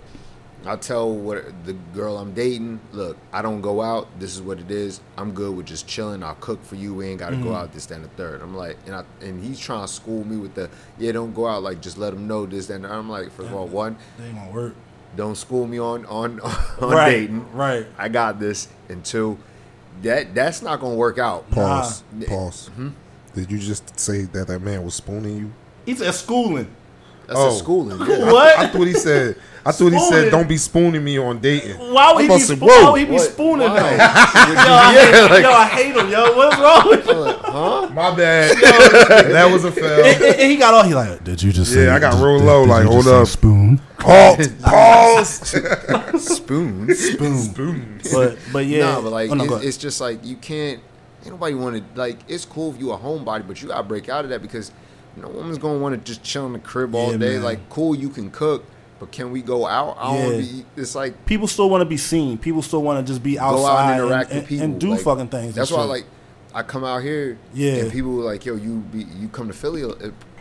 I 0.65 0.75
tell 0.77 1.11
what 1.13 1.43
the 1.65 1.73
girl 1.93 2.17
I'm 2.17 2.33
dating, 2.33 2.79
look, 2.93 3.17
I 3.33 3.41
don't 3.41 3.61
go 3.61 3.81
out. 3.81 4.07
This 4.19 4.33
is 4.35 4.41
what 4.41 4.59
it 4.59 4.71
is. 4.71 5.01
I'm 5.17 5.33
good 5.33 5.55
with 5.55 5.65
just 5.65 5.87
chilling. 5.87 6.23
I'll 6.23 6.35
cook 6.35 6.63
for 6.63 6.75
you. 6.75 6.93
We 6.93 7.07
ain't 7.07 7.19
got 7.19 7.29
to 7.31 7.35
Mm-hmm. 7.35 7.43
go 7.43 7.53
out 7.55 7.73
this, 7.73 7.85
that, 7.87 7.95
and 7.95 8.05
the 8.05 8.09
third. 8.09 8.41
I'm 8.41 8.55
like, 8.55 8.77
and 8.85 8.95
I 8.95 9.03
and 9.21 9.43
he's 9.43 9.59
trying 9.59 9.81
to 9.85 9.91
school 9.91 10.23
me 10.25 10.37
with 10.37 10.53
the, 10.55 10.69
yeah, 10.97 11.11
don't 11.11 11.33
go 11.33 11.47
out. 11.47 11.63
Like 11.63 11.81
just 11.81 11.97
let 11.97 12.13
him 12.13 12.27
know 12.27 12.45
this, 12.45 12.67
that, 12.67 12.75
and 12.75 12.87
I'm 12.87 13.09
like, 13.09 13.31
first 13.31 13.49
of 13.49 13.55
all, 13.55 13.67
one, 13.67 13.97
That 14.17 14.25
ain't 14.27 14.35
gonna 14.35 14.51
work. 14.51 14.75
don't 15.17 15.35
school 15.35 15.67
me 15.67 15.79
on 15.79 16.05
on 16.05 16.39
on 16.41 16.53
Right, 16.79 17.11
dating. 17.21 17.51
right. 17.53 17.85
I 17.97 18.07
got 18.09 18.39
this. 18.39 18.67
And 18.89 19.03
two, 19.03 19.37
that 20.01 20.33
that's 20.33 20.61
not 20.61 20.79
gonna 20.79 20.95
work 20.95 21.17
out. 21.19 21.49
Pause. 21.51 22.03
Nah. 22.13 22.25
Pause. 22.27 22.69
Did 23.35 23.51
you 23.51 23.57
just 23.57 23.99
say 23.99 24.21
that 24.23 24.47
that 24.47 24.59
man 24.61 24.83
was 24.85 24.93
spooning 24.95 25.37
you? 25.37 25.51
He's 25.85 26.01
at 26.01 26.13
schooling. 26.15 26.67
That's 27.27 27.39
Oh. 27.39 27.55
a 27.55 27.57
schooling. 27.59 27.99
Yeah. 28.07 28.31
What? 28.31 28.59
I 28.59 28.67
thought 28.67 28.87
he 28.87 28.93
said. 28.93 29.35
I 29.65 29.71
thought 29.71 29.93
he 29.93 29.99
said, 29.99 30.29
"Don't 30.29 30.49
be 30.49 30.57
spooning 30.57 31.01
me 31.01 31.17
on 31.17 31.39
dating." 31.39 31.77
Why 31.79 32.11
would 32.11 32.23
he 32.23 32.27
be? 32.27 32.33
about 32.35 32.47
to 32.47 32.55
Spo- 32.57 32.67
why 32.67 32.89
would 32.91 32.99
he 32.99 33.05
be 33.05 33.17
spooning 33.19 33.69
Why? 33.69 33.79
though? 33.79 33.95
yo, 33.95 33.95
I 33.97 34.93
hate, 34.93 35.29
like- 35.31 35.43
yo, 35.43 35.51
I 35.51 35.67
hate 35.67 35.95
him. 35.95 36.09
Yo, 36.09 36.35
what's 36.35 36.57
wrong 36.59 36.89
with 36.89 37.07
you? 37.07 37.23
huh? 37.49 37.89
My 37.93 38.13
bad. 38.13 38.57
that 39.31 39.49
was 39.53 39.63
a 39.63 39.71
fail. 39.71 40.03
and- 40.03 40.21
and 40.41 40.51
he 40.51 40.57
got 40.57 40.73
all 40.73 40.83
he 40.83 40.93
like. 40.93 41.23
Did 41.23 41.41
you 41.41 41.53
just? 41.53 41.71
Yeah, 41.71 41.83
say, 41.83 41.89
I 41.91 41.99
got 41.99 42.11
did- 42.15 42.23
real 42.25 42.39
did- 42.39 42.45
low, 42.45 42.65
did 42.65 42.71
like, 42.71 42.83
you 42.83 42.89
hold 42.89 43.07
up. 43.07 43.25
spoon. 43.27 43.79
Halt. 43.99 44.51
Pause. 44.61 45.29
Spoon. 46.21 46.93
Spoon. 46.95 47.47
Boom. 47.53 47.99
But 48.11 48.37
but 48.51 48.65
yeah. 48.65 48.95
No, 48.95 49.01
but 49.01 49.11
like 49.13 49.29
oh, 49.31 49.33
no, 49.35 49.45
go 49.45 49.53
it- 49.53 49.57
ahead. 49.59 49.67
it's 49.69 49.77
just 49.77 50.01
like 50.01 50.25
you 50.25 50.35
can't. 50.35 50.81
Ain't 51.21 51.31
nobody 51.31 51.55
want 51.55 51.77
to 51.77 51.99
like. 51.99 52.19
It's 52.27 52.43
cool 52.43 52.73
if 52.73 52.79
you 52.81 52.91
a 52.91 52.97
homebody, 52.97 53.47
but 53.47 53.61
you 53.61 53.69
gotta 53.69 53.83
break 53.83 54.09
out 54.09 54.25
of 54.25 54.29
that 54.31 54.41
because 54.41 54.73
no 55.17 55.27
woman's 55.29 55.57
gonna 55.57 55.79
want 55.79 55.93
to 55.95 56.01
just 56.03 56.23
chill 56.23 56.45
in 56.45 56.53
the 56.53 56.59
crib 56.59 56.95
all 56.95 57.11
Yeah, 57.11 57.17
day. 57.17 57.33
man. 57.35 57.43
Like, 57.43 57.69
cool, 57.69 57.93
you 57.95 58.09
can 58.09 58.31
cook, 58.31 58.63
but 58.99 59.11
can 59.11 59.31
we 59.31 59.41
go 59.41 59.65
out? 59.67 59.95
I 59.99 60.03
don't 60.05 60.15
Yeah. 60.17 60.23
want 60.35 60.47
to 60.47 60.53
be. 60.53 60.65
It's 60.77 60.95
like 60.95 61.25
people 61.25 61.47
still 61.47 61.69
want 61.69 61.81
to 61.81 61.85
be 61.85 61.97
seen. 61.97 62.37
People 62.37 62.61
still 62.61 62.81
want 62.81 63.05
to 63.05 63.11
just 63.11 63.21
be 63.23 63.37
outside 63.39 63.57
go 63.61 63.65
out 63.67 63.91
and 63.93 64.01
interact 64.03 64.31
and, 64.31 64.39
with 64.41 64.49
people 64.49 64.63
and 64.65 64.79
do 64.79 64.89
like, 64.91 64.99
fucking 65.01 65.27
things. 65.27 65.55
That's 65.55 65.71
why, 65.71 65.81
shit. 65.81 65.89
like, 65.89 66.05
I 66.55 66.61
come 66.63 66.83
out 66.83 67.01
here, 67.03 67.37
Yeah. 67.53 67.73
and 67.77 67.91
people 67.91 68.13
were 68.13 68.23
like, 68.23 68.45
"Yo, 68.45 68.55
you 68.55 68.83
be 68.91 69.07
you 69.19 69.27
come 69.27 69.47
to 69.47 69.53
Philly 69.53 69.83
uh, 69.83 69.93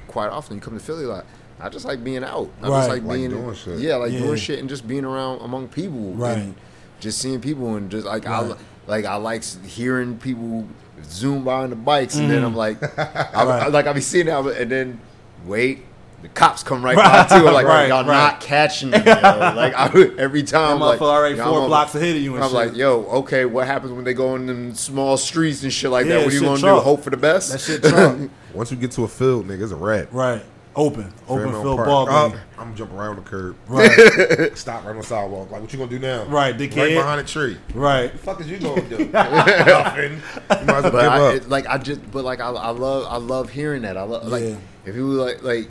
quite 0.08 0.28
often. 0.30 0.56
You 0.56 0.60
come 0.60 0.74
to 0.78 0.84
Philly 0.84 1.04
a 1.04 1.08
lot." 1.08 1.24
I 1.60 1.68
just 1.68 1.84
like 1.84 2.02
being 2.02 2.24
out. 2.24 2.50
I 2.62 2.68
Right. 2.68 2.78
just 2.78 2.88
like 2.88 3.02
Like 3.04 3.16
being 3.18 3.30
doing 3.30 3.54
shit. 3.54 3.78
Yeah, 3.78 3.96
like 3.96 4.12
Yeah. 4.12 4.18
doing 4.20 4.36
shit 4.36 4.58
and 4.58 4.68
just 4.68 4.86
being 4.88 5.04
around 5.04 5.40
among 5.42 5.68
people. 5.68 6.12
Right. 6.14 6.36
And 6.38 6.54
just 6.98 7.18
seeing 7.18 7.40
people 7.40 7.76
and 7.76 7.88
just 7.90 8.04
like 8.06 8.26
I 8.26 8.54
like 8.88 9.04
I 9.04 9.14
like 9.16 9.44
hearing 9.64 10.16
people 10.18 10.66
zoom 11.04 11.44
by 11.44 11.62
on 11.64 11.70
the 11.70 11.76
bikes 11.76 12.16
and 12.16 12.30
then 12.30 12.42
I'm 12.44 12.54
like, 12.56 12.82
I, 12.82 12.86
Mm. 12.86 13.34
Right. 13.46 13.62
I- 13.64 13.66
like 13.68 13.86
I 13.86 13.92
be 13.92 14.00
seeing 14.00 14.26
that 14.26 14.44
and 14.46 14.70
then 14.70 15.00
wait. 15.46 15.84
The 16.22 16.28
cops 16.28 16.62
come 16.62 16.84
right, 16.84 16.96
Right. 16.96 17.28
by 17.28 17.36
too. 17.40 17.48
I'm 17.48 17.52
like, 17.52 17.66
Right, 17.66 17.88
y'all 17.88 18.04
right. 18.04 18.06
not 18.06 18.40
catching 18.40 18.90
me. 18.90 18.98
Like 19.04 19.74
I, 19.74 19.86
every 20.18 20.44
time, 20.44 20.78
That 20.78 20.84
like, 20.84 21.00
already 21.02 21.34
four 21.34 21.62
I'm 21.62 21.66
blocks 21.66 21.96
ahead 21.96 22.14
of 22.14 22.22
you 22.22 22.36
and 22.36 22.44
I'm 22.44 22.50
shit. 22.50 22.54
like, 22.56 22.76
yo, 22.76 23.00
okay, 23.06 23.44
what 23.44 23.66
happens 23.66 23.90
when 23.92 24.04
they 24.04 24.14
go 24.14 24.36
in 24.36 24.46
them 24.46 24.72
small 24.74 25.16
streets 25.16 25.64
and 25.64 25.72
shit 25.72 25.90
like 25.90 26.06
Yeah, 26.06 26.18
that? 26.18 26.24
What 26.26 26.32
are 26.32 26.34
you 26.36 26.40
gonna 26.42 26.60
Trump. 26.60 26.78
do? 26.78 26.84
Hope 26.84 27.02
for 27.02 27.10
the 27.10 27.16
best? 27.16 27.50
that 27.50 27.60
shit 27.60 27.82
Trump. 27.82 28.30
Once 28.54 28.70
you 28.70 28.76
get 28.76 28.92
to 28.92 29.02
a 29.02 29.08
field, 29.08 29.48
nigga, 29.48 29.62
it's 29.64 29.72
a 29.72 29.76
rat. 29.76 30.12
right. 30.12 30.44
Open. 30.74 31.12
Open 31.28 31.44
Fairmount 31.44 31.62
field 31.64 31.76
Park. 31.76 31.86
ball 31.88 32.06
Oh, 32.08 32.28
game. 32.30 32.38
I'm 32.58 32.74
jumping 32.74 32.96
around 32.96 33.16
the 33.16 33.22
curb. 33.22 33.56
Right. 33.68 34.50
Stop 34.56 34.84
right 34.84 34.90
on 34.90 34.96
the 34.96 35.02
sidewalk. 35.02 35.50
Like, 35.50 35.60
what 35.60 35.72
you 35.72 35.78
gonna 35.78 35.90
do 35.90 35.98
now? 35.98 36.24
Right, 36.24 36.58
Right 36.58 36.70
behind 36.74 37.20
a 37.20 37.24
tree. 37.24 37.58
right. 37.74 38.10
The 38.12 38.18
fuck 38.18 38.40
is 38.40 38.48
you 38.48 38.58
gonna 38.58 38.80
do? 38.88 39.04
Nothing. 39.12 40.12
You 40.12 40.66
might 40.66 40.76
as 40.76 40.82
well 40.82 40.82
but 40.82 40.92
give 40.92 40.94
I, 40.94 41.20
up. 41.28 41.34
it, 41.34 41.48
like 41.48 41.66
I 41.66 41.78
just, 41.78 42.10
but 42.10 42.24
like 42.24 42.40
I, 42.40 42.48
I 42.50 42.70
love, 42.70 43.06
I 43.08 43.16
love 43.16 43.50
hearing 43.50 43.82
that. 43.82 43.96
I 43.96 44.02
love 44.02 44.26
like 44.28 44.44
Yeah. 44.44 44.56
if 44.86 44.94
you 44.96 45.06
like, 45.08 45.42
like, 45.42 45.68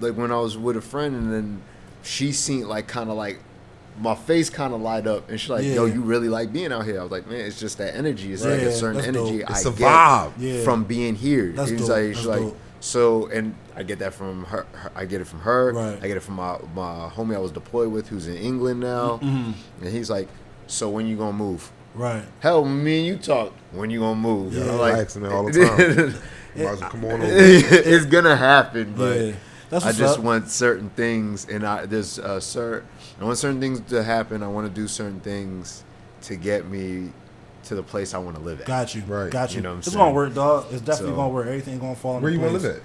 like 0.00 0.14
when 0.14 0.32
I 0.32 0.40
was 0.40 0.58
with 0.58 0.76
a 0.76 0.80
friend 0.80 1.14
and 1.14 1.32
then 1.32 1.62
she 2.02 2.32
seen 2.32 2.68
like 2.68 2.86
kind 2.88 3.10
of 3.10 3.16
like 3.16 3.38
my 3.98 4.14
face 4.14 4.50
kind 4.50 4.74
of 4.74 4.80
light 4.82 5.06
up, 5.06 5.30
and 5.30 5.40
she's 5.40 5.48
like, 5.48 5.64
"Yo, 5.64 5.86
you 5.86 6.02
really 6.02 6.28
like 6.28 6.52
being 6.52 6.70
out 6.70 6.84
here?" 6.84 7.00
I 7.00 7.02
was 7.02 7.10
like, 7.12 7.26
"Man, 7.28 7.40
it's 7.40 7.58
just 7.58 7.78
that 7.78 7.94
energy. 7.96 8.30
It's 8.32 8.44
like 8.44 8.60
a 8.60 8.70
certain 8.72 9.00
energy 9.00 9.38
dope. 9.38 9.50
I 9.50 9.52
It's 9.54 9.64
a 9.64 9.70
get 9.70 9.78
vibe. 9.88 10.32
Yeah. 10.38 10.64
from 10.64 10.84
being 10.84 11.14
here." 11.14 11.52
That's 11.52 11.70
It's 11.70 11.80
dope. 11.86 11.90
like, 11.90 12.06
she's 12.14 12.16
That's 12.16 12.26
like, 12.26 12.40
dope. 12.40 12.58
So, 12.80 13.26
and 13.26 13.54
I 13.74 13.82
get 13.82 13.98
that 14.00 14.14
from 14.14 14.44
her, 14.44 14.66
her. 14.72 14.92
I 14.94 15.04
get 15.04 15.20
it 15.20 15.26
from 15.26 15.40
her. 15.40 15.72
Right. 15.72 15.98
I 16.02 16.06
get 16.08 16.16
it 16.16 16.20
from 16.20 16.34
my 16.36 16.58
my 16.74 17.10
homie 17.14 17.34
I 17.34 17.38
was 17.38 17.52
deployed 17.52 17.90
with, 17.92 18.08
who's 18.08 18.26
in 18.28 18.36
England 18.36 18.80
now, 18.80 19.18
Mm-hmm. 19.22 19.84
and 19.84 19.92
he's 19.92 20.10
like, 20.10 20.28
"So 20.66 20.88
when 20.90 21.06
you 21.06 21.16
gonna 21.16 21.32
move?" 21.36 21.70
Right. 21.94 22.24
Hell, 22.40 22.64
me 22.64 22.98
and 22.98 23.06
you 23.06 23.16
talk. 23.16 23.52
When 23.72 23.88
you 23.90 24.00
gonna 24.00 24.20
move? 24.20 24.52
Yeah, 24.54 24.70
I'm 24.74 24.80
I 24.80 24.90
ask 25.00 25.16
all 25.22 25.44
the 25.44 25.52
time. 26.14 26.14
You 26.56 26.64
well 26.64 26.76
come 26.78 27.04
on 27.04 27.20
over. 27.20 27.24
it's 27.28 28.06
gonna 28.06 28.34
happen, 28.36 28.94
but 28.96 29.18
Yeah. 29.20 29.32
That's 29.68 29.84
I 29.84 29.92
just 29.92 30.18
up. 30.18 30.24
want 30.24 30.48
certain 30.48 30.88
things, 30.90 31.46
and 31.50 31.66
I 31.66 31.84
there's 31.86 32.18
uh, 32.18 32.40
cer 32.40 32.82
I 33.20 33.24
want 33.24 33.36
certain 33.36 33.60
things 33.60 33.80
to 33.90 34.02
happen. 34.02 34.42
I 34.42 34.48
want 34.48 34.66
to 34.66 34.72
do 34.72 34.86
certain 34.88 35.20
things 35.20 35.84
to 36.22 36.36
get 36.36 36.66
me 36.66 37.12
to 37.66 37.74
the 37.74 37.82
place 37.82 38.14
I 38.14 38.18
want 38.18 38.36
to 38.36 38.42
live 38.42 38.60
at. 38.60 38.66
Got 38.66 38.94
you. 38.94 39.02
Right. 39.06 39.30
Got 39.30 39.50
you. 39.50 39.56
You 39.56 39.62
know 39.62 39.68
what 39.70 39.72
I'm 39.74 39.78
it's 39.80 39.88
saying? 39.88 39.98
gonna 39.98 40.14
work, 40.14 40.34
dog. 40.34 40.66
It's 40.70 40.80
definitely 40.80 41.12
So- 41.12 41.16
gonna 41.16 41.28
work. 41.30 41.46
Everything 41.46 41.78
gonna 41.78 41.94
fall. 41.96 42.16
In 42.16 42.20
place. 42.20 42.22
Where 42.22 42.32
into 42.32 42.46
you 42.46 42.50
want 42.52 42.62
to 42.62 42.68
live 42.68 42.76
at? 42.78 42.82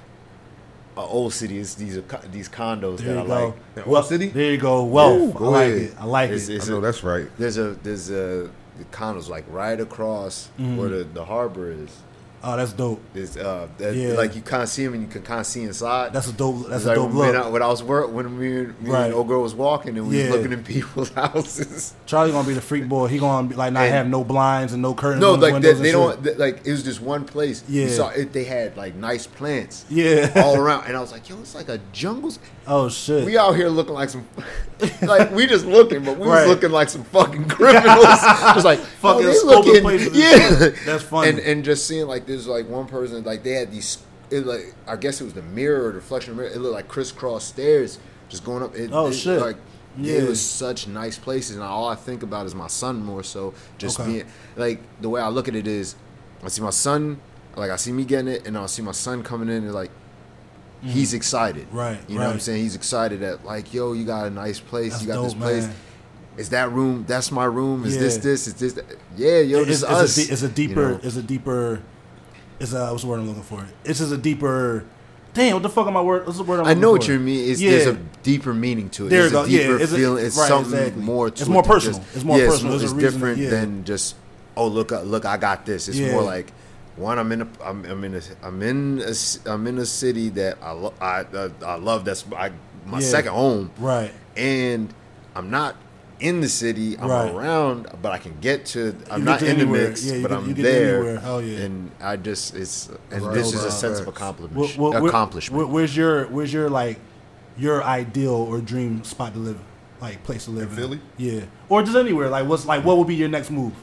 Uh, 0.97 1.05
old 1.05 1.33
city 1.33 1.57
is 1.57 1.75
these 1.75 1.97
are 1.97 2.03
these 2.31 2.49
condos 2.49 2.97
There 2.97 3.13
that 3.15 3.23
I 3.23 3.27
go. 3.27 3.55
like. 3.75 3.85
Well, 3.87 3.95
Old 3.97 4.05
City? 4.07 4.27
There 4.27 4.51
you 4.51 4.57
go. 4.57 4.83
Wealth. 4.83 5.35
Ooh, 5.41 5.45
I 5.45 5.47
like 5.49 5.67
ahead. 5.67 5.81
it. 5.83 5.93
I 5.99 6.05
like 6.05 6.29
It's- 6.31 6.49
it. 6.49 6.55
it's 6.55 6.67
I 6.67 6.71
know 6.71 6.77
a- 6.79 6.81
that's 6.81 7.03
right. 7.03 7.27
There's 7.37 7.57
a 7.57 7.75
there's 7.83 8.09
a 8.09 8.49
the 8.77 8.85
condos 8.91 9.29
like 9.29 9.45
right 9.49 9.79
across 9.79 10.49
Mm-hmm. 10.59 10.77
where 10.77 10.89
the, 10.89 11.03
the 11.05 11.25
harbor 11.25 11.71
is. 11.71 11.89
Oh, 12.43 12.57
that's 12.57 12.73
dope. 12.73 12.99
Is 13.13 13.37
uh 13.37 13.67
that, 13.77 13.93
Yeah. 13.95 14.13
like 14.13 14.35
you 14.35 14.41
kind 14.41 14.63
of 14.63 14.69
see 14.69 14.83
him 14.83 14.93
and 14.95 15.03
you 15.03 15.07
can 15.07 15.21
kind 15.21 15.39
of 15.41 15.45
see 15.45 15.61
inside. 15.61 16.11
That's 16.11 16.27
a 16.27 16.33
dope. 16.33 16.67
That's 16.69 16.77
It's 16.77 16.85
a 16.85 16.87
like 16.87 16.95
dope 16.95 17.11
when, 17.11 17.35
I, 17.35 17.43
look. 17.43 17.53
when 17.53 17.61
I 17.61 17.67
was 17.67 17.83
work 17.83 18.11
when 18.11 18.39
me, 18.39 18.49
me 18.79 18.89
Right. 18.89 19.05
and 19.05 19.13
old 19.13 19.27
girl 19.27 19.43
was 19.43 19.53
walking 19.53 19.95
and 19.97 20.07
we 20.07 20.17
Yeah. 20.17 20.31
was 20.31 20.37
looking 20.37 20.53
in 20.53 20.63
people's 20.75 21.09
houses. 21.09 21.93
Charlie 22.07 22.31
gonna 22.31 22.47
be 22.47 22.55
the 22.55 22.61
freak 22.61 22.87
boy. 22.89 23.07
He 23.07 23.19
gonna 23.19 23.47
be 23.47 23.53
like 23.55 23.73
not 23.73 23.83
And- 23.83 23.93
have 23.93 24.07
no 24.07 24.23
blinds 24.23 24.73
and 24.73 24.81
no 24.81 24.95
curtains. 24.95 25.21
No, 25.21 25.33
like 25.33 25.61
they, 25.61 25.73
they 25.73 25.91
don't 25.91 26.21
they- 26.23 26.33
like 26.33 26.65
it 26.65 26.71
was 26.71 26.81
just 26.83 26.99
one 27.01 27.25
place. 27.25 27.63
You 27.69 27.83
Yeah. 27.83 27.89
saw 27.89 28.09
it. 28.09 28.33
They 28.33 28.43
had 28.45 28.75
like 28.75 28.95
nice 28.95 29.27
plants 29.27 29.85
Yeah. 29.89 30.31
all 30.43 30.55
around, 30.63 30.85
and 30.87 30.97
I 30.97 30.99
was 30.99 31.11
like, 31.11 31.29
yo, 31.29 31.37
it's 31.41 31.53
like 31.53 31.69
a 31.69 31.79
jungle. 31.93 32.31
oh 32.67 32.89
shit. 32.89 33.25
We 33.25 33.37
out 33.37 33.55
here 33.55 33.69
looking 33.69 33.93
like 33.93 34.09
some, 34.09 34.25
like 35.03 35.31
we 35.31 35.45
just 35.45 35.65
looking, 35.65 36.03
but 36.03 36.17
we 36.17 36.27
Right. 36.27 36.47
was 36.47 36.55
looking 36.55 36.71
like 36.71 36.89
some 36.89 37.03
fucking 37.03 37.49
criminals. 37.49 38.05
just 38.55 38.65
like 38.65 38.79
Fucking 38.79 39.25
oh, 39.27 39.61
looking, 39.83 40.09
yeah. 40.13 40.69
That's 40.85 41.03
funny. 41.03 41.29
And 41.29 41.39
and 41.39 41.63
just 41.63 41.85
seeing 41.87 42.07
like 42.07 42.25
there's 42.31 42.47
like 42.47 42.67
one 42.69 42.87
person 42.87 43.23
like 43.23 43.43
they 43.43 43.51
had 43.51 43.71
these, 43.71 43.97
it 44.29 44.45
like 44.45 44.73
I 44.87 44.95
guess 44.95 45.21
it 45.21 45.25
was 45.25 45.33
the 45.33 45.41
mirror 45.41 45.85
or 45.87 45.89
the 45.89 45.95
reflection 45.97 46.31
of 46.31 46.37
the 46.37 46.43
mirror. 46.43 46.55
It 46.55 46.59
looked 46.59 46.73
like 46.75 46.87
crisscross 46.87 47.43
stairs 47.43 47.99
just 48.29 48.43
going 48.45 48.63
up. 48.63 48.75
It, 48.75 48.89
Oh, 48.93 49.07
it, 49.07 49.13
shit. 49.13 49.41
Like 49.41 49.57
Yeah. 49.97 50.19
it 50.19 50.29
was 50.29 50.39
such 50.41 50.87
nice 50.87 51.17
places, 51.17 51.55
and 51.57 51.63
all 51.65 51.87
I 51.89 51.95
think 51.95 52.23
about 52.23 52.45
is 52.45 52.55
my 52.55 52.67
son 52.67 53.03
more 53.03 53.23
so. 53.23 53.53
Just 53.77 53.99
Okay. 53.99 54.09
being 54.11 54.25
like 54.55 54.79
the 55.01 55.09
way 55.09 55.21
I 55.21 55.27
look 55.29 55.47
at 55.47 55.55
it 55.55 55.67
is, 55.67 55.95
I 56.43 56.47
see 56.47 56.61
my 56.61 56.69
son, 56.69 57.19
like 57.57 57.71
I 57.71 57.75
see 57.75 57.91
me 57.91 58.05
getting 58.05 58.29
it, 58.29 58.47
and 58.47 58.57
I 58.57 58.65
see 58.67 58.81
my 58.81 58.93
son 58.93 59.21
coming 59.23 59.49
in 59.49 59.63
and 59.65 59.73
like. 59.73 59.89
Mm-hmm. 59.89 60.89
He's 60.93 61.13
excited. 61.13 61.67
Right, 61.71 61.99
You 62.07 62.17
know 62.17 62.25
what 62.25 62.33
I'm 62.33 62.39
saying? 62.39 62.63
He's 62.63 62.73
excited 62.75 63.19
that 63.19 63.45
like, 63.45 63.71
yo, 63.71 63.93
you 63.93 64.03
got 64.03 64.25
a 64.25 64.31
nice 64.31 64.59
place. 64.59 64.93
That's 64.93 65.03
you 65.03 65.13
got 65.13 65.21
this 65.21 65.35
place. 65.35 65.67
man. 65.67 65.75
Is 66.37 66.49
that 66.49 66.71
room? 66.71 67.05
That's 67.07 67.31
my 67.31 67.45
room. 67.45 67.85
Is 67.85 67.99
this 67.99 68.15
Yeah. 68.15 68.21
this? 68.23 68.47
Is 68.47 68.53
this? 68.55 68.73
That? 68.73 68.85
Yeah, 69.15 69.39
yo, 69.41 69.59
it's, 69.59 69.67
this 69.67 69.77
is 69.77 69.83
it's 69.83 69.91
us. 69.91 70.17
A, 70.17 70.33
it's 70.33 70.41
a 70.41 70.47
you 70.47 70.51
deeper. 70.53 70.89
know? 70.93 70.99
It's 71.03 71.17
a 71.17 71.21
deeper. 71.21 71.81
It's 72.61 72.73
a 72.73 72.89
what's 72.91 73.03
the 73.03 73.09
word 73.09 73.19
I'm 73.19 73.27
looking 73.27 73.43
for? 73.43 73.65
It's 73.83 73.99
just 73.99 74.11
a 74.11 74.17
deeper. 74.17 74.85
Damn, 75.33 75.53
what 75.53 75.63
the 75.63 75.69
fuck 75.69 75.87
am 75.87 75.95
I 75.95 76.01
word? 76.01 76.25
What's 76.25 76.37
the 76.37 76.43
word 76.43 76.59
I'm 76.59 76.65
I 76.67 76.73
know 76.73 76.91
what 76.91 77.05
for? 77.05 77.13
you 77.13 77.19
mean. 77.19 77.49
It's, 77.49 77.61
Yeah. 77.61 77.71
There's 77.71 77.87
a 77.87 77.93
deeper 78.21 78.53
meaning 78.53 78.89
to 78.91 79.07
it. 79.07 79.09
There 79.09 79.21
there's 79.21 79.31
a 79.31 79.35
go. 79.35 79.45
Yeah, 79.45 79.59
deeper 79.63 79.77
it's 79.79 79.91
a- 79.91 79.95
feeling. 79.95 80.25
It's 80.25 80.37
right, 80.37 80.47
something 80.47 80.73
exactly. 80.77 81.03
more. 81.03 81.27
It's 81.29 81.47
more 81.47 81.63
it 81.63 81.67
personal. 81.67 81.99
just- 81.99 82.15
It's 82.15 82.25
more 82.25 82.37
yeah, 82.37 82.47
personal. 82.47 82.73
It's, 82.75 82.83
it's 82.83 82.93
different 82.93 83.37
yeah. 83.37 83.49
than 83.49 83.83
just 83.85 84.15
oh 84.57 84.67
look 84.67 84.91
uh, 84.91 85.01
look 85.01 85.25
I 85.25 85.37
got 85.37 85.65
this. 85.65 85.87
It's 85.87 85.97
Yeah. 85.97 86.11
more 86.11 86.21
like 86.23 86.51
one 86.97 87.17
I'm 87.17 87.31
in 87.31 87.41
a 87.43 87.47
I'm, 87.63 87.85
I'm 87.85 88.03
in 88.03 88.15
a 88.15 88.21
I'm 88.43 88.61
in 88.61 89.01
a 89.07 89.49
I'm 89.49 89.65
in 89.67 89.77
a 89.77 89.85
city 89.85 90.29
that 90.29 90.57
I 90.61 90.71
lo- 90.71 90.93
I 90.99 91.21
uh, 91.21 91.49
I 91.65 91.75
love. 91.75 92.03
That's 92.03 92.25
I, 92.35 92.51
my 92.85 92.99
Yeah. 92.99 93.05
second 93.05 93.31
home. 93.31 93.71
Right. 93.79 94.11
and 94.35 94.93
I'm 95.35 95.49
not 95.49 95.75
in 96.21 96.39
the 96.41 96.47
city. 96.47 96.97
I'm 96.97 97.09
Right. 97.09 97.31
around, 97.33 97.87
but 98.01 98.11
I 98.11 98.17
can 98.19 98.35
get 98.39 98.65
to. 98.67 98.95
I'm 99.09 99.23
not 99.25 99.39
get 99.39 99.49
in 99.49 99.59
the 99.59 99.65
mix, 99.65 100.05
Yeah, 100.05 100.21
but 100.21 100.29
can- 100.29 100.37
I'm 100.37 100.53
there. 100.53 101.19
Hell 101.19 101.41
yeah. 101.41 101.59
And 101.65 101.91
I 101.99 102.15
just 102.15 102.55
it's 102.55 102.89
and 103.11 103.23
Right, 103.23 103.33
this 103.33 103.47
is 103.53 103.55
right, 103.61 103.67
a 103.67 103.71
sense 103.71 103.99
of 103.99 104.07
accomplishment. 104.07 104.95
Accomplishment. 105.05 105.67
wh- 105.67 105.73
where's 105.73 105.95
your 105.97 106.25
Where's 106.27 106.53
your 106.53 106.69
like 106.69 106.99
your 107.57 107.83
ideal 107.83 108.33
or 108.33 108.59
dream 108.59 109.03
spot 109.03 109.33
to 109.33 109.39
live, 109.39 109.57
like 109.99 110.23
place 110.23 110.45
to 110.45 110.51
live 110.51 110.69
in? 110.69 110.75
Philly? 110.75 110.99
Yeah, 111.17 111.41
or 111.69 111.83
just 111.83 111.97
anywhere. 111.97 112.29
Like 112.29 112.47
what's 112.47 112.65
like 112.65 112.85
what 112.85 112.97
would 112.97 113.07
be 113.07 113.15
your 113.15 113.29
next 113.29 113.51
move? 113.51 113.73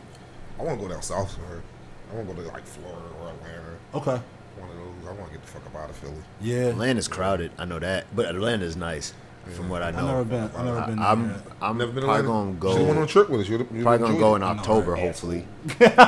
I 0.58 0.62
want 0.62 0.78
to 0.80 0.86
go 0.86 0.92
down 0.92 1.02
south 1.02 1.30
somewhere. 1.32 1.62
I 2.10 2.16
want 2.16 2.28
to 2.30 2.34
go 2.34 2.42
to 2.42 2.48
like 2.48 2.66
Florida 2.66 3.02
or 3.20 3.28
Atlanta. 3.30 3.76
Okay. 3.94 4.22
One 4.58 4.70
of 4.70 4.76
those. 4.76 5.08
I 5.08 5.12
want 5.12 5.26
to 5.32 5.38
get 5.38 5.44
the 5.44 5.52
fuck 5.52 5.66
up 5.66 5.76
out 5.76 5.90
of 5.90 5.96
Philly. 5.96 6.14
Yeah. 6.40 6.68
Atlanta's 6.68 7.08
crowded. 7.08 7.50
I 7.58 7.64
know 7.64 7.78
that, 7.78 8.06
but 8.14 8.26
Atlanta's 8.26 8.76
nice 8.76 9.12
from 9.50 9.68
what 9.68 9.82
I 9.82 9.90
know. 9.90 9.98
I've 9.98 10.06
never 10.06 10.24
been. 10.24 10.42
I've 10.56 10.64
never 10.64 10.86
been. 10.86 10.98
I, 10.98 11.12
am 11.12 11.28
there. 11.28 11.42
I'm 11.60 11.78
Never 11.78 11.92
been 11.92 12.04
probably 12.04 12.26
gonna 12.26 12.52
go. 12.52 12.72
Should've 12.72 12.86
went 12.86 12.98
on 12.98 13.04
a 13.04 13.08
trip 13.08 13.30
with 13.30 13.40
us. 13.42 13.48
You'd, 13.48 13.66
you'd 13.72 13.82
probably 13.82 14.06
gonna 14.06 14.18
go 14.18 14.34
in 14.36 14.42
October, 14.42 14.96
hopefully. 14.96 15.46
That, 15.78 16.02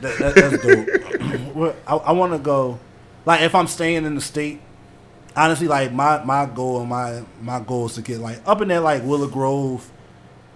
that, 0.00 0.34
that's 0.34 0.62
dope. 0.62 0.88
Well, 1.54 1.74
I, 1.86 1.96
I 1.96 2.12
want 2.12 2.32
to 2.32 2.38
go. 2.38 2.80
Like 3.24 3.42
if 3.42 3.54
I'm 3.54 3.68
staying 3.68 4.04
in 4.04 4.14
the 4.14 4.20
state, 4.20 4.60
honestly, 5.36 5.68
like 5.68 5.92
my 5.92 6.22
my 6.24 6.46
goal 6.46 6.80
and 6.80 6.88
my 6.88 7.22
my 7.40 7.60
goal 7.60 7.86
is 7.86 7.94
to 7.94 8.02
get 8.02 8.18
like 8.18 8.40
up 8.46 8.60
in 8.60 8.68
that 8.68 8.82
like 8.82 9.04
Willow 9.04 9.28
Grove, 9.28 9.88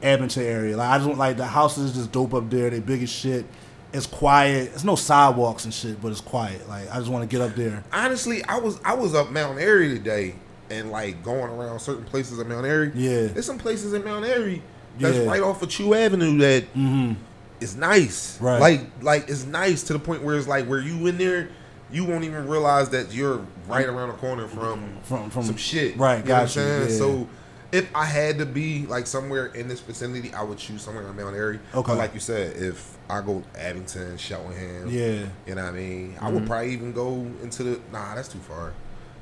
Edmonton 0.03 0.43
area. 0.43 0.77
Like 0.77 0.89
I 0.89 0.99
just 0.99 1.07
want 1.07 1.19
like 1.19 1.37
the 1.37 1.47
houses 1.47 1.91
is 1.91 1.97
just 1.97 2.13
dope 2.13 2.35
up 2.35 2.51
there. 2.51 2.71
They 2.71 2.81
big 2.81 3.03
as 3.03 3.11
shit. 3.11 3.47
It's 3.93 4.07
quiet. 4.07 4.73
It's 4.75 4.85
no 4.85 4.97
sidewalks 4.97 5.65
and 5.65 5.73
shit, 5.73 6.03
but 6.03 6.11
it's 6.11 6.21
quiet. 6.21 6.69
Like 6.69 6.91
I 6.91 6.99
just 6.99 7.09
want 7.09 7.29
to 7.29 7.37
get 7.37 7.47
up 7.47 7.55
there. 7.55 7.85
Honestly, 7.93 8.45
I 8.45 8.59
was 8.59 8.81
I 8.85 8.95
was 8.95 9.15
up 9.15 9.31
Mount 9.31 9.59
Airy 9.59 9.89
today 9.89 10.35
and 10.71 10.91
like 10.91 11.23
going 11.23 11.51
around 11.51 11.79
certain 11.81 12.05
places 12.05 12.39
in 12.39 12.49
Mount 12.49 12.67
Airy. 12.67 12.93
Yeah. 12.95 13.27
There's 13.27 13.47
some 13.47 13.59
places 13.59 13.93
in 13.93 14.05
Mount 14.05 14.25
Airy 14.25 14.63
that's 14.99 15.17
Yeah. 15.17 15.25
right 15.25 15.43
off 15.43 15.63
of 15.63 15.69
Chew 15.69 15.95
Avenue 15.95 16.39
that 16.39 16.65
Mm-hmm. 16.75 17.13
is 17.61 17.77
nice. 17.77 18.41
Right. 18.41 18.61
Like 18.61 18.81
like 19.03 19.29
it's 19.29 19.45
nice 19.47 19.83
to 19.85 19.93
the 19.93 19.99
point 19.99 20.23
where 20.23 20.37
it's 20.37 20.49
like 20.49 20.67
where 20.67 20.81
you 20.81 21.07
in 21.07 21.19
there, 21.19 21.49
you 21.91 22.05
won't 22.05 22.25
even 22.25 22.47
realize 22.49 22.91
that 22.91 23.13
you're 23.13 23.41
right 23.67 23.87
around 23.87 24.09
the 24.09 24.15
corner 24.15 24.47
from 24.49 24.99
From 25.05 25.31
from 25.31 25.45
some 25.45 25.57
shit. 25.57 25.97
Right. 25.97 26.19
You 26.25 26.29
know 26.33 26.41
what 26.43 26.57
I'm 26.57 26.63
you. 26.83 26.83
Yeah. 26.85 26.89
So 26.99 27.29
if 27.71 27.95
I 27.95 28.05
had 28.07 28.39
to 28.39 28.47
be 28.47 28.87
like 28.87 29.07
somewhere 29.07 29.47
in 29.47 29.69
this 29.69 29.81
vicinity, 29.81 30.33
I 30.33 30.43
would 30.43 30.57
choose 30.59 30.81
somewhere 30.83 31.07
in 31.07 31.15
Mount 31.17 31.37
Airy. 31.37 31.61
Okay. 31.75 31.93
But 31.93 31.99
like 31.99 32.15
you 32.15 32.21
said, 32.21 32.57
if 32.57 32.97
I 33.11 33.21
go 33.21 33.43
Abington, 33.59 34.17
Cheltenham, 34.19 34.89
yeah. 34.91 35.25
you 35.47 35.55
know 35.55 35.63
what 35.65 35.71
I 35.71 35.73
mean? 35.73 36.15
I 36.21 36.25
Mm-hmm. 36.27 36.35
would 36.35 36.47
probably 36.47 36.73
even 36.73 36.93
go 36.93 37.27
into 37.43 37.63
the 37.65 37.81
nah, 37.93 38.15
that's 38.15 38.29
too 38.29 38.39
far. 38.39 38.73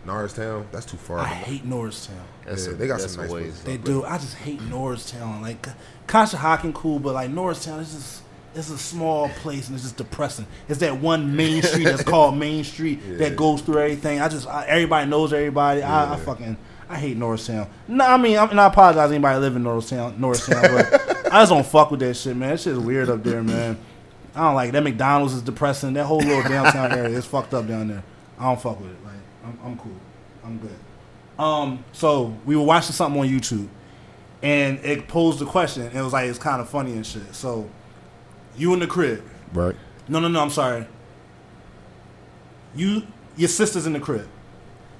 Norristown, 0.06 0.66
that's 0.72 0.86
too 0.86 0.96
far. 0.96 1.18
I 1.18 1.26
hate 1.26 1.64
Norristown. 1.64 2.16
That's 2.44 2.66
Yeah, 2.66 2.72
a- 2.72 2.76
they 2.76 2.86
got 2.86 3.00
that's 3.00 3.12
some 3.14 3.22
nice 3.24 3.30
ways. 3.32 3.44
places. 3.60 3.62
They 3.64 3.76
do. 3.76 4.04
I 4.04 4.18
just 4.18 4.34
hate 4.36 4.62
Norristown. 4.62 5.42
Like 5.42 5.66
Conshohocken 6.06 6.72
cool, 6.74 6.98
but 6.98 7.14
like 7.14 7.30
Norristown 7.30 7.80
is 7.80 7.92
just 7.92 8.22
it's 8.54 8.70
a 8.70 8.78
small 8.78 9.28
place 9.28 9.66
and 9.66 9.74
it's 9.74 9.84
just 9.84 9.96
depressing. 9.98 10.46
It's 10.68 10.80
that 10.80 10.98
one 10.98 11.36
main 11.36 11.62
street 11.62 11.84
that's 11.84 12.02
called 12.02 12.36
Main 12.38 12.64
Street 12.64 13.00
Yeah. 13.06 13.16
that 13.18 13.36
goes 13.36 13.60
through 13.60 13.78
everything. 13.80 14.20
I 14.20 14.28
just 14.28 14.46
I, 14.48 14.64
everybody 14.66 15.10
knows 15.10 15.32
everybody. 15.34 15.82
I, 15.82 16.14
I 16.14 16.16
fucking 16.16 16.56
I 16.88 16.96
hate 16.96 17.16
Norristown. 17.18 17.68
No, 17.88 18.06
I 18.06 18.16
mean 18.16 18.38
I'm, 18.38 18.48
and 18.50 18.60
I 18.60 18.66
apologize 18.68 19.10
to 19.10 19.14
anybody 19.14 19.38
living 19.40 19.56
in 19.58 19.62
Norristown, 19.64 20.18
Norristown, 20.20 20.62
but 20.62 21.26
I 21.32 21.40
just 21.42 21.50
don't 21.52 21.66
fuck 21.66 21.90
with 21.90 22.00
that 22.00 22.14
shit, 22.14 22.34
man. 22.36 22.50
That 22.50 22.60
shit 22.60 22.72
is 22.74 22.78
weird 22.78 23.10
up 23.10 23.22
there, 23.24 23.42
man. 23.42 23.76
I 24.34 24.40
don't 24.44 24.54
like 24.54 24.68
it. 24.70 24.72
that. 24.72 24.82
McDonald's 24.84 25.34
is 25.34 25.42
depressing. 25.42 25.92
That 25.94 26.04
whole 26.04 26.18
little 26.20 26.42
downtown 26.42 26.92
area 26.92 27.16
is 27.16 27.24
fucked 27.26 27.52
up 27.52 27.66
down 27.66 27.88
there. 27.88 28.04
I 28.38 28.44
don't 28.44 28.60
fuck 28.60 28.78
with 28.80 28.90
it. 28.90 28.96
Like 29.46 29.54
I'm, 29.54 29.72
I'm 29.72 29.78
cool. 29.78 29.96
I'm 30.44 30.58
good. 30.58 30.76
Um, 31.38 31.84
so 31.92 32.36
we 32.44 32.56
were 32.56 32.64
watching 32.64 32.92
something 32.92 33.20
on 33.20 33.28
YouTube, 33.28 33.68
and 34.42 34.78
it 34.84 35.08
posed 35.08 35.38
the 35.38 35.46
question. 35.46 35.82
And 35.82 35.94
it 35.94 36.02
was 36.02 36.12
like 36.12 36.28
it's 36.28 36.38
kind 36.38 36.60
of 36.60 36.68
funny 36.68 36.92
and 36.92 37.06
shit. 37.06 37.34
So 37.34 37.68
you 38.56 38.72
in 38.74 38.80
the 38.80 38.86
crib? 38.86 39.24
Right. 39.52 39.76
No, 40.08 40.20
no, 40.20 40.28
no. 40.28 40.40
I'm 40.40 40.50
sorry. 40.50 40.86
You, 42.74 43.06
your 43.36 43.48
sister's 43.48 43.86
in 43.86 43.92
the 43.92 44.00
crib. 44.00 44.28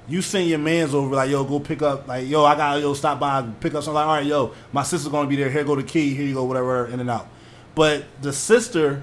You 0.09 0.23
send 0.23 0.49
your 0.49 0.59
man's 0.59 0.95
over 0.95 1.15
like, 1.17 1.31
yo, 1.31 1.43
go 1.45 1.59
pick 1.59 1.83
up, 1.83 2.07
like, 2.07 2.29
yo, 2.29 2.45
I 2.45 2.55
gotta 2.57 2.81
yo 2.81 2.95
stop 2.95 3.19
by, 3.19 3.43
pick 3.61 3.75
up 3.75 3.83
something. 3.83 3.95
Like, 3.95 4.07
all 4.07 4.15
right, 4.15 4.27
yo, 4.27 4.55
my 4.73 4.85
sister's 4.85 5.11
gonna 5.11 5.29
be 5.29 5.37
there. 5.37 5.51
Here 5.51 5.65
go 5.65 5.75
the 5.75 5.83
key. 5.83 6.15
Here 6.15 6.25
you 6.25 6.35
go, 6.35 6.45
whatever, 6.45 6.87
in 6.87 7.01
and 7.01 7.11
out. 7.11 7.29
But 7.75 8.05
the 8.23 8.33
sister 8.33 9.03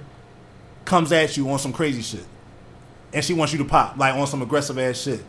comes 0.85 1.11
at 1.11 1.35
you 1.35 1.49
on 1.49 1.59
some 1.59 1.73
crazy 1.73 2.01
shit, 2.01 2.25
and 3.11 3.23
she 3.23 3.33
wants 3.33 3.51
you 3.51 3.59
to 3.59 3.65
pop, 3.65 3.97
like 3.97 4.15
on 4.15 4.25
some 4.27 4.41
aggressive 4.41 4.79
ass 4.79 5.01
shit. 5.01 5.23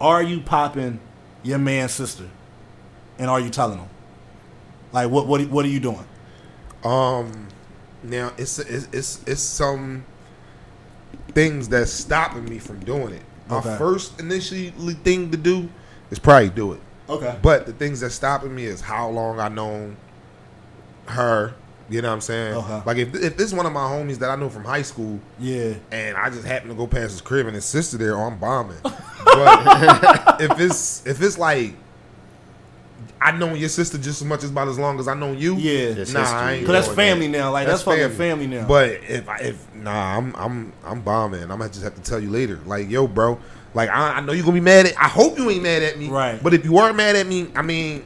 Are 0.00 0.22
you 0.22 0.40
popping 0.40 1.00
your 1.42 1.58
man's 1.58 1.92
sister, 1.92 2.28
and 3.18 3.30
are 3.30 3.40
you 3.40 3.50
telling 3.50 3.78
him? 3.78 3.88
Like, 4.92 5.10
what, 5.10 5.26
what, 5.26 5.40
what 5.48 5.64
are 5.64 5.68
you 5.68 5.80
doing? 5.80 6.04
Um, 6.84 7.48
now 8.02 8.32
it's 8.38 8.58
it's 8.58 8.88
it's, 8.92 9.22
it's 9.26 9.40
some 9.40 10.04
things 11.28 11.68
that's 11.68 11.90
stopping 11.90 12.44
me 12.44 12.58
from 12.58 12.80
doing 12.80 13.14
it. 13.14 13.22
My 13.48 13.60
first 13.60 14.18
initially 14.20 14.70
thing 15.04 15.30
to 15.30 15.36
do 15.36 15.68
is 16.10 16.18
probably 16.18 16.50
do 16.50 16.72
it. 16.72 16.80
Okay. 17.08 17.38
But 17.42 17.66
the 17.66 17.72
things 17.72 18.00
that's 18.00 18.14
stopping 18.14 18.54
me 18.54 18.64
is 18.64 18.80
how 18.80 19.08
long 19.08 19.38
I 19.40 19.48
known 19.48 19.96
her. 21.06 21.54
You 21.88 22.02
know 22.02 22.08
what 22.08 22.14
I'm 22.14 22.20
saying? 22.20 22.54
Okay. 22.54 22.82
Like 22.84 22.96
if 22.98 23.14
if 23.14 23.36
this 23.36 23.46
is 23.46 23.54
one 23.54 23.64
of 23.66 23.72
my 23.72 23.80
homies 23.88 24.18
that 24.18 24.30
I 24.30 24.36
know 24.36 24.48
from 24.48 24.64
high 24.64 24.82
school, 24.82 25.20
Yeah. 25.38 25.74
and 25.92 26.16
I 26.16 26.30
just 26.30 26.44
happen 26.44 26.68
to 26.68 26.74
go 26.74 26.86
past 26.88 27.12
his 27.12 27.20
crib 27.20 27.46
and 27.46 27.54
his 27.54 27.64
sister 27.64 27.96
there, 27.96 28.16
oh, 28.16 28.22
I'm 28.22 28.38
bombing. 28.38 28.78
But 29.26 30.40
if 30.40 30.58
it's 30.60 31.06
if 31.06 31.20
it's 31.20 31.38
like 31.38 31.74
I 33.20 33.32
know 33.32 33.54
your 33.54 33.68
sister 33.68 33.98
just 33.98 34.20
as 34.20 34.24
much 34.26 34.44
as 34.44 34.50
about 34.50 34.68
as 34.68 34.78
long 34.78 35.00
as 35.00 35.08
I 35.08 35.14
know 35.14 35.32
you, 35.32 35.56
Yeah. 35.56 35.72
It's 36.00 36.12
nah, 36.12 36.20
history. 36.20 36.38
I 36.38 36.52
ain't 36.54 36.66
Cause 36.66 36.86
that's 36.86 36.94
family 36.96 37.26
that. 37.28 37.38
now. 37.38 37.50
Like 37.50 37.66
that's, 37.66 37.82
fucking 37.82 38.10
family 38.10 38.46
now. 38.46 38.66
But 38.66 38.90
if 39.08 39.28
I, 39.28 39.36
if 39.38 39.74
nah, 39.74 40.16
I'm 40.18 40.34
I'm 40.36 40.72
I'm 40.84 41.00
bombing. 41.00 41.42
I'm 41.42 41.48
gonna 41.48 41.68
just 41.68 41.82
have 41.82 41.94
to 41.94 42.02
tell 42.02 42.20
you 42.20 42.30
later. 42.30 42.60
Like 42.66 42.88
yo, 42.90 43.06
bro. 43.06 43.38
Like 43.74 43.90
I, 43.90 44.18
I 44.18 44.20
know 44.20 44.32
you're 44.32 44.44
gonna 44.44 44.54
be 44.54 44.60
mad 44.60 44.86
at. 44.86 44.96
I 44.98 45.08
hope 45.08 45.38
you 45.38 45.50
ain't 45.50 45.62
mad 45.62 45.82
at 45.82 45.98
me. 45.98 46.08
Right. 46.08 46.42
But 46.42 46.54
if 46.54 46.64
you 46.64 46.78
are 46.78 46.92
mad 46.92 47.16
at 47.16 47.26
me, 47.26 47.48
I 47.54 47.62
mean, 47.62 48.04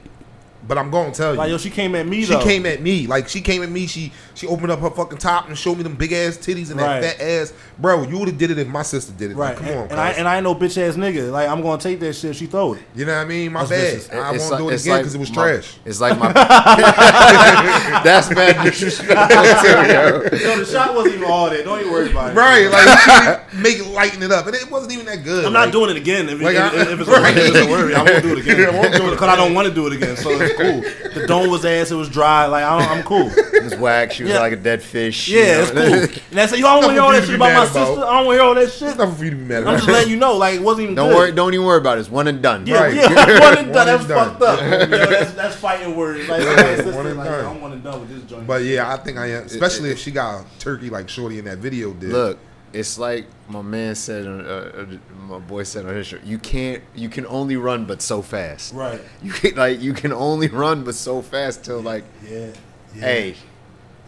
but 0.67 0.79
I'm 0.79 0.91
gonna 0.91 1.13
tell 1.13 1.33
you. 1.33 1.39
like 1.39 1.51
yo, 1.51 1.59
she 1.59 1.71
came 1.71 1.95
at 1.95 2.07
me 2.07 2.23
She 2.25 2.33
though. 2.33 2.43
came 2.43 2.65
at 2.67 2.81
me 2.81 3.07
like 3.07 3.29
she 3.29 3.41
came 3.41 3.63
at 3.63 3.71
me. 3.71 3.87
She 3.87 4.13
she 4.41 4.47
opened 4.47 4.73
up 4.73 4.81
her 4.81 4.89
fucking 4.89 5.19
top 5.19 5.49
and 5.49 5.59
showed 5.59 5.77
me 5.77 5.83
them 5.83 5.95
big 5.97 6.13
ass 6.15 6.39
titties 6.39 6.71
and 6.71 6.81
Right. 6.81 7.01
that 7.03 7.19
fat 7.19 7.23
ass. 7.25 7.53
Bro, 7.79 8.05
you 8.05 8.17
would 8.17 8.29
have 8.29 8.39
did 8.39 8.51
it 8.51 8.59
if 8.59 8.67
my 8.69 8.81
sister 8.81 9.13
did 9.13 9.33
it. 9.33 9.37
Right. 9.37 9.49
Like, 9.49 9.59
come 9.59 9.67
and, 9.67 9.79
on, 9.81 9.89
and 9.91 10.01
I 10.01 10.09
and 10.13 10.27
I 10.27 10.37
ain't 10.37 10.45
no 10.45 10.55
bitch 10.55 10.79
ass 10.79 10.95
nigga. 10.97 11.31
Like 11.31 11.47
I'm 11.47 11.61
gonna 11.61 11.81
take 11.81 12.01
that 12.01 12.15
shit. 12.15 12.35
She 12.37 12.47
throw 12.47 12.73
it. 12.73 12.81
you 12.95 13.05
know 13.05 13.15
what 13.15 13.21
I 13.21 13.25
mean? 13.27 13.53
My 13.53 13.61
That's 13.65 13.71
bad. 13.71 13.93
vicious. 13.93 14.11
I 14.11 14.35
It's 14.35 14.41
won't 14.41 14.53
like- 14.53 14.61
do 14.61 14.69
it 14.71 14.75
it's 14.75 14.83
again 14.85 14.93
like 14.95 15.03
because 15.03 15.15
it 15.15 15.19
was 15.19 15.29
my- 15.31 15.35
trash. 15.35 15.77
It's 15.85 16.01
like 16.01 16.19
my. 16.19 16.33
That's 18.05 18.29
bad 18.31 18.65
disrespectful 18.65 19.27
too, 19.29 19.93
yo. 19.93 20.51
Yo, 20.53 20.59
the 20.59 20.65
shot 20.65 20.95
wasn't 20.95 21.17
even 21.17 21.31
all 21.31 21.51
that. 21.51 21.65
Don't 21.65 21.81
even 21.81 21.93
worry 21.93 22.11
about 22.11 22.31
it. 22.31 22.35
Right, 22.35 22.69
like 22.71 23.41
she 23.51 23.57
make 23.59 23.79
it 23.79 23.87
lighten 23.89 24.23
it 24.23 24.33
up, 24.33 24.47
and 24.47 24.55
it 24.55 24.71
wasn't 24.71 24.93
even 24.93 25.07
that 25.07 25.23
good. 25.25 25.45
I'm 25.45 25.53
not 25.53 25.71
doing 25.73 25.91
it 25.91 25.97
again. 25.97 26.29
If, 26.29 26.41
Like, 26.41 26.57
if, 26.57 26.63
I- 26.63 26.93
if 26.93 27.01
it's, 27.01 27.09
right. 27.11 27.37
a, 27.37 27.41
if 27.41 27.55
it's 27.55 27.67
a 27.67 27.71
worry, 27.71 27.95
I 27.95 28.03
won't 28.03 28.23
do 28.23 28.33
it 28.37 28.39
again. 28.39 28.75
I 28.75 28.79
won't 28.79 28.95
do 28.95 29.07
it 29.09 29.11
because 29.11 29.29
I 29.29 29.37
don't 29.37 29.55
want 29.55 29.69
to 29.69 29.75
do 29.75 29.87
it 29.87 29.93
again. 29.93 30.17
So 30.17 30.31
it's 30.31 30.55
cool. 30.57 30.81
The 31.21 31.27
dome 31.27 31.51
was 31.51 31.65
ass. 31.65 31.91
It 31.91 31.97
was 31.97 32.09
dry. 32.09 32.47
Like 32.47 32.65
I 32.65 32.79
don't, 32.79 32.91
I'm 32.99 33.03
cool. 33.05 33.31
It 33.31 33.65
was 33.65 33.75
whack. 33.77 34.13
She 34.31 34.33
was 34.33 34.37
Yeah. 34.37 34.41
like 34.41 34.53
a 34.53 34.57
dead 34.57 34.83
fish. 34.83 35.29
you 35.29 35.39
Yeah, 35.39 35.63
it's 35.63 35.71
cool. 35.71 36.23
And 36.31 36.41
I 36.41 36.47
say, 36.47 36.59
yo, 36.59 36.67
I 36.67 36.81
don't 36.81 36.83
want 36.83 36.87
to 36.87 36.93
hear 36.93 37.01
all 37.03 37.13
that 37.13 37.25
shit 37.25 37.35
about 37.35 37.53
my 37.55 37.65
sister. 37.65 37.81
I 37.81 37.85
don't 37.95 38.27
want 38.27 38.27
to 38.27 38.33
hear 38.33 38.43
all 38.43 38.55
that 38.55 38.71
shit. 38.73 38.89
It's 38.89 38.99
nothing 38.99 39.15
for 39.17 39.25
you 39.25 39.31
to 39.31 39.37
be 39.37 39.45
mad 39.45 39.65
I'm 39.67 39.77
just 39.77 39.89
letting 39.89 40.11
you 40.11 40.17
know. 40.17 40.37
Like 40.37 40.55
it 40.55 40.63
wasn't 40.63 40.85
even 40.85 40.95
Don't 40.97 41.09
good. 41.11 41.17
worry. 41.17 41.33
Don't 41.33 41.55
even 41.55 41.67
worry 41.67 41.79
about 41.79 41.99
it. 41.99 42.01
It's 42.01 42.11
one 42.11 42.29
and 42.29 42.41
done. 42.43 42.67
Yeah, 42.67 42.83
Right. 42.83 42.95
yeah, 42.95 43.09
one 43.41 43.59
and 43.59 43.67
One 43.71 43.73
done. 43.73 43.87
That's 43.87 44.01
and 44.01 44.09
done. 44.09 44.31
fucked 44.31 44.43
up. 44.43 44.61
Yo, 44.91 45.07
that's, 45.11 45.33
that's 45.33 45.57
fighting 45.57 45.97
words. 45.97 46.29
Like, 46.29 46.43
Yeah, 46.43 46.51
like, 46.53 46.77
sister, 46.77 46.93
one 46.95 47.07
and 47.07 47.17
like, 47.17 47.29
done. 47.29 47.47
I'm 47.57 47.61
one 47.61 47.73
and 47.73 47.83
done 47.83 48.01
with 48.01 48.11
this 48.11 48.23
joint. 48.31 48.47
But 48.47 48.63
yeah, 48.65 48.93
I 48.93 48.97
think 48.99 49.19
I 49.19 49.27
am, 49.33 49.45
especially 49.45 49.91
if 49.91 49.99
she 49.99 50.11
got 50.11 50.45
a 50.45 50.59
turkey 50.59 50.91
like 50.91 51.09
Shorty 51.09 51.39
in 51.39 51.45
that 51.47 51.59
video 51.59 51.93
did. 51.93 52.11
Look, 52.11 52.39
it's 52.73 52.99
like 52.99 53.27
my 53.49 53.63
man 53.63 53.95
said. 53.97 54.27
Uh, 54.27 54.31
uh, 54.31 54.87
my 55.27 55.39
boy 55.39 55.63
said 55.65 55.87
on 55.87 55.95
his 55.95 56.07
show. 56.09 56.19
You 56.25 56.39
can't. 56.39 56.83
You 56.95 57.09
can 57.09 57.27
only 57.27 57.57
run, 57.57 57.85
but 57.85 58.01
so 58.03 58.23
fast. 58.23 58.75
right. 58.75 59.01
You 59.23 59.33
can 59.33 59.55
like. 59.57 59.81
You 59.81 59.93
can 59.93 60.13
only 60.13 60.49
run, 60.49 60.85
but 60.85 60.95
so 60.95 61.21
fast 61.23 61.65
till 61.65 61.81
like. 61.81 62.05
Yeah. 62.29 62.47
yeah. 62.95 63.01
Hey. 63.01 63.35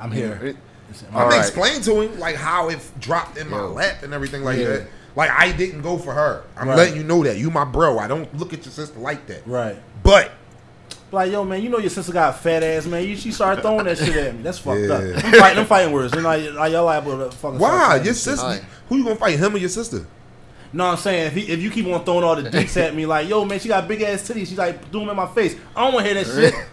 I'm 0.02 0.10
here. 0.12 0.38
it- 0.42 0.56
I'm 1.10 1.16
All 1.16 1.28
right. 1.28 1.38
explaining 1.40 1.80
to 1.82 2.02
him 2.02 2.18
like 2.18 2.36
how 2.36 2.68
it 2.68 2.78
dropped 3.00 3.38
in 3.38 3.48
my 3.48 3.56
Yo. 3.58 3.68
lap 3.72 4.02
and 4.02 4.12
everything 4.12 4.44
like 4.44 4.58
Yeah. 4.58 4.68
that. 4.68 4.82
Like 5.16 5.30
I 5.30 5.52
didn't 5.52 5.80
go 5.80 5.96
for 5.96 6.12
her. 6.12 6.42
I'm 6.56 6.68
Right. 6.68 6.76
letting 6.76 6.96
you 6.96 7.02
know 7.02 7.22
that 7.24 7.38
you 7.38 7.50
my 7.50 7.64
bro. 7.64 7.98
I 7.98 8.08
don't 8.08 8.34
look 8.38 8.52
at 8.52 8.64
your 8.64 8.72
sister 8.72 8.98
like 8.98 9.26
that. 9.28 9.46
Right. 9.46 9.76
But 10.02 10.32
Like, 11.10 11.30
yo, 11.30 11.44
man, 11.44 11.62
you 11.62 11.68
know 11.68 11.76
your 11.78 11.90
sister 11.90 12.10
got 12.12 12.30
a 12.30 12.38
fat 12.38 12.62
ass, 12.62 12.86
man. 12.86 13.04
You, 13.04 13.16
she 13.16 13.32
started 13.32 13.60
throwing 13.60 13.84
that 13.84 13.98
shit 13.98 14.16
at 14.16 14.34
me. 14.34 14.42
That's 14.42 14.58
fucked 14.58 14.80
Yeah. 14.80 14.94
up. 14.94 15.02
I'm 15.02 15.32
fighting, 15.32 15.58
I'm 15.58 15.66
fighting 15.66 15.92
words. 15.92 16.14
You 16.14 16.22
know, 16.22 16.28
like, 16.28 16.72
y'all 16.72 16.84
liable 16.86 17.18
to 17.18 17.30
fucking. 17.36 17.58
why 17.58 17.68
start 17.68 17.86
fighting 17.90 18.04
your 18.06 18.14
sister? 18.14 18.42
Alright. 18.46 18.64
Who 18.88 18.96
you 18.96 19.04
gonna 19.04 19.16
fight? 19.16 19.38
Him 19.38 19.54
or 19.54 19.58
your 19.58 19.68
sister? 19.68 20.06
No, 20.72 20.86
I'm 20.86 20.96
saying 20.96 21.26
if, 21.26 21.32
he, 21.34 21.42
if 21.52 21.60
you 21.60 21.70
keep 21.70 21.86
on 21.86 22.02
throwing 22.04 22.24
all 22.24 22.34
the 22.36 22.48
dicks 22.48 22.78
at 22.78 22.94
me, 22.94 23.04
like, 23.04 23.28
yo, 23.28 23.44
man, 23.44 23.60
she 23.60 23.68
got 23.68 23.86
big 23.86 24.00
ass 24.00 24.22
titties. 24.22 24.46
She's 24.48 24.56
like 24.58 24.90
doing 24.90 25.06
them 25.06 25.18
in 25.18 25.24
my 25.26 25.32
face. 25.34 25.54
I 25.76 25.84
don't 25.84 25.92
want 25.94 26.06
to 26.06 26.14
hear 26.14 26.24
that 26.24 26.32
shit. 26.34 26.54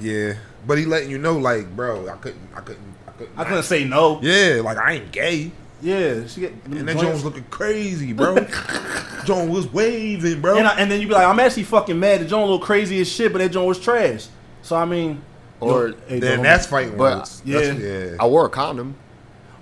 Yeah, 0.00 0.34
but 0.66 0.78
he 0.78 0.84
letting 0.84 1.10
you 1.10 1.18
know 1.18 1.38
like, 1.38 1.74
bro, 1.76 2.08
I 2.08 2.16
couldn't, 2.16 2.48
I 2.54 2.60
couldn't, 2.60 2.94
I 3.06 3.10
couldn't. 3.12 3.38
I 3.38 3.44
couldn't 3.44 3.62
say 3.62 3.84
no. 3.84 4.20
Yeah, 4.22 4.60
like 4.62 4.78
I 4.78 4.92
ain't 4.94 5.12
gay. 5.12 5.50
Yeah, 5.82 6.26
she 6.26 6.40
get. 6.40 6.52
And 6.64 6.88
that 6.88 6.98
Jones 6.98 7.24
looking 7.24 7.44
crazy, 7.44 8.12
bro. 8.12 8.36
Jones 9.24 9.50
was 9.50 9.70
waving, 9.72 10.40
bro. 10.40 10.56
And, 10.56 10.66
I, 10.66 10.78
and 10.78 10.90
then 10.90 11.00
you 11.00 11.06
be 11.06 11.14
like, 11.14 11.26
I'm 11.26 11.38
actually 11.40 11.64
fucking 11.64 11.98
mad. 11.98 12.20
The 12.20 12.24
joint 12.24 12.48
look 12.48 12.62
crazy 12.62 13.00
as 13.00 13.08
shit, 13.10 13.32
but 13.32 13.38
that 13.38 13.50
joint 13.50 13.68
was 13.68 13.78
trash. 13.78 14.28
So 14.62 14.74
I 14.76 14.84
mean, 14.84 15.20
Or- 15.60 15.88
yo, 15.88 15.94
hey, 16.08 16.18
then 16.20 16.38
dog, 16.38 16.44
that's 16.44 16.66
fighting 16.66 16.96
But- 16.96 17.18
words. 17.18 17.42
Yeah. 17.44 17.60
That's- 17.60 17.78
yeah. 18.12 18.16
I 18.18 18.26
wore 18.26 18.46
a 18.46 18.48
condom, 18.48 18.96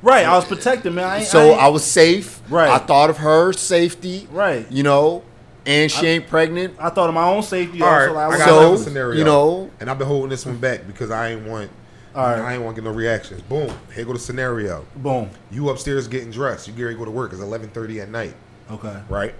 right. 0.02 0.24
I 0.24 0.34
was 0.36 0.44
protected, 0.44 0.92
man. 0.92 1.05
I 1.05 1.22
so 1.24 1.52
I, 1.52 1.66
I, 1.66 1.68
was 1.68 1.84
safe. 1.84 2.40
Right. 2.48 2.68
I 2.70 2.78
thought 2.78 3.11
of 3.11 3.18
her 3.18 3.52
safety. 3.52 4.28
right. 4.30 4.70
You 4.70 4.82
know, 4.84 5.24
and 5.67 5.91
she 5.91 6.07
ain't 6.07 6.27
pregnant. 6.27 6.75
I 6.79 6.91
thought 6.91 7.09
of 7.09 7.15
my 7.15 7.25
own 7.29 7.43
safety. 7.43 7.81
All 7.83 7.89
also, 7.89 8.12
like, 8.12 8.25
I 8.25 8.29
was 8.29 8.39
got 8.39 8.49
So, 8.49 8.59
another 8.61 8.77
scenario. 8.83 9.19
you 9.19 9.25
know- 9.25 9.71
and 9.81 9.91
I've 9.91 9.99
been 9.99 10.07
holding 10.09 10.31
this 10.31 10.45
one 10.47 10.57
back 10.59 10.87
because 10.87 11.11
I 11.11 11.31
ain't 11.31 11.47
want, 11.47 11.71
All 12.15 12.25
right. 12.25 12.39
I 12.39 12.55
ain't 12.55 12.62
want 12.62 12.77
to 12.77 12.83
get 12.83 12.89
no 12.89 12.95
reactions. 12.95 13.41
Boom, 13.43 13.73
here 13.95 14.05
go 14.05 14.12
the 14.12 14.19
scenario. 14.19 14.85
boom. 14.97 15.31
You 15.51 15.69
upstairs 15.71 16.07
getting 16.09 16.31
dressed. 16.31 16.69
You 16.69 16.75
get 16.75 16.83
ready 16.85 16.95
to 16.95 16.99
go 16.99 17.05
to 17.05 17.11
work. 17.11 17.33
It's 17.33 17.43
eleven 17.43 17.69
thirty 17.71 18.01
at 18.01 18.11
night, 18.11 18.35
Okay. 18.71 18.97
right? 19.09 19.35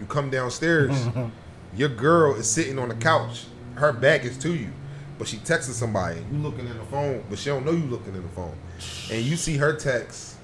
You 0.00 0.06
come 0.06 0.28
downstairs. 0.30 0.94
your 1.76 1.88
girl 1.88 2.34
is 2.34 2.48
sitting 2.50 2.78
on 2.78 2.88
the 2.88 2.94
couch. 2.94 3.46
Her 3.76 3.92
back 3.92 4.24
is 4.24 4.36
to 4.38 4.54
you, 4.54 4.68
but 5.18 5.28
she 5.28 5.36
texting 5.38 5.72
somebody. 5.72 6.20
You 6.32 6.38
looking 6.38 6.66
in 6.66 6.76
the 6.76 6.84
phone, 6.84 7.22
but 7.30 7.38
she 7.38 7.48
don't 7.50 7.64
know 7.64 7.72
you 7.72 7.84
looking 7.86 8.14
in 8.14 8.22
the 8.22 8.28
phone. 8.28 8.54
And 9.10 9.22
you 9.22 9.36
see 9.36 9.56
her 9.56 9.72
text. 9.74 10.34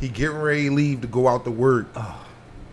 He 0.00 0.08
getting 0.08 0.36
ready 0.38 0.68
to 0.68 0.74
leave 0.74 1.00
to 1.02 1.06
go 1.06 1.26
out 1.28 1.44
to 1.44 1.50
work. 1.50 1.86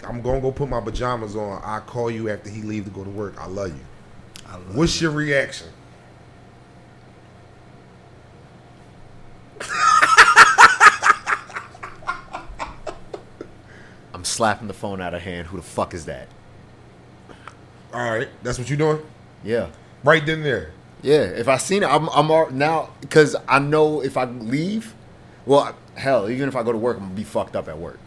I'm 0.06 0.22
gonna 0.22 0.42
go 0.42 0.52
put 0.52 0.70
my 0.70 0.82
pajamas 0.82 1.36
on. 1.36 1.62
I'll 1.64 1.82
call 1.82 2.12
you 2.12 2.30
after 2.30 2.50
he 2.50 2.62
leave 2.62 2.86
to 2.86 2.92
go 2.92 3.04
to 3.04 3.10
work. 3.10 3.36
I 3.40 3.48
love 3.48 3.70
you. 3.70 3.80
I 4.48 4.54
love 4.56 4.76
What's 4.76 5.02
your 5.02 5.12
reaction? 5.12 5.68
I'm 14.14 14.24
slapping 14.24 14.68
the 14.68 14.74
phone 14.74 15.02
out 15.02 15.14
of 15.14 15.22
hand. 15.22 15.48
Who 15.48 15.58
the 15.58 15.64
fuck 15.64 15.94
is 15.94 16.06
that? 16.06 16.28
All 17.94 18.12
right, 18.12 18.30
that's 18.42 18.58
what 18.58 18.70
you 18.70 18.78
doing 18.78 19.00
Yeah. 19.44 19.70
right 20.04 20.26
then 20.26 20.42
there. 20.44 20.72
Yeah, 21.04 21.22
if 21.24 21.48
I 21.48 21.58
seen 21.58 21.84
it, 21.84 21.88
I'm, 21.88 22.08
I'm 22.10 22.32
all, 22.32 22.50
now 22.50 22.90
because 23.02 23.36
I 23.48 23.60
know 23.60 24.02
if 24.02 24.18
I 24.18 24.26
leave, 24.26 24.94
well, 25.46 25.76
hell, 25.96 26.30
even 26.30 26.48
if 26.48 26.56
I 26.56 26.64
go 26.64 26.72
to 26.72 26.78
work, 26.78 26.98
I'm 26.98 27.04
gonna 27.04 27.16
be 27.16 27.24
fucked 27.24 27.56
up 27.56 27.68
at 27.68 27.78
work 27.78 28.00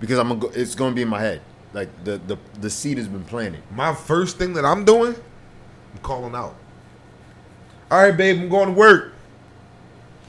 because 0.00 0.18
I'm 0.18 0.28
gonna 0.28 0.40
go, 0.40 0.48
it's 0.48 0.74
gonna 0.74 0.94
be 0.94 1.02
in 1.02 1.08
my 1.08 1.20
head. 1.20 1.42
Like 1.72 1.88
the 2.04 2.18
the 2.18 2.38
the 2.60 2.70
seed 2.70 2.98
has 2.98 3.08
been 3.08 3.24
planted. 3.24 3.62
My 3.74 3.94
first 3.94 4.38
thing 4.38 4.54
that 4.54 4.64
I'm 4.64 4.84
doing, 4.84 5.14
I'm 5.14 6.00
calling 6.02 6.34
out. 6.34 6.56
All 7.90 8.02
right, 8.02 8.14
babe, 8.14 8.38
I'm 8.38 8.50
going 8.50 8.66
to 8.66 8.74
work. 8.74 9.14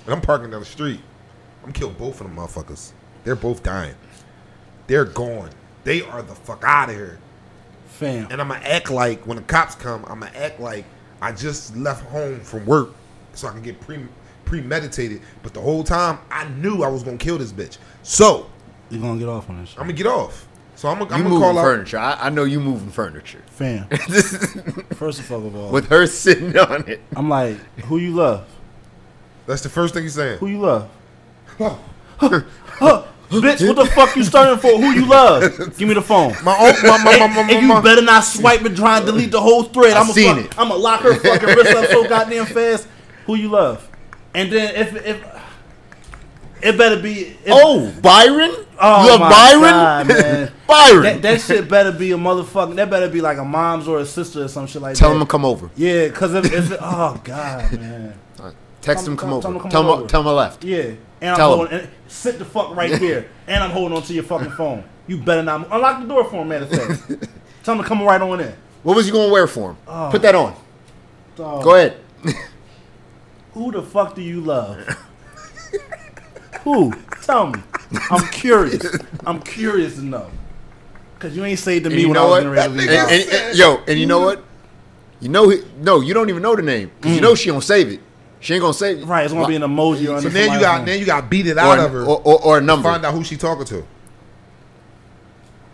And 0.05 0.13
I'm 0.13 0.21
parking 0.21 0.51
down 0.51 0.61
the 0.61 0.65
street. 0.65 1.01
I'm 1.63 1.73
kill 1.73 1.89
both 1.89 2.21
of 2.21 2.27
them 2.27 2.37
motherfuckers. 2.37 2.93
They're 3.25 3.35
both 3.35 3.63
dying. 3.63 3.95
They're 4.87 5.05
gone. 5.05 5.49
They 5.83 6.01
are 6.01 6.21
the 6.21 6.35
fuck 6.35 6.63
out 6.65 6.89
of 6.89 6.95
here. 6.95 7.19
Fam. 7.87 8.27
And 8.31 8.39
I'm 8.39 8.47
gonna 8.47 8.63
act 8.63 8.89
like 8.89 9.27
when 9.27 9.35
the 9.35 9.43
cops 9.43 9.75
come, 9.75 10.05
I'm 10.05 10.21
gonna 10.21 10.31
act 10.35 10.61
like 10.61 10.85
I 11.21 11.33
just 11.33 11.75
left 11.75 12.05
home 12.05 12.39
from 12.39 12.65
work 12.65 12.91
so 13.33 13.49
I 13.49 13.51
can 13.51 13.61
get 13.61 13.79
pre 13.81 13.99
premeditated. 14.45 15.21
But 15.43 15.53
the 15.53 15.61
whole 15.61 15.83
time 15.83 16.19
I 16.31 16.47
knew 16.47 16.81
I 16.83 16.87
was 16.87 17.03
gonna 17.03 17.17
kill 17.17 17.37
this 17.37 17.51
bitch. 17.51 17.77
So 18.03 18.49
You're 18.89 19.01
gonna 19.01 19.19
get 19.19 19.29
off 19.29 19.49
on 19.49 19.59
this 19.61 19.69
shit. 19.69 19.79
I'm 19.79 19.85
gonna 19.85 19.93
get 19.97 20.07
off. 20.07 20.47
So 20.75 20.87
I'm 20.87 20.97
gonna, 20.99 21.13
I'm 21.13 21.23
gonna 21.23 21.29
moving 21.29 21.41
call 21.41 21.57
out. 21.59 21.63
furniture. 21.63 21.97
I, 21.97 22.27
I 22.27 22.29
know 22.29 22.45
you 22.45 22.59
moving 22.61 22.89
furniture 22.89 23.43
Fam. 23.47 23.87
First 24.95 25.19
of 25.19 25.31
all, 25.31 25.71
with 25.71 25.89
her 25.89 26.07
sitting 26.07 26.57
on 26.57 26.87
it. 26.87 27.01
I'm 27.15 27.27
like, 27.29 27.57
who 27.85 27.97
you 27.97 28.11
love? 28.11 28.47
That's 29.45 29.61
the 29.61 29.69
first 29.69 29.93
thing 29.93 30.03
he's 30.03 30.13
saying. 30.13 30.37
Who 30.37 30.47
you 30.47 30.59
love? 30.59 30.89
Huh, 31.57 31.75
bitch, 33.29 33.67
what 33.67 33.75
the 33.75 33.85
fuck 33.93 34.15
you 34.15 34.23
starting 34.23 34.57
for? 34.59 34.79
Who 34.79 34.91
you 34.91 35.05
love? 35.05 35.75
Give 35.77 35.87
me 35.87 35.95
the 35.95 36.01
phone. 36.01 36.33
My 36.43 36.55
own, 36.57 36.73
my, 36.83 37.03
my, 37.03 37.17
my, 37.27 37.27
my, 37.43 37.51
and 37.51 37.67
you 37.67 37.81
better 37.81 38.01
not 38.01 38.21
swipe 38.23 38.61
and 38.61 38.75
try 38.77 38.97
and 38.97 39.05
delete 39.05 39.31
the 39.31 39.41
whole 39.41 39.63
thread. 39.63 39.93
I 39.93 40.01
I'm 40.01 40.07
seen 40.07 40.35
fuck, 40.35 40.45
it. 40.45 40.59
I'm 40.59 40.69
gonna 40.69 40.79
lock 40.79 41.01
her 41.01 41.15
fucking 41.15 41.47
wrist 41.49 41.75
up 41.75 41.85
so 41.89 42.07
goddamn 42.07 42.45
fast. 42.45 42.87
Who 43.25 43.35
you 43.35 43.49
love? 43.49 43.89
And 44.33 44.51
then 44.51 44.75
if 44.75 44.95
if 45.05 45.23
it 46.61 46.77
better 46.77 47.01
be 47.01 47.21
if, 47.43 47.47
Oh, 47.47 47.91
Byron! 48.01 48.53
Oh 48.79 49.03
you 49.03 49.09
love 49.11 49.19
my 49.19 49.29
Byron? 49.29 49.61
God, 49.61 50.07
man. 50.07 50.51
Byron! 50.67 51.03
that, 51.03 51.21
that 51.21 51.41
shit 51.41 51.67
better 51.69 51.91
be 51.91 52.11
a 52.11 52.17
motherfucker. 52.17 52.75
That 52.75 52.89
better 52.89 53.09
be 53.09 53.21
like 53.21 53.37
a 53.37 53.45
mom's 53.45 53.87
or 53.87 53.99
a 53.99 54.05
sister 54.05 54.43
or 54.43 54.47
some 54.47 54.67
shit 54.67 54.81
like 54.81 54.95
tell 54.95 55.09
that. 55.09 55.13
Tell 55.13 55.21
him 55.21 55.27
to 55.27 55.31
come 55.31 55.45
over. 55.45 55.69
Yeah, 55.75 56.07
because 56.07 56.33
if, 56.35 56.45
if 56.51 56.71
it, 56.71 56.79
oh 56.81 57.19
god, 57.23 57.71
man. 57.73 58.13
Text 58.81 59.05
him 59.05 59.13
him- 59.13 59.17
come 59.17 59.41
tell 59.41 59.51
him 59.51 59.57
over. 59.57 59.57
to 59.57 59.61
come 59.61 59.69
Tell 59.71 59.81
him 59.81 59.89
over. 59.89 60.07
tell 60.07 60.21
him 60.21 60.27
I 60.27 60.31
left. 60.31 60.63
Yeah, 60.63 60.77
and 61.21 61.31
I'm 61.31 61.35
Tell 61.35 61.51
him. 61.51 61.57
holding. 61.67 61.79
And 61.79 61.89
sit 62.07 62.39
the 62.39 62.45
fuck 62.45 62.75
right 62.75 62.91
there, 62.99 63.27
and 63.47 63.61
I'm 63.63 63.71
holding 63.71 63.97
on 63.97 64.03
to 64.03 64.13
your 64.13 64.23
fucking 64.23 64.51
phone. 64.51 64.83
You 65.07 65.17
better 65.17 65.43
not 65.43 65.67
unlock 65.71 66.01
the 66.01 66.07
door 66.07 66.23
for 66.23 66.37
him. 66.43 66.47
Matter 66.47 66.65
of 66.65 66.99
fact, 66.99 67.27
tell 67.63 67.75
him 67.75 67.81
to 67.81 67.87
come 67.87 68.01
right 68.03 68.21
on 68.21 68.39
in. 68.39 68.53
What 68.83 68.95
was 68.95 69.05
you 69.07 69.13
gonna 69.13 69.31
wear 69.31 69.47
for 69.47 69.71
him? 69.71 69.77
Oh. 69.87 70.09
Put 70.11 70.21
that 70.21 70.33
on. 70.35 70.55
Dog, 71.35 71.63
Go 71.63 71.75
ahead. 71.75 71.97
Who 73.53 73.71
the 73.71 73.81
fuck 73.81 74.15
do 74.15 74.21
you 74.21 74.39
love? 74.41 74.77
Who? 76.63 76.93
Tell 77.23 77.47
me. 77.47 77.59
I'm 78.11 78.27
curious. 78.29 78.97
I'm 79.25 79.41
curious 79.41 79.95
to 79.95 80.03
know. 80.03 80.29
Cause 81.19 81.35
you 81.35 81.43
ain't 81.43 81.59
say 81.59 81.79
to 81.79 81.87
And 81.87 81.95
me 81.95 82.01
you 82.03 82.09
when 82.09 82.17
I 82.17 82.21
was 82.21 82.29
what? 82.29 82.37
getting 82.37 82.51
ready 82.51 82.69
to 82.69 82.79
leave. 82.79 82.89
and- 82.89 83.33
and- 83.33 83.57
yo, 83.57 83.81
and 83.87 83.99
you 83.99 84.05
know 84.05 84.21
what? 84.21 84.43
You 85.19 85.27
know, 85.27 85.49
he- 85.49 85.63
no, 85.81 85.99
you 85.99 86.13
don't 86.13 86.29
even 86.29 86.41
know 86.41 86.55
the 86.55 86.61
name 86.61 86.91
because 86.95 87.13
you 87.13 87.19
mm. 87.19 87.23
know 87.23 87.35
she 87.35 87.49
don't 87.49 87.61
save 87.63 87.89
it. 87.89 87.99
She 88.39 88.53
ain't 88.53 88.61
gonna 88.61 88.73
save 88.73 88.99
it. 88.99 89.05
Right, 89.05 89.25
it's 89.25 89.33
gonna 89.33 89.47
be 89.47 89.57
an 89.57 89.63
emoji. 89.63 90.05
So 90.05 90.15
under 90.15 90.29
then 90.29 90.53
you 90.53 90.59
got 90.61 90.77
name. 90.77 90.85
then 90.85 90.99
you 90.99 91.05
got 91.05 91.29
beat 91.29 91.45
it 91.47 91.57
or, 91.57 91.59
out 91.59 91.79
of 91.79 91.91
her. 91.91 92.03
or, 92.05 92.21
or, 92.23 92.41
or 92.41 92.57
a 92.59 92.61
number. 92.61 92.89
Find 92.89 93.05
out 93.05 93.13
who 93.13 93.23
she 93.23 93.35
talking 93.35 93.65
to. 93.65 93.85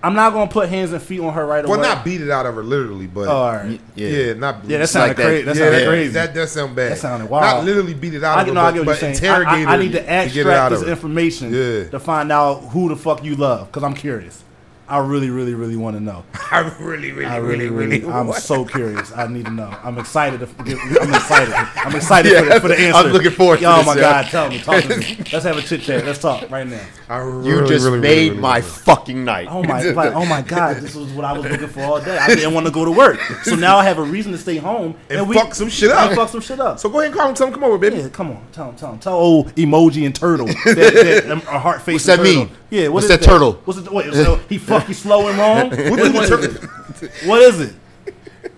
I'm 0.05 0.13
not 0.13 0.33
gonna 0.33 0.51
put 0.51 0.69
hands 0.69 0.91
and 0.93 1.01
feet 1.01 1.19
on 1.19 1.33
her 1.33 1.45
right 1.45 1.63
Well, 1.65 1.73
away. 1.79 1.81
Well, 1.87 1.95
not 1.95 2.05
beat 2.05 2.21
it 2.21 2.29
out 2.29 2.45
of 2.45 2.53
her 2.55 2.63
literally, 2.63 3.07
but 3.07 3.27
Oh, 3.27 3.31
all 3.31 3.53
right. 3.53 3.79
Yeah. 3.95 4.07
yeah, 4.07 4.33
not 4.33 4.57
Yeah, 4.65 4.77
that 4.77 4.83
It's 4.83 4.91
sounded 4.91 5.07
like 5.07 5.17
that- 5.17 5.23
crazy. 5.23 5.43
That 5.45 5.55
yeah, 5.55 5.61
sounded 5.63 5.79
that, 5.79 5.87
crazy. 5.87 6.13
That 6.13 6.33
that 6.35 6.49
sound 6.49 6.75
bad. 6.75 6.91
That 6.91 6.97
sounded 6.99 7.29
wild. 7.29 7.43
Not 7.57 7.63
literally 7.65 7.93
beat 7.95 8.13
it 8.13 8.23
out 8.23 8.37
I 8.37 8.41
of 8.41 8.47
her, 8.47 8.53
know, 8.53 8.61
I 8.61 8.65
but, 8.65 8.71
get 8.73 8.79
what 8.81 8.85
but 8.85 9.01
you're 9.01 9.13
saying. 9.15 9.33
I, 9.33 9.39
interrogate 9.41 9.67
I, 9.67 9.71
I 9.71 9.75
her 9.77 9.83
need 9.83 9.91
to 9.93 9.97
get 9.99 10.05
it 10.05 10.07
out 10.07 10.25
extract 10.27 10.73
of 10.73 10.79
this 10.81 10.89
information 10.89 11.53
Yeah. 11.53 11.89
to 11.89 11.99
find 11.99 12.31
out 12.31 12.59
who 12.71 12.89
the 12.89 12.95
fuck 12.95 13.23
you 13.23 13.35
love, 13.35 13.67
because 13.67 13.83
I'm 13.83 13.95
curious. 13.95 14.43
I 14.87 14.99
really, 14.99 15.31
really, 15.31 15.55
really 15.55 15.75
want 15.75 15.97
to 15.97 16.03
know. 16.03 16.23
I 16.51 16.59
really, 16.79 17.11
really, 17.11 17.25
I 17.25 17.37
really, 17.37 17.69
really, 17.69 18.01
really, 18.01 18.13
I'm 18.13 18.31
so 18.33 18.63
curious. 18.63 19.11
I 19.13 19.25
need 19.25 19.45
to 19.45 19.51
know. 19.51 19.75
I'm 19.83 19.97
excited. 19.97 20.41
To 20.41 20.63
get, 20.63 20.77
I'm 21.01 21.13
excited. 21.13 21.53
I'm 21.53 21.95
excited 21.95 22.37
for, 22.37 22.45
the, 22.45 22.59
for 22.61 22.67
the 22.67 22.77
answer. 22.77 22.99
I'm 22.99 23.11
looking 23.11 23.31
forward 23.31 23.59
to 23.59 23.63
it. 23.63 23.67
Oh 23.67 23.77
this, 23.77 23.85
my 23.87 23.95
yeah. 23.95 24.01
god, 24.01 24.25
tell 24.27 24.49
me, 24.49 24.59
talk 24.59 24.83
to 24.83 24.97
me. 24.97 25.17
Let's 25.33 25.45
have 25.45 25.57
a 25.57 25.61
chit 25.63 25.81
chat. 25.81 26.05
Let's 26.05 26.19
talk 26.19 26.51
right 26.51 26.67
now. 26.67 26.85
I 27.09 27.23
You 27.23 27.65
just 27.67 27.85
really, 27.85 27.99
made 27.99 28.29
really, 28.29 28.41
my 28.41 28.61
fucking 28.61 29.25
night. 29.25 29.47
Oh 29.49 29.63
my, 29.63 29.81
like, 29.81 30.13
oh 30.13 30.25
my 30.25 30.43
god, 30.43 30.77
this 30.77 30.93
was 30.93 31.11
what 31.13 31.25
I 31.25 31.33
was 31.33 31.49
looking 31.49 31.67
for 31.67 31.81
all 31.81 31.99
day. 31.99 32.17
I 32.19 32.27
didn't 32.27 32.53
want 32.53 32.67
to 32.67 32.71
go 32.71 32.85
to 32.85 32.91
work, 32.91 33.19
so 33.43 33.55
now 33.55 33.77
I 33.77 33.85
have 33.85 33.97
a 33.97 34.03
reason 34.03 34.33
to 34.33 34.37
stay 34.37 34.57
home 34.57 34.95
And 35.09 35.27
we 35.27 35.35
fuck 35.35 35.55
some 35.55 35.69
shit 35.69 35.89
up. 35.89 36.09
And 36.09 36.15
fuck 36.15 36.29
some 36.29 36.41
shit 36.41 36.59
up. 36.59 36.77
So 36.77 36.89
go 36.89 36.99
ahead 36.99 37.11
and 37.11 37.19
call 37.19 37.29
him. 37.29 37.35
Tell 37.35 37.47
him 37.47 37.53
come 37.53 37.63
over, 37.63 37.79
baby. 37.79 37.97
Yeah, 37.97 38.09
come 38.09 38.31
on, 38.31 38.45
tell 38.51 38.69
him, 38.69 38.75
tell 38.75 38.91
him, 38.91 38.99
tell 38.99 39.15
old 39.15 39.47
emoji 39.55 40.05
and 40.05 40.13
turtle. 40.13 40.45
That, 40.45 41.23
that, 41.25 41.31
a 41.31 41.59
heart 41.59 41.81
face. 41.81 41.95
What's 41.95 42.05
that 42.05 42.17
turtle. 42.17 42.45
mean? 42.45 42.49
Yeah, 42.69 42.83
what 42.87 42.93
What's 42.95 43.05
is 43.05 43.09
that 43.11 43.21
turtle? 43.21 43.53
What's 43.65 43.79
it? 43.79 43.91
Wait, 43.91 44.13
so 44.13 44.37
he 44.49 44.57
fuck 44.57 44.87
you 44.87 44.93
slow 44.93 45.27
and 45.27 45.37
wrong. 45.37 45.69
what, 45.69 45.99
What 45.99 46.13
what, 46.13 46.29
the- 46.29 46.39
is 46.39 47.03
it? 47.03 47.11
what 47.27 47.41
is 47.41 47.59
it? 47.61 47.75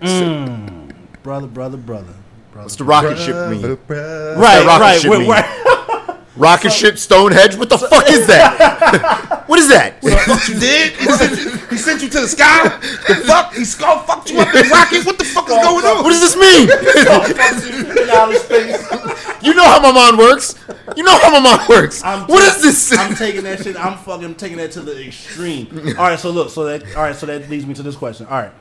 Mm, 0.00 0.92
brother, 1.22 1.46
brother, 1.46 1.76
brother, 1.76 2.14
brother. 2.52 2.64
What's 2.64 2.76
the 2.76 2.84
rocket 2.84 3.18
ship 3.18 3.34
mean? 3.50 3.62
right, 3.62 3.78
that 3.88 4.66
rocket 4.66 4.80
right, 4.80 5.00
ship 5.00 5.10
wait, 5.10 5.18
mean? 5.20 5.28
right. 5.30 5.94
Rocket 6.38 6.70
ship 6.72 6.98
Stonehenge? 6.98 7.56
What 7.56 7.68
the 7.68 7.78
fuck 7.78 8.08
is 8.08 8.26
that? 8.28 9.42
what 9.48 9.58
is 9.58 9.68
that? 9.68 10.00
What 10.02 10.48
you 10.48 10.58
did? 10.58 10.92
He 10.92 11.06
sent 11.10 11.38
you, 11.38 11.56
he 11.68 11.76
sent 11.76 12.02
you 12.02 12.08
to 12.08 12.20
the 12.20 12.28
sky. 12.28 12.68
The 13.08 13.14
fuck? 13.26 13.54
He 13.54 13.64
skull 13.64 13.98
fucked 14.04 14.30
you 14.30 14.38
up 14.40 14.54
in 14.54 14.68
rocket. 14.70 15.04
What 15.04 15.18
the 15.18 15.24
fuck 15.24 15.48
is 15.48 15.54
going 15.56 15.84
on? 15.84 16.04
What 16.04 16.10
does 16.10 16.20
this 16.20 16.36
mean? 16.36 16.68
You 19.40 19.54
know 19.54 19.64
how 19.64 19.80
my 19.80 19.92
mind 19.92 20.18
works. 20.18 20.56
You 20.96 21.04
know 21.04 21.16
how 21.18 21.30
my 21.30 21.40
mind 21.40 21.68
works. 21.68 22.02
I'm 22.02 22.26
What 22.26 22.40
ta- 22.40 22.56
is 22.56 22.62
this? 22.62 22.98
I'm 22.98 23.14
taking 23.14 23.44
that 23.44 23.62
shit. 23.62 23.76
I'm 23.76 23.96
fucking 23.98 24.34
taking 24.34 24.56
that 24.58 24.72
to 24.72 24.80
the 24.80 25.06
extreme. 25.06 25.68
All 25.96 26.04
right, 26.04 26.18
so 26.18 26.30
look, 26.30 26.50
so 26.50 26.64
that 26.64 26.82
all 26.96 27.02
right, 27.04 27.14
so 27.14 27.26
that 27.26 27.48
leads 27.48 27.64
me 27.64 27.74
to 27.74 27.82
this 27.82 27.94
question. 27.96 28.26
All 28.26 28.40
right, 28.42 28.52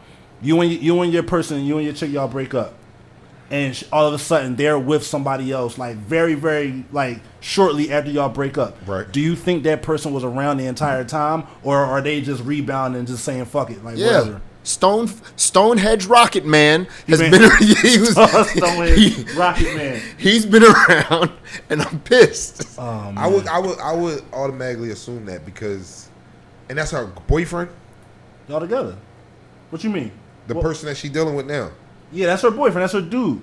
you 0.42 0.60
and 0.62 0.72
you 0.72 1.02
and 1.02 1.12
your 1.12 1.24
person, 1.24 1.66
you 1.66 1.78
and 1.78 1.86
your 1.86 1.96
chick, 1.96 2.12
y'all 2.12 2.28
break 2.28 2.54
up, 2.54 2.74
and 3.50 3.76
sh- 3.76 3.84
all 3.92 4.08
of 4.08 4.14
a 4.14 4.20
sudden 4.20 4.56
they're 4.56 4.78
with 4.80 5.06
somebody 5.06 5.52
else, 5.52 5.78
like 5.78 5.96
very, 5.98 6.34
very, 6.34 6.84
like 6.92 7.20
shortly 7.40 7.92
after 7.92 8.10
y'all 8.12 8.30
break 8.30 8.58
up. 8.58 8.78
Right. 8.86 9.10
Do 9.12 9.20
you 9.22 9.36
think 9.36 9.64
that 9.64 9.82
person 9.82 10.14
was 10.14 10.24
around 10.24 10.58
the 10.58 10.66
entire 10.66 11.04
time, 11.04 11.46
or 11.64 11.78
are 11.78 12.02
they 12.02 12.22
just 12.22 12.44
rebounding 12.44 13.00
and 13.00 13.08
just 13.08 13.24
saying 13.24 13.46
fuck 13.46 13.70
it, 13.72 13.84
like 13.84 13.98
yeah. 13.98 14.20
whatever? 14.20 14.42
Stone 14.64 15.10
Stonehenge 15.38 16.08
Rocket 16.08 16.46
Man 16.46 16.88
has 17.08 17.20
been- 17.20 17.32
been, 17.32 17.42
he 17.60 17.98
was, 18.00 18.12
Stonehenge 18.12 19.00
he, 19.00 19.24
Rocket 19.38 19.76
Man. 19.78 20.02
he's 20.18 20.46
been 20.46 20.64
around 20.64 21.32
and 21.70 21.82
I'm 21.82 22.02
pissed. 22.02 22.78
Oh, 22.78 23.14
I 23.16 23.28
would, 23.30 23.48
I 23.48 23.60
would, 23.60 23.80
I 23.80 23.94
would 23.94 24.24
automatically 24.34 24.92
assume 24.92 25.26
that 25.28 25.46
because, 25.46 26.10
and 26.68 26.78
that's 26.78 26.92
her 26.92 27.06
boyfriend, 27.28 27.70
Y'all 28.50 28.60
together? 28.60 28.98
What 29.70 29.84
you 29.86 29.90
mean? 29.90 30.12
the 30.48 30.54
Well, 30.54 30.64
person 30.64 30.88
that 30.88 30.96
she 30.98 31.08
dealing 31.10 31.36
with 31.36 31.46
now. 31.46 31.72
Yeah, 32.12 32.28
that's 32.28 32.42
her 32.44 32.52
boyfriend. 32.52 32.84
That's 32.84 32.94
her 32.94 33.02
dude. 33.02 33.42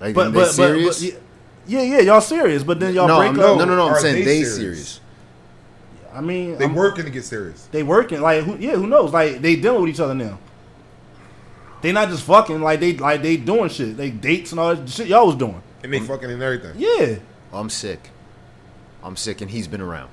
Like, 0.00 0.14
But 0.14 0.32
but, 0.32 0.34
but 0.34 0.50
serious? 0.52 1.02
but 1.04 1.20
yeah, 1.66 1.82
yeah, 1.82 1.96
yeah, 1.96 2.00
y'all 2.00 2.20
serious, 2.20 2.62
but 2.62 2.80
then 2.80 2.94
y'all 2.94 3.06
no, 3.06 3.18
break 3.18 3.30
I'm, 3.32 3.40
up. 3.40 3.58
no, 3.58 3.64
no, 3.66 3.76
no, 3.76 3.86
I'm 3.88 3.92
Are 3.94 4.00
saying 4.00 4.16
they 4.16 4.24
they 4.24 4.44
serious? 4.44 4.56
serious. 4.56 5.00
I 6.12 6.20
mean, 6.20 6.56
They 6.58 6.64
I'm- 6.64 6.74
working 6.74 7.04
to 7.04 7.10
get 7.10 7.24
serious. 7.24 7.68
They 7.70 7.82
working 7.82 8.20
like 8.20 8.42
who? 8.44 8.56
Yeah, 8.56 8.72
who 8.76 8.86
knows? 8.86 9.12
Like 9.12 9.40
they 9.42 9.56
dealing 9.56 9.82
with 9.82 9.90
each 9.90 10.00
other 10.00 10.14
now. 10.14 10.38
They 11.82 11.92
not 11.92 12.08
just 12.08 12.24
fucking 12.24 12.60
like 12.60 12.80
they 12.80 12.94
like 12.96 13.22
they 13.22 13.36
doing 13.36 13.68
shit. 13.70 13.96
They 13.96 14.10
dates 14.10 14.50
and 14.50 14.60
all 14.60 14.74
that 14.74 14.88
shit 14.88 15.06
y'all 15.06 15.26
was 15.26 15.36
doing. 15.36 15.62
And 15.82 15.92
they 15.92 16.00
fucking 16.00 16.30
and 16.30 16.42
everything. 16.42 16.74
Yeah, 16.76 17.16
I'm 17.52 17.70
sick. 17.70 18.10
I'm 19.02 19.16
sick, 19.16 19.40
and 19.40 19.50
he's 19.50 19.66
been 19.66 19.80
around. 19.80 20.10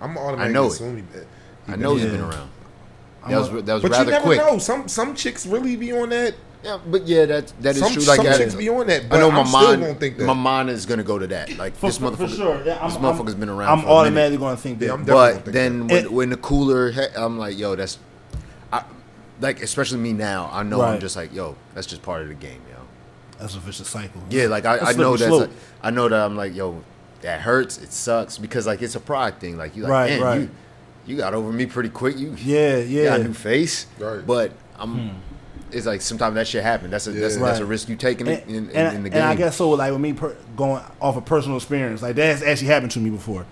I'm 0.00 0.16
automatically 0.18 0.44
I 0.50 0.52
know 0.52 0.64
it. 0.64 0.72
assuming 0.72 1.08
that. 1.12 1.26
he 1.66 1.72
I 1.72 1.76
know 1.76 1.94
been- 1.94 2.02
he's 2.02 2.10
been 2.12 2.20
Yeah. 2.20 2.28
around. 2.30 2.50
I'm 3.22 3.30
That 3.30 3.38
was 3.38 3.48
a- 3.48 3.62
that 3.62 3.72
was 3.74 3.82
But 3.82 3.90
you 3.92 3.98
rather 3.98 4.10
never 4.10 4.24
quick. 4.24 4.38
know. 4.38 4.58
Some 4.58 4.88
some 4.88 5.14
chicks 5.14 5.46
really 5.46 5.76
be 5.76 5.92
on 5.92 6.08
that. 6.08 6.34
Yeah, 6.62 6.78
but 6.86 7.06
yeah, 7.06 7.24
that 7.24 7.52
that 7.60 7.74
is 7.74 7.80
Some, 7.80 7.92
true. 7.94 8.02
Like 8.02 8.16
some 8.16 8.26
that- 8.26 8.36
chicks 8.38 8.54
be 8.54 8.68
on 8.68 8.86
that. 8.88 9.08
But 9.08 9.16
I 9.16 9.20
know 9.20 9.28
I'm 9.30 9.34
my 9.36 9.44
still 9.44 9.60
mind. 9.62 9.80
gonna 9.82 9.94
think 9.94 10.18
that. 10.18 10.24
My 10.26 10.34
mind 10.34 10.68
is 10.70 10.84
gonna 10.84 11.02
go 11.02 11.18
to 11.18 11.26
that. 11.28 11.56
Like 11.56 11.74
for, 11.74 11.86
this 11.86 11.98
motherfucker. 11.98 12.16
for 12.16 12.28
sure. 12.28 12.62
Yeah, 12.64 12.78
I'm, 12.82 12.90
this 12.90 12.98
I'm- 12.98 13.02
motherfucker's 13.02 13.34
been 13.34 13.48
around. 13.48 13.68
I'm 13.78 13.80
for 13.84 13.88
a 13.88 13.92
automatically 13.92 14.36
going 14.38 14.56
to 14.56 14.60
think 14.62 14.78
that. 14.80 14.86
Yeah, 14.86 14.92
I'm 14.92 15.04
definitely 15.04 15.32
But 15.36 15.44
think 15.44 15.54
then 15.54 15.78
that. 15.86 15.94
when, 15.94 16.04
It- 16.04 16.12
when 16.12 16.30
the 16.30 16.36
cooler, 16.36 16.92
I'm 17.16 17.38
like, 17.38 17.58
yo, 17.58 17.76
that's, 17.76 17.98
I, 18.72 18.84
like 19.40 19.62
especially 19.62 20.00
me 20.00 20.12
now. 20.12 20.50
I 20.52 20.62
know 20.62 20.82
I'm 20.82 21.00
just 21.00 21.16
like, 21.16 21.32
yo, 21.34 21.56
that's 21.74 21.86
just 21.86 22.02
part 22.02 22.20
of 22.22 22.28
the 22.28 22.34
game, 22.34 22.60
yo. 22.70 22.76
That's 23.38 23.54
a 23.54 23.58
vicious 23.60 23.88
cycle. 23.88 24.20
Yeah, 24.28 24.46
like 24.48 24.66
I, 24.66 24.78
I 24.78 24.92
know 24.92 25.16
slippery 25.16 25.38
that's, 25.38 25.50
like, 25.52 25.60
I 25.82 25.90
know 25.90 26.08
that 26.10 26.20
I'm 26.26 26.36
like, 26.36 26.54
yo, 26.54 26.82
that 27.22 27.40
hurts. 27.40 27.78
It 27.78 27.90
sucks 27.90 28.36
because 28.36 28.66
like 28.66 28.82
it's 28.82 28.96
a 28.96 29.00
pride 29.00 29.40
thing. 29.40 29.56
Like 29.56 29.74
you 29.76 29.84
like, 29.84 29.90
Right, 29.92 30.06
damn, 30.08 30.22
right. 30.22 30.40
you, 30.42 30.50
you 31.06 31.16
got 31.16 31.32
over 31.32 31.50
me 31.50 31.64
pretty 31.64 31.88
quick. 31.88 32.18
You, 32.18 32.34
Yeah, 32.38 32.76
you 32.76 33.00
yeah. 33.00 33.04
got 33.08 33.20
a 33.20 33.24
new 33.24 33.32
face. 33.32 33.86
Right. 33.98 34.26
But 34.26 34.52
I'm. 34.78 35.08
Hmm. 35.08 35.16
It's 35.72 35.86
like 35.86 36.00
sometimes 36.00 36.34
that 36.34 36.46
shit 36.46 36.62
happen. 36.62 36.90
That's 36.90 37.06
a 37.06 37.12
that's, 37.12 37.36
Yeah. 37.36 37.44
that's 37.44 37.58
a 37.60 37.64
risk 37.66 37.88
you 37.88 37.96
taking 37.96 38.26
in, 38.26 38.32
and, 38.40 38.50
in, 38.50 38.56
in, 38.70 38.76
and- 38.76 38.96
in 38.96 39.02
the 39.02 39.06
and 39.08 39.12
game. 39.14 39.22
I 39.24 39.34
guess 39.34 39.56
so. 39.56 39.70
Like 39.70 39.92
with 39.92 40.00
me 40.00 40.12
per, 40.12 40.36
going 40.56 40.82
off 41.00 41.16
of 41.16 41.24
personal 41.24 41.56
experience, 41.56 42.02
like 42.02 42.16
that's 42.16 42.42
actually 42.42 42.68
happened 42.68 42.92
to 42.92 42.98
me 43.00 43.10
before. 43.10 43.40
like 43.40 43.46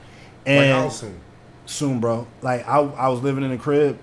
And 0.46 0.72
how 0.72 0.88
soon? 0.88 1.20
soon, 1.66 2.00
bro. 2.00 2.26
Like 2.42 2.66
I, 2.68 2.78
I 2.80 3.08
was 3.08 3.20
living 3.22 3.44
in 3.44 3.52
a 3.52 3.58
crib. 3.58 3.98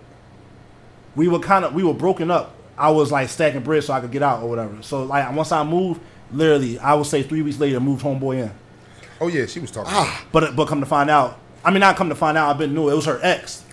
We 1.15 1.27
were 1.27 1.39
kind 1.39 1.65
of 1.65 1.73
we 1.73 1.83
were 1.83 1.93
broken 1.93 2.29
up. 2.31 2.53
I 2.77 2.89
was 2.91 3.11
like 3.11 3.29
stacking 3.29 3.61
bread 3.61 3.83
so 3.83 3.93
I 3.93 4.01
could 4.01 4.11
get 4.11 4.21
out 4.23 4.43
or 4.43 4.49
whatever. 4.49 4.81
So 4.81 5.03
like 5.03 5.33
once 5.35 5.51
I 5.51 5.63
moved, 5.63 6.01
literally, 6.31 6.77
I 6.79 6.93
would 6.93 7.05
say 7.05 7.23
three 7.23 7.41
weeks 7.41 7.59
later, 7.59 7.79
moved 7.79 8.03
homeboy 8.03 8.43
in. 8.43 8.51
Oh 9.21 9.27
yeah, 9.29 9.45
she 9.45 9.59
was 9.59 9.71
talking. 9.71 9.91
Ah. 9.93 10.25
But 10.31 10.55
but 10.55 10.67
come 10.67 10.81
to 10.81 10.85
find 10.85 11.09
out, 11.09 11.39
I 11.63 11.71
mean 11.71 11.79
not 11.79 11.95
come 11.95 12.09
to 12.09 12.15
find 12.15 12.37
out, 12.37 12.49
I've 12.49 12.57
been 12.57 12.73
knew 12.73 12.89
it 12.89 12.95
was 12.95 13.05
her 13.05 13.19
ex. 13.23 13.63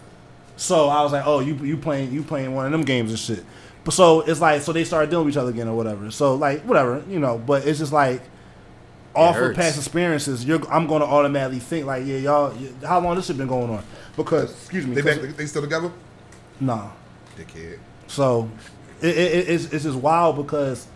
So 0.57 0.89
I 0.89 1.03
was 1.03 1.11
like, 1.13 1.27
oh, 1.27 1.41
you 1.41 1.55
you 1.57 1.77
playing 1.77 2.13
you 2.13 2.23
playing 2.23 2.55
one 2.55 2.67
of 2.67 2.73
them 2.73 2.83
games 2.83 3.11
and 3.11 3.19
shit. 3.19 3.45
But 3.85 3.95
so 3.95 4.21
it's 4.21 4.41
like 4.41 4.63
so 4.63 4.73
they 4.73 4.85
started 4.85 5.11
dealing 5.11 5.27
with 5.27 5.35
each 5.35 5.39
other 5.39 5.51
again 5.51 5.69
or 5.69 5.77
whatever. 5.77 6.11
So 6.11 6.35
like 6.37 6.63
whatever 6.63 7.03
you 7.09 7.19
know. 7.19 7.39
But 7.39 7.67
it's 7.67 7.79
just 7.79 7.93
like 7.93 8.23
off 9.15 9.37
of 9.37 9.55
past 9.55 9.77
experiences, 9.77 10.45
you're 10.45 10.61
I'm 10.73 10.87
going 10.87 11.01
to 11.01 11.07
automatically 11.07 11.59
think 11.59 11.85
like 11.87 12.07
yeah 12.07 12.17
y'all 12.19 12.55
how 12.87 13.01
long 13.01 13.17
this 13.17 13.27
shit 13.27 13.37
been 13.37 13.49
going 13.49 13.71
on 13.71 13.85
because 14.17 14.51
excuse 14.53 14.87
me 14.87 14.95
They 14.95 15.03
'cause- 15.03 15.19
back, 15.19 15.37
they 15.37 15.47
still 15.47 15.63
together? 15.63 15.91
nah. 16.61 16.91
Dickhead. 17.37 17.79
So 18.07 18.49
it, 19.01 19.17
it, 19.17 19.49
it's 19.49 19.65
it's 19.73 19.85
just 19.85 19.99
wild 19.99 20.37
because 20.37 20.87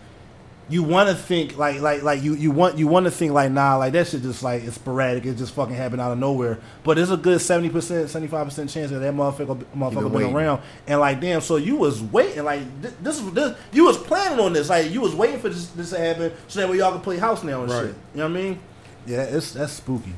you 0.68 0.82
want 0.82 1.08
to 1.08 1.14
think 1.14 1.56
like 1.56 1.80
like 1.80 2.02
like 2.02 2.22
you 2.24 2.34
you 2.34 2.50
want 2.50 2.76
you 2.76 2.88
want 2.88 3.04
to 3.04 3.10
think 3.12 3.32
like 3.32 3.52
nah 3.52 3.76
like 3.76 3.92
that 3.92 4.08
shit 4.08 4.20
just 4.22 4.42
like 4.42 4.64
it's 4.64 4.74
sporadic 4.74 5.24
it 5.24 5.34
just 5.36 5.54
fucking 5.54 5.76
happened 5.76 6.00
out 6.00 6.10
of 6.10 6.18
nowhere. 6.18 6.58
But 6.82 6.96
there's 6.96 7.12
a 7.12 7.16
good 7.16 7.38
70% 7.38 7.70
75% 7.70 8.72
chance 8.72 8.90
that 8.90 8.98
that 8.98 9.14
motherfucker 9.14 9.64
motherfucker 9.76 10.12
been 10.12 10.34
around. 10.34 10.62
And 10.88 10.98
like 10.98 11.20
damn 11.20 11.40
so 11.40 11.54
you 11.54 11.76
was 11.76 12.02
waiting 12.02 12.42
like 12.42 12.62
thi- 12.82 12.94
this 13.00 13.20
is 13.20 13.30
this 13.32 13.56
you 13.70 13.84
was 13.84 13.96
planning 13.96 14.40
on 14.40 14.52
this. 14.54 14.68
Like 14.68 14.90
you 14.90 15.00
was 15.00 15.14
waiting 15.14 15.38
for 15.38 15.50
this, 15.50 15.68
this 15.68 15.90
to 15.90 15.98
happen 16.00 16.32
so 16.48 16.58
that 16.60 16.68
way 16.68 16.78
y'all 16.78 16.90
can 16.90 17.00
play 17.00 17.18
house 17.18 17.44
now 17.44 17.62
and 17.62 17.70
Right. 17.70 17.86
shit 17.86 17.94
you 18.14 18.18
know 18.20 18.28
what 18.28 18.36
I 18.38 18.42
mean? 18.42 18.58
Yeah 19.06 19.22
it's 19.22 19.52
that's 19.52 19.72
spooky. 19.72 20.14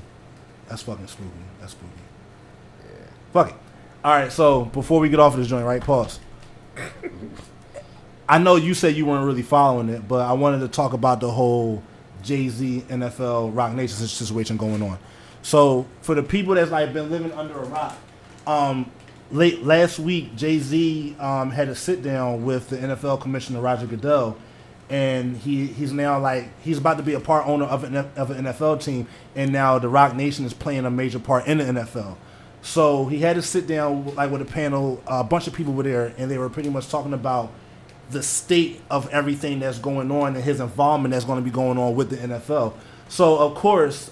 That's 0.66 0.80
fucking 0.80 1.08
spooky. 1.08 1.28
That's 1.60 1.72
spooky. 1.72 1.92
Yeah. 2.86 3.06
Fuck 3.34 3.50
it. 3.50 3.56
All 4.02 4.12
right 4.12 4.32
so 4.32 4.64
before 4.64 4.98
we 5.00 5.10
get 5.10 5.20
off 5.20 5.34
of 5.34 5.40
this 5.40 5.48
joint 5.48 5.66
right 5.66 5.82
pause 5.84 6.20
I 8.28 8.36
know 8.38 8.56
you 8.56 8.74
said 8.74 8.94
you 8.94 9.06
weren't 9.06 9.24
really 9.24 9.42
following 9.42 9.88
it, 9.88 10.06
but 10.06 10.20
I 10.20 10.34
wanted 10.34 10.60
to 10.60 10.68
talk 10.68 10.92
about 10.92 11.20
the 11.20 11.30
whole 11.30 11.82
Jay 12.22 12.48
Z 12.48 12.84
NFL 12.88 13.56
Roc 13.56 13.72
Nation 13.72 14.06
situation 14.06 14.58
going 14.58 14.82
on. 14.82 14.98
So 15.40 15.86
for 16.02 16.14
the 16.14 16.22
people 16.22 16.54
that's 16.54 16.70
like 16.70 16.92
been 16.92 17.10
living 17.10 17.32
under 17.32 17.54
a 17.54 17.64
rock, 17.64 17.96
um, 18.46 18.90
late 19.30 19.62
last 19.62 19.98
week 19.98 20.36
Jay 20.36 20.58
Z 20.58 21.16
um, 21.18 21.50
had 21.50 21.68
a 21.68 21.74
sit 21.74 22.02
down 22.02 22.44
with 22.44 22.68
the 22.68 22.76
NFL 22.76 23.22
Commissioner 23.22 23.62
Roger 23.62 23.86
Goodell, 23.86 24.36
and 24.90 25.34
he 25.38 25.66
he's 25.66 25.94
now 25.94 26.18
like 26.18 26.50
he's 26.62 26.76
about 26.76 26.98
to 26.98 27.02
be 27.02 27.14
a 27.14 27.20
part 27.20 27.46
owner 27.46 27.64
of 27.64 27.84
an 27.84 27.96
of 27.96 28.30
an 28.30 28.44
NFL 28.44 28.84
team, 28.84 29.06
and 29.36 29.52
now 29.52 29.78
the 29.78 29.88
Roc 29.88 30.14
Nation 30.14 30.44
is 30.44 30.52
playing 30.52 30.84
a 30.84 30.90
major 30.90 31.18
part 31.18 31.46
in 31.46 31.58
the 31.58 31.64
NFL. 31.64 32.16
So 32.60 33.06
he 33.06 33.20
had 33.20 33.36
to 33.36 33.42
sit 33.42 33.66
down 33.66 34.14
like 34.16 34.30
with 34.30 34.42
a 34.42 34.44
panel, 34.44 35.02
a 35.06 35.24
bunch 35.24 35.46
of 35.46 35.54
people 35.54 35.72
were 35.72 35.84
there, 35.84 36.12
and 36.18 36.30
they 36.30 36.36
were 36.36 36.50
pretty 36.50 36.68
much 36.68 36.90
talking 36.90 37.14
about 37.14 37.50
the 38.10 38.22
state 38.22 38.80
of 38.90 39.08
everything 39.10 39.60
that's 39.60 39.78
going 39.78 40.10
on 40.10 40.34
and 40.34 40.44
his 40.44 40.60
involvement 40.60 41.12
that's 41.12 41.24
going 41.24 41.38
to 41.38 41.44
be 41.44 41.50
going 41.50 41.78
on 41.78 41.94
with 41.94 42.10
the 42.10 42.16
NFL. 42.16 42.74
So 43.08 43.38
of 43.38 43.54
course, 43.54 44.10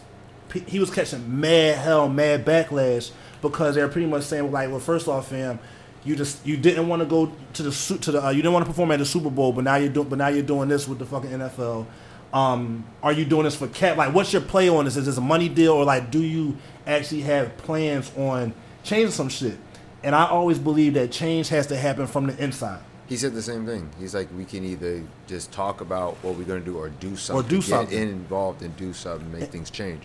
he 0.67 0.79
was 0.79 0.91
catching 0.91 1.41
mad 1.41 1.79
hell, 1.79 2.09
mad 2.09 2.45
backlash 2.45 3.11
because 3.43 3.75
they're 3.75 3.89
pretty 3.89 4.07
much 4.07 4.25
saying 4.25 4.51
like, 4.51 4.71
well, 4.71 4.81
first 4.81 5.09
off, 5.09 5.29
fam, 5.29 5.59
You 6.05 6.17
just 6.17 6.47
you 6.47 6.57
didn't 6.57 6.89
want 6.89 7.01
to 7.01 7.07
go 7.07 7.33
to 7.55 7.63
the 7.63 7.73
su- 7.73 7.99
to 7.99 8.13
the 8.13 8.27
uh, 8.27 8.31
you 8.31 8.37
didn't 8.43 8.53
want 8.53 8.65
to 8.65 8.71
perform 8.71 8.93
at 8.93 8.99
the 8.99 9.07
Super 9.07 9.31
Bowl, 9.31 9.53
but 9.53 9.65
now 9.65 9.77
you're 9.77 9.89
doing 9.89 10.09
but 10.09 10.19
now 10.19 10.29
you're 10.29 10.43
doing 10.43 10.69
this 10.69 10.87
with 10.87 10.99
the 10.99 11.07
fucking 11.07 11.31
NFL. 11.31 11.87
Um, 12.33 12.85
are 13.03 13.13
you 13.13 13.25
doing 13.25 13.45
this 13.45 13.57
for 13.57 13.69
cap? 13.69 13.97
Like, 13.97 14.13
what's 14.13 14.33
your 14.33 14.43
play 14.43 14.69
on 14.69 14.85
this? 14.85 14.97
Is 14.97 15.07
this 15.07 15.17
a 15.17 15.21
money 15.21 15.49
deal 15.49 15.73
or 15.73 15.85
like 15.85 16.11
do 16.11 16.23
you 16.23 16.57
actually 16.87 17.23
have 17.23 17.57
plans 17.59 18.13
on 18.17 18.53
changing 18.83 19.13
some 19.13 19.29
shit? 19.29 19.57
And 20.03 20.15
I 20.15 20.27
always 20.27 20.59
believe 20.59 20.95
that 20.95 21.11
change 21.11 21.49
has 21.49 21.67
to 21.69 21.77
happen 21.77 22.07
from 22.07 22.27
the 22.29 22.43
inside. 22.43 22.81
He 23.07 23.17
said 23.17 23.35
the 23.35 23.43
same 23.43 23.67
thing. 23.67 23.91
He's 23.99 24.15
like, 24.15 24.29
we 24.37 24.45
can 24.45 24.65
either 24.65 25.03
just 25.27 25.53
talk 25.53 25.81
about 25.81 26.15
what 26.23 26.35
we're 26.37 26.45
gonna 26.45 26.61
do 26.61 26.77
or 26.77 26.89
do 26.89 27.17
something. 27.17 27.47
Or 27.47 27.49
do 27.49 27.57
get 27.57 27.67
something. 27.67 27.99
involved 27.99 28.63
and 28.63 28.77
do 28.77 28.93
something, 28.93 29.31
make 29.33 29.51
things 29.51 29.71
change. 29.71 30.03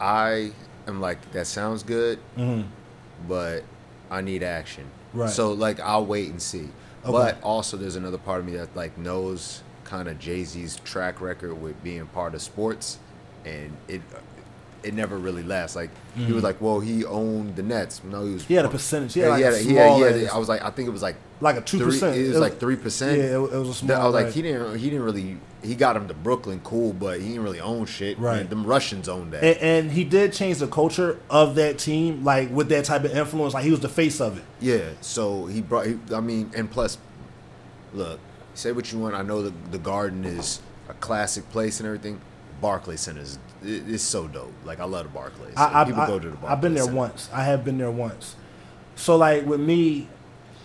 I 0.00 0.52
am 0.86 1.00
like, 1.00 1.32
that 1.32 1.46
sounds 1.46 1.82
good, 1.82 2.18
mm-hmm. 2.36 2.68
but 3.28 3.64
I 4.10 4.20
need 4.20 4.42
action. 4.42 4.86
Right. 5.12 5.30
So 5.30 5.52
like, 5.52 5.80
I'll 5.80 6.06
wait 6.06 6.30
and 6.30 6.40
see. 6.40 6.68
Okay. 7.04 7.12
But 7.12 7.42
also, 7.42 7.76
there's 7.76 7.96
another 7.96 8.18
part 8.18 8.40
of 8.40 8.46
me 8.46 8.52
that 8.52 8.74
like 8.74 8.96
knows 8.96 9.62
kind 9.84 10.08
of 10.08 10.18
Jay 10.18 10.44
Z's 10.44 10.76
track 10.84 11.20
record 11.20 11.54
with 11.60 11.82
being 11.82 12.06
part 12.06 12.34
of 12.34 12.42
sports, 12.42 12.98
and 13.44 13.76
it 13.88 14.00
it 14.84 14.94
never 14.94 15.16
really 15.18 15.42
lasts. 15.42 15.74
Like 15.76 15.90
he 16.16 16.32
was 16.32 16.42
like, 16.44 16.60
well, 16.60 16.78
he 16.80 17.04
owned 17.04 17.56
the 17.56 17.62
Nets. 17.62 18.02
No, 18.04 18.24
he 18.24 18.34
was. 18.34 18.42
Mm-hmm. 18.42 18.48
He 18.48 18.54
had 18.54 18.64
a 18.64 18.68
percentage. 18.68 19.16
Yeah, 19.16 19.36
had, 19.36 19.52
like, 19.54 19.62
he 19.62 19.76
a 19.76 19.80
had, 19.82 19.96
he 19.96 20.00
had- 20.02 20.14
he 20.14 20.20
had- 20.20 20.20
small 20.20 20.26
ass- 20.26 20.32
I 20.34 20.38
was 20.38 20.48
like, 20.48 20.62
I 20.62 20.70
think 20.70 20.88
it 20.88 20.92
was 20.92 21.02
like 21.02 21.16
Like 21.40 21.56
a 21.56 21.62
2%. 21.62 22.12
It 22.14 22.18
It 22.26 22.28
was 22.28 22.38
like 22.38 22.58
three 22.60 22.76
percent. 22.76 23.18
Yeah, 23.18 23.34
it 23.34 23.40
was- 23.40 23.68
a 23.68 23.74
small, 23.74 23.96
I 24.00 24.04
was 24.04 24.14
like, 24.14 24.24
right. 24.26 24.34
he 24.34 24.42
didn't. 24.42 24.78
He 24.78 24.90
didn't 24.90 25.04
really. 25.04 25.38
He 25.62 25.74
got 25.74 25.96
him 25.96 26.08
to 26.08 26.14
Brooklyn, 26.14 26.60
cool, 26.62 26.92
but 26.92 27.20
he 27.20 27.28
didn't 27.28 27.42
really 27.42 27.60
own 27.60 27.86
shit. 27.86 28.18
Right. 28.18 28.36
Man, 28.36 28.48
them 28.50 28.66
Russians 28.66 29.08
owned 29.08 29.32
that. 29.32 29.42
and, 29.42 29.56
and 29.58 29.90
he 29.92 30.04
did 30.04 30.32
change 30.34 30.58
the 30.58 30.66
culture 30.68 31.18
of 31.30 31.54
that 31.54 31.78
team, 31.78 32.22
like 32.22 32.50
with 32.50 32.68
that 32.68 32.84
type 32.84 33.04
of 33.04 33.16
influence. 33.16 33.54
Like 33.54 33.64
he 33.64 33.70
was 33.70 33.80
the 33.80 33.88
face 33.88 34.20
of 34.20 34.36
it. 34.36 34.44
yeah. 34.60 34.90
So 35.00 35.46
he 35.46 35.60
brought. 35.62 35.86
He, 35.86 35.98
I 36.14 36.20
mean, 36.20 36.50
and 36.54 36.70
plus, 36.70 36.98
look, 37.94 38.20
say 38.54 38.72
what 38.72 38.92
you 38.92 38.98
want. 38.98 39.14
I 39.14 39.22
know 39.22 39.42
the 39.42 39.52
the 39.70 39.78
Garden 39.78 40.24
is 40.24 40.60
a 40.88 40.94
classic 40.94 41.48
place 41.50 41.80
and 41.80 41.86
everything. 41.86 42.20
Barclays 42.60 43.00
Center 43.00 43.20
is 43.20 43.38
it- 43.62 43.84
it's 43.88 44.02
so 44.02 44.26
dope. 44.28 44.52
Like 44.64 44.80
I 44.80 44.84
love 44.84 45.04
the 45.04 45.08
Barclays. 45.10 45.54
I, 45.56 45.82
I, 45.82 45.84
People 45.84 46.02
I, 46.02 46.06
go 46.06 46.18
to 46.18 46.26
the 46.28 46.32
Barclays. 46.36 46.52
I've 46.52 46.60
been 46.60 46.74
there 46.74 46.84
Center. 46.84 46.96
once. 46.96 47.28
I 47.32 47.44
have 47.44 47.64
been 47.64 47.78
there 47.78 47.90
once. 47.90 48.36
So 48.96 49.16
like 49.16 49.44
with 49.46 49.60
me, 49.60 50.08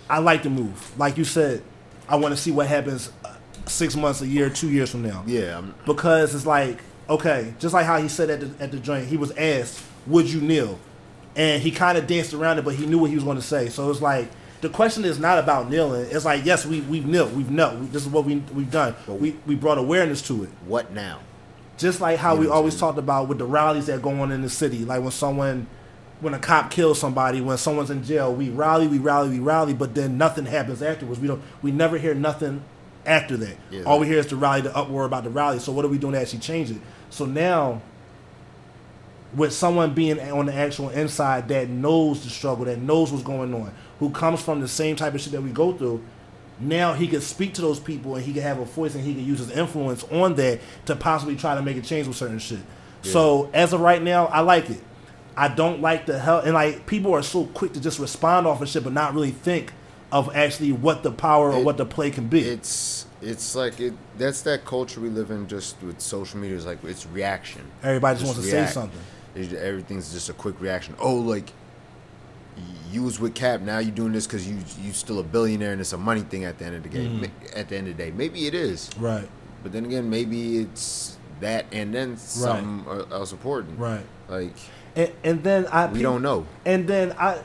I 0.09 0.19
like 0.19 0.43
to 0.43 0.49
move. 0.49 0.97
Like 0.97 1.17
you 1.17 1.23
said, 1.25 1.61
I 2.07 2.15
want 2.15 2.33
to 2.35 2.41
see 2.41 2.51
what 2.51 2.67
happens 2.67 3.11
uh, 3.25 3.33
six 3.65 3.95
months, 3.95 4.21
a 4.21 4.27
year, 4.27 4.49
two 4.49 4.69
years 4.69 4.89
from 4.91 5.03
now. 5.03 5.23
Yeah, 5.27 5.57
I'm, 5.57 5.73
Because 5.85 6.33
it's 6.35 6.45
like 6.45 6.79
okay, 7.09 7.53
just 7.59 7.73
like 7.73 7.85
how 7.85 7.99
he 7.99 8.07
said 8.07 8.29
at 8.29 8.39
the 8.39 8.63
at 8.63 8.71
the 8.71 8.77
joint, 8.79 9.07
he 9.07 9.17
was 9.17 9.31
asked, 9.37 9.81
"Would 10.07 10.31
you 10.31 10.41
kneel?" 10.41 10.79
And 11.35 11.61
he 11.61 11.71
kind 11.71 11.97
of 11.97 12.05
danced 12.07 12.33
around 12.33 12.57
it, 12.59 12.65
but 12.65 12.75
he 12.75 12.85
knew 12.85 12.97
what 12.99 13.09
he 13.09 13.15
was 13.15 13.23
going 13.23 13.37
to 13.37 13.41
say. 13.43 13.69
So 13.69 13.89
it's 13.89 14.01
like 14.01 14.29
the 14.61 14.69
question 14.69 15.05
is 15.05 15.19
not 15.19 15.37
about 15.39 15.69
kneeling. 15.69 16.07
It's 16.11 16.25
like 16.25 16.43
yes, 16.45 16.65
we 16.65 16.81
we've 16.81 17.05
knelt, 17.05 17.31
we've 17.31 17.49
knelt. 17.51 17.91
This 17.91 18.03
is 18.03 18.09
what 18.09 18.25
we 18.25 18.37
we've 18.53 18.69
done. 18.71 18.95
We 19.07 19.35
we 19.45 19.55
brought 19.55 19.77
awareness 19.77 20.21
to 20.23 20.43
it. 20.43 20.49
what 20.65 20.91
now? 20.91 21.19
Just 21.79 22.01
like 22.01 22.19
how 22.19 22.35
we 22.35 22.43
know 22.43 22.49
what 22.49 22.55
I'm 22.55 22.57
always 22.57 22.77
talked 22.77 22.99
about 22.99 23.29
with 23.29 23.37
the 23.37 23.45
rallies 23.45 23.85
that 23.85 24.01
go 24.01 24.09
on 24.21 24.31
in 24.33 24.41
the 24.41 24.49
city, 24.49 24.83
like 24.83 25.01
when 25.01 25.11
someone, 25.11 25.65
when 26.19 26.33
a 26.33 26.39
cop 26.39 26.69
kills 26.69 26.99
somebody, 26.99 27.39
when 27.39 27.57
someone's 27.57 27.89
in 27.89 28.03
jail, 28.03 28.35
we 28.35 28.49
rally, 28.49 28.85
we 28.85 28.97
rally, 28.97 29.29
we 29.29 29.39
rally, 29.39 29.73
but 29.73 29.95
then 29.95 30.17
nothing 30.17 30.45
happens 30.45 30.81
afterwards. 30.81 31.21
We 31.21 31.29
don't, 31.29 31.41
we 31.61 31.71
never 31.71 31.97
hear 31.97 32.13
nothing 32.13 32.63
after 33.05 33.37
that. 33.37 33.55
Yeah. 33.71 33.83
All 33.83 33.97
we 33.97 34.07
hear 34.07 34.19
is 34.19 34.27
the 34.27 34.35
rally, 34.35 34.59
the 34.59 34.75
uproar 34.75 35.05
about 35.05 35.23
the 35.23 35.29
rally. 35.29 35.59
So 35.59 35.71
what 35.71 35.85
are 35.85 35.87
we 35.87 35.97
doing 35.97 36.13
to 36.13 36.19
actually 36.19 36.39
change 36.39 36.69
it? 36.69 36.81
So 37.09 37.25
now, 37.25 37.81
with 39.33 39.53
someone 39.53 39.93
being 39.93 40.19
on 40.19 40.47
the 40.47 40.53
actual 40.53 40.89
inside 40.89 41.47
that 41.47 41.69
knows 41.69 42.25
the 42.25 42.29
struggle, 42.29 42.65
that 42.65 42.79
knows 42.79 43.09
what's 43.09 43.23
going 43.23 43.53
on, 43.53 43.73
who 43.99 44.09
comes 44.09 44.41
from 44.41 44.59
the 44.59 44.67
same 44.67 44.97
type 44.97 45.13
of 45.13 45.21
shit 45.21 45.31
that 45.31 45.41
we 45.41 45.51
go 45.51 45.71
through, 45.71 46.03
now 46.59 46.93
he 46.93 47.07
can 47.07 47.21
speak 47.21 47.53
to 47.55 47.61
those 47.61 47.79
people 47.79 48.15
and 48.15 48.25
he 48.25 48.33
can 48.33 48.41
have 48.43 48.59
a 48.59 48.65
voice 48.65 48.95
and 48.95 49.03
he 49.03 49.13
can 49.13 49.25
use 49.25 49.39
his 49.39 49.51
influence 49.51 50.03
on 50.05 50.35
that 50.35 50.59
to 50.85 50.95
possibly 50.95 51.35
try 51.35 51.55
to 51.55 51.61
make 51.61 51.77
a 51.77 51.81
change 51.81 52.07
with 52.07 52.17
certain 52.17 52.39
shit. 52.39 52.59
So 53.01 53.49
as 53.53 53.71
of 53.71 53.79
right 53.79 54.01
now, 54.01 54.25
I 54.27 54.41
like 54.41 54.69
it. 54.69 54.81
I 55.37 55.47
don't 55.47 55.81
like 55.81 56.05
the 56.05 56.19
hell 56.19 56.39
and 56.39 56.53
like 56.53 56.85
people 56.85 57.13
are 57.13 57.23
so 57.23 57.45
quick 57.45 57.73
to 57.73 57.79
just 57.79 57.97
respond 57.97 58.45
off 58.45 58.61
of 58.61 58.67
shit 58.67 58.83
but 58.83 58.91
not 58.91 59.13
really 59.13 59.31
think 59.31 59.71
of 60.11 60.35
actually 60.35 60.73
what 60.73 61.03
the 61.03 61.11
power 61.11 61.51
or 61.51 61.63
what 61.63 61.77
the 61.77 61.85
play 61.85 62.11
can 62.11 62.27
be. 62.27 62.41
It's 62.41 63.05
it's 63.21 63.55
like 63.55 63.79
it. 63.79 63.93
That's 64.17 64.41
that 64.43 64.65
culture 64.65 64.99
we 64.99 65.09
live 65.09 65.31
in. 65.31 65.47
Just 65.47 65.81
with 65.81 65.99
social 66.01 66.39
media, 66.39 66.57
it's 66.57 66.65
like 66.65 66.83
it's 66.83 67.05
reaction. 67.07 67.61
Everybody 67.83 68.19
just 68.19 68.25
wants 68.25 68.41
to 68.41 68.51
say 68.51 68.65
something. 68.67 68.99
Everything's 69.57 70.11
just 70.11 70.29
a 70.29 70.33
quick 70.33 70.59
reaction. 70.59 70.95
Oh, 70.99 71.15
like 71.15 71.51
you 72.91 73.03
was 73.03 73.19
with 73.19 73.35
Kap. 73.35 73.61
Now 73.61 73.79
you're 73.79 73.91
doing 73.95 74.11
this 74.13 74.25
because 74.27 74.47
you 74.47 74.57
you 74.81 74.91
still 74.93 75.19
a 75.19 75.23
billionaire 75.23 75.71
and 75.71 75.81
it's 75.81 75.93
a 75.93 75.97
money 75.97 76.21
thing 76.21 76.43
at 76.45 76.57
the 76.59 76.65
end 76.65 76.75
of 76.75 76.83
the 76.83 76.89
game. 76.89 77.19
Mm-hmm. 77.21 77.57
At 77.57 77.69
the 77.69 77.77
end 77.77 77.87
of 77.87 77.97
the 77.97 78.03
day, 78.03 78.11
maybe 78.11 78.47
it 78.47 78.53
is, 78.53 78.89
Right. 78.97 79.27
but 79.63 79.71
then 79.71 79.85
again, 79.85 80.09
maybe 80.09 80.57
it's 80.59 81.17
that 81.39 81.65
and 81.71 81.93
then 81.93 82.17
something 82.17 82.85
uh, 82.87 83.05
else 83.15 83.31
important. 83.31 83.79
Right. 83.79 84.05
Like 84.27 84.53
And, 84.95 85.11
and 85.23 85.43
then 85.43 85.67
I 85.67 85.85
we 85.87 86.01
don't 86.01 86.21
know. 86.21 86.45
And 86.65 86.87
then 86.87 87.13
I, 87.13 87.39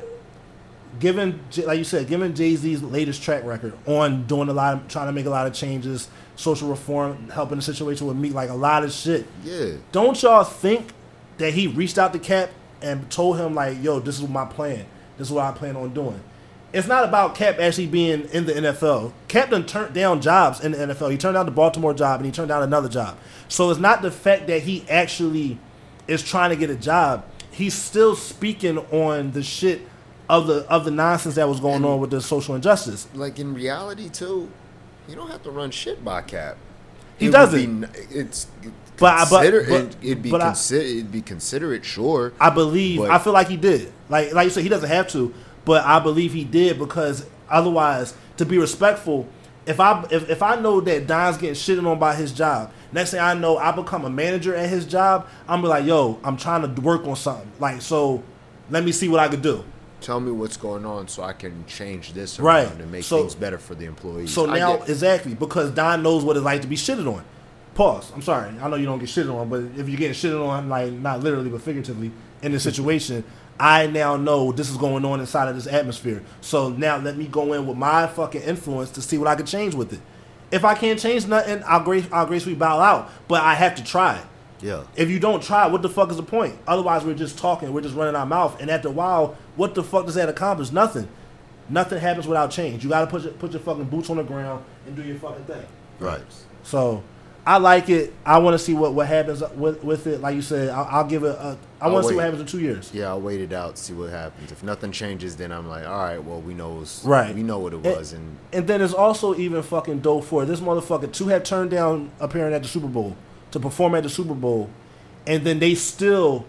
given 1.01 1.41
like 1.65 1.79
you 1.79 1.85
said, 1.85 2.07
given 2.09 2.35
Jay 2.35 2.57
Z's 2.57 2.83
latest 2.83 3.23
track 3.23 3.45
record 3.45 3.75
on 3.87 4.27
doing 4.27 4.49
a 4.49 4.53
lot, 4.53 4.75
of, 4.75 4.89
trying 4.89 5.07
to 5.07 5.13
make 5.13 5.27
a 5.27 5.31
lot 5.31 5.47
of 5.47 5.53
changes, 5.53 6.09
social 6.37 6.69
reform, 6.69 7.31
helping 7.31 7.57
the 7.57 7.63
situation 7.63 8.07
with 8.07 8.17
me, 8.17 8.31
like 8.31 8.51
a 8.51 8.55
lot 8.55 8.85
of 8.85 8.93
shit. 8.93 9.27
Yeah. 9.45 9.73
Don't 9.93 10.21
y'all 10.23 10.45
think 10.45 10.93
that 11.39 11.55
he 11.55 11.67
reached 11.67 11.99
out 11.99 12.13
to 12.13 12.19
Kap 12.19 12.51
and 12.83 13.11
told 13.11 13.39
him 13.39 13.55
like, 13.55 13.83
"Yo, 13.83 13.99
this 14.01 14.21
is 14.21 14.29
my 14.29 14.45
plan. 14.45 14.87
This 15.19 15.29
is 15.29 15.33
what 15.33 15.45
I 15.45 15.53
plan 15.53 15.77
on 15.77 15.93
doing." 15.95 16.21
It's 16.75 16.89
not 16.89 17.05
about 17.05 17.37
Kap 17.37 17.61
actually 17.61 17.87
being 17.87 18.23
in 18.33 18.47
the 18.47 18.53
NFL. 18.53 19.12
Kap 19.29 19.51
done 19.51 19.65
turned 19.65 19.95
down 19.95 20.21
jobs 20.21 20.59
in 20.61 20.73
the 20.73 20.79
NFL. 20.83 21.09
He 21.09 21.17
turned 21.17 21.35
down 21.35 21.47
the 21.47 21.53
Baltimore 21.53 21.95
job 21.95 22.19
and 22.19 22.27
he 22.27 22.33
turned 22.33 22.49
down 22.49 22.65
another 22.65 22.89
job. 22.89 23.17
So 23.47 23.71
it's 23.71 23.79
not 23.79 24.03
the 24.03 24.11
fact 24.11 24.49
that 24.49 24.62
he 24.62 24.85
actually 24.91 25.59
is 26.09 26.25
trying 26.25 26.51
to 26.51 26.57
get 26.57 26.71
a 26.71 26.75
job. 26.75 27.25
He's 27.53 27.75
still 27.75 28.17
speaking 28.17 28.79
on 28.91 29.31
the 29.31 29.45
shit 29.45 29.83
of 30.29 30.49
the 30.49 30.67
of 30.69 30.85
the 30.85 30.91
nonsense 30.91 31.37
that 31.37 31.49
was 31.49 31.61
going 31.61 31.85
on 31.85 32.01
with 32.01 32.11
the 32.11 32.21
social 32.21 32.57
injustice. 32.57 33.07
Like 33.15 33.39
in 33.39 33.55
reality 33.55 34.09
too, 34.09 34.51
you 35.09 35.15
don't 35.15 35.31
have 35.31 35.45
to 35.45 35.53
run 35.53 35.71
shit 35.71 36.05
by 36.05 36.23
Kap. 36.23 36.57
He 37.19 37.27
It 37.27 37.31
doesn't. 37.31 37.81
be 37.83 37.99
it's 38.11 38.49
But 38.99 39.29
but- 39.29 39.41
but- 39.41 39.45
it, 39.45 39.97
it'd 40.03 40.23
be 40.23 40.31
but 40.31 40.41
I- 40.41 40.47
consider, 40.47 40.85
it'd 40.85 41.13
be 41.13 41.21
considerate, 41.23 41.85
sure. 41.85 42.33
I 42.41 42.51
believe. 42.51 43.01
I 43.03 43.19
feel 43.19 43.33
like 43.33 43.49
he 43.49 43.57
did. 43.57 43.93
Like 44.09 44.33
like 44.33 44.45
you 44.45 44.51
said, 44.51 44.63
he 44.63 44.69
doesn't 44.69 44.89
have 44.89 45.09
to, 45.09 45.35
but 45.65 45.85
I 45.85 45.99
believe 46.01 46.33
he 46.33 46.45
did 46.45 46.79
because 46.79 47.27
otherwise, 47.51 48.15
to 48.37 48.45
be 48.47 48.59
respectful, 48.59 49.27
if 49.67 49.81
I 49.81 50.05
if, 50.11 50.29
if 50.31 50.43
I 50.43 50.57
know 50.61 50.81
that 50.83 51.07
Don's 51.07 51.37
getting 51.39 51.55
shitted 51.55 51.87
on 51.91 51.99
by 51.99 52.15
his 52.15 52.33
job, 52.33 52.71
next 52.93 53.11
thing 53.13 53.21
I 53.21 53.35
know, 53.35 53.57
I 53.59 53.73
become 53.73 54.05
a 54.05 54.11
manager 54.11 54.55
at 54.55 54.69
his 54.69 54.85
job. 54.85 55.27
I'm 55.49 55.63
be 55.63 55.69
like, 55.69 55.85
yo, 55.87 56.19
I'm 56.23 56.37
trying 56.37 56.63
to 56.75 56.81
work 56.81 57.07
on 57.07 57.17
something. 57.17 57.51
Like 57.59 57.81
so, 57.83 58.23
let 58.71 58.85
me 58.85 58.93
see 58.93 59.09
what 59.09 59.21
I 59.21 59.29
could 59.29 59.43
do. 59.43 59.65
Tell 60.01 60.21
me 60.21 60.31
what's 60.31 60.59
going 60.59 60.85
on 60.85 61.09
so 61.09 61.23
I 61.23 61.33
can 61.33 61.65
change 61.67 62.13
this 62.13 62.39
around 62.39 62.45
Right. 62.67 62.81
and 62.81 62.93
make 62.93 63.05
So- 63.05 63.21
things 63.21 63.35
better 63.35 63.57
for 63.57 63.75
the 63.75 63.87
employees. 63.87 64.33
So 64.35 64.45
now, 64.45 64.83
exactly 64.83 65.33
because 65.35 65.71
Don 65.71 66.03
knows 66.03 66.23
what 66.25 66.37
it's 66.37 66.45
like 66.45 66.61
to 66.61 66.69
be 66.69 66.77
shitted 66.77 67.07
on. 67.11 67.25
Pause. 67.75 68.12
I'm 68.14 68.22
sorry. 68.22 68.51
I 68.61 68.68
know 68.68 68.77
you 68.77 68.87
don't 68.87 68.99
get 69.01 69.09
shitted 69.09 69.35
on, 69.35 69.49
but 69.49 69.62
if 69.79 69.89
you're 69.89 69.99
getting 69.99 70.12
shitted 70.14 70.47
on, 70.47 70.68
like 70.68 70.93
not 70.93 71.20
literally 71.20 71.51
but 71.51 71.61
figuratively 71.62 72.12
in 72.43 72.53
this 72.53 72.62
situation, 72.62 73.25
I 73.59 73.87
now 73.89 74.16
know 74.16 74.53
this 74.53 74.70
is 74.70 74.77
going 74.77 75.05
on 75.05 75.20
inside 75.20 75.49
of 75.49 75.55
this 75.57 75.66
atmosphere. 75.66 76.22
So 76.41 76.68
now 76.68 76.99
let 76.99 77.16
me 77.16 77.27
go 77.27 77.53
in 77.53 77.66
with 77.66 77.77
my 77.77 78.07
fucking 78.07 78.43
influence 78.43 78.91
to 78.91 79.03
see 79.03 79.18
what 79.18 79.29
I 79.29 79.35
can 79.35 79.47
change 79.47 79.75
with 79.75 79.93
it. 79.93 80.01
If 80.53 80.64
I 80.64 80.75
can't 80.75 81.01
change 81.01 81.27
nothing, 81.27 81.62
I'll 81.66 81.83
grace 81.83 82.07
I'll 82.12 82.27
gracefully 82.27 82.55
bow 82.55 82.79
out. 82.81 83.11
But 83.27 83.43
I 83.43 83.55
have 83.55 83.75
to 83.77 83.85
try 83.85 84.18
it. 84.18 84.25
yeah. 84.61 84.85
If 84.95 85.11
you 85.11 85.18
don't 85.18 85.43
try, 85.43 85.66
what 85.66 85.83
the 85.83 85.89
fuck 85.89 86.11
is 86.11 86.16
the 86.16 86.22
point? 86.22 86.57
Otherwise, 86.68 87.05
we're 87.05 87.14
just 87.14 87.39
talking, 87.39 87.72
we're 87.72 87.81
just 87.81 87.97
running 87.97 88.14
our 88.14 88.27
mouth, 88.27 88.61
and 88.61 88.70
after 88.70 88.89
a 88.89 88.93
while, 88.93 89.37
what 89.57 89.75
the 89.75 89.83
fuck 89.83 90.07
does 90.07 90.14
that 90.14 90.29
accomplish? 90.29 90.70
Nothing. 90.70 91.09
Nothing 91.68 91.99
happens 91.99 92.29
without 92.29 92.51
change. 92.51 92.85
You 92.85 92.91
got 92.91 93.01
to 93.01 93.07
put 93.07 93.22
your, 93.22 93.33
put 93.33 93.51
your 93.53 93.61
fucking 93.61 93.85
boots 93.85 94.11
on 94.11 94.18
the 94.18 94.22
ground 94.22 94.64
and 94.87 94.95
do 94.95 95.03
your 95.03 95.16
fucking 95.16 95.45
thing. 95.45 95.64
Right. 95.99 96.20
So, 96.62 97.03
I 97.47 97.59
like 97.59 97.91
it. 97.91 98.15
I 98.25 98.39
want 98.39 98.55
to 98.55 98.59
see 98.59 98.73
what, 98.73 98.95
what 98.95 99.07
happens 99.07 99.43
with 99.55 99.85
with 99.85 100.07
it. 100.07 100.21
Like 100.23 100.35
you 100.35 100.41
said, 100.41 100.71
I'll, 100.71 100.85
I'll 100.91 101.05
give 101.07 101.25
it. 101.25 101.37
A, 101.39 101.59
I 101.79 101.89
want 101.89 102.05
to 102.05 102.09
see 102.09 102.15
what 102.15 102.25
happens 102.25 102.41
in 102.41 102.47
two 102.47 102.61
years. 102.61 102.91
Yeah, 102.95 103.09
I'll 103.09 103.21
wait 103.21 103.43
it 103.43 103.53
out, 103.53 103.77
see 103.77 103.93
what 103.93 104.09
happens. 104.09 104.51
If 104.51 104.62
nothing 104.62 104.93
changes, 104.93 105.37
then 105.37 105.53
I'm 105.53 105.69
like, 105.69 105.87
all 105.87 105.99
right, 105.99 106.23
well, 106.25 106.41
we 106.41 106.55
know 106.55 106.81
it's, 106.81 107.05
Right. 107.05 107.35
we 107.35 107.43
know 107.43 107.59
what 107.59 107.75
it 107.75 107.85
It- 107.85 107.97
was, 107.99 108.15
and 108.15 108.39
And 108.53 108.66
then 108.66 108.79
there's 108.79 108.95
also 108.95 109.35
even 109.35 109.62
fucking 109.62 110.01
dope 110.01 110.25
for 110.25 110.47
this 110.47 110.61
motherfucker 110.61 111.12
to 111.12 111.29
have 111.29 111.45
turned 111.45 111.71
down 111.71 112.11
appearing 112.19 112.55
at 112.55 112.62
the 112.62 112.69
Super 112.69 112.87
Bowl 112.89 113.15
to 113.51 113.61
perform 113.61 113.95
at 113.95 114.05
the 114.05 114.09
Super 114.09 114.33
Bowl, 114.35 114.71
and 115.27 115.45
then 115.45 115.59
they 115.59 115.75
still 115.75 116.47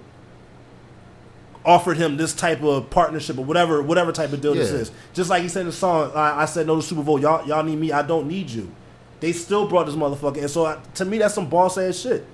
offered 1.66 1.98
him 1.98 2.16
this 2.16 2.34
type 2.34 2.62
of 2.64 2.90
partnership 2.90 3.38
or 3.38 3.44
whatever 3.44 3.82
whatever 3.82 4.12
type 4.12 4.32
of 4.32 4.40
deal 4.40 4.54
this 4.54 4.70
is. 4.72 4.92
Just 5.14 5.30
like 5.30 5.42
he 5.42 5.50
said 5.50 5.62
in 5.62 5.68
the 5.68 5.74
song, 5.74 6.12
I, 6.16 6.44
I 6.44 6.46
said 6.46 6.68
no 6.68 6.76
to 6.76 6.82
Super 6.82 7.04
Bowl. 7.04 7.20
Y'all 7.20 7.46
y'all 7.48 7.64
need 7.64 7.78
me. 7.80 7.92
I 7.92 8.02
don't 8.04 8.28
need 8.28 8.50
you. 8.50 8.72
They 9.20 9.32
still 9.32 9.68
brought 9.68 9.86
this 9.86 9.96
motherfucker, 9.96 10.40
and 10.40 10.50
so 10.50 10.66
I, 10.66 10.80
to 10.96 11.06
me 11.06 11.18
that's 11.18 11.34
some 11.34 11.50
boss 11.50 11.78
ass 11.78 11.98
shit. 11.98 12.26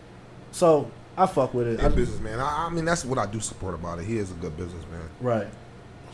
So 0.51 0.89
I 1.17 1.25
fuck 1.27 1.53
with 1.53 1.67
it. 1.67 1.79
He 1.79 1.85
I- 1.85 1.89
a 1.89 1.91
businessman. 1.91 2.39
I, 2.39 2.65
I 2.67 2.69
mean, 2.69 2.85
that's 2.85 3.05
what 3.05 3.17
I 3.19 3.25
do 3.25 3.39
support 3.39 3.73
about 3.75 3.99
it. 3.99 4.05
He 4.05 4.17
is 4.17 4.31
a 4.31 4.35
good 4.35 4.55
businessman. 4.57 5.01
right. 5.19 5.47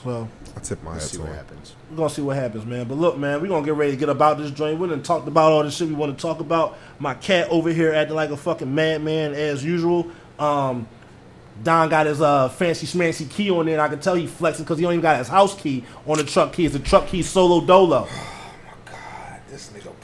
So 0.03 0.27
I 0.56 0.60
tip 0.60 0.84
my 0.84 0.94
hat 0.94 1.02
see 1.02 1.18
to 1.18 1.23
what 1.23 1.30
him. 1.31 1.35
happens. 1.38 1.76
we're 1.89 1.98
gonna 1.98 2.10
see 2.11 2.22
what 2.22 2.35
happens, 2.38 2.65
man. 2.68 2.88
But 2.88 2.99
look, 2.99 3.18
man, 3.18 3.41
we're 3.41 3.48
gonna 3.48 3.65
get 3.65 3.73
ready 3.73 3.91
to 3.94 3.98
get 3.98 4.10
about 4.10 4.38
this 4.38 4.52
joint. 4.52 4.77
We 4.80 4.88
done 4.88 5.02
talked 5.02 5.27
about 5.27 5.52
all 5.52 5.64
the 5.64 5.72
shit 5.72 5.88
we 5.88 5.95
want 5.95 6.15
to 6.15 6.22
talk 6.22 6.39
about. 6.39 6.77
My 6.99 7.15
cat 7.15 7.49
over 7.49 7.72
here 7.72 7.91
acting 7.94 8.15
like 8.15 8.30
a 8.30 8.38
fucking 8.38 8.73
madman 8.73 9.34
as 9.34 9.65
usual. 9.65 10.07
Um, 10.38 10.88
Don 11.64 11.89
got 11.89 12.06
his 12.06 12.22
uh 12.22 12.48
fancy 12.49 12.85
schmancy 12.85 13.27
key 13.27 13.49
on 13.49 13.65
there. 13.65 13.73
And 13.73 13.81
I 13.81 13.88
can 13.88 13.99
tell 13.99 14.14
he 14.14 14.27
flexing 14.27 14.65
because 14.65 14.77
he 14.77 14.84
don't 14.84 14.94
even 14.94 15.02
got 15.02 15.18
his 15.18 15.27
house 15.27 15.60
key 15.60 15.84
on 16.06 16.18
the 16.19 16.23
truck 16.23 16.53
key. 16.53 16.68
It's 16.68 16.76
a 16.76 16.80
truck 16.80 17.07
key 17.07 17.23
solo 17.23 17.65
dolo. 17.65 18.07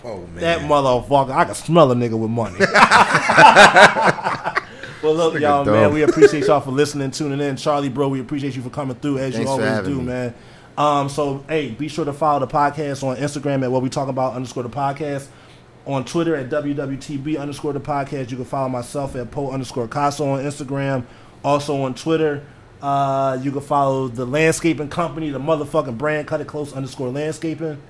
Poe, 0.03 0.27
man. 0.33 0.41
That 0.41 0.59
motherfucker, 0.59 1.31
I 1.31 1.45
can 1.45 1.55
smell 1.55 1.89
a 1.89 1.95
nigga 1.95 2.19
with 2.19 2.29
money. 2.29 2.57
well, 5.01 5.15
look, 5.15 5.39
y'all, 5.39 5.63
dumb. 5.63 5.73
man, 5.73 5.93
we 5.93 6.01
appreciate 6.01 6.45
y'all 6.45 6.59
for 6.59 6.71
listening, 6.71 7.09
tuning 7.09 7.39
in. 7.39 7.55
Charlie, 7.55 7.87
bro, 7.87 8.09
we 8.09 8.19
appreciate 8.19 8.53
you 8.53 8.61
for 8.61 8.69
coming 8.69 8.97
through 8.97 9.19
as 9.19 9.33
Thanks 9.33 9.47
you 9.47 9.51
always 9.51 9.87
do, 9.87 9.99
me. 9.99 10.03
man. 10.03 10.35
Um, 10.77 11.07
so, 11.07 11.45
hey, 11.47 11.69
be 11.69 11.87
sure 11.87 12.03
to 12.03 12.11
follow 12.11 12.45
the 12.45 12.47
podcast 12.47 13.01
on 13.01 13.15
Instagram 13.15 13.63
at 13.63 13.71
what 13.71 13.81
we 13.81 13.89
talk 13.89 14.09
about 14.09 14.33
underscore 14.33 14.63
the 14.63 14.69
podcast. 14.69 15.27
On 15.85 16.03
Twitter 16.03 16.35
at 16.35 16.49
WWTB 16.49 17.39
underscore 17.39 17.71
the 17.71 17.79
podcast. 17.79 18.29
You 18.29 18.35
can 18.35 18.45
follow 18.45 18.67
myself 18.67 19.15
at 19.15 19.31
Poe 19.31 19.51
underscore 19.51 19.87
Casa 19.87 20.23
on 20.23 20.43
Instagram. 20.43 21.05
Also 21.45 21.81
on 21.81 21.93
Twitter, 21.93 22.43
uh, 22.81 23.39
you 23.41 23.53
can 23.53 23.61
follow 23.61 24.09
the 24.09 24.25
landscaping 24.25 24.89
company, 24.89 25.29
the 25.29 25.39
motherfucking 25.39 25.97
brand, 25.97 26.27
cut 26.27 26.41
it 26.41 26.47
close 26.47 26.73
underscore 26.73 27.09
landscaping. 27.09 27.81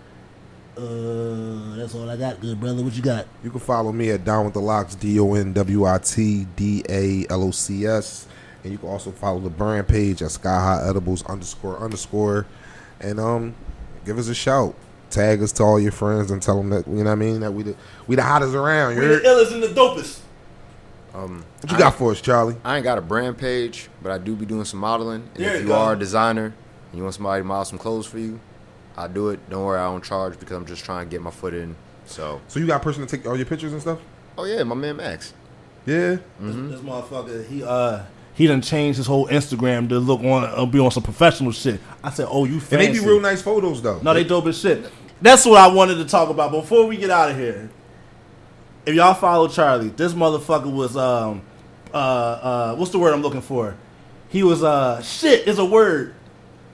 Uh, 0.78 1.76
that's 1.76 1.94
all 1.94 2.10
I 2.10 2.18
got, 2.18 2.40
good 2.42 2.60
brother. 2.60 2.84
What 2.84 2.94
you 2.96 3.04
got? 3.04 3.28
You 3.44 3.52
can 3.52 3.60
follow 3.60 3.92
me 3.92 4.10
at 4.10 4.26
Down 4.26 4.46
with 4.46 4.54
the 4.56 4.60
Locks, 4.62 4.96
D 4.96 5.20
O 5.20 5.34
N 5.36 5.54
W 5.54 5.86
I 5.86 5.98
T 6.00 6.46
D 6.56 6.84
A 6.90 7.26
L 7.30 7.44
O 7.44 7.52
C 7.52 7.86
S. 7.86 8.28
And 8.64 8.72
you 8.72 8.78
can 8.80 8.90
also 8.90 9.12
follow 9.12 9.40
the 9.40 9.50
brand 9.50 9.88
page 9.88 10.22
at 10.22 10.32
Sky 10.32 10.50
High 10.80 10.88
Edibles 10.90 11.24
underscore 11.26 11.78
underscore. 11.80 12.46
And 13.02 13.20
um, 13.20 13.54
give 14.06 14.18
us 14.18 14.30
a 14.30 14.34
shout. 14.36 14.74
Tag 15.10 15.44
us 15.44 15.52
to 15.54 15.64
all 15.64 15.80
your 15.80 15.92
friends 15.92 16.32
and 16.32 16.42
tell 16.42 16.58
them 16.58 16.70
that, 16.72 16.88
you 16.88 16.94
know 16.96 17.04
what 17.04 17.12
I 17.12 17.16
mean, 17.16 17.42
that 17.42 17.52
we 17.52 17.64
the, 17.64 17.76
we 18.08 18.16
the 18.16 18.24
hottest 18.24 18.56
around. 18.56 18.96
We 18.98 19.06
the 19.06 19.20
illest 19.20 19.54
and 19.54 19.62
the 19.62 19.68
dopest. 19.68 20.20
Um, 21.14 21.46
What 21.62 21.72
you 21.72 21.78
I- 21.78 21.80
got 21.82 21.96
for 21.96 22.12
us, 22.12 22.20
Charlie? 22.22 22.56
I 22.64 22.78
ain't 22.78 22.84
got 22.84 22.98
a 22.98 23.02
brand 23.02 23.38
page, 23.38 23.90
but 24.02 24.12
I 24.12 24.18
do 24.18 24.36
be 24.36 24.48
doing 24.48 24.66
some 24.66 24.80
modeling. 24.80 25.30
And 25.36 25.44
There 25.44 25.50
if 25.54 25.62
you 25.62 25.68
you 25.68 25.68
go. 25.68 25.76
are 25.76 25.94
a 25.94 26.00
designer 26.00 26.46
and 26.46 26.98
you 26.98 27.04
want 27.04 27.14
somebody 27.14 27.42
to 27.42 27.46
model 27.46 27.66
some 27.66 27.78
clothes 27.78 28.08
for 28.08 28.18
you, 28.18 28.40
I 28.96 29.08
do 29.08 29.30
it. 29.30 29.50
Don't 29.50 29.66
worry, 29.66 29.80
I 29.80 29.86
don't 29.86 30.04
charge 30.04 30.40
because 30.40 30.56
I'm 30.56 30.66
just 30.66 30.84
trying 30.86 31.06
to 31.08 31.12
get 31.12 31.22
my 31.22 31.32
foot 31.32 31.54
in. 31.54 31.76
So, 32.06 32.42
So 32.48 32.60
you 32.60 32.68
got 32.68 32.82
a 32.82 32.84
person 32.84 33.06
to 33.06 33.18
take 33.18 33.26
all 33.28 33.36
your 33.36 33.46
pictures 33.46 33.72
and 33.72 33.82
stuff? 33.82 34.00
oh 34.38 34.46
yeah, 34.46 34.64
my 34.64 34.76
man 34.76 34.98
Max. 34.98 35.34
Yeah. 35.86 36.16
Mm-hmm. 36.42 36.70
This, 36.70 36.80
this 36.80 36.90
motherfucker, 36.90 37.46
he 37.48 37.64
uh 37.64 38.04
he 38.36 38.48
done 38.48 38.62
changed 38.62 38.98
his 38.98 39.06
whole 39.06 39.28
Instagram 39.28 39.90
to 39.90 40.00
look 40.00 40.22
on 40.22 40.44
uh, 40.44 40.66
be 40.66 40.80
on 40.80 40.92
some 40.92 41.04
professional 41.04 41.52
shit. 41.52 41.80
I 42.04 42.10
said, 42.10 42.28
oh, 42.30 42.46
you 42.46 42.56
And 42.56 42.62
they 42.64 42.92
be 42.92 43.00
real 43.00 43.20
nice 43.20 43.42
photos 43.42 43.82
though. 43.82 44.00
No, 44.00 44.14
they 44.14 44.24
dope 44.24 44.48
as 44.48 44.60
shit. 44.60 44.90
That's 45.22 45.46
what 45.46 45.60
I 45.60 45.68
wanted 45.74 45.96
to 45.96 46.06
talk 46.06 46.30
about 46.30 46.52
before 46.52 46.86
we 46.88 46.98
get 46.98 47.10
out 47.10 47.32
of 47.32 47.38
here. 47.38 47.70
If 48.86 48.96
y'all 48.96 49.14
follow 49.14 49.48
Charlie, 49.48 49.90
this 49.90 50.14
motherfucker 50.14 50.72
was 50.72 50.98
um 50.98 51.42
uh 51.94 51.98
uh 51.98 52.76
what's 52.76 52.92
the 52.92 53.00
word 53.00 53.14
I'm 53.14 53.22
looking 53.22 53.42
for? 53.42 53.76
He 54.30 54.42
was 54.44 54.64
uh 54.64 55.02
shit 55.02 55.48
is 55.48 55.60
a 55.60 55.66
word. 55.66 56.16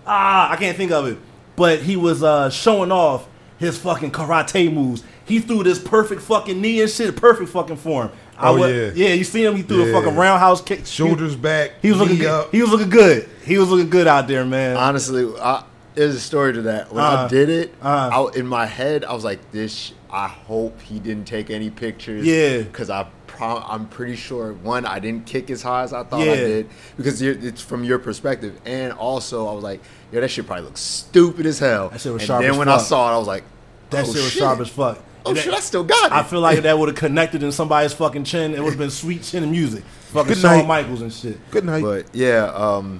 Ah, 0.07 0.51
I 0.51 0.55
can't 0.55 0.77
think 0.77 0.91
of 0.91 1.07
it. 1.07 1.17
But 1.60 1.81
he 1.84 1.95
was 1.98 2.23
uh 2.23 2.49
showing 2.49 2.91
off 2.91 3.27
his 3.60 3.77
fucking 3.77 4.11
karate 4.11 4.73
moves. 4.73 5.03
He 5.26 5.40
threw 5.40 5.61
this 5.64 5.77
perfect 5.77 6.22
fucking 6.22 6.60
knee 6.60 6.81
and 6.81 6.90
shit, 6.90 7.15
perfect 7.18 7.49
fucking 7.52 7.76
form. 7.76 8.11
I 8.38 8.49
Oh, 8.49 8.57
wa- 8.57 8.65
yeah. 8.68 8.91
yeah. 8.95 9.14
You 9.14 9.26
see 9.26 9.44
him? 9.45 9.56
He 9.57 9.61
threw 9.64 9.84
a 9.90 9.91
fucking 9.91 10.15
roundhouse 10.15 10.61
kick. 10.61 10.86
Shoulders 10.86 11.36
back. 11.36 11.72
He 11.81 11.90
was 11.90 11.99
looking 11.99 12.15
knee 12.15 12.22
good. 12.22 12.30
up. 12.31 12.52
He 12.53 12.61
was 12.61 12.72
looking 12.72 12.90
good. 12.90 13.27
He 13.45 13.57
was 13.60 13.69
looking 13.69 13.90
good 13.90 14.07
out 14.07 14.27
there, 14.30 14.45
man. 14.45 14.77
Honestly, 14.77 15.30
I, 15.40 15.65
there's 15.95 16.15
a 16.15 16.19
story 16.22 16.53
to 16.53 16.61
that. 16.64 16.94
When 16.94 17.03
Uh, 17.03 17.26
I 17.26 17.27
did 17.27 17.49
it, 17.49 17.76
uh. 17.81 18.27
I, 18.34 18.38
in 18.40 18.48
my 18.48 18.65
head, 18.65 19.03
I 19.03 19.14
was 19.14 19.26
like, 19.26 19.52
"This. 19.52 19.91
I 20.11 20.27
hope 20.30 20.80
he 20.81 20.98
didn't 20.99 21.26
take 21.26 21.49
any 21.49 21.69
pictures." 21.69 22.26
Yeah. 22.26 22.60
because 22.61 22.90
I. 22.90 23.06
Pro- 23.39 23.63
I'm 23.65 23.87
pretty 23.87 24.17
sure 24.17 24.51
one, 24.51 24.85
I 24.85 24.99
didn't 24.99 25.25
kick 25.25 25.49
as 25.49 25.61
high 25.61 25.83
as 25.83 25.93
I 25.93 26.03
thought 26.03 26.25
Yeah. 26.25 26.33
I 26.33 26.35
did 26.35 26.69
because 26.97 27.21
you're, 27.21 27.37
it's 27.39 27.61
from 27.61 27.85
your 27.85 27.97
perspective, 27.97 28.59
and 28.65 28.91
also 28.91 29.47
I 29.47 29.53
was 29.53 29.63
like, 29.63 29.81
"Yo, 30.11 30.19
that 30.19 30.27
shit 30.27 30.45
probably 30.45 30.65
looks 30.65 30.81
stupid 30.81 31.45
as 31.45 31.57
hell." 31.57 31.87
That 31.87 32.01
shit 32.01 32.11
was 32.11 32.21
and 32.23 32.27
sharp 32.27 32.41
then 32.41 32.51
as 32.51 32.57
when 32.57 32.67
I 32.67 32.77
saw 32.77 33.09
it, 33.11 33.15
I 33.15 33.17
was 33.17 33.27
like, 33.27 33.45
that 33.91 34.03
oh, 34.03 34.13
shit 34.13 34.15
was 34.23 34.31
sharp 34.33 34.59
as 34.59 34.67
fuck. 34.67 34.99
Oh 35.25 35.33
that- 35.33 35.41
shit, 35.41 35.53
I 35.53 35.61
still 35.61 35.85
got 35.85 36.11
it. 36.11 36.15
I 36.15 36.23
feel 36.23 36.41
like 36.41 36.59
that 36.63 36.77
would 36.77 36.89
have 36.89 36.97
connected 36.97 37.41
in 37.41 37.53
somebody's 37.53 37.93
fucking 37.93 38.25
chin, 38.25 38.53
it 38.53 38.59
would 38.61 38.71
have 38.71 38.77
been 38.77 38.91
sweet 38.91 39.23
chin 39.23 39.43
and 39.43 39.53
music. 39.53 39.85
Fucking 40.11 40.33
Good 40.33 40.37
Shawn 40.41 40.57
night. 40.57 40.67
Michaels 40.67 41.01
and 41.01 41.13
shit. 41.13 41.49
Good 41.49 41.63
night. 41.63 41.81
But 41.81 42.13
yeah, 42.13 42.51
um, 42.53 42.99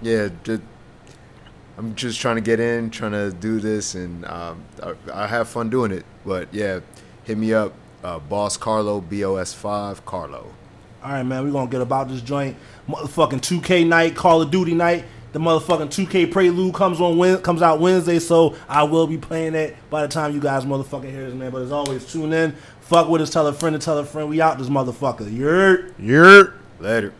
yeah, 0.00 0.28
ju- 0.44 0.62
I'm 1.76 1.94
just 1.94 2.20
trying 2.20 2.36
to 2.36 2.40
get 2.40 2.58
in, 2.58 2.88
trying 2.88 3.12
to 3.12 3.32
do 3.32 3.60
this, 3.60 3.96
and 3.96 4.24
um, 4.24 4.64
I, 4.82 4.94
I 5.12 5.26
have 5.26 5.48
fun 5.48 5.68
doing 5.68 5.90
it. 5.90 6.06
But 6.24 6.48
yeah, 6.54 6.80
hit 7.24 7.36
me 7.36 7.52
up, 7.52 7.72
uh, 8.04 8.18
Boss 8.20 8.56
Carlo, 8.56 9.00
B 9.00 9.24
O 9.24 9.36
S 9.36 9.52
five 9.52 10.04
Carlo. 10.04 10.52
All 11.02 11.10
right, 11.10 11.22
man, 11.22 11.44
we're 11.44 11.52
gonna 11.52 11.70
get 11.70 11.80
about 11.80 12.08
this 12.08 12.20
joint. 12.20 12.56
Motherfucking 12.88 13.40
2K 13.40 13.86
night, 13.86 14.14
Call 14.14 14.42
of 14.42 14.50
Duty 14.50 14.74
night. 14.74 15.04
The 15.32 15.40
motherfucking 15.40 15.88
2K 15.88 16.30
Prelude 16.30 16.74
comes 16.74 17.00
on 17.00 17.42
comes 17.42 17.60
out 17.60 17.80
Wednesday, 17.80 18.20
so 18.20 18.54
I 18.68 18.84
will 18.84 19.06
be 19.08 19.18
playing 19.18 19.54
that 19.54 19.74
by 19.90 20.02
the 20.02 20.08
time 20.08 20.32
you 20.32 20.40
guys 20.40 20.64
motherfucking 20.64 21.10
hear 21.10 21.24
this, 21.26 21.34
man. 21.34 21.50
But 21.50 21.62
as 21.62 21.72
always, 21.72 22.10
tune 22.10 22.32
in, 22.32 22.54
fuck 22.80 23.08
with 23.08 23.20
us, 23.20 23.30
tell 23.30 23.46
a 23.46 23.52
friend 23.52 23.74
to 23.74 23.84
tell 23.84 23.98
a 23.98 24.04
friend. 24.04 24.28
We 24.28 24.40
out 24.40 24.58
this 24.58 24.68
motherfucker. 24.68 25.36
Heard? 25.36 25.94
You're. 25.98 26.54
Later. 26.78 27.12